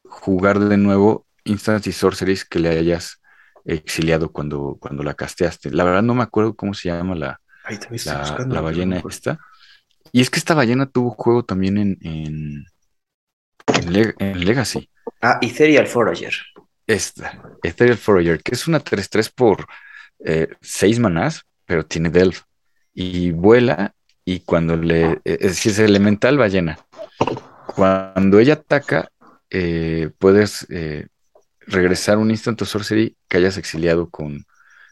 jugar 0.04 0.60
de 0.60 0.76
nuevo 0.76 1.25
instant 1.46 1.86
y 1.86 1.92
sorceries 1.92 2.44
que 2.44 2.58
le 2.58 2.68
hayas 2.70 3.20
exiliado 3.66 4.30
cuando, 4.30 4.76
cuando 4.80 5.02
la 5.02 5.14
casteaste. 5.14 5.70
La 5.70 5.84
verdad 5.84 6.02
no 6.02 6.14
me 6.14 6.22
acuerdo 6.22 6.54
cómo 6.54 6.74
se 6.74 6.88
llama 6.88 7.14
la, 7.14 7.40
la, 8.46 8.60
ballena 8.60 9.02
esta. 9.08 9.38
Y 10.12 10.20
es 10.20 10.30
que 10.30 10.38
esta 10.38 10.54
ballena 10.54 10.86
tuvo 10.86 11.10
juego 11.10 11.44
también 11.44 11.78
en, 11.78 11.98
en, 12.00 12.64
en, 14.18 14.44
Legacy. 14.44 14.88
Ah, 15.20 15.38
Ethereal 15.42 15.86
Forager. 15.86 16.34
Esta, 16.86 17.42
Ethereal 17.62 17.98
Forager, 17.98 18.42
que 18.42 18.54
es 18.54 18.68
una 18.68 18.82
3-3 18.82 19.32
por 19.34 19.66
6 20.60 20.96
eh, 20.96 21.00
manás, 21.00 21.42
pero 21.64 21.84
tiene 21.84 22.10
Delph. 22.10 22.42
Y 22.94 23.32
vuela, 23.32 23.94
y 24.24 24.40
cuando 24.40 24.76
le. 24.76 25.20
Eh, 25.24 25.38
es 25.40 25.48
decir, 25.48 25.72
es 25.72 25.78
elemental 25.80 26.38
ballena. 26.38 26.78
Cuando 27.74 28.38
ella 28.38 28.54
ataca, 28.54 29.10
eh, 29.50 30.10
puedes 30.18 30.66
regresar 31.66 32.18
un 32.18 32.30
instant 32.30 32.62
sorcery 32.62 33.16
que 33.28 33.38
hayas 33.38 33.58
exiliado 33.58 34.08
con, 34.10 34.44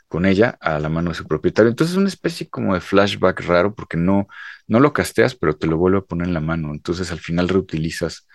con 0.08 0.26
ella 0.26 0.56
a 0.60 0.78
la 0.78 0.88
mano 0.88 1.10
de 1.10 1.16
su 1.16 1.26
propietario. 1.26 1.70
Entonces 1.70 1.94
es 1.94 1.98
una 1.98 2.08
especie 2.08 2.48
como 2.48 2.74
de 2.74 2.80
flashback 2.80 3.40
raro 3.42 3.74
porque 3.74 3.96
no, 3.96 4.28
no 4.66 4.80
lo 4.80 4.92
casteas, 4.92 5.34
pero 5.34 5.56
te 5.56 5.66
lo 5.66 5.76
vuelve 5.76 5.98
a 5.98 6.02
poner 6.02 6.28
en 6.28 6.34
la 6.34 6.40
mano. 6.40 6.72
Entonces 6.72 7.10
al 7.10 7.20
final 7.20 7.48
reutilizas 7.48 8.26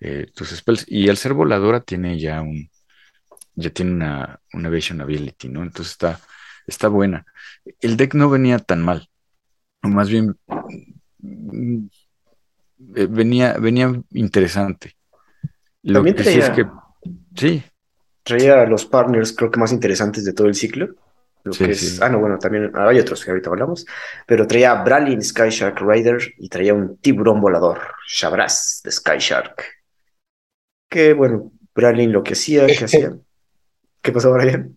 eh, 0.00 0.26
tus 0.34 0.50
spells. 0.50 0.84
Y 0.88 1.08
al 1.08 1.16
ser 1.16 1.32
voladora 1.32 1.80
tiene 1.80 2.18
ya 2.18 2.42
un, 2.42 2.70
ya 3.54 3.70
tiene 3.70 3.92
una, 3.92 4.40
una 4.52 4.68
evasion 4.68 5.00
ability, 5.00 5.48
¿no? 5.48 5.62
Entonces 5.62 5.92
está, 5.92 6.20
está 6.66 6.88
buena. 6.88 7.24
El 7.80 7.96
deck 7.96 8.14
no 8.14 8.30
venía 8.30 8.58
tan 8.58 8.82
mal. 8.82 9.08
Más 9.82 10.08
bien 10.08 10.36
mm, 11.18 11.86
eh, 12.94 13.06
venía, 13.08 13.54
venía 13.54 13.92
interesante. 14.10 14.96
Lo 15.82 16.02
que 16.02 16.22
sí 16.22 16.38
es 16.40 16.50
que 16.50 16.66
sí, 17.36 17.62
traía 18.26 18.66
los 18.66 18.84
partners, 18.84 19.32
creo 19.32 19.52
que 19.52 19.60
más 19.60 19.72
interesantes 19.72 20.24
de 20.24 20.32
todo 20.32 20.48
el 20.48 20.56
ciclo. 20.56 20.88
Lo 21.44 21.52
que 21.52 21.70
es, 21.70 22.02
Ah, 22.02 22.08
no, 22.08 22.18
bueno, 22.18 22.40
también 22.40 22.72
hay 22.74 22.98
otros 22.98 23.24
que 23.24 23.30
ahorita 23.30 23.50
hablamos. 23.50 23.86
Pero 24.26 24.48
traía 24.48 24.72
a 24.72 24.82
Bralin 24.82 25.22
Sky 25.22 25.48
Shark 25.50 25.80
Rider 25.80 26.18
y 26.38 26.48
traía 26.48 26.74
un 26.74 26.96
tiburón 26.96 27.40
volador, 27.40 27.78
Shabras 28.08 28.80
de 28.82 28.90
Sky 28.90 29.18
Shark. 29.18 29.62
Que 30.90 31.12
bueno, 31.12 31.52
Bralin 31.72 32.10
lo 32.10 32.24
que 32.24 32.32
hacía, 32.32 32.66
¿qué 32.66 32.72
hacía? 32.84 33.16
¿Qué 34.02 34.10
pasó, 34.10 34.32
Brian? 34.32 34.76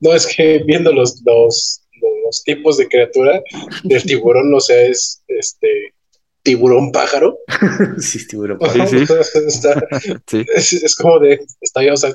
No, 0.00 0.12
es 0.12 0.26
que 0.26 0.64
viendo 0.66 0.92
los, 0.92 1.22
los, 1.24 1.86
los 2.24 2.42
tipos 2.42 2.76
de 2.76 2.88
criatura 2.88 3.40
del 3.84 4.02
tiburón, 4.02 4.50
no 4.50 4.58
sé, 4.58 4.90
es 4.90 5.22
este 5.28 5.94
tiburón 6.42 6.92
pájaro. 6.92 7.38
sí, 7.98 8.26
tiburón 8.26 8.58
pájaro. 8.58 8.86
Sí, 8.88 10.44
Es, 10.54 10.96
como 10.96 11.18
de, 11.18 11.40
está 11.60 11.80
o 11.92 11.96
sea, 11.96 12.14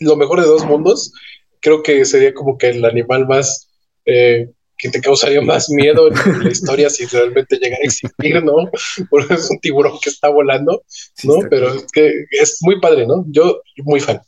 lo 0.00 0.16
mejor 0.16 0.40
de 0.40 0.46
dos 0.46 0.64
mundos, 0.64 1.12
creo 1.60 1.82
que 1.82 2.04
sería 2.04 2.34
como 2.34 2.58
que 2.58 2.70
el 2.70 2.84
animal 2.84 3.26
más, 3.26 3.68
eh, 4.04 4.50
que 4.78 4.90
te 4.90 5.00
causaría 5.00 5.40
más 5.40 5.70
miedo 5.70 6.08
en 6.08 6.44
la 6.44 6.50
historia 6.50 6.90
si 6.90 7.06
realmente 7.06 7.56
llegara 7.56 7.80
a 7.82 7.86
existir, 7.86 8.44
¿no? 8.44 8.70
Porque 9.08 9.34
es 9.34 9.50
un 9.50 9.58
tiburón 9.58 9.98
que 10.02 10.10
está 10.10 10.28
volando, 10.28 10.82
¿no? 11.24 11.36
Pero 11.48 11.74
es 11.74 11.86
que 11.90 12.26
es 12.30 12.58
muy 12.60 12.78
padre, 12.78 13.06
¿no? 13.06 13.24
Yo, 13.28 13.62
muy 13.84 14.00
fan. 14.00 14.20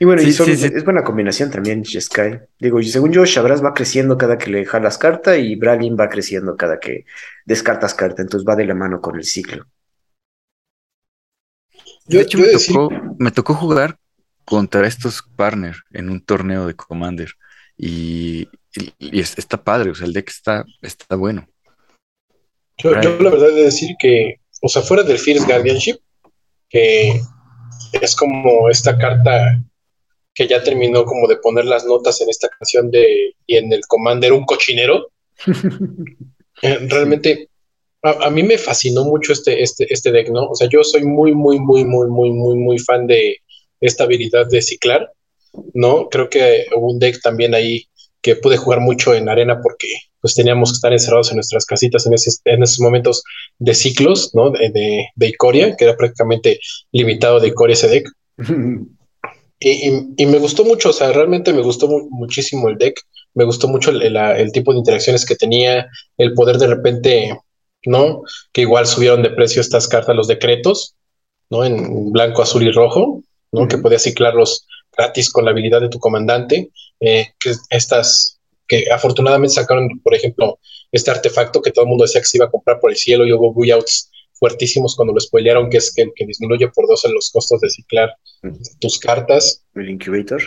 Y 0.00 0.04
bueno, 0.04 0.22
es 0.22 0.84
buena 0.84 1.02
combinación 1.02 1.50
también, 1.50 1.84
Sky. 1.84 2.38
Digo, 2.60 2.80
según 2.82 3.12
yo, 3.12 3.24
Shabras 3.24 3.64
va 3.64 3.74
creciendo 3.74 4.16
cada 4.16 4.38
que 4.38 4.50
le 4.50 4.64
jalas 4.64 4.96
carta 4.96 5.36
y 5.36 5.56
Bralin 5.56 5.96
va 5.98 6.08
creciendo 6.08 6.56
cada 6.56 6.78
que 6.78 7.04
descartas 7.44 7.94
carta, 7.94 8.22
entonces 8.22 8.48
va 8.48 8.54
de 8.54 8.64
la 8.64 8.74
mano 8.74 9.00
con 9.00 9.16
el 9.16 9.24
ciclo. 9.24 9.66
de 12.06 12.20
hecho, 12.20 12.38
me, 13.18 13.32
tocó, 13.32 13.54
jugar 13.54 13.98
contra 14.44 14.86
estos 14.86 15.22
partners 15.34 15.82
en 15.90 16.10
un 16.10 16.24
torneo 16.24 16.68
de 16.68 16.74
Commander 16.74 17.32
y, 17.76 18.48
está 19.00 19.62
padre, 19.64 19.90
o 19.90 19.94
sea, 19.96 20.06
el 20.06 20.12
deck 20.12 20.28
está, 20.28 20.64
está 20.80 21.16
bueno. 21.16 21.48
Yo, 22.76 23.00
yo 23.00 23.18
la 23.18 23.30
verdad 23.30 23.50
he 23.50 23.54
de 23.54 23.64
decir 23.64 23.96
que, 23.98 24.36
o 24.62 24.68
sea, 24.68 24.82
fuera 24.82 25.02
del 25.02 25.18
Fierce 25.18 25.44
Guardianship, 25.44 25.96
que 26.68 27.20
es 27.92 28.14
como 28.14 28.70
esta 28.70 28.96
carta 28.96 29.60
que 30.38 30.46
ya 30.46 30.62
terminó 30.62 31.04
como 31.04 31.26
de 31.26 31.36
poner 31.38 31.64
las 31.64 31.84
notas 31.84 32.20
en 32.20 32.30
esta 32.30 32.48
canción 32.48 32.92
de 32.92 33.34
y 33.44 33.56
en 33.56 33.72
el 33.72 33.80
Commander 33.88 34.32
un 34.32 34.44
cochinero. 34.46 35.10
Eh, 36.60 36.76
realmente 36.88 37.50
a, 38.02 38.30
mí 38.30 38.42
me 38.42 38.58
fascinó 38.58 39.04
mucho 39.04 39.32
este, 39.32 39.62
este, 39.62 39.86
este 39.94 40.10
deck, 40.10 40.28
¿no? 40.30 40.48
O 40.48 40.56
sea, 40.56 40.68
yo 40.68 40.82
soy 40.82 41.04
muy, 41.04 41.32
muy, 41.32 41.60
muy, 41.60 41.84
muy, 41.84 42.08
muy, 42.08 42.32
muy, 42.32 42.56
muy 42.56 42.78
fan 42.80 43.06
de 43.06 43.36
esta 43.80 44.02
habilidad 44.02 44.48
de 44.48 44.60
ciclar, 44.60 45.08
¿no? 45.72 46.08
Creo 46.08 46.28
que 46.28 46.66
hubo 46.74 46.90
un 46.90 46.98
deck 46.98 47.22
también 47.22 47.54
ahí 47.54 47.84
que 48.22 48.34
pude 48.34 48.56
jugar 48.56 48.80
mucho 48.80 49.14
en 49.14 49.28
arena 49.28 49.60
porque 49.62 49.86
pues 50.20 50.34
teníamos 50.34 50.72
que 50.72 50.76
estar 50.78 50.92
encerrados 50.92 51.30
en 51.30 51.36
nuestras 51.36 51.64
casitas 51.64 52.04
en, 52.06 52.14
en 52.52 52.62
esos 52.64 52.80
momentos 52.80 53.22
de 53.60 53.74
ciclos, 53.76 54.34
¿no? 54.34 54.50
De, 54.50 55.06
de, 55.14 55.28
Icoria, 55.28 55.76
que 55.76 55.84
era 55.84 55.96
prácticamente 55.96 56.58
limitado 56.90 57.38
de 57.38 57.46
Icoria 57.46 57.74
ese 57.74 57.86
deck. 57.86 58.08
y, 59.60 60.26
me 60.26 60.38
gustó 60.38 60.64
mucho, 60.64 60.90
o 60.90 60.92
sea, 60.92 61.12
realmente 61.12 61.52
me 61.52 61.62
gustó 61.62 61.88
muchísimo 61.88 62.68
el 62.68 62.78
deck, 62.78 63.00
me 63.34 63.44
gustó 63.44 63.68
mucho 63.68 63.90
el, 63.90 64.16
el, 64.16 64.52
tipo 64.52 64.72
de 64.72 64.78
interacciones 64.78 65.24
que 65.24 65.36
tenía, 65.36 65.88
el 66.16 66.34
poder 66.34 66.58
de 66.58 66.68
repente, 66.68 67.38
¿no? 67.84 68.22
Que 68.52 68.62
igual 68.62 68.86
subieron 68.86 69.22
de 69.22 69.30
precio 69.30 69.60
estas 69.60 69.88
cartas, 69.88 70.14
los 70.14 70.28
decretos, 70.28 70.94
¿no? 71.50 71.64
En 71.64 72.12
blanco, 72.12 72.42
azul 72.42 72.62
y 72.62 72.70
rojo, 72.70 73.22
¿no? 73.52 73.66
Que 73.66 73.78
podías 73.78 74.02
ciclarlos 74.02 74.66
gratis 74.96 75.30
con 75.30 75.44
la 75.44 75.50
habilidad 75.50 75.80
de 75.80 75.88
tu 75.88 75.98
comandante, 75.98 76.70
eh, 77.00 77.28
que 77.38 77.52
estas 77.70 78.38
que 78.68 78.84
afortunadamente 78.92 79.54
sacaron, 79.54 79.88
por 80.04 80.14
ejemplo, 80.14 80.58
este 80.92 81.10
artefacto 81.10 81.62
que 81.62 81.72
todo 81.72 81.84
el 81.84 81.88
mundo 81.88 82.04
decía 82.04 82.20
que 82.20 82.26
se 82.26 82.36
iba 82.36 82.46
a 82.46 82.50
comprar 82.50 82.78
por 82.78 82.90
el 82.90 82.96
cielo 82.96 83.26
y 83.26 83.32
hubo 83.32 83.52
buyouts 83.52 84.10
fuertísimos 84.38 84.96
cuando 84.96 85.14
lo 85.14 85.20
spoilearon, 85.20 85.70
que 85.70 85.78
es 85.78 85.92
que, 85.94 86.10
que 86.14 86.26
disminuye 86.26 86.68
por 86.68 86.86
dos 86.86 87.04
en 87.04 87.14
los 87.14 87.30
costos 87.30 87.60
de 87.60 87.70
ciclar 87.70 88.10
tus 88.80 88.98
cartas. 88.98 89.64
El 89.74 89.90
incubator. 89.90 90.42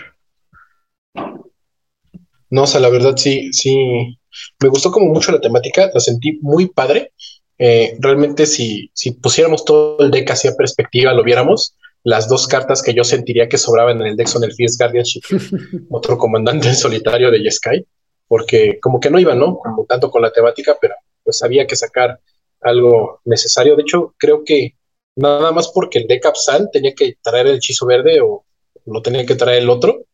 No, 2.50 2.64
o 2.64 2.68
sea, 2.68 2.82
la 2.82 2.90
verdad 2.90 3.16
sí, 3.16 3.52
sí, 3.54 4.18
me 4.62 4.70
gustó 4.70 4.92
como 4.92 5.08
mucho 5.08 5.32
la 5.32 5.40
temática, 5.40 5.90
la 5.94 6.00
sentí 6.00 6.40
muy 6.42 6.68
padre. 6.68 7.14
Eh, 7.58 7.96
realmente 8.00 8.46
si, 8.46 8.90
si 8.94 9.12
pusiéramos 9.12 9.64
todo 9.64 10.00
el 10.00 10.12
deck 10.12 10.32
hacia 10.32 10.56
perspectiva, 10.56 11.14
lo 11.14 11.24
viéramos, 11.24 11.76
las 12.04 12.28
dos 12.28 12.48
cartas 12.48 12.82
que 12.82 12.94
yo 12.94 13.04
sentiría 13.04 13.48
que 13.48 13.58
sobraban 13.58 14.02
en 14.02 14.08
el 14.08 14.18
deck 14.18 14.28
son 14.28 14.44
el 14.44 14.54
Fierce 14.54 14.78
Guardianship, 14.84 15.22
otro 15.90 16.18
comandante 16.18 16.68
en 16.68 16.76
solitario 16.76 17.30
de 17.30 17.44
Yeskai, 17.44 17.86
porque 18.28 18.80
como 18.82 19.00
que 19.00 19.10
no 19.10 19.20
iba, 19.20 19.36
¿no? 19.36 19.58
Como 19.58 19.86
tanto 19.86 20.10
con 20.10 20.22
la 20.22 20.32
temática, 20.32 20.78
pero 20.82 20.96
pues 21.24 21.44
había 21.44 21.68
que 21.68 21.76
sacar 21.76 22.20
algo 22.62 23.22
necesario. 23.26 23.76
De 23.76 23.84
hecho, 23.84 24.14
creo 24.18 24.44
que 24.44 24.76
nada 25.16 25.52
más 25.52 25.70
porque 25.70 26.00
el 26.00 26.08
deck 26.08 26.26
Absan 26.26 26.70
tenía 26.72 26.94
que 26.94 27.18
traer 27.22 27.48
el 27.48 27.56
hechizo 27.58 27.86
verde 27.86 28.22
o 28.22 28.46
lo 28.86 29.02
tenía 29.02 29.26
que 29.26 29.36
traer 29.36 29.64
el 29.64 29.70
otro, 29.70 30.06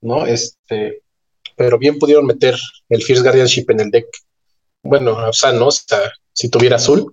¿no? 0.00 0.26
Este, 0.26 1.02
pero 1.56 1.78
bien 1.78 1.98
pudieron 1.98 2.26
meter 2.26 2.56
el 2.88 3.02
Fierce 3.02 3.22
Guardianship 3.22 3.70
en 3.70 3.80
el 3.80 3.90
deck. 3.90 4.06
Bueno, 4.82 5.18
Absan, 5.18 5.58
¿no? 5.58 5.68
O 5.68 5.70
sea, 5.70 6.12
si 6.32 6.48
tuviera 6.48 6.76
azul, 6.76 7.12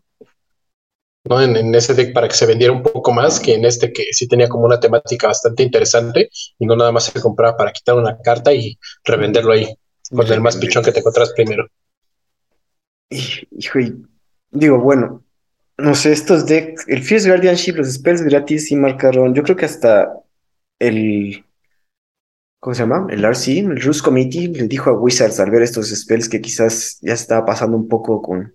¿no? 1.25 1.41
En, 1.41 1.73
ese 1.73 1.93
deck 1.93 2.13
para 2.13 2.27
que 2.27 2.35
se 2.35 2.45
vendiera 2.45 2.73
un 2.73 2.83
poco 2.83 3.11
más 3.13 3.39
que 3.39 3.55
en 3.55 3.65
este 3.65 3.91
que 3.93 4.07
sí 4.11 4.27
tenía 4.27 4.49
como 4.49 4.65
una 4.65 4.79
temática 4.79 5.27
bastante 5.27 5.63
interesante 5.63 6.29
y 6.59 6.65
no 6.65 6.75
nada 6.75 6.91
más 6.91 7.05
se 7.05 7.21
compraba 7.21 7.55
para 7.55 7.71
quitar 7.71 7.95
una 7.95 8.17
carta 8.19 8.53
y 8.53 8.77
revenderlo 9.03 9.53
ahí 9.53 9.73
con 10.09 10.31
el 10.31 10.41
más 10.41 10.57
pichón 10.57 10.83
que 10.83 10.91
te 10.91 10.99
encuentras 10.99 11.31
primero. 11.33 11.67
Hijo, 13.09 13.79
digo, 14.53 14.79
bueno, 14.79 15.23
no 15.77 15.95
sé, 15.95 16.11
estos 16.11 16.45
decks, 16.45 16.87
el 16.87 17.03
Fierce 17.03 17.29
Guardianship, 17.29 17.75
los 17.75 17.91
spells 17.91 18.21
gratis 18.21 18.71
y 18.71 18.75
marcaron, 18.75 19.33
yo 19.33 19.43
creo 19.43 19.55
que 19.55 19.65
hasta 19.65 20.13
el, 20.79 21.45
¿cómo 22.59 22.73
se 22.73 22.83
llama? 22.83 23.07
El 23.09 23.25
RC, 23.25 23.59
el 23.59 23.81
Rus 23.81 24.01
Committee, 24.01 24.47
le 24.47 24.67
dijo 24.67 24.89
a 24.89 24.93
Wizards 24.93 25.39
al 25.39 25.51
ver 25.51 25.63
estos 25.63 25.89
spells 25.89 26.29
que 26.29 26.41
quizás 26.41 26.99
ya 27.01 27.13
estaba 27.13 27.45
pasando 27.45 27.75
un 27.77 27.87
poco 27.87 28.21
con 28.21 28.53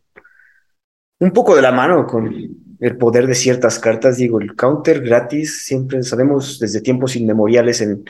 un 1.20 1.32
poco 1.32 1.56
de 1.56 1.62
la 1.62 1.72
mano 1.72 2.06
con 2.06 2.32
el 2.80 2.96
poder 2.96 3.26
de 3.26 3.34
ciertas 3.34 3.78
cartas. 3.78 4.16
Digo, 4.18 4.40
el 4.40 4.54
counter 4.54 5.00
gratis, 5.00 5.64
siempre 5.64 6.02
sabemos 6.04 6.58
desde 6.60 6.80
tiempos 6.80 7.16
inmemoriales 7.16 7.80
en 7.80 8.04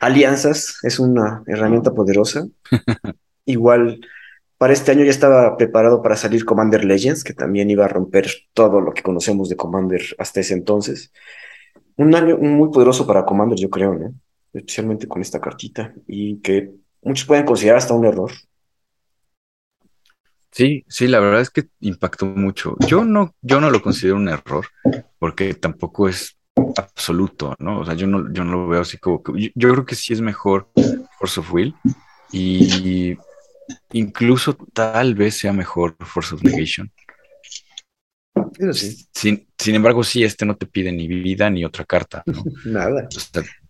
alianzas, 0.00 0.78
es 0.82 0.98
una 0.98 1.42
herramienta 1.46 1.92
poderosa. 1.92 2.46
Igual, 3.46 4.00
para 4.62 4.74
este 4.74 4.92
año 4.92 5.02
ya 5.02 5.10
estaba 5.10 5.56
preparado 5.56 6.02
para 6.02 6.14
salir 6.14 6.44
Commander 6.44 6.84
Legends, 6.84 7.24
que 7.24 7.34
también 7.34 7.68
iba 7.68 7.84
a 7.84 7.88
romper 7.88 8.30
todo 8.54 8.80
lo 8.80 8.94
que 8.94 9.02
conocemos 9.02 9.48
de 9.48 9.56
Commander 9.56 10.00
hasta 10.18 10.38
ese 10.38 10.54
entonces. 10.54 11.12
Un 11.96 12.14
año 12.14 12.38
muy 12.38 12.70
poderoso 12.70 13.04
para 13.04 13.24
Commander, 13.24 13.58
yo 13.58 13.68
creo, 13.68 13.92
¿no? 13.92 14.14
Especialmente 14.52 15.08
con 15.08 15.20
esta 15.20 15.40
cartita, 15.40 15.92
y 16.06 16.36
que 16.36 16.70
muchos 17.02 17.26
pueden 17.26 17.44
considerar 17.44 17.78
hasta 17.78 17.92
un 17.92 18.06
error. 18.06 18.30
Sí, 20.52 20.84
sí, 20.86 21.08
la 21.08 21.18
verdad 21.18 21.40
es 21.40 21.50
que 21.50 21.64
impactó 21.80 22.26
mucho. 22.26 22.76
Yo 22.86 23.04
no, 23.04 23.34
yo 23.42 23.60
no 23.60 23.68
lo 23.68 23.82
considero 23.82 24.14
un 24.14 24.28
error, 24.28 24.66
porque 25.18 25.54
tampoco 25.54 26.08
es 26.08 26.38
absoluto, 26.76 27.56
¿no? 27.58 27.80
O 27.80 27.84
sea, 27.84 27.94
yo 27.94 28.06
no, 28.06 28.32
yo 28.32 28.44
no 28.44 28.52
lo 28.52 28.68
veo 28.68 28.82
así 28.82 28.96
como 28.96 29.24
que, 29.24 29.50
yo, 29.56 29.72
creo 29.72 29.84
que 29.84 29.96
sí 29.96 30.12
es 30.12 30.20
mejor 30.20 30.68
Force 31.18 31.40
of 31.40 31.52
Will 31.52 31.74
y 32.30 33.16
incluso 33.92 34.56
tal 34.72 35.14
vez 35.14 35.36
sea 35.36 35.52
mejor 35.52 35.96
Force 36.00 36.34
of 36.34 36.42
Negation. 36.42 36.90
Sin, 39.12 39.48
sin, 39.58 39.74
embargo, 39.74 40.04
sí, 40.04 40.24
este 40.24 40.44
no 40.44 40.56
te 40.56 40.66
pide 40.66 40.92
ni 40.92 41.06
vida 41.06 41.50
ni 41.50 41.64
otra 41.64 41.84
carta, 41.84 42.22
¿no? 42.26 42.42
Nada. 42.64 43.08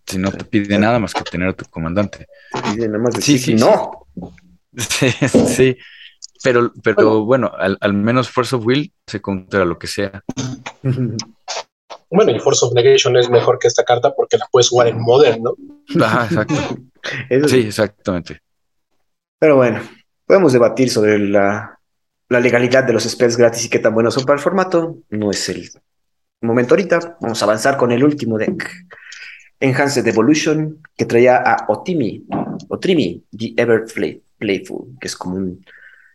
si 0.05 0.17
no 0.17 0.31
te 0.31 0.43
pide 0.45 0.77
nada 0.77 0.99
más 0.99 1.13
que 1.13 1.23
tener 1.23 1.49
a 1.49 1.53
tu 1.53 1.65
comandante. 1.65 2.27
pide 2.71 2.87
nada 2.87 2.99
más 2.99 3.15
decir 3.15 3.39
sí, 3.39 3.45
sí, 3.45 3.53
no. 3.55 4.07
Sí, 4.75 5.11
sí. 5.29 5.77
Pero, 6.43 6.73
pero 6.83 7.23
bueno, 7.23 7.51
al, 7.57 7.93
menos 7.93 8.29
Force 8.29 8.55
of 8.55 8.65
Will 8.65 8.91
se 9.07 9.21
contra 9.21 9.65
lo 9.65 9.77
que 9.77 9.87
sea. 9.87 10.23
Bueno, 12.15 12.31
y 12.31 12.39
Force 12.39 12.63
of 12.63 12.73
Negation 12.73 13.17
es 13.17 13.27
mejor 13.27 13.57
que 13.57 13.67
esta 13.67 13.83
carta 13.83 14.13
porque 14.13 14.37
la 14.37 14.47
puedes 14.51 14.69
jugar 14.69 14.87
en 14.87 15.01
Modern, 15.01 15.41
¿no? 15.41 15.55
Ajá, 15.99 16.25
exacto. 16.25 16.77
sí, 17.47 17.61
exactamente. 17.61 18.42
Pero 19.43 19.57
bueno, 19.57 19.81
podemos 20.25 20.53
debatir 20.53 20.89
sobre 20.89 21.19
la, 21.19 21.77
legalidad 22.29 22.85
de 22.85 22.93
los 22.93 23.03
spells 23.03 23.35
gratis 23.35 23.65
y 23.65 23.69
qué 23.69 23.77
tan 23.77 23.93
buenos 23.93 24.13
son 24.13 24.23
para 24.23 24.37
el 24.37 24.41
formato. 24.41 24.99
No 25.09 25.31
es 25.31 25.49
el 25.49 25.69
momento 26.39 26.75
ahorita. 26.75 27.17
Vamos 27.19 27.41
a 27.41 27.45
avanzar 27.45 27.75
con 27.75 27.91
el 27.91 28.05
último 28.05 28.37
deck. 28.37 28.71
Enhanced 29.59 30.07
Evolution, 30.07 30.81
que 30.95 31.03
traía 31.03 31.43
a 31.45 31.65
Otimi, 31.67 32.25
Otrimi, 32.69 33.21
The 33.37 33.53
Ever 33.57 33.83
Playful, 34.37 34.97
que 34.97 35.07
es 35.07 35.15
como 35.17 35.35
un 35.35 35.65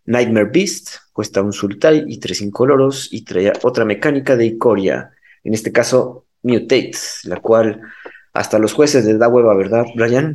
Nightmare 0.07 0.49
Beast 0.51 0.89
cuesta 1.13 1.43
un 1.43 1.53
Sultai 1.53 2.07
y 2.09 2.21
tres 2.21 2.41
incoloros 2.41 3.13
y 3.13 3.27
trae 3.27 3.53
otra 3.63 3.85
mecánica 3.85 4.37
de 4.37 4.47
Icoria, 4.47 5.11
en 5.45 5.53
este 5.53 5.71
caso 5.71 6.25
Mutate, 6.45 6.93
la 7.25 7.41
cual 7.41 7.83
hasta 8.33 8.59
los 8.59 8.73
jueces 8.73 9.05
les 9.05 9.19
da 9.19 9.29
hueva, 9.29 9.55
¿verdad, 9.55 9.85
Brian? 9.95 10.35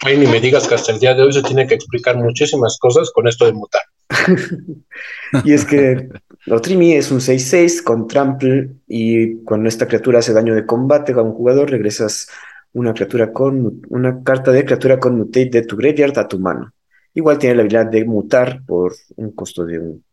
Ay, 0.00 0.16
ni 0.16 0.26
me 0.26 0.40
digas 0.40 0.68
que 0.68 0.74
hasta 0.74 0.92
el 0.92 0.98
día 0.98 1.14
de 1.14 1.22
hoy 1.22 1.32
se 1.32 1.42
tiene 1.42 1.66
que 1.66 1.74
explicar 1.74 2.16
muchísimas 2.16 2.78
cosas 2.78 3.10
con 3.10 3.26
esto 3.26 3.46
de 3.46 3.52
mutar. 3.52 3.82
y 5.44 5.52
es 5.52 5.64
que 5.64 6.08
Otrimi 6.50 6.94
es 6.94 7.10
un 7.10 7.20
6-6 7.20 7.82
con 7.82 8.06
trample 8.06 8.70
y 8.86 9.42
cuando 9.44 9.68
esta 9.68 9.86
criatura 9.86 10.20
hace 10.20 10.32
daño 10.32 10.54
de 10.54 10.66
combate 10.66 11.12
a 11.12 11.22
un 11.22 11.32
jugador, 11.32 11.70
regresas 11.70 12.28
una 12.72 12.94
criatura 12.94 13.32
con 13.32 13.82
una 13.88 14.22
carta 14.22 14.52
de 14.52 14.64
criatura 14.64 15.00
con 15.00 15.18
mutate 15.18 15.50
de 15.50 15.62
tu 15.62 15.76
graveyard 15.76 16.18
a 16.18 16.28
tu 16.28 16.38
mano. 16.38 16.72
Igual 17.14 17.38
tiene 17.38 17.56
la 17.56 17.62
habilidad 17.62 17.86
de 17.86 18.04
mutar 18.04 18.62
por 18.64 18.94
un 19.16 19.32
costo 19.32 19.64
de 19.64 19.78
un, 19.78 20.04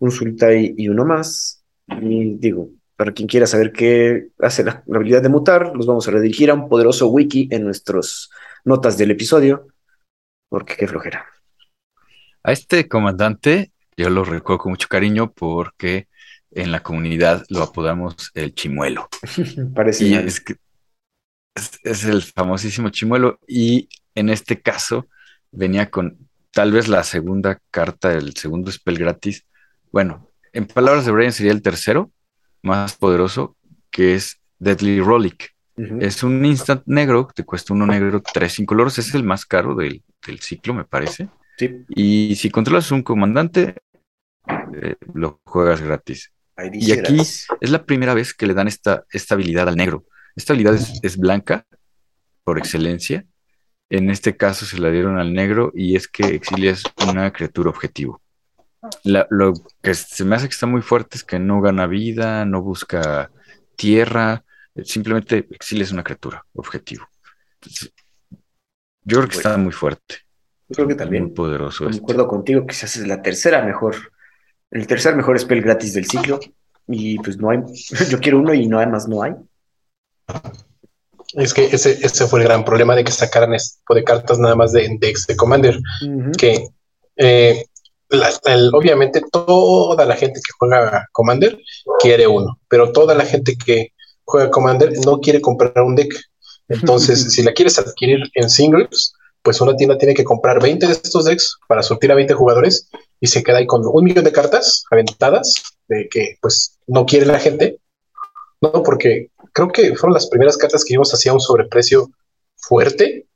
un 0.00 0.10
Sultai 0.10 0.74
y 0.76 0.88
uno 0.88 1.04
más. 1.04 1.62
Y 2.00 2.34
digo, 2.36 2.70
para 2.98 3.12
quien 3.12 3.28
quiera 3.28 3.46
saber 3.46 3.72
qué 3.72 4.30
hace 4.40 4.64
la, 4.64 4.82
habilidad 4.92 5.22
de 5.22 5.28
mutar, 5.28 5.70
los 5.72 5.86
vamos 5.86 6.08
a 6.08 6.10
redirigir 6.10 6.50
a 6.50 6.54
un 6.54 6.68
poderoso 6.68 7.06
wiki 7.06 7.48
en 7.52 7.62
nuestras 7.62 8.28
notas 8.64 8.98
del 8.98 9.12
episodio, 9.12 9.68
porque 10.48 10.74
qué 10.76 10.88
flojera. 10.88 11.24
A 12.42 12.50
este 12.50 12.88
comandante 12.88 13.70
yo 13.96 14.10
lo 14.10 14.24
recuerdo 14.24 14.58
con 14.58 14.72
mucho 14.72 14.88
cariño 14.88 15.30
porque 15.30 16.08
en 16.50 16.72
la 16.72 16.80
comunidad 16.80 17.44
lo 17.50 17.62
apodamos 17.62 18.32
el 18.34 18.52
chimuelo. 18.52 19.08
Parece 19.76 20.26
es, 20.26 20.40
que 20.40 20.56
es 21.84 22.04
el 22.04 22.20
famosísimo 22.22 22.88
chimuelo 22.88 23.38
y 23.46 23.88
en 24.16 24.28
este 24.28 24.60
caso 24.60 25.06
venía 25.52 25.88
con 25.88 26.18
tal 26.50 26.72
vez 26.72 26.88
la 26.88 27.04
segunda 27.04 27.60
carta, 27.70 28.12
el 28.12 28.34
segundo 28.34 28.72
spell 28.72 28.98
gratis. 28.98 29.46
Bueno, 29.92 30.32
en 30.52 30.66
palabras 30.66 31.06
de 31.06 31.12
Brian 31.12 31.32
sería 31.32 31.52
el 31.52 31.62
tercero 31.62 32.10
más 32.62 32.96
poderoso, 32.96 33.56
que 33.90 34.14
es 34.14 34.40
Deadly 34.58 35.00
Rollick. 35.00 35.54
Es 36.00 36.24
un 36.24 36.44
instant 36.44 36.82
negro, 36.86 37.28
te 37.32 37.44
cuesta 37.44 37.72
uno 37.72 37.86
negro, 37.86 38.20
tres 38.20 38.58
incolores, 38.58 38.98
es 38.98 39.14
el 39.14 39.22
más 39.22 39.46
caro 39.46 39.76
del, 39.76 40.02
ciclo, 40.40 40.74
me 40.74 40.84
parece. 40.84 41.28
Y 41.88 42.34
si 42.34 42.50
controlas 42.50 42.90
un 42.90 43.02
comandante, 43.02 43.76
eh, 44.82 44.96
lo 45.14 45.40
juegas 45.44 45.80
gratis. 45.80 46.32
y 46.72 46.90
aquí 46.90 47.20
es 47.20 47.70
la 47.70 47.84
primera 47.84 48.14
vez 48.14 48.34
que 48.34 48.46
le 48.46 48.54
dan 48.54 48.66
esta, 48.66 49.04
esta 49.12 49.34
habilidad 49.34 49.68
al 49.68 49.76
negro. 49.76 50.04
Esta 50.38 50.52
habilidad 50.52 50.78
es, 51.02 51.16
blanca 51.16 51.66
por 52.44 52.58
excelencia. 52.58 53.24
En 53.90 54.08
este 54.08 54.36
caso 54.36 54.66
se 54.66 54.78
la 54.78 54.88
dieron 54.90 55.18
al 55.18 55.32
negro 55.32 55.72
y 55.74 55.96
es 55.96 56.06
que 56.06 56.26
Exilia 56.26 56.72
es 56.72 56.84
una 57.08 57.32
criatura 57.32 57.70
objetivo. 57.70 58.22
Lo 59.02 59.54
que 59.82 59.94
se 59.94 60.24
me 60.24 60.36
hace 60.36 60.48
que 60.48 60.52
está 60.52 60.66
muy 60.66 60.82
fuerte 60.82 61.16
es 61.16 61.24
que 61.24 61.38
no 61.38 61.60
gana 61.60 61.86
vida, 61.86 62.44
no 62.44 62.62
busca 62.62 63.30
tierra, 63.76 64.44
simplemente 64.84 65.46
Exilia 65.50 65.84
es 65.84 65.92
una 65.92 66.04
criatura 66.04 66.44
objetivo. 66.54 67.08
yo 69.04 69.18
creo 69.18 69.28
que 69.28 69.36
está 69.36 69.56
muy 69.56 69.72
fuerte. 69.72 70.16
Yo 70.68 70.76
creo 70.76 70.88
que 70.88 70.94
también. 70.94 71.24
Muy 71.24 71.32
poderoso. 71.32 71.86
De 71.86 71.96
acuerdo 71.96 72.28
contigo 72.28 72.66
que 72.66 72.74
se 72.74 72.86
hace 72.86 73.06
la 73.06 73.22
tercera 73.22 73.62
mejor, 73.62 73.96
el 74.70 74.86
tercer 74.86 75.16
mejor 75.16 75.38
spell 75.38 75.62
gratis 75.62 75.94
del 75.94 76.06
ciclo. 76.06 76.38
Y 76.86 77.18
pues 77.18 77.36
no 77.38 77.50
hay, 77.50 77.58
yo 78.10 78.18
quiero 78.18 78.38
uno 78.38 78.54
y 78.54 78.66
no 78.66 78.78
además 78.78 79.08
no 79.08 79.22
hay. 79.22 79.34
Es 81.34 81.52
que 81.52 81.66
ese, 81.66 81.92
ese 82.02 82.26
fue 82.26 82.40
el 82.40 82.46
gran 82.46 82.64
problema 82.64 82.94
de 82.96 83.04
que 83.04 83.12
sacaran 83.12 83.54
este 83.54 83.78
tipo 83.78 83.94
de 83.94 84.04
cartas 84.04 84.38
nada 84.38 84.56
más 84.56 84.72
de 84.72 84.88
Dex 84.98 85.26
de 85.26 85.36
Commander. 85.36 85.78
Que 86.38 86.68
eh, 87.16 87.64
obviamente 88.72 89.22
toda 89.30 90.04
la 90.04 90.16
gente 90.16 90.40
que 90.40 90.52
juega 90.58 91.06
Commander 91.12 91.58
quiere 92.00 92.26
uno, 92.26 92.58
pero 92.68 92.92
toda 92.92 93.14
la 93.14 93.24
gente 93.24 93.56
que 93.56 93.92
juega 94.24 94.50
Commander 94.50 94.92
no 95.04 95.20
quiere 95.20 95.40
comprar 95.40 95.82
un 95.82 95.94
deck. 95.94 96.14
Entonces, 96.68 97.20
si 97.32 97.42
la 97.42 97.52
quieres 97.52 97.78
adquirir 97.78 98.20
en 98.34 98.50
singles, 98.50 99.14
pues 99.42 99.60
una 99.60 99.76
tienda 99.76 99.96
tiene 99.96 100.14
que 100.14 100.24
comprar 100.24 100.60
20 100.62 100.86
de 100.86 100.92
estos 100.92 101.24
decks 101.24 101.58
para 101.68 101.82
surtir 101.82 102.12
a 102.12 102.14
20 102.14 102.34
jugadores 102.34 102.88
y 103.20 103.26
se 103.26 103.42
queda 103.42 103.58
ahí 103.58 103.66
con 103.66 103.82
un 103.84 104.04
millón 104.04 104.24
de 104.24 104.32
cartas 104.32 104.84
aventadas 104.90 105.54
de 105.88 106.08
que 106.08 106.36
pues 106.40 106.78
no 106.86 107.06
quiere 107.06 107.26
la 107.26 107.38
gente. 107.38 107.78
No, 108.60 108.82
porque 108.82 109.30
creo 109.52 109.68
que 109.68 109.94
fueron 109.94 110.14
las 110.14 110.28
primeras 110.28 110.56
cartas 110.56 110.84
que 110.84 110.94
vimos 110.94 111.12
hacia 111.14 111.32
un 111.32 111.40
sobreprecio 111.40 112.10
fuerte, 112.56 113.26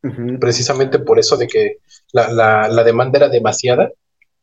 precisamente 0.41 0.99
por 0.99 1.19
eso 1.19 1.37
de 1.37 1.47
que 1.47 1.79
la, 2.13 2.85
demanda 2.85 3.19
era 3.19 3.29
demasiada, 3.29 3.91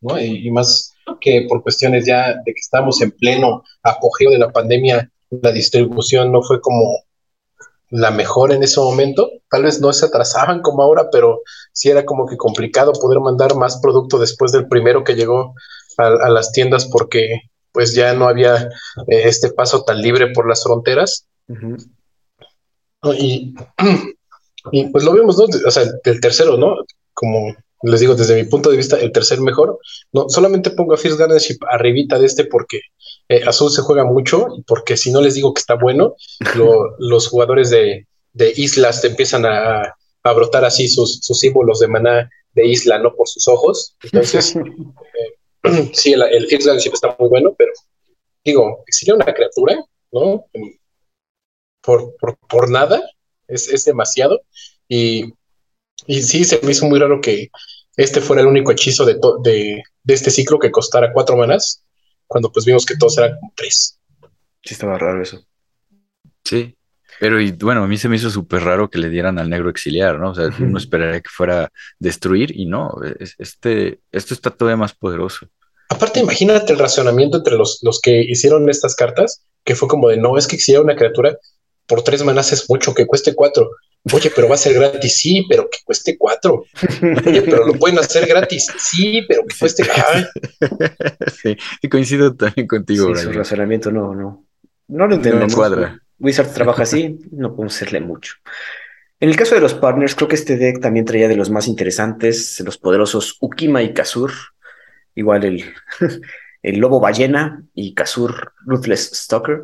¿no? 0.02 0.20
Y, 0.20 0.50
más 0.52 0.94
que 1.22 1.46
por 1.50 1.64
cuestiones 1.64 2.06
ya 2.06 2.36
de 2.46 2.54
que 2.54 2.60
estamos 2.60 3.02
en 3.02 3.12
pleno 3.12 3.64
apogeo 3.84 4.32
de 4.32 4.38
la 4.38 4.52
pandemia, 4.52 5.12
la 5.30 5.52
distribución 5.52 6.32
no 6.32 6.42
fue 6.42 6.62
como 6.62 7.04
la 7.90 8.12
mejor 8.12 8.52
en 8.52 8.64
ese 8.64 8.80
momento. 8.80 9.30
Tal 9.50 9.64
vez 9.64 9.82
no 9.82 9.92
se 9.94 10.06
atrasaban 10.06 10.62
como 10.62 10.84
ahora, 10.84 11.10
pero 11.12 11.42
sí 11.74 11.90
era 11.90 12.06
como 12.06 12.28
que 12.28 12.38
complicado 12.38 12.94
poder 12.94 13.20
mandar 13.20 13.56
más 13.56 13.80
producto 13.82 14.20
después 14.20 14.52
del 14.52 14.68
primero 14.68 15.04
que 15.04 15.16
llegó 15.16 15.56
a, 15.98 16.30
las 16.30 16.52
tiendas 16.52 16.86
porque 16.86 17.42
pues 17.72 17.94
ya 17.94 18.14
no 18.14 18.28
había 18.28 18.56
eh, 19.08 19.22
este 19.26 19.52
paso 19.52 19.84
tan 19.84 20.02
libre 20.02 20.32
por 20.34 20.48
las 20.48 20.64
fronteras. 20.64 21.28
y, 23.18 23.56
y, 24.72 24.88
pues 24.90 25.04
lo 25.04 25.14
vemos, 25.14 25.38
¿no? 25.38 25.46
O 25.68 25.72
sea, 25.72 25.84
el 26.04 26.22
tercero, 26.22 26.58
¿no? 26.58 26.76
Como 27.14 27.56
les 27.84 28.00
digo, 28.02 28.16
desde 28.16 28.36
mi 28.36 28.50
punto 28.50 28.70
de 28.70 28.78
vista, 28.78 29.00
el 29.00 29.12
tercer 29.12 29.40
mejor. 29.42 29.80
No, 30.12 30.28
solamente 30.30 30.72
pongo 30.72 30.94
a 30.94 30.98
First 30.98 31.18
Guardianship 31.18 31.58
arribita 31.70 32.20
de 32.20 32.26
este 32.26 32.46
porque 32.46 32.82
eh, 33.30 33.42
Azul 33.46 33.72
se 33.72 33.82
juega 33.82 34.04
mucho 34.04 34.48
y 34.58 34.64
porque 34.64 34.98
si 34.98 35.12
no 35.12 35.22
les 35.22 35.36
digo 35.36 35.54
que 35.54 35.60
está 35.60 35.76
bueno, 35.76 36.16
los 37.00 37.28
jugadores 37.28 37.70
de, 37.70 38.06
islas 38.56 39.02
te 39.02 39.08
empiezan 39.08 39.46
a, 39.46 39.96
brotar 40.24 40.64
así 40.64 40.88
sus, 40.88 41.22
símbolos 41.22 41.80
de 41.80 41.88
maná 41.88 42.30
de 42.54 42.68
isla, 42.68 43.00
¿no? 43.00 43.16
Por 43.16 43.28
sus 43.28 43.48
ojos. 43.48 43.96
Entonces, 44.04 44.56
eh, 45.64 45.90
sí, 45.94 46.14
el, 46.14 46.22
el 46.24 46.48
First 46.48 46.66
Guardianship 46.66 46.94
está 46.94 47.16
muy 47.18 47.30
bueno, 47.30 47.56
pero 47.58 47.72
digo, 48.44 48.84
sería 48.90 49.16
una 49.16 49.34
criatura, 49.34 49.84
¿no? 50.12 50.46
Por, 51.82 52.14
por, 52.48 52.70
nada, 52.70 53.02
es, 53.48 53.70
es 53.70 53.86
demasiado. 53.86 54.42
Y 54.88 55.34
y 56.08 56.22
sí, 56.22 56.44
se 56.44 56.60
me 56.62 56.72
hizo 56.72 56.88
muy 56.88 57.00
raro 57.00 57.22
que 57.22 57.50
este 58.00 58.22
fuera 58.22 58.42
el 58.42 58.48
único 58.48 58.72
hechizo 58.72 59.06
de, 59.06 59.20
de, 59.44 59.84
este 60.08 60.32
ciclo 60.32 60.58
que 60.58 60.72
costara 60.72 61.12
cuatro 61.12 61.36
manas, 61.36 61.84
cuando 62.28 62.50
pues 62.50 62.66
vimos 62.66 62.86
que 62.86 62.96
todos 62.96 63.18
eran 63.18 63.38
tres. 63.56 64.00
Sí, 64.64 64.74
estaba 64.74 64.98
raro 64.98 65.22
eso. 65.22 65.44
Sí, 66.46 66.78
pero 67.20 67.42
y 67.42 67.52
bueno, 67.52 67.84
a 67.84 67.88
mí 67.88 67.98
se 67.98 68.08
me 68.08 68.16
hizo 68.16 68.30
súper 68.30 68.64
raro 68.64 68.90
que 68.90 69.00
le 69.00 69.10
dieran 69.10 69.38
al 69.38 69.50
negro 69.50 69.70
exiliar, 69.70 70.18
¿no? 70.18 70.32
O 70.32 70.36
sea, 70.36 70.50
uno 70.60 70.78
esperaría 70.78 71.20
que 71.20 71.30
fuera 71.30 71.72
destruir 72.00 72.58
y 72.58 72.66
no, 72.68 72.90
este, 73.38 74.00
esto 74.14 74.34
está 74.34 74.50
todavía 74.50 74.78
más 74.78 74.94
poderoso. 74.94 75.48
Aparte, 75.90 76.22
imagínate 76.22 76.72
el 76.72 76.80
razonamiento 76.80 77.38
entre 77.38 77.56
los, 77.56 77.80
los 77.82 78.00
que 78.00 78.22
hicieron 78.22 78.70
estas 78.70 78.96
cartas, 78.96 79.44
que 79.66 79.76
fue 79.76 79.90
como 79.90 80.08
de, 80.08 80.16
no, 80.16 80.38
es 80.38 80.48
que 80.48 80.56
exiliar 80.56 80.84
una 80.84 80.96
criatura 80.96 81.38
por 81.86 82.04
tres 82.04 82.24
manas 82.24 82.54
es 82.54 82.70
mucho, 82.70 82.94
que 82.94 83.08
cueste 83.08 83.36
cuatro. 83.36 83.72
Oye, 84.14 84.32
pero 84.36 84.48
va 84.48 84.56
a 84.56 84.58
ser 84.58 84.74
gratis, 84.74 85.18
sí, 85.18 85.46
pero 85.48 85.70
que 85.70 85.80
cueste 85.84 86.18
cuatro. 86.18 86.66
Oye, 87.26 87.42
pero 87.42 87.66
lo 87.66 87.74
pueden 87.74 88.00
hacer 88.00 88.28
gratis, 88.28 88.68
sí, 88.78 89.24
pero 89.28 89.46
que 89.46 89.56
cueste. 89.60 89.84
Sí, 91.42 91.58
y 91.82 91.90
coincido 91.90 92.36
también 92.36 92.68
contigo. 92.68 93.16
Sí, 93.16 93.24
su 93.24 93.32
razonamiento 93.32 93.92
no, 93.92 94.16
no, 94.16 94.46
no 94.88 95.08
lo 95.08 95.16
entendemos. 95.16 95.52
No 95.52 95.58
cuadra. 95.58 96.00
Wizard 96.20 96.54
trabaja 96.54 96.84
así, 96.84 97.20
no 97.32 97.56
podemos 97.56 97.76
hacerle 97.76 98.02
mucho. 98.02 98.34
En 99.22 99.30
el 99.30 99.36
caso 99.36 99.56
de 99.56 99.62
los 99.62 99.74
partners, 99.74 100.16
creo 100.16 100.28
que 100.28 100.36
este 100.36 100.58
deck 100.58 100.82
también 100.82 101.06
traía 101.06 101.28
de 101.28 101.36
los 101.36 101.50
más 101.50 101.68
interesantes, 101.68 102.60
los 102.62 102.78
poderosos 102.78 103.38
Ukima 103.42 103.82
y 103.82 103.94
Kazur. 103.94 104.32
Igual 105.16 105.44
el, 105.44 105.66
el 106.62 106.80
lobo 106.80 107.00
ballena 107.00 107.64
y 107.74 107.94
Kazur 107.94 108.54
Ruthless 108.66 109.12
Stalker, 109.14 109.64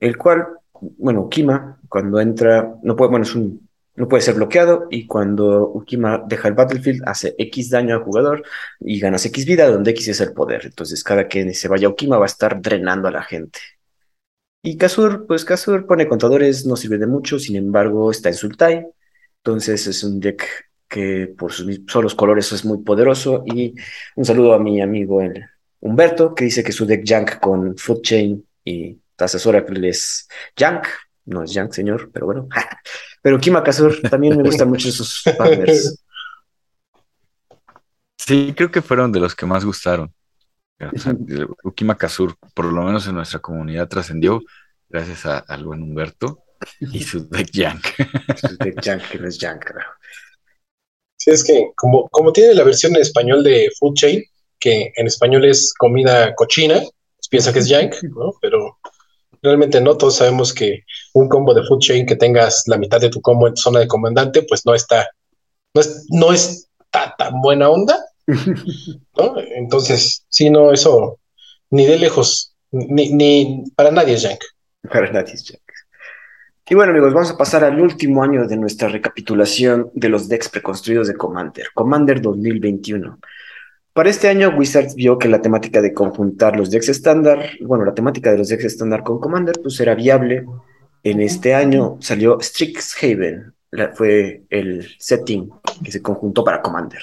el 0.00 0.16
cual 0.16 0.46
bueno, 0.80 1.22
Ukima, 1.22 1.80
cuando 1.88 2.20
entra, 2.20 2.76
no 2.82 2.96
puede, 2.96 3.10
bueno, 3.10 3.24
es 3.24 3.34
un, 3.34 3.68
no 3.98 4.08
puede 4.08 4.22
ser 4.22 4.34
bloqueado 4.34 4.86
y 4.90 5.06
cuando 5.06 5.68
Ukima 5.68 6.22
deja 6.26 6.48
el 6.48 6.54
battlefield 6.54 7.02
hace 7.06 7.34
X 7.36 7.70
daño 7.70 7.94
al 7.96 8.02
jugador 8.02 8.44
y 8.80 9.00
ganas 9.00 9.26
X 9.26 9.44
vida, 9.44 9.68
donde 9.68 9.90
X 9.90 10.08
es 10.08 10.20
el 10.20 10.32
poder. 10.32 10.66
Entonces, 10.66 11.02
cada 11.02 11.26
que 11.28 11.52
se 11.52 11.68
vaya 11.68 11.88
Ukima 11.88 12.16
va 12.16 12.24
a 12.24 12.26
estar 12.26 12.60
drenando 12.60 13.08
a 13.08 13.10
la 13.10 13.22
gente. 13.22 13.58
Y 14.62 14.76
Kazur, 14.76 15.26
pues 15.26 15.44
Kazur 15.44 15.86
pone 15.86 16.06
contadores, 16.08 16.66
no 16.66 16.76
sirve 16.76 16.98
de 16.98 17.06
mucho, 17.06 17.38
sin 17.38 17.56
embargo, 17.56 18.10
está 18.10 18.28
en 18.28 18.34
Sultai. 18.36 18.86
Entonces, 19.38 19.86
es 19.86 20.04
un 20.04 20.20
deck 20.20 20.44
que 20.88 21.34
por 21.36 21.52
sus 21.52 21.80
solos 21.88 22.14
colores 22.14 22.52
es 22.52 22.64
muy 22.64 22.78
poderoso. 22.82 23.42
Y 23.46 23.74
un 24.16 24.24
saludo 24.24 24.54
a 24.54 24.58
mi 24.58 24.80
amigo 24.80 25.20
el 25.20 25.44
Humberto, 25.80 26.34
que 26.34 26.44
dice 26.44 26.62
que 26.62 26.72
su 26.72 26.86
deck 26.86 27.04
Junk 27.06 27.40
con 27.40 27.76
Food 27.76 28.02
Chain 28.02 28.46
y 28.64 28.98
asesora 29.24 29.64
que 29.64 29.88
es 29.88 30.28
Yank, 30.56 30.86
no 31.24 31.42
es 31.42 31.52
Yank, 31.52 31.72
señor, 31.72 32.10
pero 32.12 32.26
bueno. 32.26 32.48
pero 33.22 33.38
Kima 33.38 33.62
Kazur 33.62 34.00
también 34.08 34.36
me 34.36 34.42
gustan 34.42 34.68
mucho 34.68 34.90
sus 34.90 35.22
partners. 35.36 36.02
Sí, 38.16 38.52
creo 38.56 38.70
que 38.70 38.82
fueron 38.82 39.12
de 39.12 39.20
los 39.20 39.34
que 39.34 39.46
más 39.46 39.64
gustaron. 39.64 40.12
Ukima 41.64 41.96
Kazur, 41.96 42.36
por 42.54 42.66
lo 42.66 42.82
menos 42.82 43.06
en 43.08 43.14
nuestra 43.14 43.40
comunidad, 43.40 43.88
trascendió 43.88 44.40
gracias 44.88 45.26
al 45.26 45.64
buen 45.64 45.82
Humberto 45.82 46.44
y 46.80 47.02
su 47.02 47.28
deck 47.28 47.50
Yank. 47.52 47.84
su 48.36 48.56
deck 48.56 48.80
Yank, 48.82 49.02
que 49.10 49.18
no 49.18 49.28
es 49.28 49.38
Yank, 49.38 49.64
Sí, 51.16 51.32
es 51.32 51.42
que 51.42 51.72
como, 51.74 52.08
como 52.10 52.32
tiene 52.32 52.54
la 52.54 52.62
versión 52.62 52.94
en 52.94 53.02
español 53.02 53.42
de 53.42 53.68
Food 53.78 53.94
Chain, 53.94 54.22
que 54.60 54.92
en 54.94 55.06
español 55.06 55.44
es 55.44 55.74
comida 55.76 56.34
cochina, 56.36 56.76
pues 56.76 57.28
piensa 57.28 57.52
que 57.52 57.58
es 57.58 57.68
Yank, 57.68 57.94
¿no? 58.02 58.32
Pero 58.40 58.77
realmente 59.42 59.80
no. 59.80 59.96
Todos 59.96 60.16
sabemos 60.16 60.52
que 60.52 60.84
un 61.14 61.28
combo 61.28 61.54
de 61.54 61.62
food 61.64 61.80
chain 61.80 62.06
que 62.06 62.16
tengas 62.16 62.64
la 62.66 62.78
mitad 62.78 63.00
de 63.00 63.10
tu 63.10 63.20
combo 63.20 63.46
en 63.46 63.54
tu 63.54 63.60
zona 63.60 63.80
de 63.80 63.88
comandante, 63.88 64.42
pues 64.42 64.64
no 64.66 64.74
está, 64.74 65.08
no 65.74 65.80
es, 65.80 66.06
no 66.10 66.32
está 66.32 67.14
tan 67.16 67.40
buena 67.40 67.68
onda. 67.68 68.04
¿no? 68.26 69.34
Entonces, 69.56 70.24
sí, 70.28 70.50
no, 70.50 70.72
eso 70.72 71.18
ni 71.70 71.86
de 71.86 71.98
lejos, 71.98 72.54
ni, 72.70 73.12
ni 73.12 73.64
para 73.74 73.90
nadie 73.90 74.14
es 74.14 74.22
Jank. 74.22 74.40
Para 74.90 75.10
nadie 75.10 75.34
es 75.34 75.44
Jank. 75.44 75.60
Y 76.70 76.74
bueno, 76.74 76.92
amigos, 76.92 77.14
vamos 77.14 77.30
a 77.30 77.36
pasar 77.38 77.64
al 77.64 77.80
último 77.80 78.22
año 78.22 78.46
de 78.46 78.58
nuestra 78.58 78.88
recapitulación 78.88 79.90
de 79.94 80.10
los 80.10 80.28
decks 80.28 80.50
preconstruidos 80.50 81.08
de 81.08 81.14
Commander, 81.14 81.68
Commander 81.72 82.20
2021. 82.20 83.18
Para 83.98 84.10
este 84.10 84.28
año, 84.28 84.50
Wizards 84.56 84.94
vio 84.94 85.18
que 85.18 85.26
la 85.26 85.42
temática 85.42 85.82
de 85.82 85.92
conjuntar 85.92 86.56
los 86.56 86.70
decks 86.70 86.88
estándar, 86.88 87.50
bueno, 87.62 87.84
la 87.84 87.94
temática 87.94 88.30
de 88.30 88.38
los 88.38 88.48
decks 88.48 88.66
estándar 88.66 89.02
con 89.02 89.18
Commander, 89.18 89.56
pues 89.60 89.80
era 89.80 89.96
viable. 89.96 90.46
En 91.02 91.20
este 91.20 91.52
año 91.52 91.96
salió 91.98 92.38
Strixhaven, 92.40 93.52
fue 93.94 94.44
el 94.50 94.86
setting 95.00 95.50
que 95.82 95.90
se 95.90 96.00
conjuntó 96.00 96.44
para 96.44 96.62
Commander. 96.62 97.02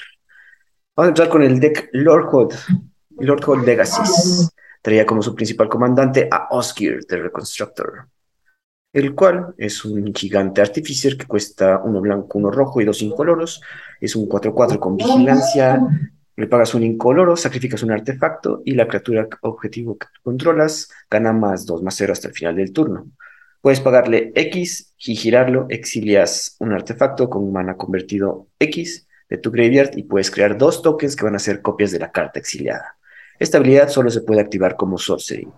Vamos 0.96 1.08
a 1.08 1.10
empezar 1.10 1.28
con 1.28 1.42
el 1.42 1.60
deck 1.60 1.90
Lordhood, 1.92 2.54
Lordhood 3.18 3.66
Legacies. 3.66 4.50
Traía 4.80 5.04
como 5.04 5.20
su 5.20 5.34
principal 5.34 5.68
comandante 5.68 6.26
a 6.30 6.48
Osgir, 6.50 7.04
the 7.04 7.18
Reconstructor, 7.18 8.08
el 8.94 9.14
cual 9.14 9.54
es 9.58 9.84
un 9.84 10.14
gigante 10.14 10.62
artificer 10.62 11.18
que 11.18 11.26
cuesta 11.26 11.78
uno 11.84 12.00
blanco, 12.00 12.38
uno 12.38 12.50
rojo 12.50 12.80
y 12.80 12.86
dos 12.86 13.02
incoloros. 13.02 13.60
Es 14.00 14.16
un 14.16 14.26
4-4 14.26 14.78
con 14.78 14.96
vigilancia, 14.96 15.78
le 16.36 16.46
pagas 16.46 16.74
un 16.74 16.82
incoloro, 16.82 17.36
sacrificas 17.36 17.82
un 17.82 17.92
artefacto 17.92 18.62
y 18.64 18.72
la 18.72 18.86
criatura 18.86 19.26
objetivo 19.40 19.96
que 19.96 20.06
controlas 20.22 20.90
gana 21.10 21.32
más 21.32 21.64
2 21.66 21.82
más 21.82 21.94
0 21.96 22.12
hasta 22.12 22.28
el 22.28 22.34
final 22.34 22.56
del 22.56 22.72
turno. 22.72 23.10
Puedes 23.62 23.80
pagarle 23.80 24.32
X 24.34 24.94
y 24.98 25.16
girarlo, 25.16 25.66
exilias 25.70 26.56
un 26.60 26.72
artefacto 26.72 27.28
con 27.30 27.50
mana 27.52 27.76
convertido 27.76 28.48
X 28.58 29.08
de 29.28 29.38
tu 29.38 29.50
graveyard 29.50 29.96
y 29.96 30.04
puedes 30.04 30.30
crear 30.30 30.56
dos 30.56 30.82
tokens 30.82 31.16
que 31.16 31.24
van 31.24 31.34
a 31.34 31.40
ser 31.40 31.62
copias 31.62 31.90
de 31.90 31.98
la 31.98 32.12
carta 32.12 32.38
exiliada. 32.38 32.96
Esta 33.38 33.58
habilidad 33.58 33.88
solo 33.88 34.10
se 34.10 34.20
puede 34.20 34.40
activar 34.40 34.76
como 34.76 34.98
sorcery. 34.98 35.48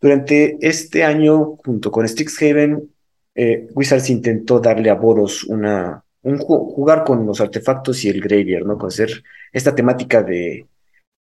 Durante 0.00 0.56
este 0.60 1.04
año, 1.04 1.56
junto 1.64 1.90
con 1.90 2.06
Strixhaven, 2.06 2.90
eh, 3.34 3.66
Wizards 3.74 4.10
intentó 4.10 4.60
darle 4.60 4.90
a 4.90 4.94
Boros 4.94 5.44
una, 5.44 6.04
un 6.26 6.38
jugar 6.38 7.04
con 7.04 7.24
los 7.24 7.40
artefactos 7.40 8.04
y 8.04 8.08
el 8.08 8.20
graveyard, 8.20 8.66
¿no? 8.66 8.76
Con 8.76 8.88
hacer 8.88 9.22
esta 9.52 9.72
temática 9.74 10.24
de 10.24 10.66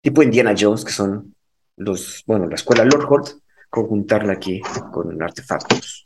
tipo 0.00 0.22
Indiana 0.22 0.54
Jones, 0.58 0.82
que 0.82 0.92
son 0.92 1.34
los, 1.76 2.24
bueno, 2.26 2.46
la 2.46 2.54
escuela 2.54 2.86
Lord 2.86 3.24
conjuntarla 3.68 4.32
aquí 4.32 4.62
con 4.92 5.22
artefactos. 5.22 6.04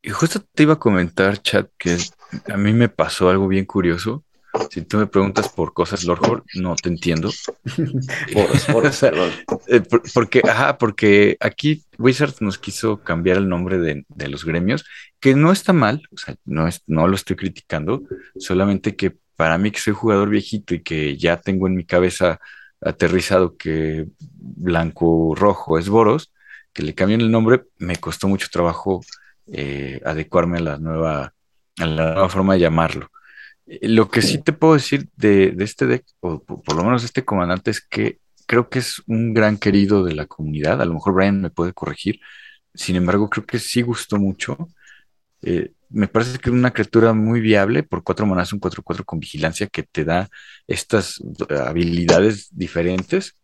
Y 0.00 0.10
justo 0.10 0.40
te 0.40 0.62
iba 0.62 0.74
a 0.74 0.78
comentar, 0.78 1.42
chat, 1.42 1.68
que 1.76 1.98
a 2.50 2.56
mí 2.56 2.72
me 2.72 2.88
pasó 2.88 3.28
algo 3.28 3.48
bien 3.48 3.66
curioso. 3.66 4.24
Si 4.70 4.82
tú 4.82 4.98
me 4.98 5.06
preguntas 5.06 5.48
por 5.48 5.72
cosas 5.72 6.04
Lord 6.04 6.44
no 6.54 6.74
te 6.76 6.88
entiendo. 6.88 7.30
Eh, 9.68 9.82
porque, 10.14 10.42
ajá, 10.44 10.78
porque 10.78 11.36
aquí 11.40 11.84
Wizards 11.98 12.40
nos 12.40 12.58
quiso 12.58 13.02
cambiar 13.02 13.36
el 13.36 13.48
nombre 13.48 13.78
de, 13.78 14.04
de, 14.08 14.28
los 14.28 14.44
gremios, 14.44 14.84
que 15.20 15.34
no 15.34 15.52
está 15.52 15.72
mal, 15.72 16.02
o 16.12 16.16
sea, 16.16 16.36
no, 16.44 16.66
es, 16.66 16.82
no 16.86 17.06
lo 17.06 17.14
estoy 17.14 17.36
criticando, 17.36 18.02
solamente 18.38 18.96
que 18.96 19.16
para 19.36 19.58
mí 19.58 19.70
que 19.70 19.80
soy 19.80 19.94
jugador 19.94 20.30
viejito 20.30 20.74
y 20.74 20.82
que 20.82 21.16
ya 21.16 21.38
tengo 21.38 21.66
en 21.66 21.74
mi 21.74 21.84
cabeza 21.84 22.40
aterrizado 22.80 23.56
que 23.56 24.06
blanco 24.18 25.34
rojo 25.34 25.78
es 25.78 25.88
Boros, 25.88 26.32
que 26.72 26.82
le 26.82 26.94
cambien 26.94 27.20
el 27.20 27.30
nombre, 27.30 27.64
me 27.78 27.96
costó 27.96 28.28
mucho 28.28 28.48
trabajo 28.50 29.02
eh, 29.46 30.00
adecuarme 30.04 30.58
a 30.58 30.62
la 30.62 30.78
nueva, 30.78 31.34
a 31.78 31.86
la 31.86 32.14
nueva 32.14 32.28
forma 32.28 32.54
de 32.54 32.60
llamarlo. 32.60 33.10
Eh, 33.68 33.88
lo 33.88 34.10
que 34.10 34.22
sí 34.22 34.38
te 34.38 34.52
puedo 34.52 34.74
decir 34.74 35.08
de, 35.16 35.54
este 35.60 35.86
deck, 35.86 36.04
o 36.20 36.42
por, 36.42 36.76
lo 36.76 36.84
menos 36.84 37.04
este 37.04 37.24
comandante, 37.24 37.70
es 37.70 37.80
que 37.80 38.18
creo 38.46 38.68
que 38.68 38.78
es 38.80 39.02
un 39.06 39.34
gran 39.34 39.58
querido 39.58 40.04
de 40.04 40.14
la 40.14 40.26
comunidad. 40.26 40.80
A 40.80 40.86
lo 40.86 40.94
mejor 40.94 41.14
Brian 41.14 41.40
me 41.40 41.50
puede 41.50 41.72
corregir. 41.72 42.20
Sin 42.74 42.96
embargo, 42.96 43.28
creo 43.28 43.46
que 43.46 43.58
sí 43.58 43.82
gustó 43.82 44.18
mucho. 44.18 44.56
Eh, 45.42 45.72
me 45.90 46.08
parece 46.08 46.38
que 46.38 46.50
es 46.50 46.54
una 46.54 46.72
criatura 46.72 47.12
muy 47.12 47.40
viable 47.40 47.82
por 47.82 48.02
cuatro 48.02 48.26
monas, 48.26 48.52
un 48.52 48.60
4-4 48.60 49.04
con 49.04 49.20
vigilancia 49.20 49.66
que 49.68 49.82
te 49.82 50.04
da 50.04 50.28
estas 50.66 51.22
habilidades 51.64 52.48
diferentes 52.50 53.34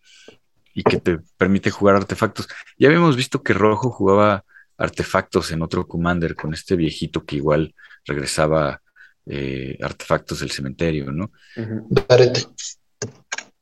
y 0.75 0.83
que 0.83 0.99
te 0.99 1.19
permite 1.39 1.71
jugar 1.71 1.97
artefactos. 1.97 2.49
Ya 2.79 2.89
habíamos 2.89 3.17
visto 3.17 3.43
que 3.43 3.55
Rojo 3.55 3.91
jugaba 3.91 4.45
artefactos 4.77 5.53
en 5.53 5.63
otro 5.63 5.87
Commander 5.87 6.35
con 6.35 6.53
este 6.53 6.77
viejito 6.77 7.25
que 7.25 7.37
igual 7.37 7.75
regresaba 8.05 8.83
eh, 9.27 9.79
artefactos 9.81 10.41
del 10.41 10.51
cementerio, 10.51 11.11
¿no? 11.13 11.33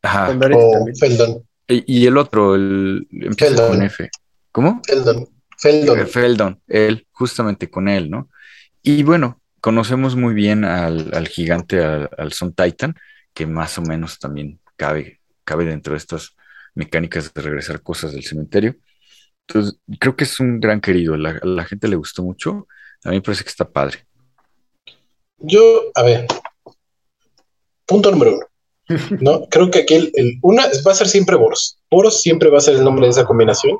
Ajá. 0.03 0.39
Feldon. 0.99 1.47
Y, 1.69 2.07
el 2.07 2.17
otro, 2.19 2.55
el 2.55 3.07
empieza 3.11 3.69
con 3.69 3.83
F. 3.83 4.11
¿Cómo? 4.51 4.83
Feldon. 4.85 5.29
Feldon. 5.57 5.99
Eh, 6.01 6.07
Feldon, 6.07 6.61
él, 6.67 7.07
justamente 7.13 7.71
con 7.71 7.89
él, 7.89 8.11
¿no? 8.11 8.29
Y 8.83 9.05
bueno, 9.05 9.41
conocemos 9.61 10.17
muy 10.17 10.35
bien 10.35 10.65
al, 10.65 11.29
gigante, 11.29 11.83
al, 11.83 12.11
al 12.19 12.33
Sun 12.33 12.53
Titan, 12.53 12.95
que 13.33 13.47
más 13.47 13.79
o 13.79 13.83
menos 13.83 14.19
también 14.19 14.61
cabe, 14.77 15.21
cabe 15.45 15.65
dentro 15.65 15.93
de 15.93 15.99
estas 15.99 16.35
mecánicas 16.75 17.33
de 17.33 17.41
regresar 17.41 17.81
cosas 17.83 18.13
del 18.13 18.25
cementerio. 18.25 18.77
Entonces, 19.47 19.79
creo 19.99 20.17
que 20.17 20.25
es 20.25 20.41
un 20.41 20.61
gran 20.61 20.81
querido. 20.81 21.15
a 21.15 21.19
la 21.19 21.65
gente 21.65 21.89
le 21.89 21.97
gustó 21.97 22.23
mucho. 22.23 22.67
A 23.05 23.11
mí 23.11 23.17
me 23.17 23.23
parece 23.23 23.45
que 23.45 23.51
está 23.51 23.71
padre. 23.71 24.07
Yo, 25.43 25.91
a 25.95 26.03
ver, 26.03 26.27
punto 27.87 28.11
número 28.11 28.35
uno. 28.35 28.47
¿no? 29.21 29.47
Creo 29.51 29.71
que 29.71 29.81
aquí 29.81 29.95
el, 29.95 30.39
una 30.43 30.65
va 30.87 30.93
a 30.93 30.95
ser 30.95 31.09
siempre 31.09 31.37
Boros. 31.37 31.79
Boros 31.91 32.21
siempre 32.21 32.51
va 32.51 32.59
a 32.59 32.63
ser 32.63 32.77
el 32.77 32.85
nombre 32.85 33.07
de 33.07 33.13
esa 33.13 33.25
combinación. 33.25 33.79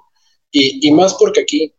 Y, 0.51 0.87
y 0.87 0.93
más 0.93 1.15
porque 1.15 1.41
aquí 1.41 1.73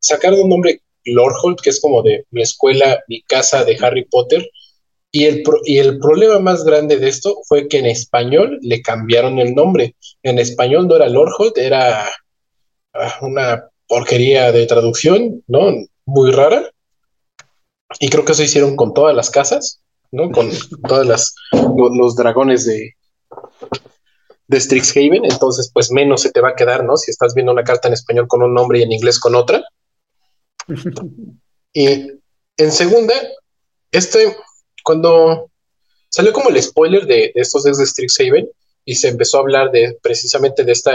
sacar 0.00 0.32
un 0.34 0.48
nombre 0.48 0.82
Lordhold, 1.04 1.60
que 1.62 1.70
es 1.70 1.80
como 1.80 2.02
de 2.02 2.24
mi 2.30 2.42
escuela, 2.42 3.00
mi 3.08 3.22
casa 3.22 3.64
de 3.64 3.78
Harry 3.80 4.04
Potter, 4.04 4.48
y 5.10 5.24
el, 5.24 5.42
y 5.64 5.78
el 5.78 5.98
problema 5.98 6.38
más 6.38 6.64
grande 6.64 6.98
de 6.98 7.08
esto 7.08 7.38
fue 7.46 7.68
que 7.68 7.78
en 7.78 7.86
español 7.86 8.58
le 8.62 8.82
cambiaron 8.82 9.38
el 9.38 9.54
nombre. 9.54 9.96
En 10.22 10.38
español 10.38 10.86
no 10.86 10.96
era 10.96 11.08
Lordhold, 11.08 11.56
era 11.56 12.10
ah, 12.92 13.18
una 13.22 13.64
porquería 13.86 14.52
de 14.52 14.66
traducción, 14.66 15.42
¿no? 15.46 15.72
Muy 16.04 16.30
rara. 16.30 16.70
Y 18.00 18.10
creo 18.10 18.24
que 18.24 18.32
eso 18.32 18.42
hicieron 18.42 18.76
con 18.76 18.94
todas 18.94 19.14
las 19.14 19.30
casas, 19.30 19.80
¿no? 20.10 20.30
Con 20.30 20.50
todas 20.88 21.06
las 21.06 21.34
los, 21.52 22.16
dragones 22.16 22.66
de, 22.66 22.94
de 24.46 24.60
Strixhaven. 24.60 25.24
Entonces, 25.24 25.70
pues 25.72 25.90
menos 25.90 26.22
se 26.22 26.30
te 26.30 26.40
va 26.40 26.50
a 26.50 26.56
quedar, 26.56 26.84
¿no? 26.84 26.96
Si 26.96 27.10
estás 27.10 27.34
viendo 27.34 27.52
una 27.52 27.64
carta 27.64 27.88
en 27.88 27.94
español 27.94 28.28
con 28.28 28.42
un 28.42 28.54
nombre 28.54 28.80
y 28.80 28.82
en 28.82 28.92
inglés 28.92 29.18
con 29.18 29.34
otra. 29.34 29.64
y 31.72 31.86
en 32.56 32.72
segunda, 32.72 33.14
este 33.90 34.36
cuando 34.88 35.50
salió 36.08 36.32
como 36.32 36.48
el 36.48 36.62
spoiler 36.62 37.06
de, 37.06 37.30
estos 37.34 37.64
decks 37.64 37.76
de 37.76 37.86
Strixhaven 37.86 38.48
y 38.84 38.94
se 38.94 39.08
empezó 39.08 39.36
a 39.36 39.40
hablar 39.40 39.70
de 39.70 39.98
precisamente 40.00 40.64
de 40.64 40.72
esta, 40.72 40.92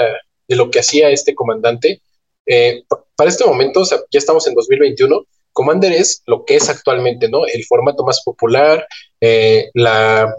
de 0.48 0.56
lo 0.56 0.72
que 0.72 0.80
hacía 0.80 1.12
este 1.12 1.36
comandante, 1.36 2.02
eh, 2.48 2.84
para 3.16 3.30
este 3.30 3.46
momento, 3.46 3.84
ya 3.84 4.18
estamos 4.18 4.48
en 4.48 4.56
2021, 4.56 5.26
Commander 5.54 5.94
es 5.94 6.24
lo 6.26 6.46
que 6.46 6.56
es 6.56 6.70
actualmente, 6.70 7.30
¿no? 7.30 7.46
El 7.46 7.64
formato 7.66 8.04
más 8.04 8.22
popular, 8.24 8.86
eh, 9.22 9.70
la, 9.74 10.34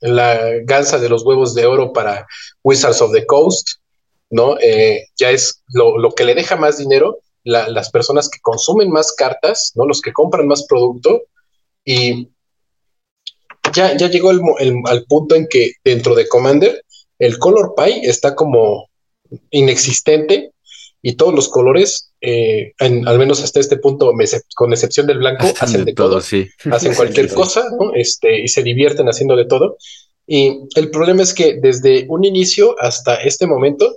ganza 0.00 0.98
de 0.98 1.08
los 1.08 1.24
huevos 1.24 1.54
de 1.54 1.66
oro 1.66 1.92
para 1.92 2.26
Wizards 2.62 3.00
of 3.02 3.12
the 3.12 3.26
Coast, 3.26 3.68
¿no? 4.30 4.56
Eh, 4.60 5.06
ya 5.16 5.30
es 5.30 5.62
lo, 5.68 6.10
que 6.14 6.24
le 6.24 6.34
deja 6.34 6.56
más 6.56 6.78
dinero, 6.78 7.18
las 7.44 7.90
personas 7.90 8.28
que 8.28 8.40
consumen 8.40 8.90
más 8.90 9.12
cartas, 9.12 9.72
¿no? 9.74 9.86
Los 9.86 10.00
que 10.00 10.12
compran 10.12 10.46
más 10.46 10.66
producto. 10.66 11.22
Y 11.84 12.28
ya, 13.72 13.96
ya 13.96 14.08
llegó 14.08 14.30
el, 14.30 14.40
al 14.84 15.04
punto 15.04 15.34
en 15.34 15.46
que 15.48 15.72
dentro 15.84 16.14
de 16.14 16.28
Commander 16.28 16.84
el 17.18 17.38
color 17.38 17.74
pie 17.76 18.00
está 18.04 18.34
como 18.34 18.88
inexistente 19.50 20.52
y 21.02 21.14
todos 21.14 21.34
los 21.34 21.48
colores, 21.48 22.07
eh, 22.20 22.72
al 22.78 23.18
menos 23.18 23.42
hasta 23.42 23.60
este 23.60 23.76
punto, 23.76 24.12
con 24.54 24.72
excepción 24.72 25.06
del 25.06 25.18
blanco, 25.18 25.46
hacen 25.60 25.84
de 25.84 25.94
todo, 25.94 26.18
hacen 26.18 26.94
cualquier 26.94 27.32
cosa 27.32 27.64
este, 27.94 28.40
y 28.42 28.48
se 28.48 28.62
divierten 28.62 29.06
haciendo 29.06 29.36
de 29.36 29.44
todo. 29.44 29.76
Y 30.26 30.58
el 30.74 30.90
problema 30.90 31.22
es 31.22 31.32
que 31.32 31.58
desde 31.60 32.06
un 32.08 32.24
inicio 32.24 32.76
hasta 32.80 33.16
este 33.16 33.46
momento, 33.46 33.96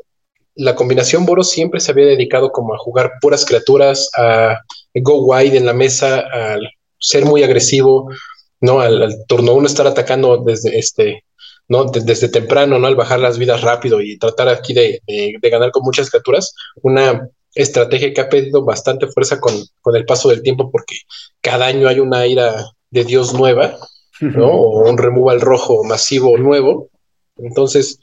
la 0.56 0.76
combinación 0.76 1.26
Boros 1.26 1.50
siempre 1.50 1.80
se 1.80 1.92
había 1.92 2.06
dedicado 2.06 2.52
como 2.52 2.74
a 2.74 2.78
jugar 2.78 3.14
puras 3.22 3.46
criaturas, 3.46 4.10
a 4.18 4.60
go 4.96 5.26
wide 5.26 5.58
en 5.58 5.66
la 5.66 5.74
mesa, 5.74 6.20
a 6.20 6.58
ser 7.00 7.26
muy 7.26 7.44
agresivo, 7.44 8.10
¿no? 8.60 8.80
Al, 8.80 9.26
turno 9.28 9.54
uno 9.54 9.68
estar 9.68 9.88
atacando 9.88 10.38
desde 10.38 10.78
este, 10.78 11.26
¿no? 11.68 11.86
desde 11.86 12.30
temprano, 12.30 12.80
¿no? 12.80 12.88
Al 12.88 12.96
bajar 12.96 13.20
las 13.20 13.38
vidas 13.38 13.62
rápido 13.62 14.02
y 14.02 14.18
tratar 14.18 14.50
aquí 14.50 14.74
de, 14.74 15.02
ganar 15.42 15.72
con 15.72 15.84
muchas 15.84 16.10
criaturas, 16.10 16.54
una 16.82 17.28
estrategia 17.56 18.14
que 18.14 18.22
ha 18.22 18.30
perdido 18.30 18.64
bastante 18.64 19.08
fuerza 19.08 19.40
con, 19.40 19.54
el 19.94 20.06
paso 20.06 20.30
del 20.30 20.42
tiempo 20.42 20.72
porque 20.72 20.96
cada 21.42 21.68
año 21.68 21.88
hay 21.88 22.00
una 22.00 22.26
ira 22.26 22.66
de 22.90 23.04
Dios 23.04 23.34
nueva, 23.34 23.78
¿no? 24.20 24.48
O 24.48 24.90
un 24.90 24.98
removal 24.98 25.42
rojo 25.42 25.84
masivo 25.84 26.38
nuevo. 26.38 26.90
Entonces, 27.38 28.00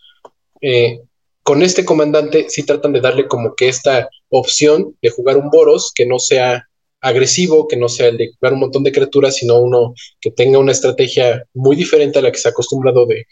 eh, 0.60 1.00
con 1.42 1.62
este 1.62 1.84
comandante 1.84 2.46
sí 2.48 2.64
tratan 2.64 2.92
de 2.92 3.00
darle 3.00 3.26
como 3.26 3.54
que 3.54 3.68
esta 3.68 4.08
opción 4.28 4.96
de 5.00 5.10
jugar 5.10 5.36
un 5.36 5.50
Boros 5.50 5.92
que 5.94 6.04
no 6.04 6.18
sea 6.18 6.68
agresivo, 7.00 7.68
que 7.68 7.76
no 7.76 7.88
sea 7.88 8.08
el 8.08 8.18
de 8.18 8.32
jugar 8.34 8.54
un 8.54 8.60
montón 8.60 8.82
de 8.82 8.92
criaturas, 8.92 9.36
sino 9.36 9.58
uno 9.58 9.94
que 10.20 10.30
tenga 10.30 10.58
una 10.58 10.72
estrategia 10.72 11.44
muy 11.54 11.76
diferente 11.76 12.18
a 12.18 12.22
la 12.22 12.32
que 12.32 12.38
se 12.38 12.48
ha 12.48 12.50
acostumbrado 12.50 13.06
de, 13.06 13.26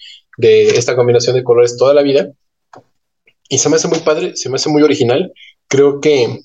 esta 0.69 0.95
combinación 0.95 1.35
de 1.37 1.45
colores 1.45 1.77
toda 1.77 1.95
la 1.95 2.03
vida. 2.03 2.31
Y 3.49 3.59
se 3.59 3.69
me 3.69 3.77
hace 3.77 3.89
muy 3.89 3.99
padre, 4.01 4.37
se 4.37 4.49
me 4.49 4.57
hace 4.57 4.69
muy 4.69 4.83
original. 4.83 5.33
Creo 5.69 6.01
que 6.01 6.41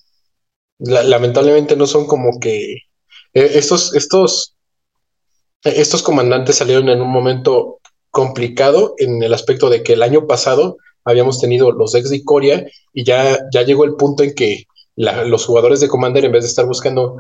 lamentablemente 0.80 1.76
no 1.76 1.86
son 1.88 2.08
como 2.08 2.40
que 2.40 2.74
eh, 2.74 2.80
estos, 3.34 3.94
estos, 3.96 4.56
estos 5.64 6.02
comandantes 6.02 6.56
salieron 6.56 6.90
en 6.90 7.02
un 7.02 7.10
momento 7.10 7.80
complicado 8.10 8.96
en 8.98 9.24
el 9.24 9.34
aspecto 9.34 9.70
de 9.70 9.84
que 9.84 9.94
el 9.94 10.04
año 10.04 10.28
pasado 10.28 10.78
habíamos 11.06 11.40
tenido 11.40 11.72
los 11.72 11.96
ex 11.96 12.10
de 12.10 12.18
Icoria 12.18 12.68
y 12.94 13.04
ya, 13.04 13.40
ya 13.54 13.64
llegó 13.64 13.86
el 13.86 13.96
punto 13.96 14.24
en 14.24 14.36
que 14.36 14.66
los 14.96 15.46
jugadores 15.46 15.80
de 15.80 15.88
Commander, 15.88 16.26
en 16.26 16.32
vez 16.32 16.44
de 16.44 16.50
estar 16.50 16.66
buscando 16.66 17.16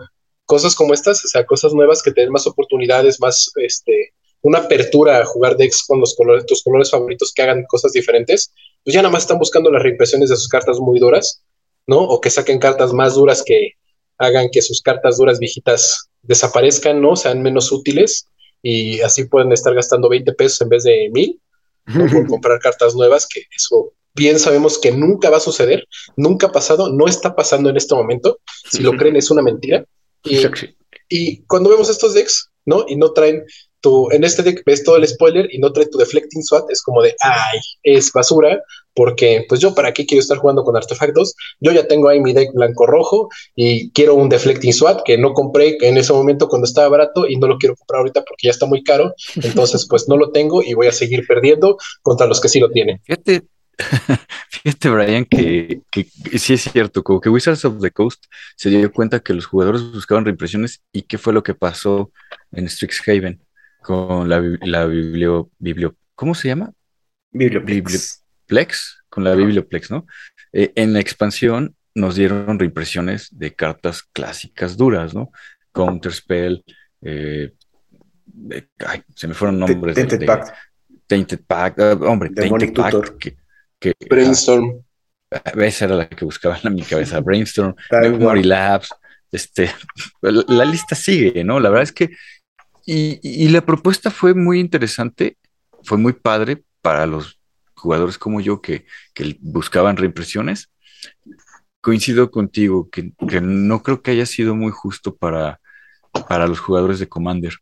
cosas 0.45 0.75
como 0.75 0.93
estas, 0.93 1.23
o 1.23 1.27
sea, 1.27 1.45
cosas 1.45 1.73
nuevas 1.73 2.03
que 2.03 2.11
te 2.11 2.29
más 2.29 2.45
oportunidades, 2.45 3.19
más, 3.19 3.51
este, 3.55 4.13
una 4.41 4.59
apertura 4.59 5.19
a 5.19 5.25
jugar 5.25 5.55
decks 5.55 5.85
con 5.87 5.99
los 5.99 6.15
colores, 6.15 6.45
tus 6.45 6.63
colores 6.63 6.91
favoritos 6.91 7.31
que 7.33 7.41
hagan 7.41 7.63
cosas 7.67 7.93
diferentes, 7.93 8.53
pues 8.83 8.93
ya 8.93 9.01
nada 9.01 9.13
más 9.13 9.23
están 9.23 9.39
buscando 9.39 9.71
las 9.71 9.81
reimpresiones 9.81 10.29
de 10.29 10.35
sus 10.35 10.49
cartas 10.49 10.79
muy 10.79 10.99
duras, 10.99 11.41
¿no? 11.87 11.99
O 11.99 12.21
que 12.21 12.29
saquen 12.29 12.59
cartas 12.59 12.93
más 12.93 13.15
duras 13.15 13.43
que 13.45 13.73
hagan 14.17 14.49
que 14.51 14.61
sus 14.61 14.81
cartas 14.81 15.17
duras 15.17 15.39
viejitas 15.39 16.09
desaparezcan, 16.21 17.01
¿no? 17.01 17.15
Sean 17.15 17.41
menos 17.41 17.71
útiles 17.71 18.27
y 18.61 19.01
así 19.01 19.25
pueden 19.25 19.51
estar 19.51 19.73
gastando 19.73 20.09
20 20.09 20.33
pesos 20.33 20.61
en 20.61 20.69
vez 20.69 20.83
de 20.83 21.09
mil 21.11 21.39
por 22.11 22.27
comprar 22.27 22.59
cartas 22.59 22.95
nuevas, 22.95 23.27
que 23.27 23.43
eso 23.55 23.93
bien 24.13 24.39
sabemos 24.39 24.77
que 24.77 24.91
nunca 24.91 25.29
va 25.29 25.37
a 25.37 25.41
suceder, 25.41 25.87
nunca 26.15 26.47
ha 26.47 26.51
pasado, 26.51 26.91
no 26.91 27.07
está 27.07 27.35
pasando 27.35 27.69
en 27.69 27.77
este 27.77 27.95
momento. 27.95 28.39
Si 28.69 28.83
lo 28.83 28.91
creen, 28.91 29.15
es 29.15 29.31
una 29.31 29.41
mentira. 29.41 29.85
Y, 30.23 30.41
y 31.09 31.41
cuando 31.43 31.69
vemos 31.69 31.89
estos 31.89 32.13
decks, 32.13 32.51
¿no? 32.65 32.85
Y 32.87 32.95
no 32.95 33.11
traen 33.13 33.43
tu, 33.79 34.11
en 34.11 34.23
este 34.23 34.43
deck 34.43 34.63
ves 34.65 34.83
todo 34.83 34.97
el 34.97 35.07
spoiler 35.07 35.47
y 35.51 35.59
no 35.59 35.73
trae 35.73 35.87
tu 35.87 35.97
deflecting 35.97 36.43
SWAT, 36.43 36.69
es 36.69 36.81
como 36.83 37.01
de, 37.01 37.15
ay, 37.23 37.59
es 37.83 38.11
basura, 38.11 38.61
porque 38.93 39.45
pues 39.47 39.61
yo 39.61 39.73
para 39.73 39.93
qué 39.93 40.05
quiero 40.05 40.21
estar 40.21 40.37
jugando 40.37 40.63
con 40.63 40.75
artefactos, 40.75 41.35
yo 41.59 41.71
ya 41.71 41.87
tengo 41.87 42.09
ahí 42.09 42.19
mi 42.19 42.33
deck 42.33 42.53
blanco-rojo 42.53 43.29
y 43.55 43.91
quiero 43.91 44.15
un 44.15 44.29
deflecting 44.29 44.73
SWAT 44.73 45.01
que 45.03 45.17
no 45.17 45.33
compré 45.33 45.77
en 45.81 45.97
ese 45.97 46.13
momento 46.13 46.47
cuando 46.47 46.65
estaba 46.65 46.89
barato 46.89 47.27
y 47.27 47.37
no 47.37 47.47
lo 47.47 47.57
quiero 47.57 47.75
comprar 47.75 47.99
ahorita 47.99 48.23
porque 48.23 48.47
ya 48.47 48.51
está 48.51 48.65
muy 48.65 48.83
caro, 48.83 49.13
entonces 49.43 49.87
pues 49.89 50.07
no 50.07 50.17
lo 50.17 50.31
tengo 50.31 50.61
y 50.63 50.73
voy 50.73 50.87
a 50.87 50.91
seguir 50.91 51.25
perdiendo 51.27 51.77
contra 52.01 52.27
los 52.27 52.41
que 52.41 52.49
sí 52.49 52.59
lo 52.59 52.69
tienen. 52.69 52.99
Fíjate, 53.03 53.43
Fíjate, 54.49 54.89
Brian, 54.89 55.25
que, 55.25 55.81
sí 56.37 56.53
es 56.53 56.61
cierto, 56.61 57.03
como 57.03 57.19
que 57.19 57.29
Wizards 57.29 57.65
of 57.65 57.81
the 57.81 57.91
Coast 57.91 58.25
se 58.55 58.69
dio 58.69 58.91
cuenta 58.91 59.19
que 59.19 59.33
los 59.33 59.45
jugadores 59.45 59.91
buscaban 59.91 60.25
reimpresiones 60.25 60.83
y 60.91 61.03
qué 61.03 61.17
fue 61.17 61.33
lo 61.33 61.43
que 61.43 61.55
pasó 61.55 62.11
en 62.51 62.69
Strixhaven 62.69 63.41
con 63.81 64.29
la, 64.29 64.41
la 64.61 64.85
biblio, 64.85 65.49
¿cómo 66.15 66.35
se 66.35 66.49
llama? 66.49 66.71
Biblioplex. 67.31 68.20
Con 69.09 69.23
la 69.23 69.35
Biblioplex, 69.35 69.91
¿no? 69.91 70.05
Eh, 70.53 70.71
en 70.75 70.93
la 70.93 70.99
expansión 70.99 71.75
nos 71.93 72.15
dieron 72.15 72.57
reimpresiones 72.59 73.27
de 73.37 73.53
cartas 73.53 74.03
clásicas 74.03 74.77
duras, 74.77 75.13
¿no? 75.13 75.31
Counterspell, 75.71 76.63
eh, 77.01 77.53
ay, 78.85 79.03
se 79.15 79.27
me 79.27 79.33
fueron 79.33 79.59
nombres. 79.59 79.95
Tainted 79.95 80.25
Pact. 80.25 80.55
Tainted 81.07 81.41
Pact, 81.45 81.79
ah, 81.79 81.93
hombre, 82.01 82.29
Tainted 82.29 82.73
Pact, 82.73 83.17
que, 83.79 83.93
Brainstorm. 84.09 84.83
Ah, 85.31 85.51
esa 85.61 85.85
era 85.85 85.95
la 85.95 86.09
que 86.09 86.25
buscaba 86.25 86.59
en 86.63 86.75
mi 86.75 86.83
cabeza. 86.83 87.19
Brainstorm, 87.21 87.75
Memory 87.91 88.43
Labs. 88.43 88.89
Este, 89.31 89.71
la, 90.21 90.65
lista 90.65 90.95
sigue, 90.95 91.43
¿no? 91.43 91.59
La 91.59 91.69
verdad 91.69 91.83
es 91.83 91.91
que. 91.91 92.09
Y, 92.85 93.47
la 93.49 93.61
propuesta 93.61 94.11
fue 94.11 94.33
muy 94.33 94.59
interesante, 94.59 95.37
fue 95.83 95.97
muy 95.97 96.13
padre 96.13 96.63
para 96.81 97.05
los 97.05 97.39
jugadores 97.81 98.17
como 98.17 98.39
yo 98.41 98.61
que, 98.61 98.85
buscaban 99.39 99.97
reimpresiones. 99.97 100.71
Coincido 101.81 102.29
contigo 102.29 102.89
que, 102.89 103.11
no 103.41 103.81
creo 103.83 104.01
que 104.01 104.11
haya 104.11 104.25
sido 104.25 104.55
muy 104.55 104.71
justo 104.71 105.15
para, 105.15 105.59
para 106.29 106.47
los 106.47 106.59
jugadores 106.59 106.99
de 106.99 107.09
Commander 107.09 107.55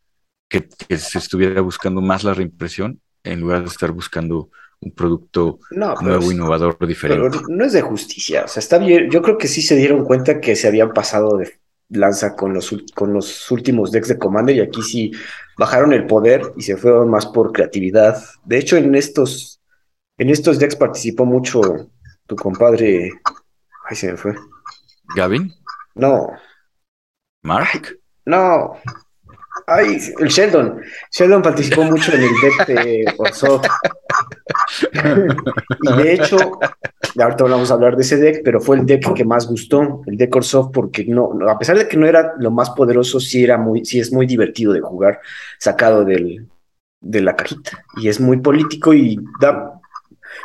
que, 0.48 0.68
que 0.68 0.98
se 0.98 1.18
estuviera 1.18 1.60
buscando 1.62 2.00
más 2.00 2.22
la 2.22 2.34
reimpresión 2.34 3.00
en 3.24 3.40
lugar 3.40 3.62
de 3.62 3.68
estar 3.68 3.92
buscando 3.92 4.50
un 4.80 4.92
producto 4.92 5.58
nuevo, 5.70 6.32
innovador, 6.32 6.76
diferente. 6.86 7.38
no 7.48 7.64
es 7.64 7.72
de 7.72 7.82
justicia, 7.82 8.44
o 8.44 8.48
sea, 8.48 8.60
está 8.60 8.78
bien. 8.78 9.10
Yo 9.10 9.20
creo 9.20 9.36
que 9.36 9.46
sí 9.46 9.60
se 9.60 9.76
dieron 9.76 10.04
cuenta 10.04 10.40
que 10.40 10.56
se 10.56 10.68
habían 10.68 10.92
pasado 10.92 11.36
de 11.36 11.60
lanza 11.90 12.34
con 12.34 12.54
los, 12.54 12.74
con 12.94 13.12
los 13.12 13.50
últimos 13.50 13.90
decks 13.90 14.08
de 14.08 14.18
Commander 14.18 14.56
y 14.56 14.60
aquí 14.60 14.82
sí 14.82 15.12
bajaron 15.58 15.92
el 15.92 16.06
poder 16.06 16.42
y 16.56 16.62
se 16.62 16.76
fueron 16.76 17.10
más 17.10 17.26
por 17.26 17.52
creatividad. 17.52 18.22
De 18.44 18.58
hecho, 18.58 18.76
en 18.76 18.94
estos, 18.94 19.59
en 20.20 20.28
estos 20.28 20.58
decks 20.58 20.76
participó 20.76 21.24
mucho 21.24 21.62
tu 22.26 22.36
compadre. 22.36 23.10
Ahí 23.88 23.96
se 23.96 24.12
me 24.12 24.18
fue. 24.18 24.34
¿Gavin? 25.16 25.50
No. 25.94 26.28
¿Mark? 27.42 27.98
No. 28.26 28.76
Ay, 29.66 29.98
el 30.18 30.28
Sheldon. 30.28 30.82
Sheldon 31.10 31.40
participó 31.40 31.84
mucho 31.84 32.12
en 32.12 32.22
el 32.22 32.30
deck 32.42 32.66
de 32.66 33.14
Orzhov. 33.16 33.62
y 35.80 36.02
de 36.02 36.12
hecho, 36.12 36.36
ahorita 37.18 37.44
vamos 37.44 37.70
a 37.70 37.74
hablar 37.74 37.96
de 37.96 38.02
ese 38.02 38.18
deck, 38.18 38.42
pero 38.44 38.60
fue 38.60 38.76
el 38.76 38.84
deck 38.84 39.14
que 39.14 39.24
más 39.24 39.48
gustó, 39.48 40.02
el 40.06 40.18
deck 40.18 40.36
Orzhov, 40.36 40.70
porque 40.70 41.06
no, 41.06 41.32
a 41.48 41.58
pesar 41.58 41.78
de 41.78 41.88
que 41.88 41.96
no 41.96 42.06
era 42.06 42.34
lo 42.38 42.50
más 42.50 42.68
poderoso, 42.70 43.20
sí 43.20 43.42
era 43.42 43.56
muy, 43.56 43.86
sí 43.86 43.98
es 43.98 44.12
muy 44.12 44.26
divertido 44.26 44.74
de 44.74 44.82
jugar, 44.82 45.20
sacado 45.58 46.04
del, 46.04 46.46
de 47.00 47.20
la 47.22 47.34
cajita. 47.34 47.84
Y 47.96 48.08
es 48.10 48.20
muy 48.20 48.36
político 48.36 48.92
y 48.92 49.18
da. 49.40 49.79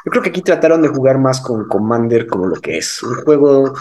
Yo 0.06 0.12
creo 0.12 0.22
que 0.22 0.30
aquí 0.30 0.42
trataron 0.42 0.84
de 0.84 0.88
jugar 0.88 1.18
más 1.18 1.42
con 1.42 1.68
Commander 1.68 2.28
como 2.28 2.46
lo 2.46 2.62
que 2.62 2.78
es. 2.78 3.02
Un 3.02 3.16
juego 3.24 3.74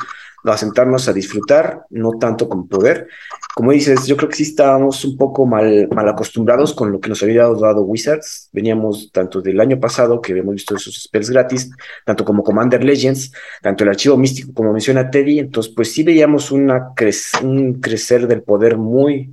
a 0.53 0.57
sentarnos 0.57 1.09
a 1.09 1.13
disfrutar, 1.13 1.87
no 1.91 2.13
tanto 2.13 2.49
con 2.49 2.69
poder. 2.69 3.09
Como 3.55 3.73
dices, 3.73 4.07
yo 4.07 4.17
creo 4.17 4.29
que 4.29 4.37
sí 4.37 4.43
estábamos 4.43 5.05
un 5.05 5.17
poco 5.17 5.47
mal, 5.47 5.89
acostumbrados 6.09 6.75
con 6.75 6.93
lo 6.93 7.01
que 7.01 7.09
nos 7.09 7.23
había 7.23 7.45
dado 7.45 7.83
Wizards. 7.83 8.51
Veníamos 8.53 9.11
tanto 9.13 9.41
del 9.41 9.61
año 9.61 9.79
pasado, 9.79 10.21
que 10.21 10.33
habíamos 10.33 10.55
visto 10.55 10.77
esos 10.77 11.03
spells 11.03 11.31
gratis, 11.31 11.71
tanto 12.05 12.25
como 12.25 12.43
Commander 12.43 12.83
Legends, 12.83 13.33
tanto 13.63 13.85
el 13.85 13.91
archivo 13.91 14.17
místico 14.17 14.53
como 14.53 14.73
menciona 14.73 15.11
Teddy. 15.11 15.39
Entonces, 15.39 15.73
pues 15.75 15.93
sí 15.93 16.03
veíamos 16.03 16.51
un 16.51 17.81
crecer 17.81 18.27
del 18.27 18.43
poder 18.43 18.77
muy 18.77 19.31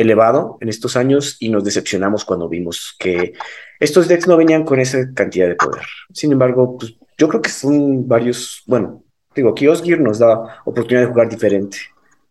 elevado 0.00 0.58
en 0.60 0.68
estos 0.68 0.96
años 0.96 1.36
y 1.40 1.48
nos 1.48 1.64
decepcionamos 1.64 2.24
cuando 2.24 2.48
vimos 2.48 2.96
que 2.98 3.32
estos 3.78 4.08
decks 4.08 4.26
no 4.26 4.36
venían 4.36 4.64
con 4.64 4.80
esa 4.80 5.12
cantidad 5.14 5.48
de 5.48 5.54
poder. 5.54 5.84
Sin 6.12 6.32
embargo, 6.32 6.76
pues 6.78 6.96
yo 7.16 7.28
creo 7.28 7.42
que 7.42 7.50
son 7.50 8.08
varios, 8.08 8.62
bueno, 8.66 9.04
Digo, 9.34 9.54
Kiosgir 9.54 10.00
nos 10.00 10.18
da 10.18 10.60
oportunidad 10.64 11.06
de 11.06 11.12
jugar 11.12 11.28
diferente. 11.28 11.78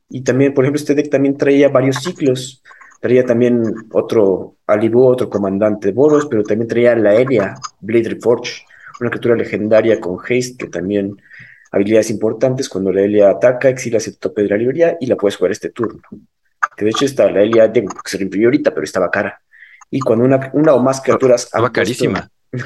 Y 0.10 0.22
también, 0.22 0.54
por 0.54 0.66
ejemplo, 0.66 0.80
este 0.80 0.96
deck 0.96 1.10
también 1.10 1.38
traía 1.38 1.70
varios 1.70 1.98
ciclos. 1.98 2.62
Traía 3.00 3.26
también 3.26 3.64
otro 3.92 4.58
Alibu, 4.68 5.06
otro 5.06 5.30
comandante 5.30 5.92
Boros, 5.94 6.26
pero 6.26 6.44
también 6.44 6.68
traía 6.68 6.96
la 6.96 7.16
Elia, 7.16 7.56
Blade 7.80 8.10
Reforge, 8.10 8.66
una 9.00 9.10
criatura 9.10 9.36
legendaria 9.36 10.02
con 10.02 10.18
haste 10.20 10.58
que 10.58 10.68
también 10.68 11.16
habilidades 11.72 12.10
importantes. 12.10 12.68
Cuando 12.68 12.92
la 12.92 13.02
Elia 13.02 13.30
ataca, 13.30 13.70
exila 13.70 13.98
ese 13.98 14.18
tope 14.18 14.44
de 14.44 14.50
la 14.50 14.58
librería 14.58 14.98
y 15.00 15.06
la 15.06 15.16
puedes 15.16 15.38
jugar 15.38 15.54
este 15.54 15.70
turno. 15.70 16.02
Que 16.80 16.86
de 16.86 16.92
hecho 16.92 17.04
está 17.04 17.30
la 17.30 17.42
Elia, 17.42 17.70
que 17.74 17.84
se 18.06 18.18
le 18.18 18.24
imprimió 18.24 18.48
ahorita, 18.48 18.72
pero 18.72 18.86
estaba 18.86 19.12
cara. 19.12 19.42
Y 19.92 20.00
cuando 20.00 20.24
una, 20.24 20.50
una 20.54 20.74
o 20.74 20.82
más 20.82 21.02
criaturas. 21.02 21.44
Estaba 21.44 21.74
carísima. 21.74 22.30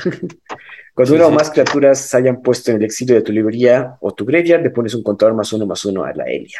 Cuando 0.94 1.16
una 1.16 1.26
o 1.26 1.32
más 1.32 1.50
criaturas 1.50 2.00
se 2.00 2.18
hayan 2.18 2.44
puesto 2.44 2.70
en 2.70 2.78
el 2.78 2.84
exilio 2.84 3.16
de 3.16 3.24
tu 3.24 3.32
librería 3.32 3.98
o 4.00 4.14
tu 4.14 4.24
graveyard, 4.24 4.62
le 4.62 4.70
pones 4.70 4.94
un 4.94 5.02
contador 5.02 5.34
más 5.34 5.52
uno 5.52 5.66
más 5.66 5.84
uno 5.86 6.04
a 6.04 6.14
la 6.14 6.26
Elia. 6.26 6.60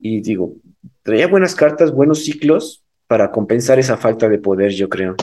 Y 0.00 0.20
digo, 0.20 0.56
traía 1.04 1.28
buenas 1.28 1.54
cartas, 1.54 1.92
buenos 1.92 2.24
ciclos 2.24 2.82
para 3.06 3.30
compensar 3.30 3.78
esa 3.78 3.96
falta 3.96 4.28
de 4.28 4.38
poder, 4.38 4.72
yo 4.72 4.88
creo. 4.88 5.14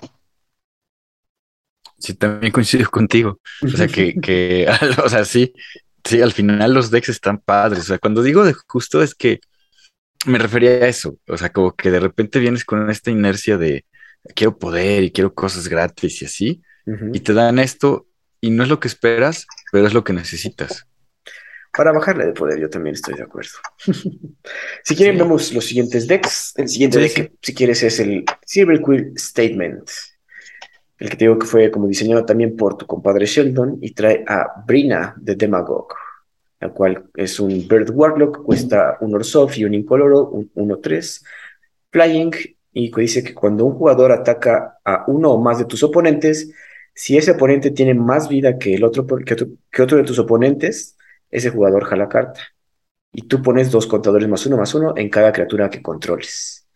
Sí, 1.97 2.13
también 2.13 2.53
coincido 2.53 2.89
contigo. 2.89 3.41
O 3.61 3.67
sea, 3.67 3.87
que, 3.87 4.15
que 4.21 4.69
o 5.03 5.09
sea, 5.09 5.25
sí, 5.25 5.51
sí, 6.05 6.21
al 6.21 6.31
final 6.31 6.73
los 6.73 6.89
decks 6.91 7.09
están 7.09 7.39
padres. 7.39 7.81
O 7.81 7.83
sea, 7.87 7.99
cuando 7.99 8.23
digo 8.23 8.45
de 8.45 8.53
justo 8.53 9.03
es 9.03 9.13
que 9.13 9.41
me 10.25 10.37
refería 10.37 10.71
a 10.71 10.87
eso. 10.87 11.17
O 11.27 11.37
sea, 11.37 11.51
como 11.51 11.75
que 11.75 11.91
de 11.91 11.99
repente 11.99 12.39
vienes 12.39 12.65
con 12.65 12.89
esta 12.89 13.11
inercia 13.11 13.57
de 13.57 13.85
quiero 14.35 14.57
poder 14.57 15.03
y 15.03 15.11
quiero 15.11 15.33
cosas 15.33 15.67
gratis 15.67 16.21
y 16.21 16.25
así 16.25 16.61
y 17.13 17.19
te 17.19 17.33
dan 17.33 17.59
esto 17.59 18.07
y 18.41 18.51
no 18.51 18.63
es 18.63 18.69
lo 18.69 18.79
que 18.79 18.87
esperas, 18.87 19.47
pero 19.71 19.87
es 19.87 19.93
lo 19.93 20.03
que 20.03 20.13
necesitas. 20.13 20.85
Para 21.75 21.91
bajarle 21.91 22.27
de 22.27 22.33
poder, 22.33 22.59
yo 22.59 22.69
también 22.69 22.95
estoy 22.95 23.15
de 23.15 23.23
acuerdo. 23.23 23.51
si 24.83 24.95
quieren, 24.95 25.17
vemos 25.17 25.51
los 25.51 25.65
siguientes 25.65 26.07
decks. 26.07 26.53
El 26.55 26.69
siguiente 26.69 26.99
deck, 26.99 27.33
si 27.41 27.53
quieres, 27.53 27.83
es 27.83 27.99
el 27.99 28.23
Silver 28.45 28.81
Quill 28.81 29.13
Statement. 29.17 29.89
El 30.97 31.09
que 31.09 31.17
te 31.17 31.25
digo 31.25 31.37
que 31.37 31.47
fue 31.47 31.71
como 31.71 31.87
diseñado 31.87 32.23
también 32.23 32.55
por 32.55 32.77
tu 32.77 32.85
compadre 32.85 33.25
Sheldon 33.25 33.79
y 33.81 33.93
trae 33.93 34.23
a 34.25 34.63
Brina 34.65 35.13
de 35.17 35.35
Demagog, 35.35 35.87
la 36.59 36.69
cual 36.69 37.09
es 37.15 37.39
un 37.39 37.67
Bird 37.67 37.89
Warlock, 37.91 38.43
cuesta 38.43 38.97
un 39.01 39.15
Orsoff 39.15 39.57
y 39.57 39.65
un 39.65 39.73
Incoloro, 39.73 40.29
un 40.29 40.51
1-3, 40.53 41.23
Flying, 41.91 42.31
y 42.73 42.91
dice 42.91 43.23
que 43.23 43.33
cuando 43.33 43.65
un 43.65 43.75
jugador 43.75 44.11
ataca 44.11 44.79
a 44.83 45.05
uno 45.07 45.31
o 45.31 45.41
más 45.41 45.59
de 45.59 45.65
tus 45.65 45.81
oponentes, 45.83 46.51
si 46.93 47.17
ese 47.17 47.31
oponente 47.31 47.71
tiene 47.71 47.93
más 47.93 48.27
vida 48.27 48.57
que 48.57 48.73
el 48.73 48.83
otro, 48.83 49.05
que 49.05 49.81
otro, 49.81 49.97
de 49.97 50.03
tus 50.03 50.19
oponentes, 50.19 50.97
ese 51.29 51.49
jugador 51.49 51.85
jala 51.85 52.09
carta. 52.09 52.41
Y 53.13 53.23
tú 53.23 53.41
pones 53.41 53.71
dos 53.71 53.87
contadores 53.87 54.27
más 54.27 54.45
uno 54.45 54.57
más 54.57 54.73
uno 54.75 54.93
en 54.97 55.09
cada 55.09 55.31
criatura 55.31 55.69
que 55.69 55.81
controles. 55.81 56.67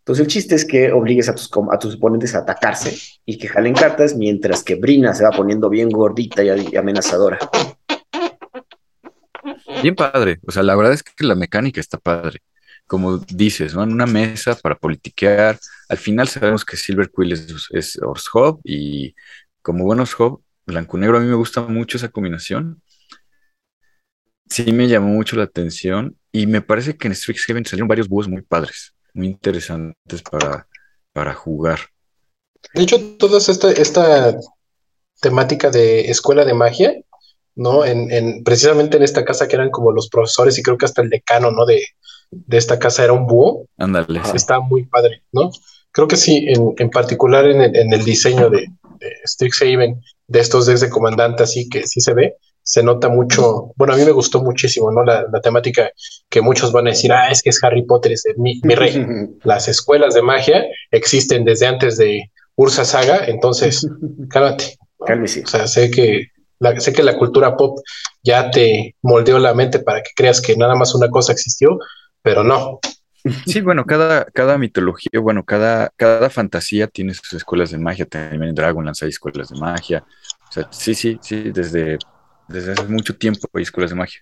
Entonces 0.00 0.26
el 0.26 0.30
chiste 0.30 0.54
es 0.54 0.64
que 0.66 0.92
obligues 0.92 1.28
a 1.30 1.34
tus, 1.34 1.50
a 1.70 1.78
tus 1.78 1.96
oponentes 1.96 2.34
a 2.34 2.40
atacarse 2.40 2.94
y 3.24 3.38
que 3.38 3.48
jalen 3.48 3.74
cartas 3.74 4.16
mientras 4.16 4.62
que 4.62 4.74
Brina 4.74 5.14
se 5.14 5.24
va 5.24 5.30
poniendo 5.30 5.70
bien 5.70 5.88
gordita 5.88 6.42
y 6.42 6.76
amenazadora. 6.76 7.38
Bien 9.82 9.94
padre. 9.94 10.40
O 10.46 10.52
sea, 10.52 10.62
la 10.62 10.76
verdad 10.76 10.92
es 10.92 11.02
que 11.02 11.24
la 11.24 11.34
mecánica 11.34 11.80
está 11.80 11.98
padre. 11.98 12.40
Como 12.86 13.18
dices, 13.18 13.74
¿no? 13.74 13.82
En 13.82 13.92
una 13.92 14.06
mesa 14.06 14.54
para 14.54 14.76
politiquear. 14.76 15.58
Al 15.88 15.98
final 15.98 16.28
sabemos 16.28 16.64
que 16.64 16.76
Silver 16.76 17.10
Quill 17.14 17.32
es, 17.32 17.68
es 17.70 17.98
y 18.64 19.14
como 19.62 19.84
buenos 19.84 20.18
Hub, 20.18 20.42
blanco-negro, 20.66 21.18
a 21.18 21.20
mí 21.20 21.26
me 21.26 21.34
gusta 21.34 21.62
mucho 21.62 21.96
esa 21.98 22.08
combinación. 22.08 22.82
Sí 24.48 24.72
me 24.72 24.88
llamó 24.88 25.08
mucho 25.08 25.36
la 25.36 25.44
atención 25.44 26.16
Y 26.32 26.46
me 26.46 26.62
parece 26.62 26.96
que 26.96 27.06
en 27.06 27.14
Strixhaven 27.14 27.66
salieron 27.66 27.88
varios 27.88 28.08
búhos 28.08 28.28
muy 28.28 28.42
padres, 28.42 28.94
muy 29.12 29.26
interesantes 29.26 30.22
para, 30.22 30.66
para 31.12 31.34
jugar. 31.34 31.80
De 32.74 32.82
hecho, 32.82 33.16
toda 33.18 33.38
esta, 33.38 33.70
esta 33.72 34.36
temática 35.20 35.70
de 35.70 36.10
escuela 36.10 36.44
de 36.44 36.54
magia, 36.54 36.94
¿no? 37.58 37.84
En, 37.84 38.10
en, 38.12 38.44
precisamente 38.44 38.96
en 38.96 39.02
esta 39.02 39.24
casa 39.24 39.48
que 39.48 39.56
eran 39.56 39.70
como 39.70 39.90
los 39.90 40.08
profesores 40.08 40.56
y 40.58 40.62
creo 40.62 40.78
que 40.78 40.86
hasta 40.86 41.02
el 41.02 41.10
decano, 41.10 41.50
¿no? 41.50 41.66
De, 41.66 41.82
de 42.30 42.56
esta 42.56 42.78
casa 42.78 43.02
era 43.02 43.12
un 43.12 43.26
búho. 43.26 43.66
Ándale. 43.76 44.20
Está 44.32 44.60
muy 44.60 44.86
padre, 44.86 45.22
¿no? 45.32 45.50
Creo 45.90 46.06
que 46.06 46.16
sí, 46.16 46.46
en, 46.48 46.74
en 46.78 46.90
particular 46.90 47.46
en 47.46 47.60
el, 47.60 47.76
en 47.76 47.92
el 47.92 48.04
diseño 48.04 48.48
de, 48.48 48.68
de 49.00 49.12
Strixhaven, 49.26 50.00
de 50.28 50.40
estos 50.40 50.66
decks 50.66 50.82
de 50.82 50.88
comandante, 50.88 51.42
así 51.42 51.68
que 51.68 51.84
sí 51.86 52.00
se 52.00 52.14
ve, 52.14 52.36
se 52.62 52.84
nota 52.84 53.08
mucho, 53.08 53.72
bueno, 53.74 53.94
a 53.94 53.96
mí 53.96 54.04
me 54.04 54.12
gustó 54.12 54.40
muchísimo, 54.40 54.92
¿no? 54.92 55.02
La, 55.02 55.26
la 55.32 55.40
temática 55.40 55.90
que 56.28 56.40
muchos 56.40 56.70
van 56.70 56.86
a 56.86 56.90
decir, 56.90 57.12
ah, 57.12 57.28
es 57.28 57.42
que 57.42 57.50
es 57.50 57.64
Harry 57.64 57.82
Potter, 57.82 58.12
es 58.12 58.24
mi, 58.36 58.60
mi 58.62 58.76
rey. 58.76 59.04
Las 59.42 59.66
escuelas 59.66 60.14
de 60.14 60.22
magia 60.22 60.64
existen 60.92 61.44
desde 61.44 61.66
antes 61.66 61.96
de 61.96 62.30
Ursa 62.54 62.84
Saga, 62.84 63.24
entonces, 63.26 63.84
cálmate. 64.30 64.78
Cálmese. 65.04 65.42
O 65.42 65.46
sea, 65.46 65.66
sé 65.66 65.90
que, 65.90 66.28
la, 66.58 66.78
sé 66.80 66.92
que 66.92 67.02
la 67.02 67.16
cultura 67.16 67.56
pop 67.56 67.78
ya 68.22 68.50
te 68.50 68.96
moldeó 69.02 69.38
la 69.38 69.54
mente 69.54 69.78
para 69.78 70.02
que 70.02 70.10
creas 70.14 70.40
que 70.40 70.56
nada 70.56 70.74
más 70.74 70.94
una 70.94 71.08
cosa 71.08 71.32
existió, 71.32 71.78
pero 72.22 72.42
no. 72.44 72.80
Sí, 73.46 73.60
bueno, 73.60 73.84
cada, 73.84 74.24
cada 74.26 74.58
mitología, 74.58 75.20
bueno, 75.20 75.44
cada, 75.44 75.92
cada 75.96 76.30
fantasía 76.30 76.86
tiene 76.86 77.14
sus 77.14 77.32
escuelas 77.32 77.70
de 77.70 77.78
magia. 77.78 78.06
También 78.06 78.44
en 78.44 78.54
Dragonlance 78.54 79.04
hay 79.04 79.10
escuelas 79.10 79.48
de 79.48 79.58
magia. 79.58 80.04
O 80.48 80.52
sea, 80.52 80.68
sí, 80.70 80.94
sí, 80.94 81.18
sí, 81.20 81.50
desde, 81.52 81.98
desde 82.48 82.72
hace 82.72 82.84
mucho 82.84 83.16
tiempo 83.16 83.48
hay 83.52 83.62
escuelas 83.62 83.90
de 83.90 83.96
magia. 83.96 84.20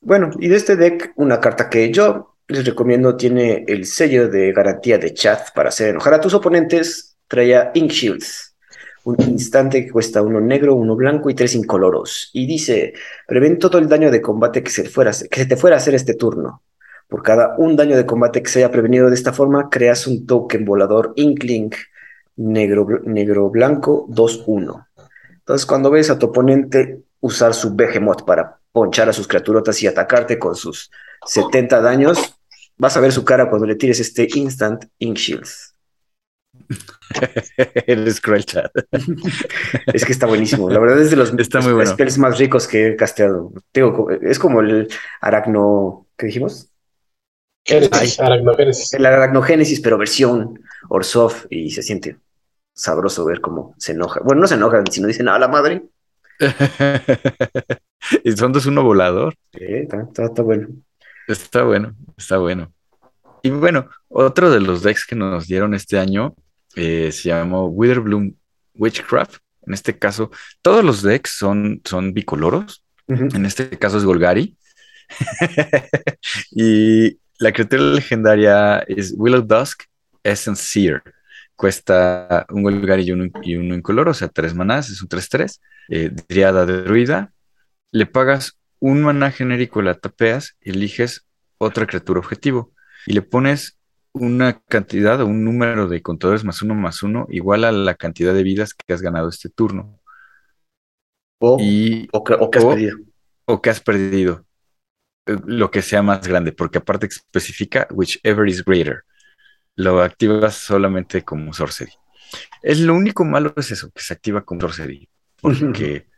Bueno, 0.00 0.30
y 0.38 0.48
de 0.48 0.56
este 0.56 0.76
deck, 0.76 1.12
una 1.16 1.40
carta 1.40 1.70
que 1.70 1.90
yo 1.90 2.36
les 2.48 2.64
recomiendo 2.64 3.16
tiene 3.16 3.64
el 3.66 3.86
sello 3.86 4.28
de 4.28 4.52
garantía 4.52 4.98
de 4.98 5.14
chat 5.14 5.52
para 5.54 5.70
hacer 5.70 5.90
enojar 5.90 6.14
a 6.14 6.20
tus 6.20 6.34
oponentes. 6.34 7.16
Traía 7.28 7.72
Ink 7.74 7.90
Shields, 7.90 8.54
un 9.06 9.16
instante 9.20 9.84
que 9.84 9.92
cuesta 9.92 10.20
uno 10.20 10.40
negro, 10.40 10.74
uno 10.74 10.96
blanco 10.96 11.30
y 11.30 11.34
tres 11.34 11.54
incoloros. 11.54 12.30
Y 12.32 12.44
dice, 12.44 12.92
prevén 13.28 13.56
todo 13.56 13.78
el 13.78 13.88
daño 13.88 14.10
de 14.10 14.20
combate 14.20 14.64
que 14.64 14.70
se, 14.70 14.88
fuera, 14.88 15.12
que 15.30 15.40
se 15.40 15.46
te 15.46 15.56
fuera 15.56 15.76
a 15.76 15.78
hacer 15.78 15.94
este 15.94 16.14
turno. 16.14 16.62
Por 17.06 17.22
cada 17.22 17.54
un 17.56 17.76
daño 17.76 17.96
de 17.96 18.04
combate 18.04 18.42
que 18.42 18.50
se 18.50 18.58
haya 18.58 18.72
prevenido 18.72 19.08
de 19.08 19.14
esta 19.14 19.32
forma, 19.32 19.70
creas 19.70 20.08
un 20.08 20.26
token 20.26 20.64
volador 20.64 21.12
Inkling 21.14 21.70
negro, 22.34 22.84
negro 23.04 23.48
blanco 23.48 24.08
2-1. 24.08 24.86
Entonces, 25.30 25.66
cuando 25.66 25.88
ves 25.88 26.10
a 26.10 26.18
tu 26.18 26.26
oponente 26.26 27.02
usar 27.20 27.54
su 27.54 27.76
Behemoth 27.76 28.24
para 28.24 28.58
ponchar 28.72 29.08
a 29.08 29.12
sus 29.12 29.28
criaturotas 29.28 29.80
y 29.84 29.86
atacarte 29.86 30.36
con 30.36 30.56
sus 30.56 30.90
70 31.26 31.80
daños, 31.80 32.36
vas 32.76 32.96
a 32.96 33.00
ver 33.00 33.12
su 33.12 33.24
cara 33.24 33.48
cuando 33.48 33.68
le 33.68 33.76
tires 33.76 34.00
este 34.00 34.26
Instant 34.34 34.86
Ink 34.98 35.16
Shields. 35.16 35.75
Eres 37.86 38.20
cruel, 38.20 38.44
chat. 38.44 38.70
es 39.92 40.04
que 40.04 40.12
está 40.12 40.26
buenísimo. 40.26 40.68
La 40.70 40.78
verdad 40.78 41.00
es 41.00 41.10
de 41.10 41.16
los 41.16 41.32
está 41.38 41.60
muy 41.60 41.72
bueno. 41.72 41.90
spells 41.90 42.18
más 42.18 42.38
ricos 42.38 42.66
que 42.66 42.88
he 42.88 42.96
casteado. 42.96 43.52
Digo, 43.72 44.10
es 44.10 44.38
como 44.38 44.60
el 44.60 44.88
aracno. 45.20 46.06
¿Qué 46.16 46.26
dijimos? 46.26 46.70
Génesis, 47.64 48.20
aracnogénesis. 48.20 48.94
El 48.94 49.06
aracnogénesis, 49.06 49.80
pero 49.80 49.98
versión 49.98 50.60
Orsoft 50.88 51.46
y 51.50 51.70
se 51.70 51.82
siente 51.82 52.16
sabroso 52.72 53.24
ver 53.24 53.40
cómo 53.40 53.74
se 53.78 53.92
enoja. 53.92 54.20
Bueno, 54.20 54.42
no 54.42 54.46
se 54.46 54.54
enojan, 54.54 54.86
sino 54.90 55.08
dicen, 55.08 55.28
a 55.28 55.38
la 55.38 55.48
madre. 55.48 55.82
y 58.24 58.32
son 58.32 58.52
dos 58.52 58.66
uno 58.66 58.84
volador. 58.84 59.34
Sí, 59.52 59.64
está, 59.64 60.02
está, 60.02 60.26
está 60.26 60.42
bueno. 60.42 60.68
Está 61.26 61.62
bueno, 61.64 61.94
está 62.16 62.38
bueno. 62.38 62.72
Y 63.42 63.50
bueno, 63.50 63.88
otro 64.08 64.50
de 64.50 64.60
los 64.60 64.82
decks 64.82 65.06
que 65.06 65.16
nos 65.16 65.46
dieron 65.46 65.74
este 65.74 65.98
año 65.98 66.34
eh, 66.76 67.10
se 67.10 67.30
llamó 67.30 67.66
Witherbloom 67.66 68.34
Witchcraft. 68.74 69.38
En 69.66 69.74
este 69.74 69.98
caso, 69.98 70.30
todos 70.62 70.84
los 70.84 71.02
decks 71.02 71.30
son, 71.30 71.80
son 71.84 72.12
bicoloros. 72.12 72.84
Uh 73.08 73.14
-huh. 73.14 73.34
En 73.34 73.46
este 73.46 73.68
caso 73.70 73.98
es 73.98 74.04
Golgari. 74.04 74.56
y 76.52 77.18
la 77.38 77.52
criatura 77.52 77.82
legendaria 77.82 78.78
es 78.86 79.14
Willow 79.16 79.42
Dusk 79.42 79.84
Essence 80.22 80.62
Seer. 80.62 81.02
Cuesta 81.56 82.46
un 82.50 82.62
Golgari 82.62 83.02
y 83.02 83.12
uno, 83.12 83.30
y 83.42 83.56
uno 83.56 83.74
incoloro, 83.74 84.10
o 84.10 84.14
sea, 84.14 84.28
tres 84.28 84.54
manás, 84.54 84.90
es 84.90 85.02
un 85.02 85.08
3-3. 85.08 85.60
Eh, 85.88 86.10
Driada 86.28 86.66
de 86.66 86.82
Druida. 86.82 87.32
Le 87.92 88.06
pagas 88.06 88.58
un 88.78 89.02
maná 89.02 89.30
genérico, 89.30 89.80
la 89.82 89.94
tapeas, 89.94 90.56
eliges 90.60 91.26
otra 91.58 91.86
criatura 91.86 92.20
objetivo 92.20 92.72
y 93.06 93.12
le 93.14 93.22
pones 93.22 93.75
una 94.16 94.60
cantidad 94.68 95.20
o 95.20 95.26
un 95.26 95.44
número 95.44 95.88
de 95.88 96.02
contadores 96.02 96.44
más 96.44 96.62
uno 96.62 96.74
más 96.74 97.02
uno 97.02 97.26
igual 97.30 97.64
a 97.64 97.72
la 97.72 97.94
cantidad 97.96 98.34
de 98.34 98.42
vidas 98.42 98.74
que 98.74 98.92
has 98.94 99.02
ganado 99.02 99.28
este 99.28 99.48
turno. 99.50 100.00
O, 101.40 101.52
y, 101.58 102.08
o, 102.12 102.24
que, 102.24 102.34
o 102.34 102.50
que 102.50 102.58
has 102.58 102.64
o- 102.64 102.70
perdido. 102.70 102.96
o 103.46 103.62
que 103.62 103.70
has 103.70 103.80
perdido. 103.80 104.46
Eh, 105.26 105.36
Lo 105.46 105.70
que 105.70 105.82
sea 105.82 106.02
más 106.02 106.26
grande, 106.28 106.52
porque 106.52 106.78
aparte 106.78 107.06
especifica 107.08 107.88
whichever 107.92 108.48
is 108.48 108.64
greater. 108.64 109.04
Lo 109.76 110.02
activas 110.02 110.56
solamente 110.56 111.24
como 111.24 111.52
sorcery. 111.52 111.92
Es 112.62 112.80
lo 112.80 112.94
único 112.94 113.24
malo 113.24 113.54
es 113.56 113.70
eso, 113.72 113.90
que 113.92 114.02
se 114.02 114.14
activa 114.14 114.44
como 114.44 114.62
sorcery. 114.62 115.08
Porque, 115.40 116.08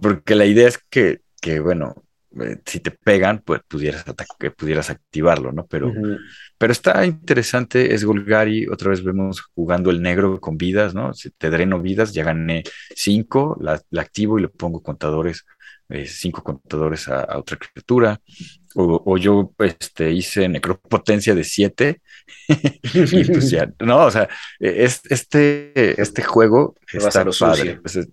porque 0.00 0.34
la 0.36 0.46
idea 0.46 0.68
es 0.68 0.78
que, 0.90 1.22
que 1.40 1.60
bueno, 1.60 1.94
eh, 2.40 2.58
si 2.64 2.80
te 2.80 2.90
pegan, 2.90 3.42
pues 3.44 3.60
pudieras, 3.68 4.04
pudieras 4.56 4.90
activarlo, 4.90 5.52
¿no? 5.52 5.66
Pero, 5.66 5.92
pero 6.58 6.72
está 6.72 7.04
interesante, 7.06 7.94
es 7.94 8.04
Golgari, 8.04 8.66
otra 8.68 8.90
vez 8.90 9.02
vemos 9.02 9.40
jugando 9.54 9.90
el 9.90 10.00
negro 10.02 10.40
con 10.40 10.56
vidas, 10.56 10.94
¿no? 10.94 11.12
Si 11.14 11.30
te 11.30 11.50
dreno 11.50 11.80
vidas, 11.80 12.12
ya 12.12 12.24
gané 12.24 12.62
cinco, 12.94 13.56
la, 13.60 13.80
la 13.90 14.02
activo 14.02 14.38
y 14.38 14.42
le 14.42 14.48
pongo 14.48 14.82
contadores, 14.82 15.44
eh, 15.88 16.06
cinco 16.06 16.42
contadores 16.42 17.08
a, 17.08 17.20
a 17.22 17.38
otra 17.38 17.56
criatura. 17.58 18.20
O, 18.74 19.02
o 19.04 19.18
yo 19.18 19.52
este, 19.58 20.12
hice 20.12 20.48
necropotencia 20.48 21.34
de 21.34 21.44
siete 21.44 22.00
y 22.48 23.24
pues 23.24 23.50
ya, 23.50 23.70
no, 23.80 24.06
o 24.06 24.10
sea, 24.10 24.22
eh, 24.60 24.74
es, 24.84 25.02
este, 25.10 26.00
este 26.00 26.22
juego 26.22 26.74
está 26.90 27.28
padre. 27.38 27.76
Pues, 27.82 27.96
es- 27.96 28.08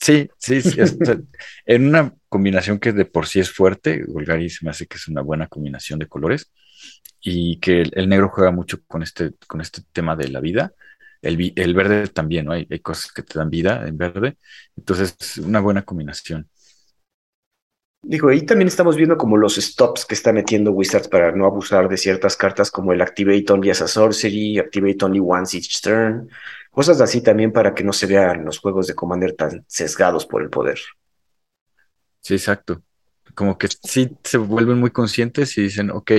sí, 0.00 0.28
sí, 0.38 0.62
sí, 0.62 0.80
es- 0.80 0.96
o 1.00 1.04
sea, 1.04 1.18
en 1.66 1.88
una 1.88 2.14
combinación 2.28 2.78
que 2.78 2.92
de 2.92 3.04
por 3.04 3.26
sí 3.26 3.40
es 3.40 3.50
fuerte, 3.52 4.04
Golgari 4.06 4.50
se 4.50 4.64
me 4.64 4.70
hace 4.70 4.86
que 4.86 4.96
es 4.96 5.08
una 5.08 5.22
buena 5.22 5.48
combinación 5.48 5.98
de 5.98 6.08
colores 6.08 6.50
y 7.20 7.58
que 7.60 7.82
el, 7.82 7.92
el 7.94 8.08
negro 8.08 8.30
juega 8.30 8.50
mucho 8.52 8.78
con 8.86 9.02
este, 9.02 9.32
con 9.46 9.60
este 9.60 9.82
tema 9.92 10.16
de 10.16 10.28
la 10.28 10.40
vida. 10.40 10.72
El, 11.22 11.36
verde 11.74 12.08
también, 12.08 12.46
¿no? 12.46 12.52
Hay, 12.52 12.66
hay 12.70 12.80
cosas 12.80 13.12
que 13.12 13.22
te 13.22 13.38
dan 13.38 13.50
vida 13.50 13.86
en 13.88 13.98
verde. 13.98 14.38
Entonces, 14.76 15.16
es 15.20 15.38
una 15.38 15.60
buena 15.60 15.82
combinación. 15.84 16.48
Digo, 18.02 18.28
ahí 18.30 18.46
también 18.46 18.68
estamos 18.68 18.96
viendo 18.96 19.18
como 19.18 19.36
los 19.36 19.56
stops 19.56 20.06
que 20.06 20.14
está 20.14 20.32
metiendo 20.32 20.72
Wizards 20.72 21.08
para 21.08 21.32
no 21.32 21.44
abusar 21.44 21.86
de 21.88 21.98
ciertas 21.98 22.34
cartas 22.34 22.70
como 22.70 22.92
el 22.94 23.02
Activate 23.02 23.44
Only 23.52 23.70
as 23.70 23.82
a 23.82 23.88
Sorcery, 23.88 24.58
Activate 24.58 25.04
Only 25.04 25.20
Once 25.22 25.54
each 25.56 25.82
turn, 25.82 26.30
cosas 26.70 27.00
así 27.00 27.20
también 27.22 27.52
para 27.52 27.74
que 27.74 27.84
no 27.84 27.92
se 27.92 28.06
vean 28.06 28.44
los 28.44 28.58
juegos 28.58 28.86
de 28.86 28.94
Commander 28.94 29.34
tan 29.34 29.64
sesgados 29.68 30.26
por 30.26 30.42
el 30.42 30.50
poder. 30.50 30.78
Sí, 32.20 32.34
exacto. 32.34 32.82
Como 33.34 33.58
que 33.58 33.68
sí 33.68 34.16
se 34.24 34.38
vuelven 34.38 34.78
muy 34.78 34.90
conscientes 34.90 35.56
y 35.58 35.62
dicen, 35.62 35.90
ok, 35.90 36.12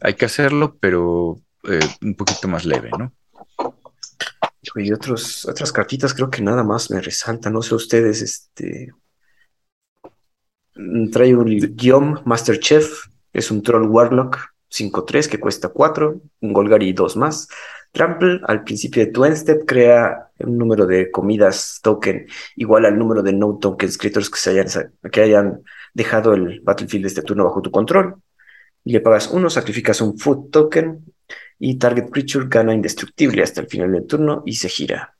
hay 0.00 0.14
que 0.14 0.24
hacerlo, 0.24 0.76
pero 0.80 1.36
eh, 1.64 1.80
un 2.02 2.14
poquito 2.14 2.48
más 2.48 2.64
leve, 2.64 2.90
¿no? 2.98 3.12
Y 4.76 4.92
otros, 4.92 5.44
otras 5.44 5.72
cartitas 5.72 6.14
creo 6.14 6.30
que 6.30 6.42
nada 6.42 6.64
más 6.64 6.90
me 6.90 7.00
resaltan, 7.00 7.52
no 7.52 7.62
sé 7.62 7.74
ustedes, 7.74 8.22
este... 8.22 8.92
mm, 10.74 11.10
Trae 11.10 11.34
un 11.34 11.44
Guillaume 11.44 12.20
Master 12.24 12.58
Chef, 12.58 12.88
es 13.32 13.50
un 13.50 13.62
Troll 13.62 13.86
Warlock 13.88 14.38
5-3 14.70 15.28
que 15.28 15.38
cuesta 15.38 15.68
4, 15.68 16.20
un 16.40 16.52
Golgari 16.52 16.92
2 16.92 17.16
más. 17.16 17.48
Trample, 17.94 18.40
al 18.44 18.64
principio 18.64 19.04
de 19.06 19.12
tu 19.12 19.24
end 19.24 19.36
step, 19.36 19.64
crea 19.66 20.30
un 20.40 20.58
número 20.58 20.84
de 20.84 21.12
comidas 21.12 21.78
token 21.80 22.26
igual 22.56 22.86
al 22.86 22.98
número 22.98 23.22
de 23.22 23.32
no 23.32 23.56
tokens 23.58 23.96
creatures 23.96 24.28
que, 24.28 24.38
se 24.38 24.50
hayan, 24.50 24.66
que 25.12 25.20
hayan 25.22 25.62
dejado 25.94 26.34
el 26.34 26.60
battlefield 26.60 27.04
de 27.04 27.08
este 27.08 27.22
turno 27.22 27.44
bajo 27.44 27.62
tu 27.62 27.70
control. 27.70 28.16
Y 28.84 28.92
le 28.92 29.00
pagas 29.00 29.30
uno, 29.30 29.48
sacrificas 29.48 30.00
un 30.00 30.18
food 30.18 30.50
token 30.50 31.04
y 31.58 31.78
target 31.78 32.10
creature 32.10 32.46
gana 32.48 32.74
indestructible 32.74 33.42
hasta 33.44 33.60
el 33.60 33.68
final 33.68 33.92
del 33.92 34.06
turno 34.06 34.42
y 34.44 34.56
se 34.56 34.68
gira. 34.68 35.16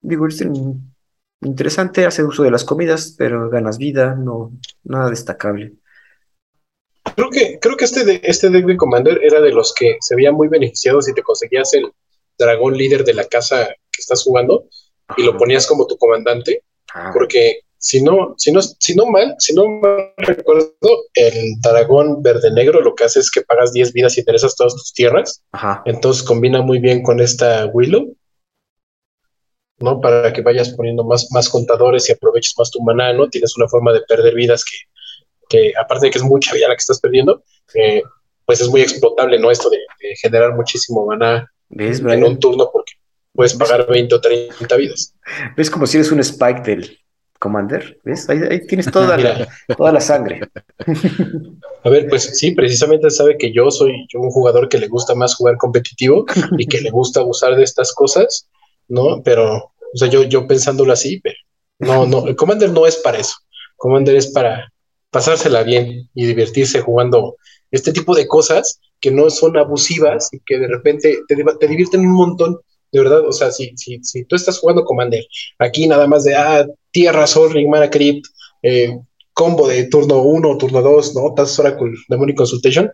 Digo, 0.00 0.26
es 0.26 0.40
in- 0.40 0.94
interesante, 1.42 2.06
hace 2.06 2.24
uso 2.24 2.44
de 2.44 2.50
las 2.50 2.64
comidas, 2.64 3.14
pero 3.18 3.50
ganas 3.50 3.78
vida, 3.78 4.14
no, 4.14 4.52
nada 4.84 5.10
destacable. 5.10 5.74
Creo 7.14 7.30
que, 7.30 7.58
creo 7.60 7.76
que 7.76 7.84
este, 7.84 8.04
de, 8.04 8.20
este 8.24 8.50
deck 8.50 8.66
de 8.66 8.76
Commander 8.76 9.20
era 9.22 9.40
de 9.40 9.50
los 9.50 9.74
que 9.74 9.96
se 10.00 10.16
veía 10.16 10.32
muy 10.32 10.48
beneficiado 10.48 11.00
si 11.02 11.12
te 11.14 11.22
conseguías 11.22 11.72
el 11.74 11.90
dragón 12.38 12.76
líder 12.76 13.04
de 13.04 13.14
la 13.14 13.24
casa 13.24 13.66
que 13.66 14.00
estás 14.00 14.22
jugando 14.22 14.66
y 15.16 15.22
lo 15.22 15.36
ponías 15.36 15.66
como 15.66 15.86
tu 15.86 15.96
comandante, 15.96 16.62
Ah, 16.94 17.10
porque 17.12 17.60
si 17.76 18.02
no, 18.02 18.34
si 18.36 18.50
no, 18.50 18.60
si 18.62 18.94
no 18.94 19.06
mal, 19.06 19.34
si 19.38 19.54
no 19.54 19.68
mal 19.68 20.12
recuerdo, 20.16 20.72
el 21.14 21.60
dragón 21.60 22.22
verde 22.22 22.50
negro 22.50 22.80
lo 22.80 22.94
que 22.94 23.04
hace 23.04 23.20
es 23.20 23.30
que 23.30 23.42
pagas 23.42 23.72
10 23.72 23.92
vidas 23.92 24.16
y 24.16 24.20
interesas 24.20 24.56
todas 24.56 24.74
tus 24.74 24.92
tierras. 24.92 25.42
Ajá. 25.52 25.82
Entonces 25.84 26.22
combina 26.22 26.62
muy 26.62 26.78
bien 26.78 27.02
con 27.02 27.20
esta 27.20 27.66
Willow. 27.66 28.14
¿no? 29.80 30.00
Para 30.00 30.32
que 30.32 30.42
vayas 30.42 30.70
poniendo 30.70 31.04
más, 31.04 31.28
más 31.30 31.48
contadores 31.48 32.08
y 32.08 32.12
aproveches 32.12 32.54
más 32.58 32.68
tu 32.68 32.82
maná, 32.82 33.12
¿no? 33.12 33.28
Tienes 33.28 33.56
una 33.56 33.68
forma 33.68 33.92
de 33.92 34.00
perder 34.08 34.34
vidas 34.34 34.64
que, 34.64 34.76
que 35.48 35.72
aparte 35.80 36.06
de 36.06 36.10
que 36.10 36.18
es 36.18 36.24
mucha 36.24 36.54
vida 36.54 36.68
la 36.68 36.74
que 36.74 36.80
estás 36.80 37.00
perdiendo, 37.00 37.42
eh, 37.74 38.02
pues 38.44 38.60
es 38.60 38.68
muy 38.68 38.80
explotable, 38.80 39.38
¿no? 39.38 39.50
Esto 39.50 39.70
de, 39.70 39.78
de 40.00 40.16
generar 40.16 40.54
muchísimo 40.54 41.06
maná 41.06 41.50
¿Ves, 41.68 42.00
en 42.00 42.24
un 42.24 42.38
turno 42.38 42.70
porque 42.72 42.92
puedes 43.32 43.54
pagar 43.54 43.86
20 43.86 44.14
o 44.14 44.20
30 44.20 44.76
vidas. 44.76 45.14
¿Ves 45.56 45.70
como 45.70 45.86
si 45.86 45.98
eres 45.98 46.10
un 46.10 46.20
Spike 46.20 46.62
del 46.62 46.98
Commander? 47.38 48.00
¿Ves? 48.04 48.28
Ahí, 48.28 48.40
ahí 48.50 48.66
tienes 48.66 48.90
toda 48.90 49.16
la, 49.16 49.46
toda 49.76 49.92
la 49.92 50.00
sangre. 50.00 50.40
A 51.84 51.90
ver, 51.90 52.08
pues 52.08 52.38
sí, 52.38 52.52
precisamente 52.52 53.10
sabe 53.10 53.38
que 53.38 53.52
yo 53.52 53.70
soy 53.70 54.06
yo 54.12 54.20
un 54.20 54.30
jugador 54.30 54.68
que 54.68 54.78
le 54.78 54.88
gusta 54.88 55.14
más 55.14 55.34
jugar 55.34 55.56
competitivo 55.56 56.26
y 56.58 56.66
que 56.66 56.80
le 56.80 56.90
gusta 56.90 57.20
abusar 57.20 57.54
de 57.54 57.62
estas 57.62 57.92
cosas, 57.92 58.48
¿no? 58.88 59.22
Pero, 59.22 59.56
o 59.56 59.96
sea, 59.96 60.08
yo, 60.08 60.24
yo 60.24 60.46
pensándolo 60.46 60.92
así, 60.92 61.20
pero 61.20 61.36
no, 61.78 62.06
no, 62.06 62.26
el 62.26 62.34
Commander 62.34 62.70
no 62.70 62.86
es 62.86 62.96
para 62.96 63.18
eso. 63.18 63.34
Commander 63.76 64.16
es 64.16 64.26
para 64.28 64.72
pasársela 65.10 65.62
bien 65.62 66.08
y 66.14 66.26
divertirse 66.26 66.80
jugando 66.80 67.36
este 67.70 67.92
tipo 67.92 68.14
de 68.14 68.26
cosas 68.26 68.80
que 69.00 69.10
no 69.10 69.30
son 69.30 69.56
abusivas 69.56 70.28
y 70.32 70.40
que 70.44 70.58
de 70.58 70.68
repente 70.68 71.18
te, 71.28 71.36
te 71.36 71.68
divierten 71.68 72.00
un 72.00 72.12
montón, 72.14 72.58
de 72.92 72.98
verdad. 73.00 73.26
O 73.28 73.32
sea, 73.32 73.50
si, 73.50 73.72
si, 73.76 74.02
si 74.02 74.24
tú 74.24 74.36
estás 74.36 74.58
jugando 74.58 74.84
Commander, 74.84 75.24
aquí 75.58 75.86
nada 75.86 76.06
más 76.06 76.24
de, 76.24 76.34
ah, 76.34 76.66
Tierra, 76.90 77.26
Sol, 77.26 77.54
Mana 77.68 77.90
Crypt, 77.90 78.26
eh, 78.62 78.98
combo 79.32 79.68
de 79.68 79.84
turno 79.84 80.22
1, 80.22 80.58
turno 80.58 80.82
2, 80.82 81.14
¿no? 81.14 81.32
Tazos 81.34 81.60
Oracle, 81.60 81.92
Demonic 82.08 82.36
Consultation. 82.36 82.90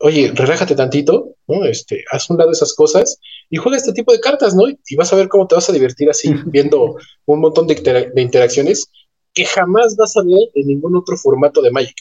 Oye, 0.00 0.32
relájate 0.34 0.74
tantito, 0.74 1.36
¿no? 1.46 1.64
Este, 1.64 2.04
haz 2.10 2.28
un 2.28 2.36
lado 2.36 2.50
esas 2.50 2.74
cosas 2.74 3.18
y 3.48 3.56
juega 3.56 3.76
este 3.78 3.92
tipo 3.92 4.12
de 4.12 4.18
cartas, 4.20 4.54
¿no? 4.54 4.64
Y 4.68 4.96
vas 4.96 5.12
a 5.12 5.16
ver 5.16 5.28
cómo 5.28 5.46
te 5.46 5.54
vas 5.54 5.68
a 5.68 5.72
divertir 5.72 6.10
así, 6.10 6.34
viendo 6.46 6.96
un 7.26 7.40
montón 7.40 7.66
de, 7.68 7.74
intera- 7.76 8.10
de 8.12 8.22
interacciones 8.22 8.90
que 9.32 9.44
jamás 9.44 9.96
vas 9.96 10.16
a 10.16 10.22
ver 10.22 10.48
en 10.54 10.66
ningún 10.66 10.96
otro 10.96 11.16
formato 11.16 11.62
de 11.62 11.70
Magic. 11.70 11.96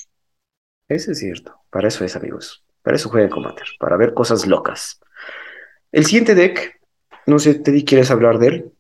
Eso 0.88 1.12
es 1.12 1.20
cierto. 1.20 1.56
Para 1.70 1.88
eso 1.88 2.04
es, 2.04 2.16
amigos. 2.16 2.64
Para 2.82 2.96
eso 2.98 3.10
jueguen 3.10 3.30
Commander. 3.30 3.68
Para 3.80 3.96
ver 3.98 4.14
cosas 4.14 4.46
locas. 4.46 5.00
El 5.92 6.06
siguiente 6.06 6.36
deck, 6.36 6.80
no 7.26 7.40
sé, 7.40 7.56
Teddy, 7.56 7.86
¿quieres 7.86 8.12
hablar 8.12 8.40
de 8.40 8.48
él? 8.48 8.72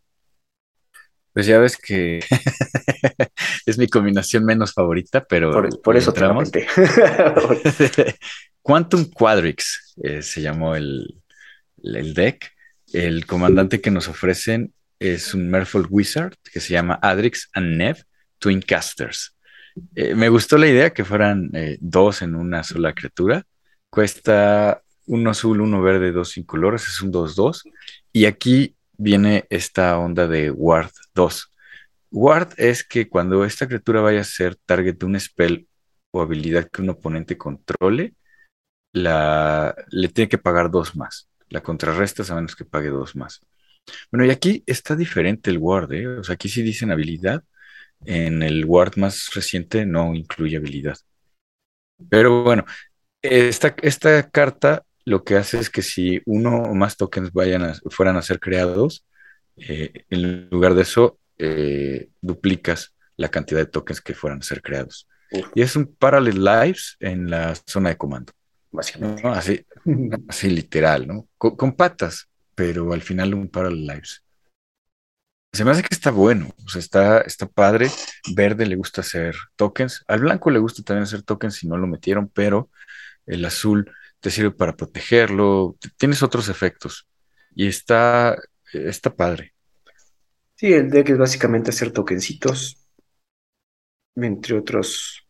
Pues 1.33 1.45
ya 1.45 1.59
ves 1.59 1.77
que 1.77 2.19
es 3.65 3.77
mi 3.77 3.87
combinación 3.87 4.43
menos 4.43 4.73
favorita, 4.73 5.23
pero 5.23 5.51
Por, 5.51 5.81
por 5.81 5.95
eso 5.97 6.11
te 6.11 6.19
entramos. 6.19 6.51
comenté. 6.51 6.67
Quantum 8.61 9.05
Quadrix 9.05 9.95
eh, 10.03 10.21
se 10.21 10.41
llamó 10.41 10.75
el, 10.75 11.21
el 11.83 12.13
deck. 12.13 12.51
El 12.91 13.25
comandante 13.25 13.79
que 13.79 13.91
nos 13.91 14.09
ofrecen 14.09 14.73
es 14.99 15.33
un 15.33 15.49
Merfolk 15.49 15.87
Wizard 15.89 16.33
que 16.51 16.59
se 16.59 16.73
llama 16.73 16.99
Adrix 17.01 17.49
and 17.53 17.77
Nev 17.77 18.03
Twin 18.41 18.61
Casters. 18.61 19.37
Eh, 19.95 20.15
me 20.15 20.27
gustó 20.29 20.57
la 20.57 20.67
idea 20.67 20.91
que 20.91 21.05
fueran 21.05 21.51
eh, 21.53 21.77
dos 21.79 22.21
en 22.23 22.35
una 22.35 22.63
sola 22.63 22.93
criatura. 22.93 23.43
Cuesta 23.89 24.81
uno 25.05 25.29
azul, 25.29 25.61
uno 25.61 25.81
verde, 25.81 26.11
dos 26.11 26.37
incolores, 26.37 26.87
es 26.87 27.01
un 27.01 27.11
2-2. 27.11 27.63
Y 28.11 28.25
aquí 28.25 28.75
viene 28.97 29.45
esta 29.49 29.97
onda 29.97 30.27
de 30.27 30.51
Ward 30.51 30.91
2. 31.13 31.51
Ward 32.11 32.53
es 32.57 32.83
que 32.83 33.07
cuando 33.07 33.45
esta 33.45 33.67
criatura 33.67 34.01
vaya 34.01 34.21
a 34.21 34.25
ser 34.25 34.55
target 34.65 34.97
de 34.97 35.05
un 35.05 35.19
spell 35.19 35.67
o 36.11 36.21
habilidad 36.21 36.69
que 36.69 36.81
un 36.81 36.89
oponente 36.89 37.37
controle, 37.37 38.15
la, 38.93 39.75
le 39.89 40.09
tiene 40.09 40.29
que 40.29 40.37
pagar 40.37 40.71
dos 40.71 40.95
más. 40.95 41.29
La 41.49 41.61
contrarrestas 41.61 42.31
a 42.31 42.35
menos 42.35 42.55
que 42.55 42.65
pague 42.65 42.89
dos 42.89 43.15
más. 43.15 43.41
Bueno, 44.11 44.25
y 44.25 44.31
aquí 44.31 44.63
está 44.67 44.95
diferente 44.95 45.49
el 45.49 45.57
Ward, 45.57 45.93
¿eh? 45.93 46.07
O 46.07 46.23
sea, 46.23 46.35
aquí 46.35 46.49
sí 46.49 46.61
dicen 46.61 46.91
habilidad. 46.91 47.43
En 48.05 48.43
el 48.43 48.65
Ward 48.65 48.97
más 48.97 49.31
reciente 49.33 49.85
no 49.85 50.15
incluye 50.15 50.57
habilidad. 50.57 50.97
Pero 52.09 52.43
bueno, 52.43 52.65
esta, 53.21 53.75
esta 53.81 54.29
carta 54.31 54.83
lo 55.05 55.23
que 55.23 55.37
hace 55.37 55.59
es 55.59 55.69
que 55.69 55.81
si 55.81 56.21
uno 56.25 56.63
o 56.63 56.75
más 56.75 56.97
tokens 56.97 57.31
vayan 57.33 57.63
a- 57.63 57.75
fueran 57.91 58.17
a 58.17 58.21
ser 58.21 58.39
creados, 58.39 59.05
eh, 59.57 60.05
en 60.09 60.49
lugar 60.51 60.73
de 60.75 60.83
eso, 60.83 61.19
eh, 61.37 62.09
duplicas 62.21 62.93
la 63.17 63.29
cantidad 63.29 63.59
de 63.61 63.65
tokens 63.67 64.01
que 64.01 64.13
fueran 64.15 64.39
a 64.39 64.43
ser 64.43 64.61
creados. 64.61 65.07
Y 65.55 65.61
es 65.61 65.75
un 65.75 65.95
Parallel 65.95 66.43
Lives 66.43 66.97
en 66.99 67.29
la 67.29 67.55
zona 67.67 67.89
de 67.89 67.97
comando, 67.97 68.33
básicamente. 68.71 69.23
¿no? 69.23 69.33
Así, 69.33 69.65
así 70.29 70.49
literal, 70.49 71.07
¿no? 71.07 71.27
Con, 71.37 71.55
con 71.55 71.73
patas, 71.75 72.29
pero 72.55 72.93
al 72.93 73.01
final 73.01 73.33
un 73.33 73.49
Parallel 73.49 73.87
Lives. 73.87 74.23
Se 75.53 75.65
me 75.65 75.71
hace 75.71 75.81
que 75.83 75.93
está 75.93 76.11
bueno, 76.11 76.49
o 76.65 76.69
sea, 76.69 76.79
está, 76.79 77.21
está 77.21 77.45
padre. 77.45 77.89
Verde 78.33 78.65
le 78.65 78.77
gusta 78.77 79.01
hacer 79.01 79.35
tokens. 79.57 80.03
Al 80.07 80.21
blanco 80.21 80.49
le 80.49 80.59
gusta 80.59 80.81
también 80.81 81.03
hacer 81.03 81.23
tokens 81.23 81.55
si 81.55 81.67
no 81.67 81.77
lo 81.77 81.87
metieron, 81.87 82.29
pero 82.29 82.69
el 83.25 83.43
azul 83.43 83.91
te 84.21 84.31
sirve 84.31 84.51
para 84.51 84.77
protegerlo. 84.77 85.77
Tienes 85.97 86.23
otros 86.23 86.47
efectos. 86.47 87.07
Y 87.53 87.67
está, 87.67 88.37
está 88.71 89.13
padre. 89.13 89.53
Sí, 90.55 90.71
el 90.73 90.89
deck 90.89 91.09
es 91.09 91.17
básicamente 91.17 91.71
hacer 91.71 91.91
tokencitos, 91.91 92.77
entre 94.15 94.57
otros. 94.57 95.27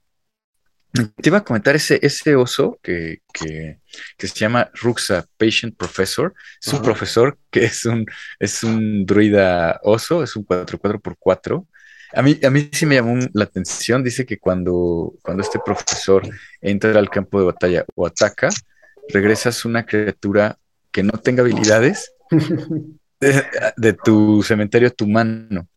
Te 0.93 1.29
iba 1.29 1.37
a 1.37 1.43
comentar 1.43 1.75
ese, 1.75 1.99
ese 2.01 2.35
oso 2.35 2.77
que, 2.83 3.19
que, 3.33 3.79
que 4.17 4.27
se 4.27 4.35
llama 4.35 4.69
Ruxa 4.73 5.25
Patient 5.37 5.77
Professor. 5.77 6.33
Es 6.61 6.73
un 6.73 6.81
profesor 6.81 7.37
que 7.49 7.63
es 7.63 7.85
un, 7.85 8.05
es 8.39 8.63
un 8.63 9.05
druida 9.05 9.79
oso, 9.83 10.21
es 10.21 10.35
un 10.35 10.45
4-4x4. 10.45 11.65
A 12.13 12.21
mí, 12.21 12.37
a 12.43 12.49
mí 12.49 12.69
sí 12.73 12.85
me 12.85 12.95
llamó 12.95 13.17
la 13.33 13.45
atención. 13.45 14.03
Dice 14.03 14.25
que 14.25 14.37
cuando, 14.37 15.13
cuando 15.21 15.43
este 15.43 15.59
profesor 15.63 16.27
entra 16.59 16.97
al 16.99 17.09
campo 17.09 17.39
de 17.39 17.45
batalla 17.45 17.85
o 17.95 18.05
ataca, 18.05 18.49
regresas 19.07 19.63
una 19.63 19.85
criatura 19.85 20.57
que 20.91 21.03
no 21.03 21.13
tenga 21.13 21.41
habilidades 21.41 22.11
de, 23.21 23.45
de 23.77 23.93
tu 23.93 24.43
cementerio 24.43 24.89
a 24.89 24.91
tu 24.91 25.07
mano. 25.07 25.67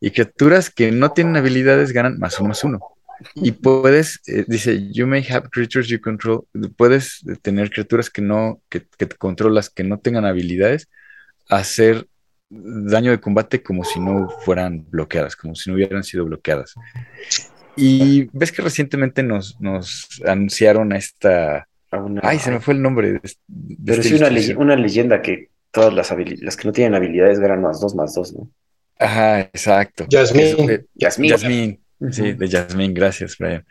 Y 0.00 0.10
criaturas 0.10 0.70
que 0.70 0.90
no 0.90 1.12
tienen 1.12 1.36
habilidades 1.36 1.92
ganan 1.92 2.18
más 2.18 2.40
uno 2.40 2.48
más 2.48 2.64
uno. 2.64 2.80
Y 3.34 3.52
puedes, 3.52 4.20
eh, 4.26 4.44
dice, 4.48 4.90
you 4.92 5.06
may 5.06 5.24
have 5.30 5.48
creatures 5.50 5.88
you 5.88 6.00
control. 6.00 6.46
Puedes 6.76 7.22
tener 7.42 7.70
criaturas 7.70 8.10
que 8.10 8.22
no, 8.22 8.60
que, 8.68 8.86
que 8.98 9.06
te 9.06 9.16
controlas, 9.16 9.70
que 9.70 9.84
no 9.84 9.98
tengan 9.98 10.24
habilidades, 10.24 10.88
hacer 11.48 12.06
daño 12.50 13.10
de 13.12 13.20
combate 13.20 13.62
como 13.62 13.82
si 13.84 13.98
no 13.98 14.28
fueran 14.44 14.84
bloqueadas, 14.90 15.36
como 15.36 15.54
si 15.54 15.70
no 15.70 15.76
hubieran 15.76 16.04
sido 16.04 16.24
bloqueadas. 16.24 16.74
Y 17.76 18.28
ves 18.32 18.52
que 18.52 18.60
recientemente 18.62 19.22
nos, 19.22 19.58
nos 19.60 20.08
anunciaron 20.26 20.92
esta. 20.92 21.66
a 21.90 21.98
una- 21.98 22.20
Ay, 22.22 22.38
se 22.38 22.50
me 22.50 22.60
fue 22.60 22.74
el 22.74 22.82
nombre. 22.82 23.12
De, 23.12 23.20
de 23.46 23.76
Pero 23.86 24.02
esta 24.02 24.08
sí 24.08 24.14
una, 24.16 24.28
ley- 24.30 24.54
una 24.58 24.76
leyenda 24.76 25.22
que 25.22 25.48
todas 25.70 25.94
las, 25.94 26.14
las 26.42 26.56
que 26.56 26.68
no 26.68 26.72
tienen 26.72 26.94
habilidades 26.94 27.40
ganan 27.40 27.62
más 27.62 27.80
dos, 27.80 27.94
más 27.94 28.14
dos, 28.14 28.34
¿no? 28.34 28.50
Ajá, 28.98 29.40
exacto. 29.40 30.06
Yasmín. 30.08 31.30
Es- 31.30 31.81
sí, 32.10 32.32
de 32.32 32.48
Yasmín, 32.48 32.94
gracias, 32.94 33.36
Brian. 33.38 33.64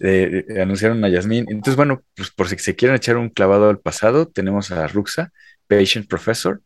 Eh, 0.00 0.44
eh, 0.48 0.62
anunciaron 0.62 1.04
a 1.04 1.08
Yasmín. 1.08 1.46
Entonces, 1.48 1.76
bueno, 1.76 2.02
pues 2.16 2.30
por 2.30 2.48
si 2.48 2.58
se 2.58 2.74
quieren 2.74 2.96
echar 2.96 3.16
un 3.16 3.28
clavado 3.28 3.68
al 3.68 3.78
pasado, 3.78 4.26
tenemos 4.26 4.70
a 4.70 4.86
Ruxa, 4.88 5.32
Patient 5.66 6.08
Professor, 6.08 6.60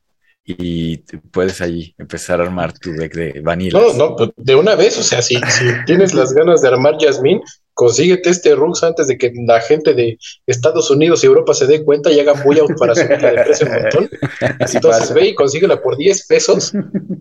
y 0.47 0.99
puedes 1.32 1.61
ahí 1.61 1.95
empezar 1.99 2.41
a 2.41 2.45
armar 2.45 2.78
tu 2.78 2.93
deck 2.93 3.15
de 3.15 3.41
vanilla. 3.41 3.78
No, 3.78 3.95
no, 3.95 4.15
pues, 4.15 4.31
de 4.36 4.55
una 4.55 4.74
vez, 4.74 4.99
o 4.99 5.03
sea, 5.03 5.23
si, 5.23 5.36
si 5.36 5.65
tienes 5.86 6.12
las 6.12 6.32
ganas 6.32 6.61
de 6.61 6.69
armar 6.69 6.99
Yasmín, 6.99 7.41
consíguete 7.73 8.31
este 8.31 8.55
Rux 8.55 8.82
antes 8.85 9.09
de 9.09 9.16
que 9.16 9.32
la 9.47 9.61
gente 9.61 9.95
de 9.95 10.19
Estados 10.47 10.91
Unidos 10.91 11.24
y 11.24 11.27
Europa 11.27 11.55
se 11.55 11.66
dé 11.66 11.82
cuenta 11.82 12.12
y 12.12 12.20
hagan 12.20 12.43
bulla 12.45 12.62
para 12.78 12.95
subirla 12.95 13.32
de 13.32 13.43
precio 13.45 13.66
un 13.66 13.82
montón. 13.82 14.11
Así 14.61 14.77
Entonces 14.77 15.03
pasa. 15.03 15.15
ve 15.15 15.28
y 15.28 15.35
consíguela 15.35 15.81
por 15.81 15.97
10 15.97 16.27
pesos, 16.27 16.73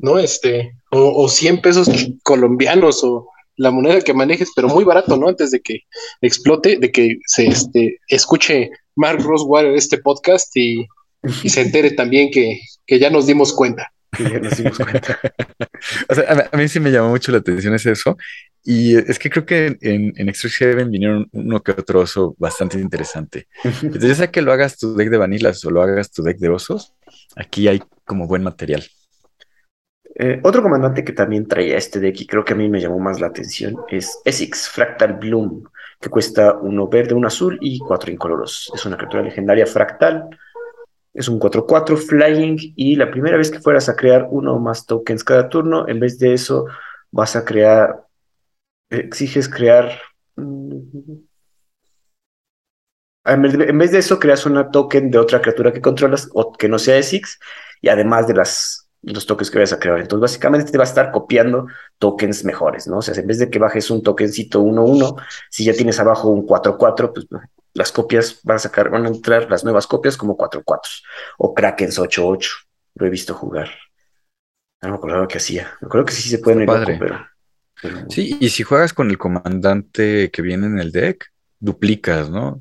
¿no? 0.01 0.19
Este, 0.19 0.75
o, 0.91 1.23
o 1.23 1.29
100 1.29 1.61
pesos 1.61 1.89
colombianos 2.23 3.03
o 3.03 3.29
la 3.57 3.71
moneda 3.71 4.01
que 4.01 4.13
manejes, 4.13 4.51
pero 4.55 4.67
muy 4.67 4.83
barato, 4.83 5.17
¿no? 5.17 5.27
Antes 5.27 5.51
de 5.51 5.61
que 5.61 5.81
explote, 6.21 6.77
de 6.77 6.91
que 6.91 7.17
se 7.25 7.47
este, 7.47 7.99
escuche 8.07 8.71
Mark 8.95 9.21
Rosewater 9.23 9.73
este 9.75 9.97
podcast 9.97 10.55
y, 10.55 10.85
y 11.43 11.49
se 11.49 11.61
entere 11.61 11.91
también 11.91 12.31
que, 12.31 12.59
que 12.85 12.99
ya 12.99 13.09
nos 13.09 13.27
dimos 13.27 13.53
cuenta. 13.53 13.91
Y 14.17 14.23
ya 14.23 14.39
nos 14.39 14.57
dimos 14.57 14.77
cuenta. 14.77 15.19
O 16.07 16.15
sea, 16.15 16.23
a, 16.23 16.55
a 16.55 16.57
mí 16.57 16.67
sí 16.69 16.79
me 16.79 16.91
llamó 16.91 17.09
mucho 17.09 17.31
la 17.33 17.39
atención 17.39 17.73
ese 17.73 17.91
eso. 17.91 18.15
Y 18.63 18.95
es 18.95 19.19
que 19.19 19.29
creo 19.29 19.45
que 19.45 19.77
en, 19.81 20.13
en 20.15 20.29
Extra 20.29 20.49
Heaven 20.49 20.89
vinieron 20.89 21.27
uno 21.33 21.61
que 21.61 21.71
otro 21.71 21.99
oso 21.99 22.35
bastante 22.37 22.79
interesante. 22.79 23.47
Entonces, 23.63 24.09
ya 24.09 24.15
sea 24.15 24.31
que 24.31 24.41
lo 24.41 24.53
hagas 24.53 24.77
tu 24.77 24.95
deck 24.95 25.09
de 25.09 25.17
vanilas 25.17 25.63
o 25.65 25.69
lo 25.69 25.81
hagas 25.81 26.11
tu 26.11 26.23
deck 26.23 26.37
de 26.37 26.47
osos, 26.47 26.93
aquí 27.35 27.67
hay 27.67 27.83
como 28.05 28.27
buen 28.27 28.43
material. 28.43 28.85
Eh, 30.15 30.39
otro 30.43 30.61
comandante 30.61 31.03
que 31.03 31.13
también 31.13 31.47
traía 31.47 31.77
este 31.77 31.99
deck 31.99 32.21
y 32.21 32.27
creo 32.27 32.45
que 32.45 32.53
a 32.53 32.55
mí 32.55 32.69
me 32.69 32.79
llamó 32.79 32.99
más 32.99 33.19
la 33.19 33.27
atención 33.27 33.77
es 33.89 34.19
Essex 34.23 34.69
Fractal 34.69 35.13
Bloom, 35.13 35.63
que 35.99 36.09
cuesta 36.09 36.53
uno 36.53 36.87
verde, 36.87 37.15
uno 37.15 37.27
azul 37.27 37.57
y 37.61 37.79
cuatro 37.79 38.11
incoloros. 38.11 38.71
Es 38.75 38.85
una 38.85 38.97
criatura 38.97 39.23
legendaria 39.23 39.65
fractal. 39.65 40.29
Es 41.13 41.27
un 41.27 41.39
4-4 41.39 41.95
flying 41.97 42.57
y 42.75 42.95
la 42.95 43.09
primera 43.11 43.37
vez 43.37 43.51
que 43.51 43.59
fueras 43.59 43.87
a 43.87 43.95
crear 43.95 44.27
uno 44.31 44.55
o 44.55 44.59
más 44.59 44.85
tokens 44.87 45.23
cada 45.23 45.47
turno, 45.47 45.87
en 45.87 45.99
vez 45.99 46.17
de 46.17 46.33
eso 46.33 46.65
vas 47.11 47.35
a 47.35 47.45
crear, 47.45 48.05
exiges 48.89 49.47
crear... 49.47 49.91
Mm, 50.35 50.79
en 53.25 53.77
vez 53.77 53.91
de 53.91 53.99
eso, 53.99 54.19
creas 54.19 54.45
una 54.45 54.69
token 54.69 55.09
de 55.09 55.17
otra 55.17 55.39
criatura 55.39 55.71
que 55.71 55.81
controlas 55.81 56.29
o 56.33 56.51
que 56.51 56.67
no 56.67 56.77
sea 56.77 56.97
Essex 56.97 57.39
y 57.79 57.87
además 57.87 58.27
de 58.27 58.33
las 58.33 58.82
los 59.03 59.25
tokens 59.25 59.51
que 59.51 59.59
vayas 59.59 59.73
a 59.73 59.79
crear. 59.79 59.99
Entonces, 59.99 60.21
básicamente 60.21 60.71
te 60.71 60.77
va 60.77 60.83
a 60.83 60.87
estar 60.87 61.11
copiando 61.11 61.67
tokens 61.97 62.43
mejores, 62.45 62.87
¿no? 62.87 62.97
O 62.97 63.01
sea, 63.01 63.13
en 63.15 63.27
vez 63.27 63.37
de 63.39 63.49
que 63.49 63.59
bajes 63.59 63.91
un 63.91 64.01
tokencito 64.01 64.61
1-1, 64.61 65.21
si 65.49 65.65
ya 65.65 65.73
tienes 65.73 65.99
abajo 65.99 66.29
un 66.29 66.45
4-4, 66.47 67.13
pues 67.13 67.27
las 67.73 67.91
copias 67.91 68.39
van 68.43 68.55
a 68.55 68.59
sacar, 68.59 68.89
van 68.89 69.05
a 69.05 69.09
entrar 69.09 69.49
las 69.49 69.63
nuevas 69.63 69.87
copias 69.87 70.15
como 70.17 70.37
4-4 70.37 70.79
o 71.37 71.53
Krakens 71.53 71.99
8-8. 71.99 72.49
Lo 72.95 73.05
he 73.05 73.09
visto 73.09 73.33
jugar. 73.33 73.69
No 74.81 74.89
me 74.89 74.95
acuerdo 74.95 75.27
qué 75.27 75.37
hacía. 75.37 75.71
Me 75.81 75.87
acuerdo 75.87 76.05
que 76.05 76.13
sí 76.13 76.29
se 76.29 76.39
pueden 76.39 76.61
ir 76.61 76.67
loco, 76.67 76.91
pero, 76.99 77.25
Sí, 78.09 78.37
y 78.39 78.49
si 78.49 78.63
juegas 78.63 78.93
con 78.93 79.09
el 79.09 79.17
comandante 79.17 80.31
que 80.31 80.41
viene 80.41 80.67
en 80.67 80.79
el 80.79 80.91
deck, 80.91 81.25
duplicas, 81.59 82.29
¿no? 82.29 82.59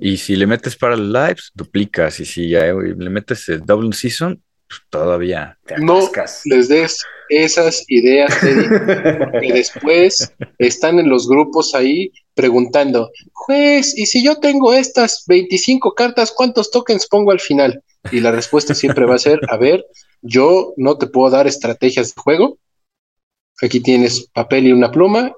Y 0.00 0.18
si 0.18 0.36
le 0.36 0.46
metes 0.46 0.76
para 0.76 0.94
el 0.94 1.12
lives, 1.12 1.50
duplicas. 1.54 2.20
Y 2.20 2.24
si 2.24 2.50
ya 2.50 2.72
le 2.72 3.10
metes 3.10 3.48
el 3.48 3.60
double 3.60 3.92
season, 3.92 4.42
pues, 4.68 4.80
todavía 4.90 5.58
no 5.78 6.10
les 6.44 6.68
des 6.68 6.98
esas 7.30 7.84
ideas, 7.88 8.34
porque 8.40 9.52
después 9.52 10.32
están 10.58 10.98
en 10.98 11.08
los 11.08 11.28
grupos 11.28 11.74
ahí 11.74 12.10
preguntando, 12.34 13.10
juez, 13.32 13.96
¿y 13.96 14.06
si 14.06 14.24
yo 14.24 14.36
tengo 14.36 14.72
estas 14.72 15.24
25 15.26 15.94
cartas, 15.94 16.32
cuántos 16.32 16.70
tokens 16.70 17.06
pongo 17.06 17.30
al 17.30 17.40
final? 17.40 17.82
Y 18.12 18.20
la 18.20 18.30
respuesta 18.30 18.74
siempre 18.74 19.04
va 19.04 19.16
a 19.16 19.18
ser, 19.18 19.40
a 19.48 19.56
ver, 19.56 19.84
yo 20.22 20.72
no 20.76 20.96
te 20.96 21.06
puedo 21.06 21.30
dar 21.30 21.46
estrategias 21.46 22.14
de 22.14 22.22
juego, 22.22 22.58
aquí 23.60 23.80
tienes 23.80 24.28
papel 24.32 24.68
y 24.68 24.72
una 24.72 24.90
pluma, 24.90 25.32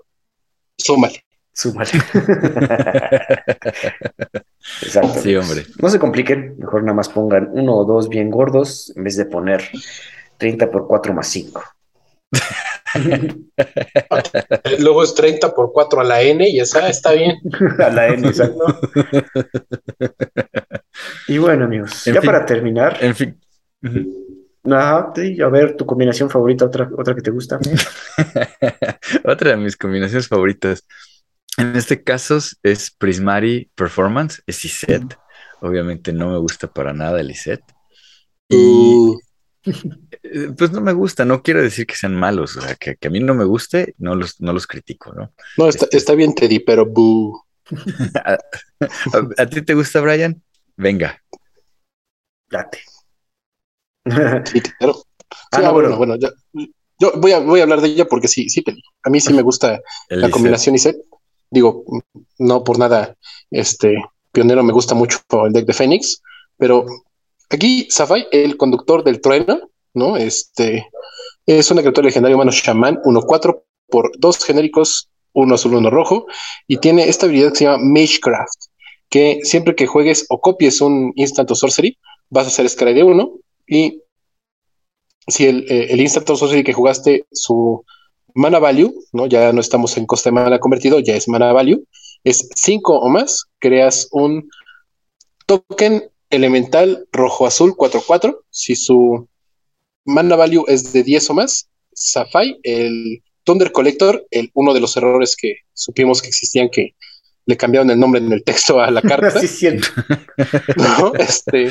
súmale. 0.77 1.25
Súmale. 1.53 1.91
Exacto. 4.83 5.21
Sí, 5.21 5.35
hombre. 5.37 5.65
No 5.81 5.89
se 5.89 5.99
compliquen, 5.99 6.57
mejor 6.59 6.83
nada 6.83 6.95
más 6.95 7.09
pongan 7.09 7.51
uno 7.53 7.77
o 7.77 7.85
dos 7.85 8.09
bien 8.09 8.31
gordos 8.31 8.93
en 8.97 9.05
vez 9.05 9.17
de 9.17 9.27
poner 9.27 9.63
30 10.39 10.71
por 10.71 10.87
4 10.87 11.15
más 11.15 11.29
5. 11.29 11.63
Luego 14.79 15.03
es 15.03 15.15
30 15.15 15.55
por 15.55 15.73
4 15.73 16.01
a 16.01 16.05
la 16.05 16.23
N 16.23 16.49
y 16.49 16.61
esa 16.61 16.89
está 16.89 17.13
bien. 17.13 17.39
a 17.79 17.91
la 17.91 18.09
N, 18.09 18.29
exacto. 18.29 18.81
y 21.29 21.39
bueno, 21.39 21.65
amigos, 21.65 22.05
ya 22.05 22.21
para 22.21 22.45
terminar. 22.45 22.99
En 23.01 23.15
fin. 23.15 23.41
Ajá, 24.65 25.13
a 25.17 25.49
ver, 25.49 25.77
tu 25.77 25.87
combinación 25.87 26.29
favorita, 26.29 26.67
otra, 26.67 26.91
otra 26.97 27.15
que 27.15 27.23
te 27.23 27.31
gusta. 27.31 27.59
otra 29.25 29.51
de 29.51 29.57
mis 29.57 29.77
combinaciones 29.77 30.29
favoritas. 30.29 30.85
En 31.57 31.77
este 31.77 32.03
caso 32.03 32.39
es 32.63 32.91
Prismari 32.91 33.71
Performance, 33.75 34.43
es 34.47 34.65
ISET. 34.65 35.03
Obviamente 35.61 36.13
no 36.13 36.31
me 36.31 36.39
gusta 36.39 36.73
para 36.73 36.93
nada 36.93 37.21
el 37.21 37.31
ISET. 37.31 37.63
Y 38.49 38.57
uh. 38.57 39.21
pues 40.57 40.73
no 40.73 40.81
me 40.81 40.93
gusta, 40.93 41.25
no 41.25 41.43
quiero 41.43 41.63
decir 41.63 41.87
que 41.87 41.97
sean 41.97 42.15
malos, 42.15 42.57
o 42.57 42.61
sea, 42.63 42.75
que, 42.77 42.97
a 43.03 43.11
mí 43.11 43.21
no 43.21 43.35
me 43.35 43.45
guste, 43.45 43.95
no 43.99 44.15
los, 44.15 44.41
no 44.41 44.53
los 44.53 44.67
critico, 44.67 45.13
¿no? 45.13 45.33
No, 45.59 45.69
está, 45.69 45.87
este 45.91 46.17
bien, 46.17 46.35
Teddy, 46.35 46.61
pero 46.61 46.91
¿A, 49.39 49.47
ti 49.47 49.63
te 49.63 49.75
gusta, 49.75 50.01
Brian? 50.01 50.43
Venga. 50.77 51.23
Date. 52.51 52.81
sí, 54.51 54.61
claro. 54.61 55.05
ah, 55.53 55.61
no, 55.61 55.73
bueno, 55.73 55.97
bueno, 55.97 56.17
yo 56.17 57.13
voy 57.17 57.33
a, 57.33 57.39
voy 57.39 57.61
a 57.61 57.65
hablar 57.65 57.81
de 57.81 57.89
ella 57.89 58.07
porque 58.07 58.29
sí, 58.29 58.49
sí, 58.49 58.65
a 59.03 59.11
mí 59.11 59.21
sí 59.21 59.33
me 59.33 59.43
gusta 59.43 59.81
la 60.09 60.31
combinación 60.31 60.75
ISET 60.75 60.97
digo, 61.51 61.85
no 62.39 62.65
por 62.65 62.79
nada, 62.79 63.17
este 63.51 63.95
pionero 64.33 64.63
me 64.63 64.73
gusta 64.73 64.95
mucho 64.95 65.19
el 65.45 65.53
deck 65.53 65.67
de 65.67 65.73
Fénix, 65.73 66.23
pero 66.57 66.87
aquí 67.49 67.87
Safai, 67.91 68.29
el 68.31 68.57
conductor 68.57 69.03
del 69.05 69.21
trueno, 69.21 69.71
¿no? 69.95 70.17
Este 70.17 70.89
es 71.47 71.71
una 71.71 71.83
criatura 71.83 72.07
legendaria 72.07 72.37
humano 72.37 72.53
shaman, 72.53 73.01
1-4 73.03 73.63
por 73.89 74.13
dos 74.19 74.45
genéricos, 74.45 75.09
uno 75.33 75.55
azul, 75.57 75.75
uno 75.75 75.91
rojo, 75.91 76.27
y 76.67 76.79
tiene 76.79 77.09
esta 77.09 77.27
habilidad 77.27 77.51
que 77.51 77.59
se 77.59 77.65
llama 77.65 77.83
Magecraft, 77.83 78.67
que 79.09 79.41
siempre 79.43 79.75
que 79.75 79.87
juegues 79.87 80.27
o 80.29 80.41
copies 80.41 80.81
un 80.81 81.13
instant 81.17 81.51
o 81.51 81.55
sorcery, 81.55 81.99
vas 82.29 82.45
a 82.47 82.49
hacer 82.49 82.69
Scry 82.69 82.95
de 82.95 83.03
uno, 83.03 83.33
y 83.67 84.03
si 85.27 85.47
el, 85.47 85.67
eh, 85.71 85.89
el 85.91 86.01
instant 86.01 86.27
sorcery 86.27 86.63
que 86.63 86.73
jugaste, 86.73 87.27
su 87.33 87.85
mana 88.35 88.59
value, 88.59 88.95
¿no? 89.13 89.27
Ya 89.27 89.53
no 89.53 89.61
estamos 89.61 89.97
en 89.97 90.07
coste 90.07 90.29
de 90.29 90.35
mana 90.35 90.59
convertido, 90.59 91.01
ya 91.01 91.15
es 91.15 91.29
mana 91.29 91.53
value, 91.53 91.85
es 92.25 92.49
5 92.55 92.99
o 92.99 93.09
más, 93.09 93.47
creas 93.59 94.09
un 94.13 94.51
token 95.47 96.11
elemental 96.31 97.07
rojo-azul 97.13 97.75
4-4. 97.77 98.39
Si 98.51 98.77
su 98.77 99.29
mana 100.05 100.37
value 100.37 100.65
es 100.69 100.93
de 100.93 101.03
10 101.03 101.31
o 101.31 101.35
más, 101.35 101.69
Safai, 101.93 102.59
el 102.63 103.23
Thunder 103.45 103.73
Collector, 103.73 104.27
el, 104.31 104.51
uno 104.55 104.73
de 104.75 104.81
los 104.81 104.97
errores 104.97 105.37
que 105.37 105.57
supimos 105.73 106.23
que 106.23 106.29
existían 106.29 106.69
que 106.71 106.95
le 107.47 107.57
cambiaron 107.57 107.91
el 107.91 107.99
nombre 107.99 108.21
en 108.21 108.33
el 108.33 108.45
texto 108.45 108.81
a 108.81 108.91
la 108.91 109.03
carta. 109.03 109.41
sí, 109.41 109.69
no, 110.77 111.15
este, 111.15 111.71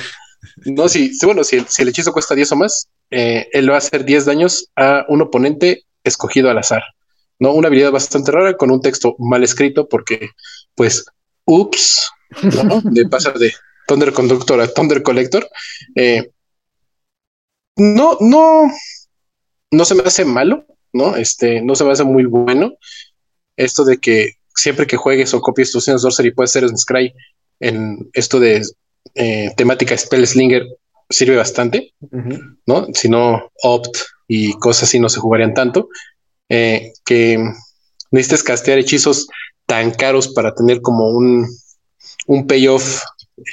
no, 0.65 0.89
si, 0.89 1.11
bueno, 1.23 1.43
si 1.43 1.57
el, 1.57 1.87
hechizo 1.87 2.13
cuesta 2.13 2.35
10 2.35 2.51
o 2.51 2.55
más, 2.57 2.89
eh, 3.11 3.47
él 3.53 3.69
va 3.69 3.75
a 3.75 3.79
hacer 3.79 4.05
10 4.05 4.25
daños 4.25 4.69
a 4.75 5.05
un 5.07 5.21
oponente 5.21 5.83
escogido 6.03 6.49
al 6.49 6.57
azar. 6.57 6.83
¿no? 7.39 7.53
Una 7.53 7.67
habilidad 7.67 7.91
bastante 7.91 8.31
rara 8.31 8.57
con 8.57 8.69
un 8.71 8.81
texto 8.81 9.15
mal 9.17 9.43
escrito 9.43 9.87
porque, 9.87 10.31
pues, 10.75 11.05
ups, 11.45 12.11
¿no? 12.43 12.81
de 12.83 13.07
pasar 13.07 13.39
de 13.39 13.53
Thunder 13.87 14.13
Conductor 14.13 14.59
a 14.61 14.67
Thunder 14.67 15.01
Collector. 15.01 15.49
Eh, 15.95 16.29
no, 17.77 18.17
no, 18.19 18.69
no 19.71 19.85
se 19.85 19.95
me 19.95 20.03
hace 20.03 20.25
malo, 20.25 20.65
¿no? 20.93 21.15
Este, 21.15 21.61
no 21.61 21.75
se 21.75 21.85
me 21.85 21.91
hace 21.91 22.03
muy 22.03 22.25
bueno. 22.25 22.73
Esto 23.55 23.85
de 23.85 23.97
que 23.97 24.33
siempre 24.53 24.85
que 24.85 24.97
juegues 24.97 25.33
o 25.33 25.41
copies 25.41 25.71
tus 25.71 25.85
Sorcery 25.85 26.31
puedes 26.31 26.51
hacer 26.51 26.65
un 26.65 26.77
Scry 26.77 27.13
en 27.61 28.09
esto 28.13 28.39
de 28.39 28.61
eh, 29.15 29.51
temática 29.55 29.97
Spell 29.97 30.27
Slinger 30.27 30.63
sirve 31.09 31.35
bastante, 31.37 31.93
¿no? 32.65 32.87
Si 32.93 33.09
no, 33.09 33.51
Opt 33.63 33.97
y 34.29 34.53
cosas 34.53 34.83
así 34.83 34.99
no 34.99 35.09
se 35.09 35.19
jugarían 35.19 35.53
tanto. 35.53 35.89
Eh, 36.47 36.93
que 37.03 37.37
necesites 38.11 38.43
castear 38.43 38.77
hechizos 38.77 39.27
tan 39.65 39.91
caros 39.91 40.29
para 40.29 40.53
tener 40.53 40.81
como 40.81 41.09
un, 41.09 41.47
un 42.27 42.47
payoff 42.47 43.01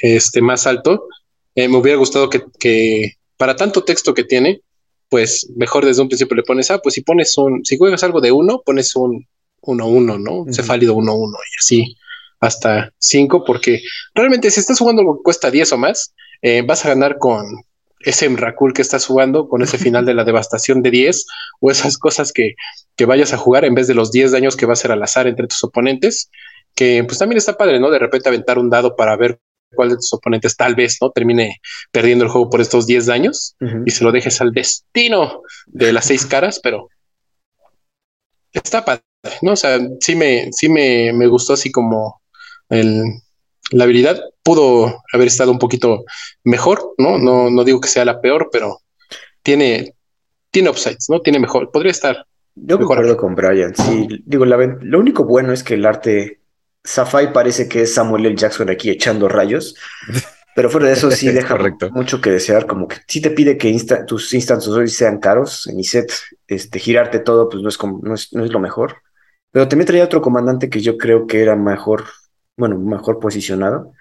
este, 0.01 0.41
más 0.41 0.67
alto. 0.67 1.07
Eh, 1.55 1.67
me 1.67 1.77
hubiera 1.77 1.97
gustado 1.97 2.29
que, 2.29 3.13
para 3.37 3.55
tanto 3.55 3.83
texto 3.83 4.13
que 4.13 4.23
tiene, 4.23 4.61
pues 5.09 5.49
mejor 5.55 5.83
desde 5.83 6.03
un 6.03 6.09
principio 6.09 6.37
le 6.37 6.43
pones, 6.43 6.69
ah, 6.69 6.79
pues 6.79 6.93
si 6.93 7.01
pones 7.01 7.35
un, 7.37 7.65
si 7.65 7.77
juegas 7.77 8.03
algo 8.03 8.21
de 8.21 8.31
uno, 8.31 8.61
pones 8.63 8.95
un 8.95 9.27
1-1, 9.61 10.21
¿no? 10.21 10.41
Uh 10.41 10.53
Cefálido 10.53 10.95
1-1 10.95 11.31
y 11.33 11.59
así 11.59 11.97
hasta 12.39 12.93
5, 12.99 13.43
porque 13.45 13.81
realmente 14.13 14.51
si 14.51 14.59
estás 14.59 14.77
jugando 14.77 15.01
algo 15.01 15.17
que 15.17 15.23
cuesta 15.23 15.49
10 15.49 15.71
o 15.71 15.77
más, 15.77 16.13
eh, 16.43 16.61
vas 16.61 16.85
a 16.85 16.89
ganar 16.89 17.17
con 17.17 17.45
ese 17.99 18.29
Mrakul 18.29 18.73
que 18.73 18.81
estás 18.81 19.05
jugando, 19.05 19.47
con 19.47 19.61
ese 19.61 19.77
final 19.77 20.05
de 20.05 20.13
la 20.13 20.23
devastación 20.23 20.81
de 20.81 20.91
10, 20.91 21.25
o 21.59 21.71
esas 21.71 21.97
cosas 21.97 22.31
que, 22.31 22.55
que 22.95 23.05
vayas 23.05 23.33
a 23.33 23.37
jugar 23.37 23.65
en 23.65 23.75
vez 23.75 23.87
de 23.87 23.95
los 23.95 24.11
10 24.11 24.31
daños 24.31 24.55
que 24.55 24.65
va 24.65 24.73
a 24.73 24.77
ser 24.77 24.91
al 24.91 25.03
azar 25.03 25.27
entre 25.27 25.47
tus 25.47 25.63
oponentes, 25.63 26.29
que 26.75 27.03
pues 27.03 27.17
también 27.17 27.37
está 27.37 27.57
padre, 27.57 27.79
¿no? 27.79 27.89
De 27.89 27.99
repente 27.99 28.29
aventar 28.29 28.59
un 28.59 28.69
dado 28.69 28.95
para 28.95 29.15
ver 29.17 29.39
cuál 29.73 29.89
de 29.89 29.95
tus 29.95 30.13
oponentes 30.13 30.55
tal 30.55 30.75
vez, 30.75 30.97
¿no? 31.01 31.09
Termine 31.11 31.59
perdiendo 31.91 32.23
el 32.23 32.29
juego 32.29 32.49
por 32.49 32.61
estos 32.61 32.85
10 32.85 33.05
daños 33.07 33.55
y 33.85 33.91
se 33.91 34.03
lo 34.03 34.11
dejes 34.11 34.39
al 34.41 34.51
destino 34.51 35.41
de 35.65 35.91
las 35.91 36.05
seis 36.05 36.25
caras, 36.25 36.59
pero 36.61 36.89
está 38.53 38.85
padre, 38.85 39.03
¿no? 39.41 39.53
O 39.53 39.55
sea, 39.55 39.79
sí 39.99 40.15
me, 40.15 40.49
sí 40.51 40.69
me, 40.69 41.11
me 41.13 41.27
gustó 41.27 41.53
así 41.53 41.71
como 41.71 42.21
el, 42.69 43.03
la 43.71 43.83
habilidad 43.83 44.19
pudo 44.43 45.03
haber 45.13 45.27
estado 45.27 45.51
un 45.51 45.59
poquito 45.59 46.03
mejor, 46.43 46.93
¿no? 46.97 47.17
No, 47.17 47.49
no 47.49 47.63
digo 47.63 47.81
que 47.81 47.89
sea 47.89 48.05
la 48.05 48.21
peor, 48.21 48.49
pero 48.51 48.79
tiene, 49.43 49.95
tiene 50.51 50.69
upsides, 50.69 51.07
¿no? 51.09 51.21
Tiene 51.21 51.39
mejor, 51.39 51.71
podría 51.71 51.91
estar. 51.91 52.25
Yo 52.55 52.77
concuerdo 52.77 53.17
con 53.17 53.35
Brian, 53.35 53.75
sí. 53.75 54.07
Digo, 54.25 54.45
lo 54.45 54.99
único 54.99 55.25
bueno 55.25 55.53
es 55.53 55.63
que 55.63 55.75
el 55.75 55.85
arte 55.85 56.39
Safai 56.83 57.33
parece 57.33 57.67
que 57.67 57.81
es 57.81 57.93
Samuel 57.93 58.25
L. 58.25 58.35
Jackson 58.35 58.69
aquí 58.69 58.89
echando 58.89 59.27
rayos. 59.27 59.75
Pero 60.55 60.71
fuera 60.71 60.87
de 60.87 60.93
eso 60.93 61.11
sí 61.11 61.27
deja 61.27 61.55
mucho 61.91 62.19
que 62.19 62.31
desear, 62.31 62.65
como 62.65 62.87
que 62.87 62.95
sí 63.07 63.21
te 63.21 63.29
pide 63.29 63.59
que 63.59 63.79
tus 64.07 64.33
instantes 64.33 64.91
sean 64.91 65.19
caros 65.19 65.67
en 65.67 65.79
ISET, 65.79 66.11
este, 66.47 66.79
girarte 66.79 67.19
todo 67.19 67.47
pues 67.47 67.61
no 67.61 67.69
es, 67.69 67.77
como, 67.77 67.99
no 68.01 68.15
es, 68.15 68.33
no 68.33 68.43
es 68.43 68.51
lo 68.51 68.59
mejor. 68.59 69.03
Pero 69.51 69.67
también 69.67 69.85
traía 69.85 70.03
otro 70.03 70.19
comandante 70.19 70.67
que 70.67 70.81
yo 70.81 70.97
creo 70.97 71.27
que 71.27 71.43
era 71.43 71.55
mejor, 71.55 72.05
bueno, 72.57 72.77
mejor 72.79 73.19
posicionado, 73.19 73.93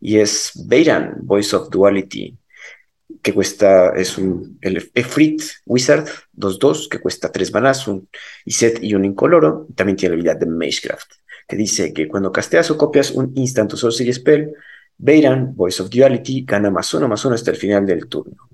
y 0.00 0.18
es 0.18 0.52
Beiran, 0.66 1.18
Voice 1.22 1.54
of 1.54 1.70
Duality, 1.70 2.36
que 3.22 3.32
cuesta, 3.32 3.90
es 3.94 4.18
un 4.18 4.58
el 4.60 4.90
Efrit 4.94 5.42
Wizard 5.66 6.08
2-2, 6.36 6.88
que 6.88 6.98
cuesta 6.98 7.30
3 7.30 7.52
manas, 7.52 7.86
un 7.86 8.08
Iset 8.44 8.82
y 8.82 8.94
un 8.94 9.04
incoloro. 9.04 9.66
También 9.74 9.96
tiene 9.96 10.14
la 10.14 10.14
habilidad 10.14 10.36
de 10.38 10.46
Magecraft, 10.46 11.12
que 11.46 11.56
dice 11.56 11.92
que 11.92 12.08
cuando 12.08 12.32
casteas 12.32 12.70
o 12.70 12.78
copias 12.78 13.10
un 13.10 13.32
instant 13.36 13.72
o 13.74 13.76
sorcery 13.76 14.12
spell, 14.12 14.52
Beiran, 14.96 15.54
Voice 15.54 15.82
of 15.82 15.90
Duality, 15.90 16.44
gana 16.44 16.70
más 16.70 16.92
uno 16.94 17.08
más 17.08 17.24
uno 17.24 17.34
hasta 17.34 17.50
el 17.50 17.56
final 17.56 17.86
del 17.86 18.06
turno. 18.06 18.48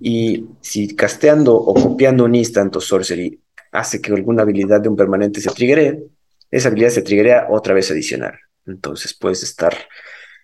Y 0.00 0.44
si 0.60 0.94
casteando 0.94 1.54
o 1.54 1.74
copiando 1.74 2.24
un 2.24 2.34
instant 2.34 2.74
o 2.76 2.80
sorcery 2.80 3.38
hace 3.72 4.00
que 4.00 4.12
alguna 4.12 4.42
habilidad 4.42 4.80
de 4.80 4.88
un 4.88 4.96
permanente 4.96 5.40
se 5.40 5.50
triggere, 5.50 6.02
esa 6.50 6.68
habilidad 6.68 6.90
se 6.90 7.02
triggerea 7.02 7.48
otra 7.50 7.74
vez 7.74 7.90
adicional. 7.90 8.34
Entonces 8.66 9.14
puedes 9.14 9.42
estar 9.42 9.76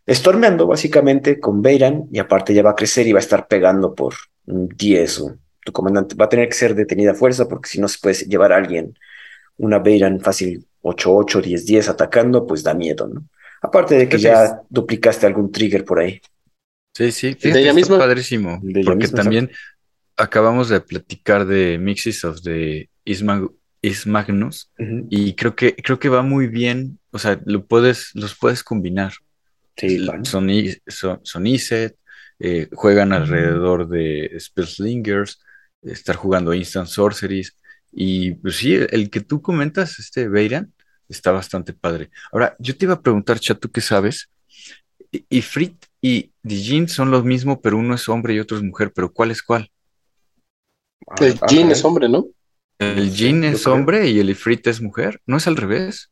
Stormeando 0.09 0.66
básicamente 0.66 1.39
con 1.39 1.62
Beiran 1.62 2.09
y 2.11 2.19
aparte 2.19 2.53
ya 2.53 2.62
va 2.62 2.70
a 2.70 2.77
crecer 2.77 3.07
y 3.07 3.12
va 3.12 3.20
a 3.20 3.23
estar 3.23 3.47
pegando 3.47 3.94
por 3.94 4.15
10 4.44 5.20
o 5.20 5.36
tu 5.65 5.70
comandante 5.70 6.16
va 6.16 6.24
a 6.24 6.28
tener 6.28 6.49
que 6.49 6.55
ser 6.55 6.74
detenida 6.74 7.12
a 7.12 7.15
fuerza 7.15 7.47
porque 7.47 7.69
si 7.69 7.81
no 7.81 7.86
se 7.86 7.99
puede 8.01 8.16
llevar 8.24 8.53
a 8.53 8.57
alguien 8.57 8.99
una 9.59 9.78
Beiran 9.78 10.20
fácil 10.20 10.66
8-8, 10.82 11.40
10-10 11.43 11.89
atacando, 11.89 12.47
pues 12.47 12.65
da 12.65 12.74
miedo, 12.74 13.07
¿no? 13.07 13.24
Aparte 13.61 13.94
de 13.94 14.09
que 14.09 14.19
ya 14.19 14.61
duplicaste 14.69 15.24
algún 15.24 15.53
trigger 15.53 15.85
por 15.85 16.01
ahí. 16.01 16.20
Sí, 16.97 17.12
sí, 17.12 17.35
de 17.35 17.61
ella 17.61 17.73
misma. 17.73 17.97
padrísimo. 17.97 18.61
porque 18.85 19.07
también 19.07 19.53
acabamos 20.16 20.69
de 20.69 20.81
platicar 20.81 21.47
de 21.47 21.78
Mixes 21.78 22.24
of 22.24 22.43
the 22.43 22.90
Ismagnus 23.82 24.70
y 25.10 25.34
creo 25.34 25.56
que 25.56 25.74
creo 25.74 25.98
que 25.98 26.09
va 26.09 26.22
muy 26.22 26.46
bien, 26.46 27.00
o 27.10 27.18
sea, 27.18 27.40
lo 27.44 27.66
puedes 27.66 28.14
los 28.14 28.36
puedes 28.36 28.62
combinar. 28.62 29.12
Sí, 29.76 30.06
son, 30.22 31.20
son, 31.22 31.46
ISET, 31.46 31.96
eh, 32.38 32.68
juegan 32.72 33.12
alrededor 33.12 33.88
de 33.88 34.36
Spellslingers, 34.38 35.40
estar 35.82 36.14
jugando 36.14 36.54
Instant 36.54 36.88
Sorceries. 36.88 37.56
Y 37.90 38.32
pues 38.34 38.56
sí, 38.56 38.74
el, 38.74 39.10
que 39.10 39.20
tú 39.20 39.42
comentas, 39.42 39.98
este 39.98 40.28
Beiran, 40.28 40.72
está 41.09 41.32
bastante 41.32 41.72
padre. 41.72 42.10
Ahora, 42.30 42.54
yo 42.59 42.76
te 42.76 42.84
iba 42.84 42.94
a 42.94 43.02
preguntar, 43.02 43.40
Chat, 43.40 43.59
¿tú 43.59 43.70
qué 43.70 43.80
sabes? 43.80 44.30
Y, 45.10 45.42
Frit 45.42 45.86
y 46.00 46.32
Dijin 46.42 46.88
son 46.88 47.10
lo 47.10 47.22
mismo, 47.22 47.60
pero 47.60 47.76
uno 47.76 47.94
es 47.94 48.09
hombre 48.09 48.34
y 48.34 48.40
otro 48.40 48.56
es 48.56 48.62
mujer, 48.62 48.92
pero 48.94 49.12
¿cuál 49.12 49.30
es 49.30 49.42
cuál? 49.42 49.70
El 51.20 51.38
Jin 51.48 51.70
es 51.70 51.84
hombre, 51.84 52.09
¿no? 52.09 52.28
El 52.82 53.10
Jin 53.10 53.44
es 53.44 53.66
hombre 53.66 54.09
y 54.09 54.20
el 54.20 54.30
Ifrit 54.30 54.66
es 54.66 54.80
mujer, 54.80 55.20
¿no 55.26 55.36
es 55.36 55.46
al 55.46 55.56
revés? 55.56 56.10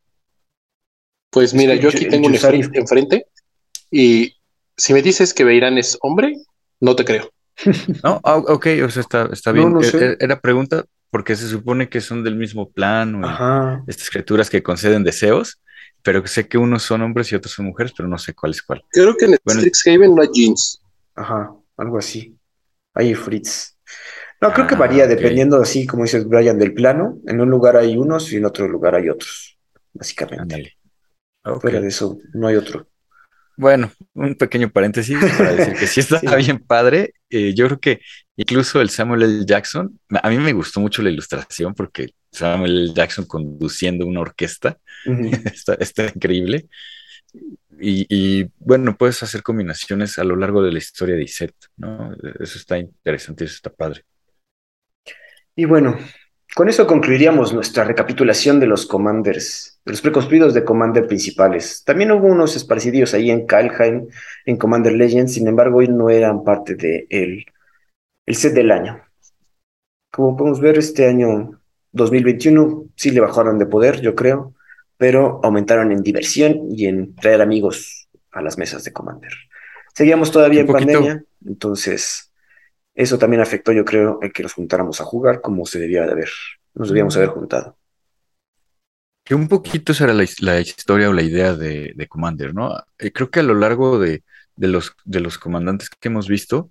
Pues 1.31 1.55
mira, 1.55 1.75
yo 1.75 1.89
aquí 1.89 2.09
tengo 2.09 2.27
un 2.27 2.35
Ifrit 2.35 2.75
enfrente 2.75 3.27
y 3.91 4.37
si 4.77 4.93
me 4.93 5.03
dices 5.03 5.35
que 5.35 5.45
Beirán 5.45 5.79
es 5.79 5.99
hombre, 6.01 6.37
no 6.81 6.97
te 6.97 7.05
creo. 7.05 7.31
No, 8.03 8.21
ah, 8.25 8.37
ok, 8.37 8.67
o 8.85 8.91
sea, 8.91 9.03
está, 9.33 9.53
bien. 9.53 9.77
E, 9.83 9.87
e, 9.87 10.17
era 10.19 10.41
pregunta 10.41 10.85
porque 11.11 11.37
se 11.37 11.49
supone 11.49 11.89
que 11.89 12.01
son 12.01 12.23
del 12.25 12.37
mismo 12.37 12.71
plano, 12.71 13.21
estas 13.87 14.09
criaturas 14.11 14.49
que 14.49 14.63
conceden 14.63 15.05
deseos, 15.05 15.61
pero 16.03 16.27
sé 16.27 16.49
que 16.49 16.57
unos 16.57 16.83
son 16.85 17.03
hombres 17.03 17.31
y 17.33 17.35
otros 17.35 17.53
son 17.53 17.67
mujeres, 17.67 17.93
pero 17.97 18.09
no 18.09 18.17
sé 18.17 18.33
cuál 18.33 18.53
es 18.53 18.63
cuál. 18.63 18.83
Creo 18.91 19.15
que 19.17 19.27
en 19.27 19.35
Strixhaven 19.47 20.15
no 20.15 20.23
hay 20.23 20.29
jeans. 20.33 20.81
Ajá, 21.15 21.53
algo 21.77 21.99
así. 21.99 22.37
Hay 22.95 23.15
Fritz. 23.15 23.77
No, 24.41 24.53
creo 24.53 24.67
que 24.67 24.75
varía 24.75 25.05
ah, 25.05 25.07
dependiendo, 25.07 25.61
así 25.61 25.87
como 25.87 26.05
dices 26.05 26.27
Brian, 26.27 26.59
del 26.59 26.73
plano. 26.73 27.19
En 27.27 27.41
un 27.41 27.51
lugar 27.51 27.77
hay 27.77 27.97
unos 27.97 28.33
y 28.33 28.37
en 28.37 28.47
otro 28.47 28.67
lugar 28.67 28.95
hay 28.95 29.09
otros, 29.09 29.59
básicamente. 29.93 30.77
Fuera 31.61 31.81
de 31.81 31.89
eso, 31.89 32.19
no 32.33 32.49
hay 32.49 32.57
otro. 32.57 32.87
Bueno, 33.61 33.93
un 34.15 34.37
pequeño 34.37 34.71
paréntesis 34.71 35.19
para 35.37 35.53
decir 35.53 35.75
que 35.75 35.87
sí 35.87 36.01
está 36.01 36.19
bien 36.37 36.59
padre. 36.59 37.13
Eh, 37.29 37.53
yo 37.55 37.67
creo 37.67 37.79
que 37.79 38.01
incluso 38.37 38.81
el 38.81 38.89
Samuel 38.89 39.23
L. 39.23 39.45
Jackson, 39.45 40.01
a 40.09 40.31
mí 40.31 40.39
me 40.39 40.55
gustó 40.55 40.81
mucho 40.81 41.03
la 41.03 41.11
ilustración 41.11 41.75
porque 41.75 42.15
Samuel 42.33 42.85
L. 42.85 42.95
Jackson 42.95 43.27
conduciendo 43.27 44.07
una 44.07 44.21
orquesta 44.21 44.79
está, 45.79 46.07
increíble. 46.07 46.69
Y, 47.83 48.45
bueno, 48.59 48.97
puedes 48.97 49.23
hacer 49.23 49.43
combinaciones 49.43 50.19
a 50.19 50.25
lo 50.25 50.37
largo 50.37 50.63
de 50.63 50.73
la 50.73 50.79
historia 50.79 51.15
de 51.15 51.25
Iset, 51.25 51.55
¿no? 51.77 52.15
Eso 52.39 52.59
está 52.59 52.79
interesante, 52.79 53.45
eso 53.45 53.55
está 53.55 53.71
padre. 53.71 54.05
Y 55.61 55.67
bueno, 55.67 55.99
con 56.57 56.71
eso 56.71 56.87
concluiríamos 56.87 57.53
nuestra 57.53 57.85
recapitulación 57.85 58.61
de 58.61 58.67
los 58.67 58.87
commanders, 58.87 59.79
de 59.85 59.93
los 59.93 60.01
preconstruidos 60.01 60.55
de 60.55 60.65
commander 60.65 61.07
principales. 61.07 61.85
También 61.85 62.13
hubo 62.13 62.29
unos 62.29 62.57
esparcidos 62.57 63.13
ahí 63.13 63.31
en 63.31 63.45
Kalheim, 63.45 64.07
en 64.47 64.57
Commander 64.57 64.95
Legends, 64.95 65.35
sin 65.35 65.47
embargo, 65.49 65.81
hoy 65.81 65.89
no 65.89 66.09
eran 66.09 66.45
parte 66.45 66.77
del 66.77 67.07
de 67.11 67.47
el 68.25 68.37
set 68.37 68.55
del 68.55 68.71
año. 68.71 69.03
Como 70.11 70.35
podemos 70.35 70.63
ver, 70.63 70.79
este 70.79 71.07
año 71.07 71.61
2021 71.93 72.87
sí 72.97 73.11
le 73.11 73.21
bajaron 73.21 73.59
de 73.59 73.67
poder, 73.67 74.01
yo 74.01 74.15
creo, 74.15 74.55
pero 74.97 75.41
aumentaron 75.43 75.93
en 75.93 76.03
diversión 76.03 76.69
y 76.71 76.87
en 76.87 77.15
traer 77.17 77.43
amigos 77.43 78.09
a 78.33 78.41
las 78.41 78.57
mesas 78.57 78.83
de 78.83 78.95
Commander. 78.95 79.33
Seguíamos 79.93 80.33
todavía 80.33 80.63
en 80.63 80.69
pandemia, 80.69 81.23
entonces 81.45 82.30
eso 83.01 83.19
también 83.19 83.41
afectó, 83.41 83.73
yo 83.73 83.85
creo, 83.85 84.19
el 84.21 84.31
que 84.31 84.43
nos 84.43 84.53
juntáramos 84.53 85.01
a 85.01 85.05
jugar 85.05 85.41
como 85.41 85.65
se 85.65 85.79
debía 85.79 86.03
de 86.05 86.13
haber, 86.13 86.29
nos 86.75 86.89
debíamos 86.89 87.17
haber 87.17 87.31
juntado. 87.31 87.79
Que 89.25 89.35
un 89.35 89.49
poquito 89.49 89.93
esa 89.93 90.05
era 90.05 90.13
la, 90.13 90.61
historia 90.61 91.09
o 91.09 91.15
la 91.15 91.23
idea 91.23 91.55
de, 91.55 92.07
Commander, 92.11 92.55
¿no? 92.55 92.77
Eh, 92.99 93.11
creo 93.11 93.31
que 93.31 93.41
a 93.41 93.43
lo 93.43 93.55
largo 93.55 93.99
de, 93.99 94.23
los, 94.57 94.95
de 95.05 95.21
los 95.21 95.39
comandantes 95.39 95.89
que 95.89 96.09
hemos 96.09 96.29
visto, 96.29 96.69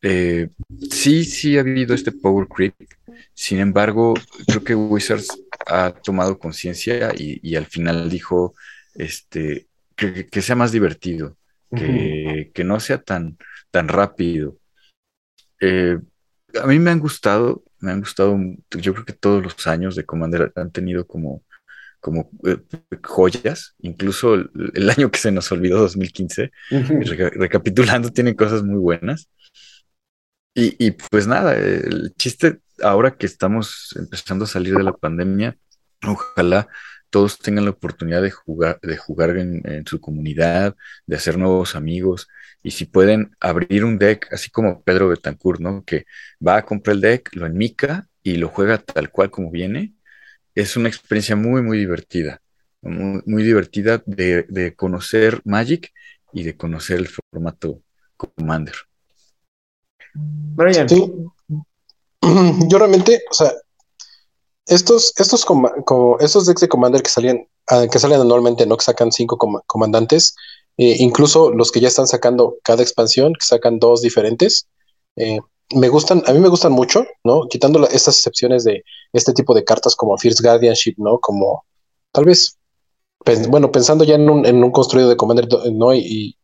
eh, 0.00 0.48
sí, 0.90 1.24
sí 1.24 1.56
ha 1.56 1.62
habido 1.62 1.92
este 1.92 2.12
power 2.12 2.46
creep. 2.46 2.74
Sin 3.34 3.58
embargo, 3.58 4.14
creo 4.46 4.62
que 4.62 4.76
Wizards 4.76 5.28
ha 5.66 5.90
tomado 5.90 6.38
conciencia 6.38 7.12
y, 7.16 7.56
al 7.56 7.66
final 7.66 8.08
dijo 8.08 8.54
este, 8.94 9.66
que, 9.96 10.40
sea 10.40 10.54
más 10.54 10.70
divertido, 10.70 11.36
que, 11.74 12.52
que, 12.54 12.62
no 12.62 12.78
sea 12.78 13.02
tan, 13.02 13.38
tan 13.72 13.88
rápido. 13.88 14.56
Eh, 15.60 15.98
a 16.60 16.66
mí 16.66 16.78
me 16.78 16.90
han 16.90 17.00
gustado, 17.00 17.62
me 17.80 17.92
han 17.92 18.00
gustado, 18.00 18.38
yo 18.70 18.94
creo 18.94 19.04
que 19.04 19.12
todos 19.12 19.42
los 19.42 19.66
años 19.66 19.96
de 19.96 20.04
Commander 20.04 20.52
han 20.56 20.70
tenido 20.70 21.06
como, 21.06 21.42
como 22.00 22.30
eh, 22.44 22.58
joyas, 23.02 23.74
incluso 23.80 24.34
el, 24.34 24.90
año 24.90 25.10
que 25.10 25.18
se 25.18 25.32
nos 25.32 25.50
olvidó, 25.52 25.78
2015, 25.80 26.50
recapitulando, 27.34 28.10
tiene 28.10 28.36
cosas 28.36 28.62
muy 28.62 28.78
buenas. 28.78 29.28
Y, 30.54 30.74
y, 30.84 30.90
pues 30.92 31.26
nada, 31.26 31.56
el 31.56 32.14
chiste 32.16 32.60
ahora 32.82 33.16
que 33.16 33.26
estamos 33.26 33.94
empezando 33.96 34.44
a 34.44 34.48
salir 34.48 34.74
de 34.74 34.82
la 34.82 34.92
pandemia, 34.92 35.56
ojalá 36.06 36.68
todos 37.10 37.38
tengan 37.38 37.64
la 37.64 37.70
oportunidad 37.70 38.22
de 38.22 38.30
jugar, 38.30 38.78
de 38.82 38.96
jugar 38.96 39.36
en, 39.38 39.86
su 39.86 40.00
comunidad, 40.00 40.76
de 41.06 41.16
hacer 41.16 41.38
nuevos 41.38 41.74
amigos, 41.74 42.28
y 42.62 42.70
si 42.72 42.84
pueden 42.84 43.30
abrir 43.40 43.84
un 43.84 43.98
deck, 43.98 44.28
así 44.32 44.50
como 44.50 44.82
Pedro 44.82 45.08
Betancourt, 45.08 45.60
¿no? 45.60 45.84
Que 45.84 46.04
va 46.44 46.56
a 46.56 46.64
comprar 46.64 46.96
el 46.96 47.00
deck, 47.00 47.30
lo 47.34 47.46
enmica 47.46 48.08
y 48.22 48.36
lo 48.36 48.48
juega 48.48 48.78
tal 48.78 49.10
cual 49.10 49.30
como 49.30 49.50
viene, 49.50 49.94
es 50.54 50.76
una 50.76 50.88
experiencia 50.88 51.36
muy, 51.36 51.62
muy 51.62 51.78
divertida, 51.78 52.42
muy, 52.82 53.42
divertida 53.42 54.02
de, 54.06 54.74
conocer 54.76 55.40
Magic 55.44 55.92
y 56.32 56.42
de 56.42 56.56
conocer 56.56 56.98
el 56.98 57.08
formato 57.08 57.80
Commander. 58.16 58.74
Brian. 60.14 60.88
Yo 62.68 62.78
realmente, 62.78 63.22
o 63.30 63.34
sea, 63.34 63.52
estos, 64.66 65.14
estos, 65.16 65.44
como, 65.44 66.18
estos 66.18 66.46
decks 66.46 66.60
de 66.60 66.68
Commander 66.68 67.02
que 67.02 67.10
salían, 67.10 67.46
ah, 67.68 67.86
que 67.90 67.98
salen 67.98 68.20
anualmente, 68.20 68.66
¿no? 68.66 68.76
Que 68.76 68.84
sacan 68.84 69.12
cinco 69.12 69.38
comandantes, 69.66 70.34
eh, 70.78 70.96
incluso 71.00 71.50
los 71.50 71.72
que 71.72 71.80
ya 71.80 71.88
están 71.88 72.06
sacando 72.06 72.56
cada 72.62 72.82
expansión, 72.82 73.34
que 73.34 73.44
sacan 73.44 73.80
dos 73.80 74.00
diferentes, 74.00 74.68
eh, 75.16 75.40
me 75.74 75.88
gustan, 75.88 76.22
a 76.26 76.32
mí 76.32 76.38
me 76.38 76.48
gustan 76.48 76.72
mucho, 76.72 77.04
¿no? 77.24 77.46
Quitando 77.48 77.86
estas 77.88 78.16
excepciones 78.16 78.64
de 78.64 78.84
este 79.12 79.32
tipo 79.32 79.54
de 79.54 79.64
cartas 79.64 79.96
como 79.96 80.16
Fierce 80.16 80.42
Guardianship, 80.42 80.94
¿no? 80.96 81.18
Como 81.18 81.64
tal 82.12 82.24
vez, 82.24 82.56
bueno, 83.48 83.70
pensando 83.72 84.04
ya 84.04 84.14
en 84.14 84.30
un, 84.30 84.46
en 84.46 84.62
un 84.62 84.70
construido 84.70 85.08
de 85.08 85.16
Commander, 85.16 85.48
¿no? 85.72 85.92
Y, 85.94 86.36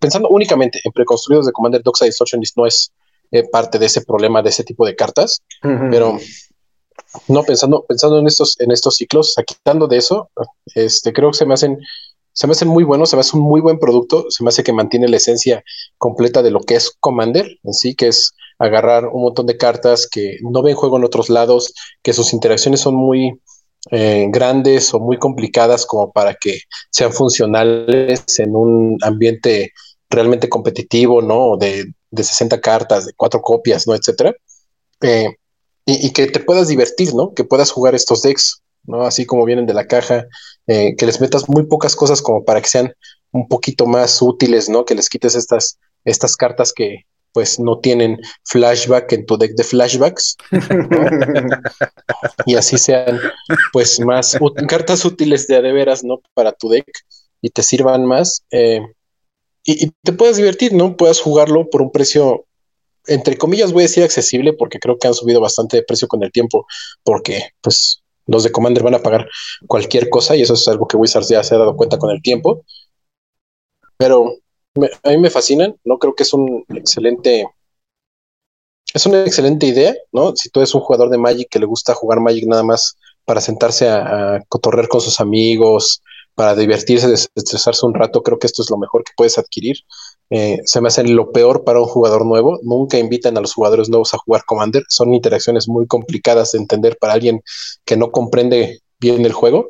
pensando 0.00 0.28
únicamente 0.28 0.80
en 0.84 0.92
preconstruidos 0.92 1.46
de 1.46 1.52
Commander 1.52 1.82
Doxa 1.82 2.06
Distortionist 2.06 2.56
no 2.56 2.66
es 2.66 2.92
eh, 3.30 3.42
parte 3.50 3.78
de 3.78 3.86
ese 3.86 4.02
problema 4.02 4.42
de 4.42 4.48
ese 4.50 4.64
tipo 4.64 4.86
de 4.86 4.94
cartas, 4.94 5.42
pero 5.60 6.18
no 7.28 7.42
pensando, 7.42 7.84
pensando 7.86 8.18
en 8.18 8.26
estos, 8.26 8.58
en 8.60 8.70
estos 8.70 8.96
ciclos, 8.96 9.34
quitando 9.46 9.86
de 9.86 9.98
eso, 9.98 10.30
este, 10.74 11.12
creo 11.12 11.30
que 11.30 11.38
se 11.38 11.46
me 11.46 11.54
hacen 11.54 11.78
se 12.34 12.48
me 12.48 12.50
hace 12.50 12.64
muy 12.64 12.82
bueno, 12.82 13.06
se 13.06 13.16
me 13.16 13.20
hace 13.20 13.36
un 13.36 13.44
muy 13.44 13.60
buen 13.60 13.78
producto, 13.78 14.26
se 14.28 14.42
me 14.42 14.48
hace 14.48 14.64
que 14.64 14.72
mantiene 14.72 15.08
la 15.08 15.16
esencia 15.16 15.62
completa 15.98 16.42
de 16.42 16.50
lo 16.50 16.60
que 16.60 16.74
es 16.74 16.90
Commander 16.98 17.46
en 17.62 17.72
sí, 17.72 17.94
que 17.94 18.08
es 18.08 18.34
agarrar 18.58 19.06
un 19.06 19.22
montón 19.22 19.46
de 19.46 19.56
cartas 19.56 20.08
que 20.10 20.38
no 20.42 20.62
ven 20.62 20.74
juego 20.74 20.96
en 20.96 21.04
otros 21.04 21.30
lados, 21.30 21.72
que 22.02 22.12
sus 22.12 22.32
interacciones 22.32 22.80
son 22.80 22.96
muy 22.96 23.40
eh, 23.92 24.26
grandes 24.30 24.92
o 24.94 24.98
muy 24.98 25.16
complicadas 25.16 25.86
como 25.86 26.10
para 26.12 26.34
que 26.34 26.58
sean 26.90 27.12
funcionales 27.12 28.24
en 28.38 28.56
un 28.56 28.98
ambiente 29.02 29.72
realmente 30.10 30.48
competitivo, 30.48 31.22
¿no? 31.22 31.56
De, 31.56 31.84
de 32.10 32.24
60 32.24 32.60
cartas, 32.60 33.06
de 33.06 33.12
cuatro 33.16 33.42
copias, 33.42 33.86
¿no? 33.86 33.94
Etcétera. 33.94 34.34
Eh, 35.02 35.28
y, 35.86 36.06
y, 36.06 36.12
que 36.12 36.26
te 36.26 36.40
puedas 36.40 36.66
divertir, 36.66 37.14
¿no? 37.14 37.32
Que 37.34 37.44
puedas 37.44 37.70
jugar 37.70 37.94
estos 37.94 38.22
decks 38.22 38.62
¿no? 38.86 39.02
Así 39.02 39.26
como 39.26 39.44
vienen 39.44 39.66
de 39.66 39.74
la 39.74 39.86
caja, 39.86 40.26
eh, 40.66 40.94
que 40.96 41.06
les 41.06 41.20
metas 41.20 41.48
muy 41.48 41.66
pocas 41.66 41.94
cosas 41.94 42.22
como 42.22 42.44
para 42.44 42.60
que 42.60 42.68
sean 42.68 42.94
un 43.32 43.48
poquito 43.48 43.86
más 43.86 44.22
útiles, 44.22 44.68
¿no? 44.68 44.84
Que 44.84 44.94
les 44.94 45.08
quites 45.08 45.34
estas, 45.34 45.78
estas 46.04 46.36
cartas 46.36 46.72
que 46.72 47.04
pues 47.32 47.58
no 47.58 47.80
tienen 47.80 48.20
flashback 48.44 49.12
en 49.12 49.26
tu 49.26 49.36
deck 49.36 49.56
de 49.56 49.64
flashbacks 49.64 50.36
y 52.46 52.54
así 52.54 52.78
sean 52.78 53.18
pues 53.72 53.98
más 53.98 54.38
cartas 54.68 55.04
útiles 55.04 55.48
de 55.48 55.60
veras, 55.60 56.04
¿no? 56.04 56.20
Para 56.32 56.52
tu 56.52 56.68
deck 56.68 56.86
y 57.42 57.50
te 57.50 57.62
sirvan 57.62 58.06
más 58.06 58.44
eh, 58.52 58.80
y, 59.64 59.86
y, 59.86 59.92
te 60.02 60.12
puedes 60.12 60.36
divertir, 60.36 60.74
¿no? 60.74 60.96
Puedas 60.96 61.20
jugarlo 61.20 61.68
por 61.70 61.82
un 61.82 61.90
precio 61.90 62.46
entre 63.06 63.36
comillas 63.36 63.72
voy 63.72 63.82
a 63.82 63.88
decir 63.88 64.04
accesible 64.04 64.52
porque 64.52 64.78
creo 64.78 64.96
que 64.98 65.08
han 65.08 65.14
subido 65.14 65.40
bastante 65.40 65.76
de 65.76 65.82
precio 65.82 66.08
con 66.08 66.22
el 66.22 66.32
tiempo 66.32 66.66
porque 67.02 67.50
pues 67.60 68.03
los 68.26 68.44
de 68.44 68.52
Commander 68.52 68.82
van 68.82 68.94
a 68.94 69.02
pagar 69.02 69.28
cualquier 69.66 70.08
cosa 70.08 70.36
y 70.36 70.42
eso 70.42 70.54
es 70.54 70.66
algo 70.68 70.86
que 70.86 70.96
Wizards 70.96 71.28
ya 71.28 71.42
se 71.42 71.54
ha 71.54 71.58
dado 71.58 71.76
cuenta 71.76 71.98
con 71.98 72.10
el 72.10 72.22
tiempo. 72.22 72.64
Pero 73.96 74.34
a 75.02 75.10
mí 75.10 75.18
me 75.18 75.30
fascinan, 75.30 75.76
¿no? 75.84 75.98
Creo 75.98 76.14
que 76.14 76.24
es 76.24 76.32
un 76.32 76.64
excelente. 76.68 77.46
Es 78.92 79.06
una 79.06 79.22
excelente 79.22 79.66
idea, 79.66 79.94
¿no? 80.12 80.34
Si 80.36 80.50
tú 80.50 80.60
eres 80.60 80.74
un 80.74 80.80
jugador 80.80 81.10
de 81.10 81.18
Magic 81.18 81.48
que 81.50 81.58
le 81.58 81.66
gusta 81.66 81.94
jugar 81.94 82.20
Magic 82.20 82.46
nada 82.46 82.62
más 82.62 82.96
para 83.24 83.40
sentarse 83.40 83.88
a, 83.88 84.36
a 84.36 84.40
con 84.48 85.00
sus 85.00 85.20
amigos, 85.20 86.00
para 86.34 86.54
divertirse, 86.54 87.08
desestresarse 87.08 87.86
un 87.86 87.94
rato, 87.94 88.22
creo 88.22 88.38
que 88.38 88.46
esto 88.46 88.62
es 88.62 88.70
lo 88.70 88.76
mejor 88.76 89.04
que 89.04 89.12
puedes 89.16 89.38
adquirir. 89.38 89.76
Eh, 90.30 90.60
se 90.64 90.80
me 90.80 90.88
hace 90.88 91.04
lo 91.04 91.32
peor 91.32 91.64
para 91.64 91.80
un 91.80 91.86
jugador 91.86 92.24
nuevo. 92.24 92.58
Nunca 92.62 92.98
invitan 92.98 93.36
a 93.36 93.40
los 93.40 93.54
jugadores 93.54 93.88
nuevos 93.88 94.14
a 94.14 94.18
jugar 94.18 94.44
Commander. 94.44 94.84
Son 94.88 95.12
interacciones 95.14 95.68
muy 95.68 95.86
complicadas 95.86 96.52
de 96.52 96.58
entender 96.58 96.96
para 96.98 97.12
alguien 97.12 97.42
que 97.84 97.96
no 97.96 98.10
comprende 98.10 98.80
bien 98.98 99.24
el 99.24 99.32
juego. 99.32 99.68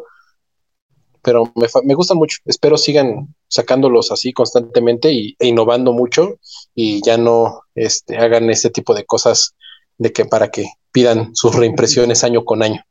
Pero 1.22 1.52
me, 1.54 1.66
me 1.84 1.94
gustan 1.94 2.18
mucho. 2.18 2.38
Espero 2.44 2.76
sigan 2.76 3.34
sacándolos 3.48 4.10
así 4.12 4.32
constantemente 4.32 5.08
e 5.10 5.46
innovando 5.46 5.92
mucho 5.92 6.38
y 6.74 7.02
ya 7.04 7.16
no 7.16 7.62
este, 7.74 8.16
hagan 8.16 8.50
ese 8.50 8.70
tipo 8.70 8.94
de 8.94 9.04
cosas 9.04 9.54
de 9.96 10.12
que 10.12 10.24
para 10.24 10.50
que 10.50 10.66
pidan 10.92 11.34
sus 11.34 11.54
reimpresiones 11.54 12.24
año 12.24 12.44
con 12.44 12.62
año. 12.62 12.84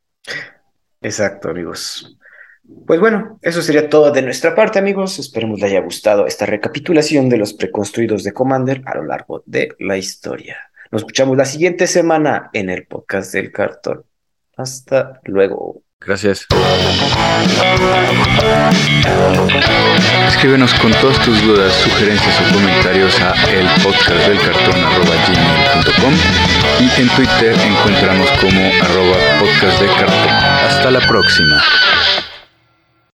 Exacto, 1.00 1.50
amigos. 1.50 2.16
Pues 2.86 3.00
bueno, 3.00 3.38
eso 3.42 3.62
sería 3.62 3.88
todo 3.88 4.10
de 4.10 4.22
nuestra 4.22 4.54
parte, 4.54 4.78
amigos. 4.78 5.18
Esperemos 5.18 5.60
les 5.60 5.70
haya 5.70 5.80
gustado 5.80 6.26
esta 6.26 6.46
recapitulación 6.46 7.28
de 7.28 7.38
los 7.38 7.54
preconstruidos 7.54 8.24
de 8.24 8.32
Commander 8.32 8.82
a 8.86 8.96
lo 8.96 9.04
largo 9.04 9.42
de 9.46 9.70
la 9.78 9.96
historia. 9.96 10.56
Nos 10.90 11.02
escuchamos 11.02 11.36
la 11.36 11.44
siguiente 11.44 11.86
semana 11.86 12.50
en 12.52 12.70
el 12.70 12.86
podcast 12.86 13.32
del 13.32 13.50
cartón. 13.50 14.04
Hasta 14.56 15.20
luego. 15.24 15.82
Gracias. 16.00 16.46
Escríbenos 20.28 20.74
con 20.74 20.92
todas 21.00 21.18
tus 21.24 21.42
dudas, 21.42 21.72
sugerencias 21.72 22.40
o 22.40 22.54
comentarios 22.54 23.18
a 23.20 23.32
el 23.50 23.66
podcast 23.82 24.28
del 24.28 24.38
cartón 24.38 24.74
y 26.80 27.00
en 27.00 27.08
Twitter 27.10 27.54
encontramos 27.54 28.30
como 28.40 28.60
arroba 28.82 29.16
podcast 29.38 29.80
de 29.80 29.86
cartón. 29.86 30.28
Hasta 30.28 30.90
la 30.90 31.00
próxima. 31.00 31.62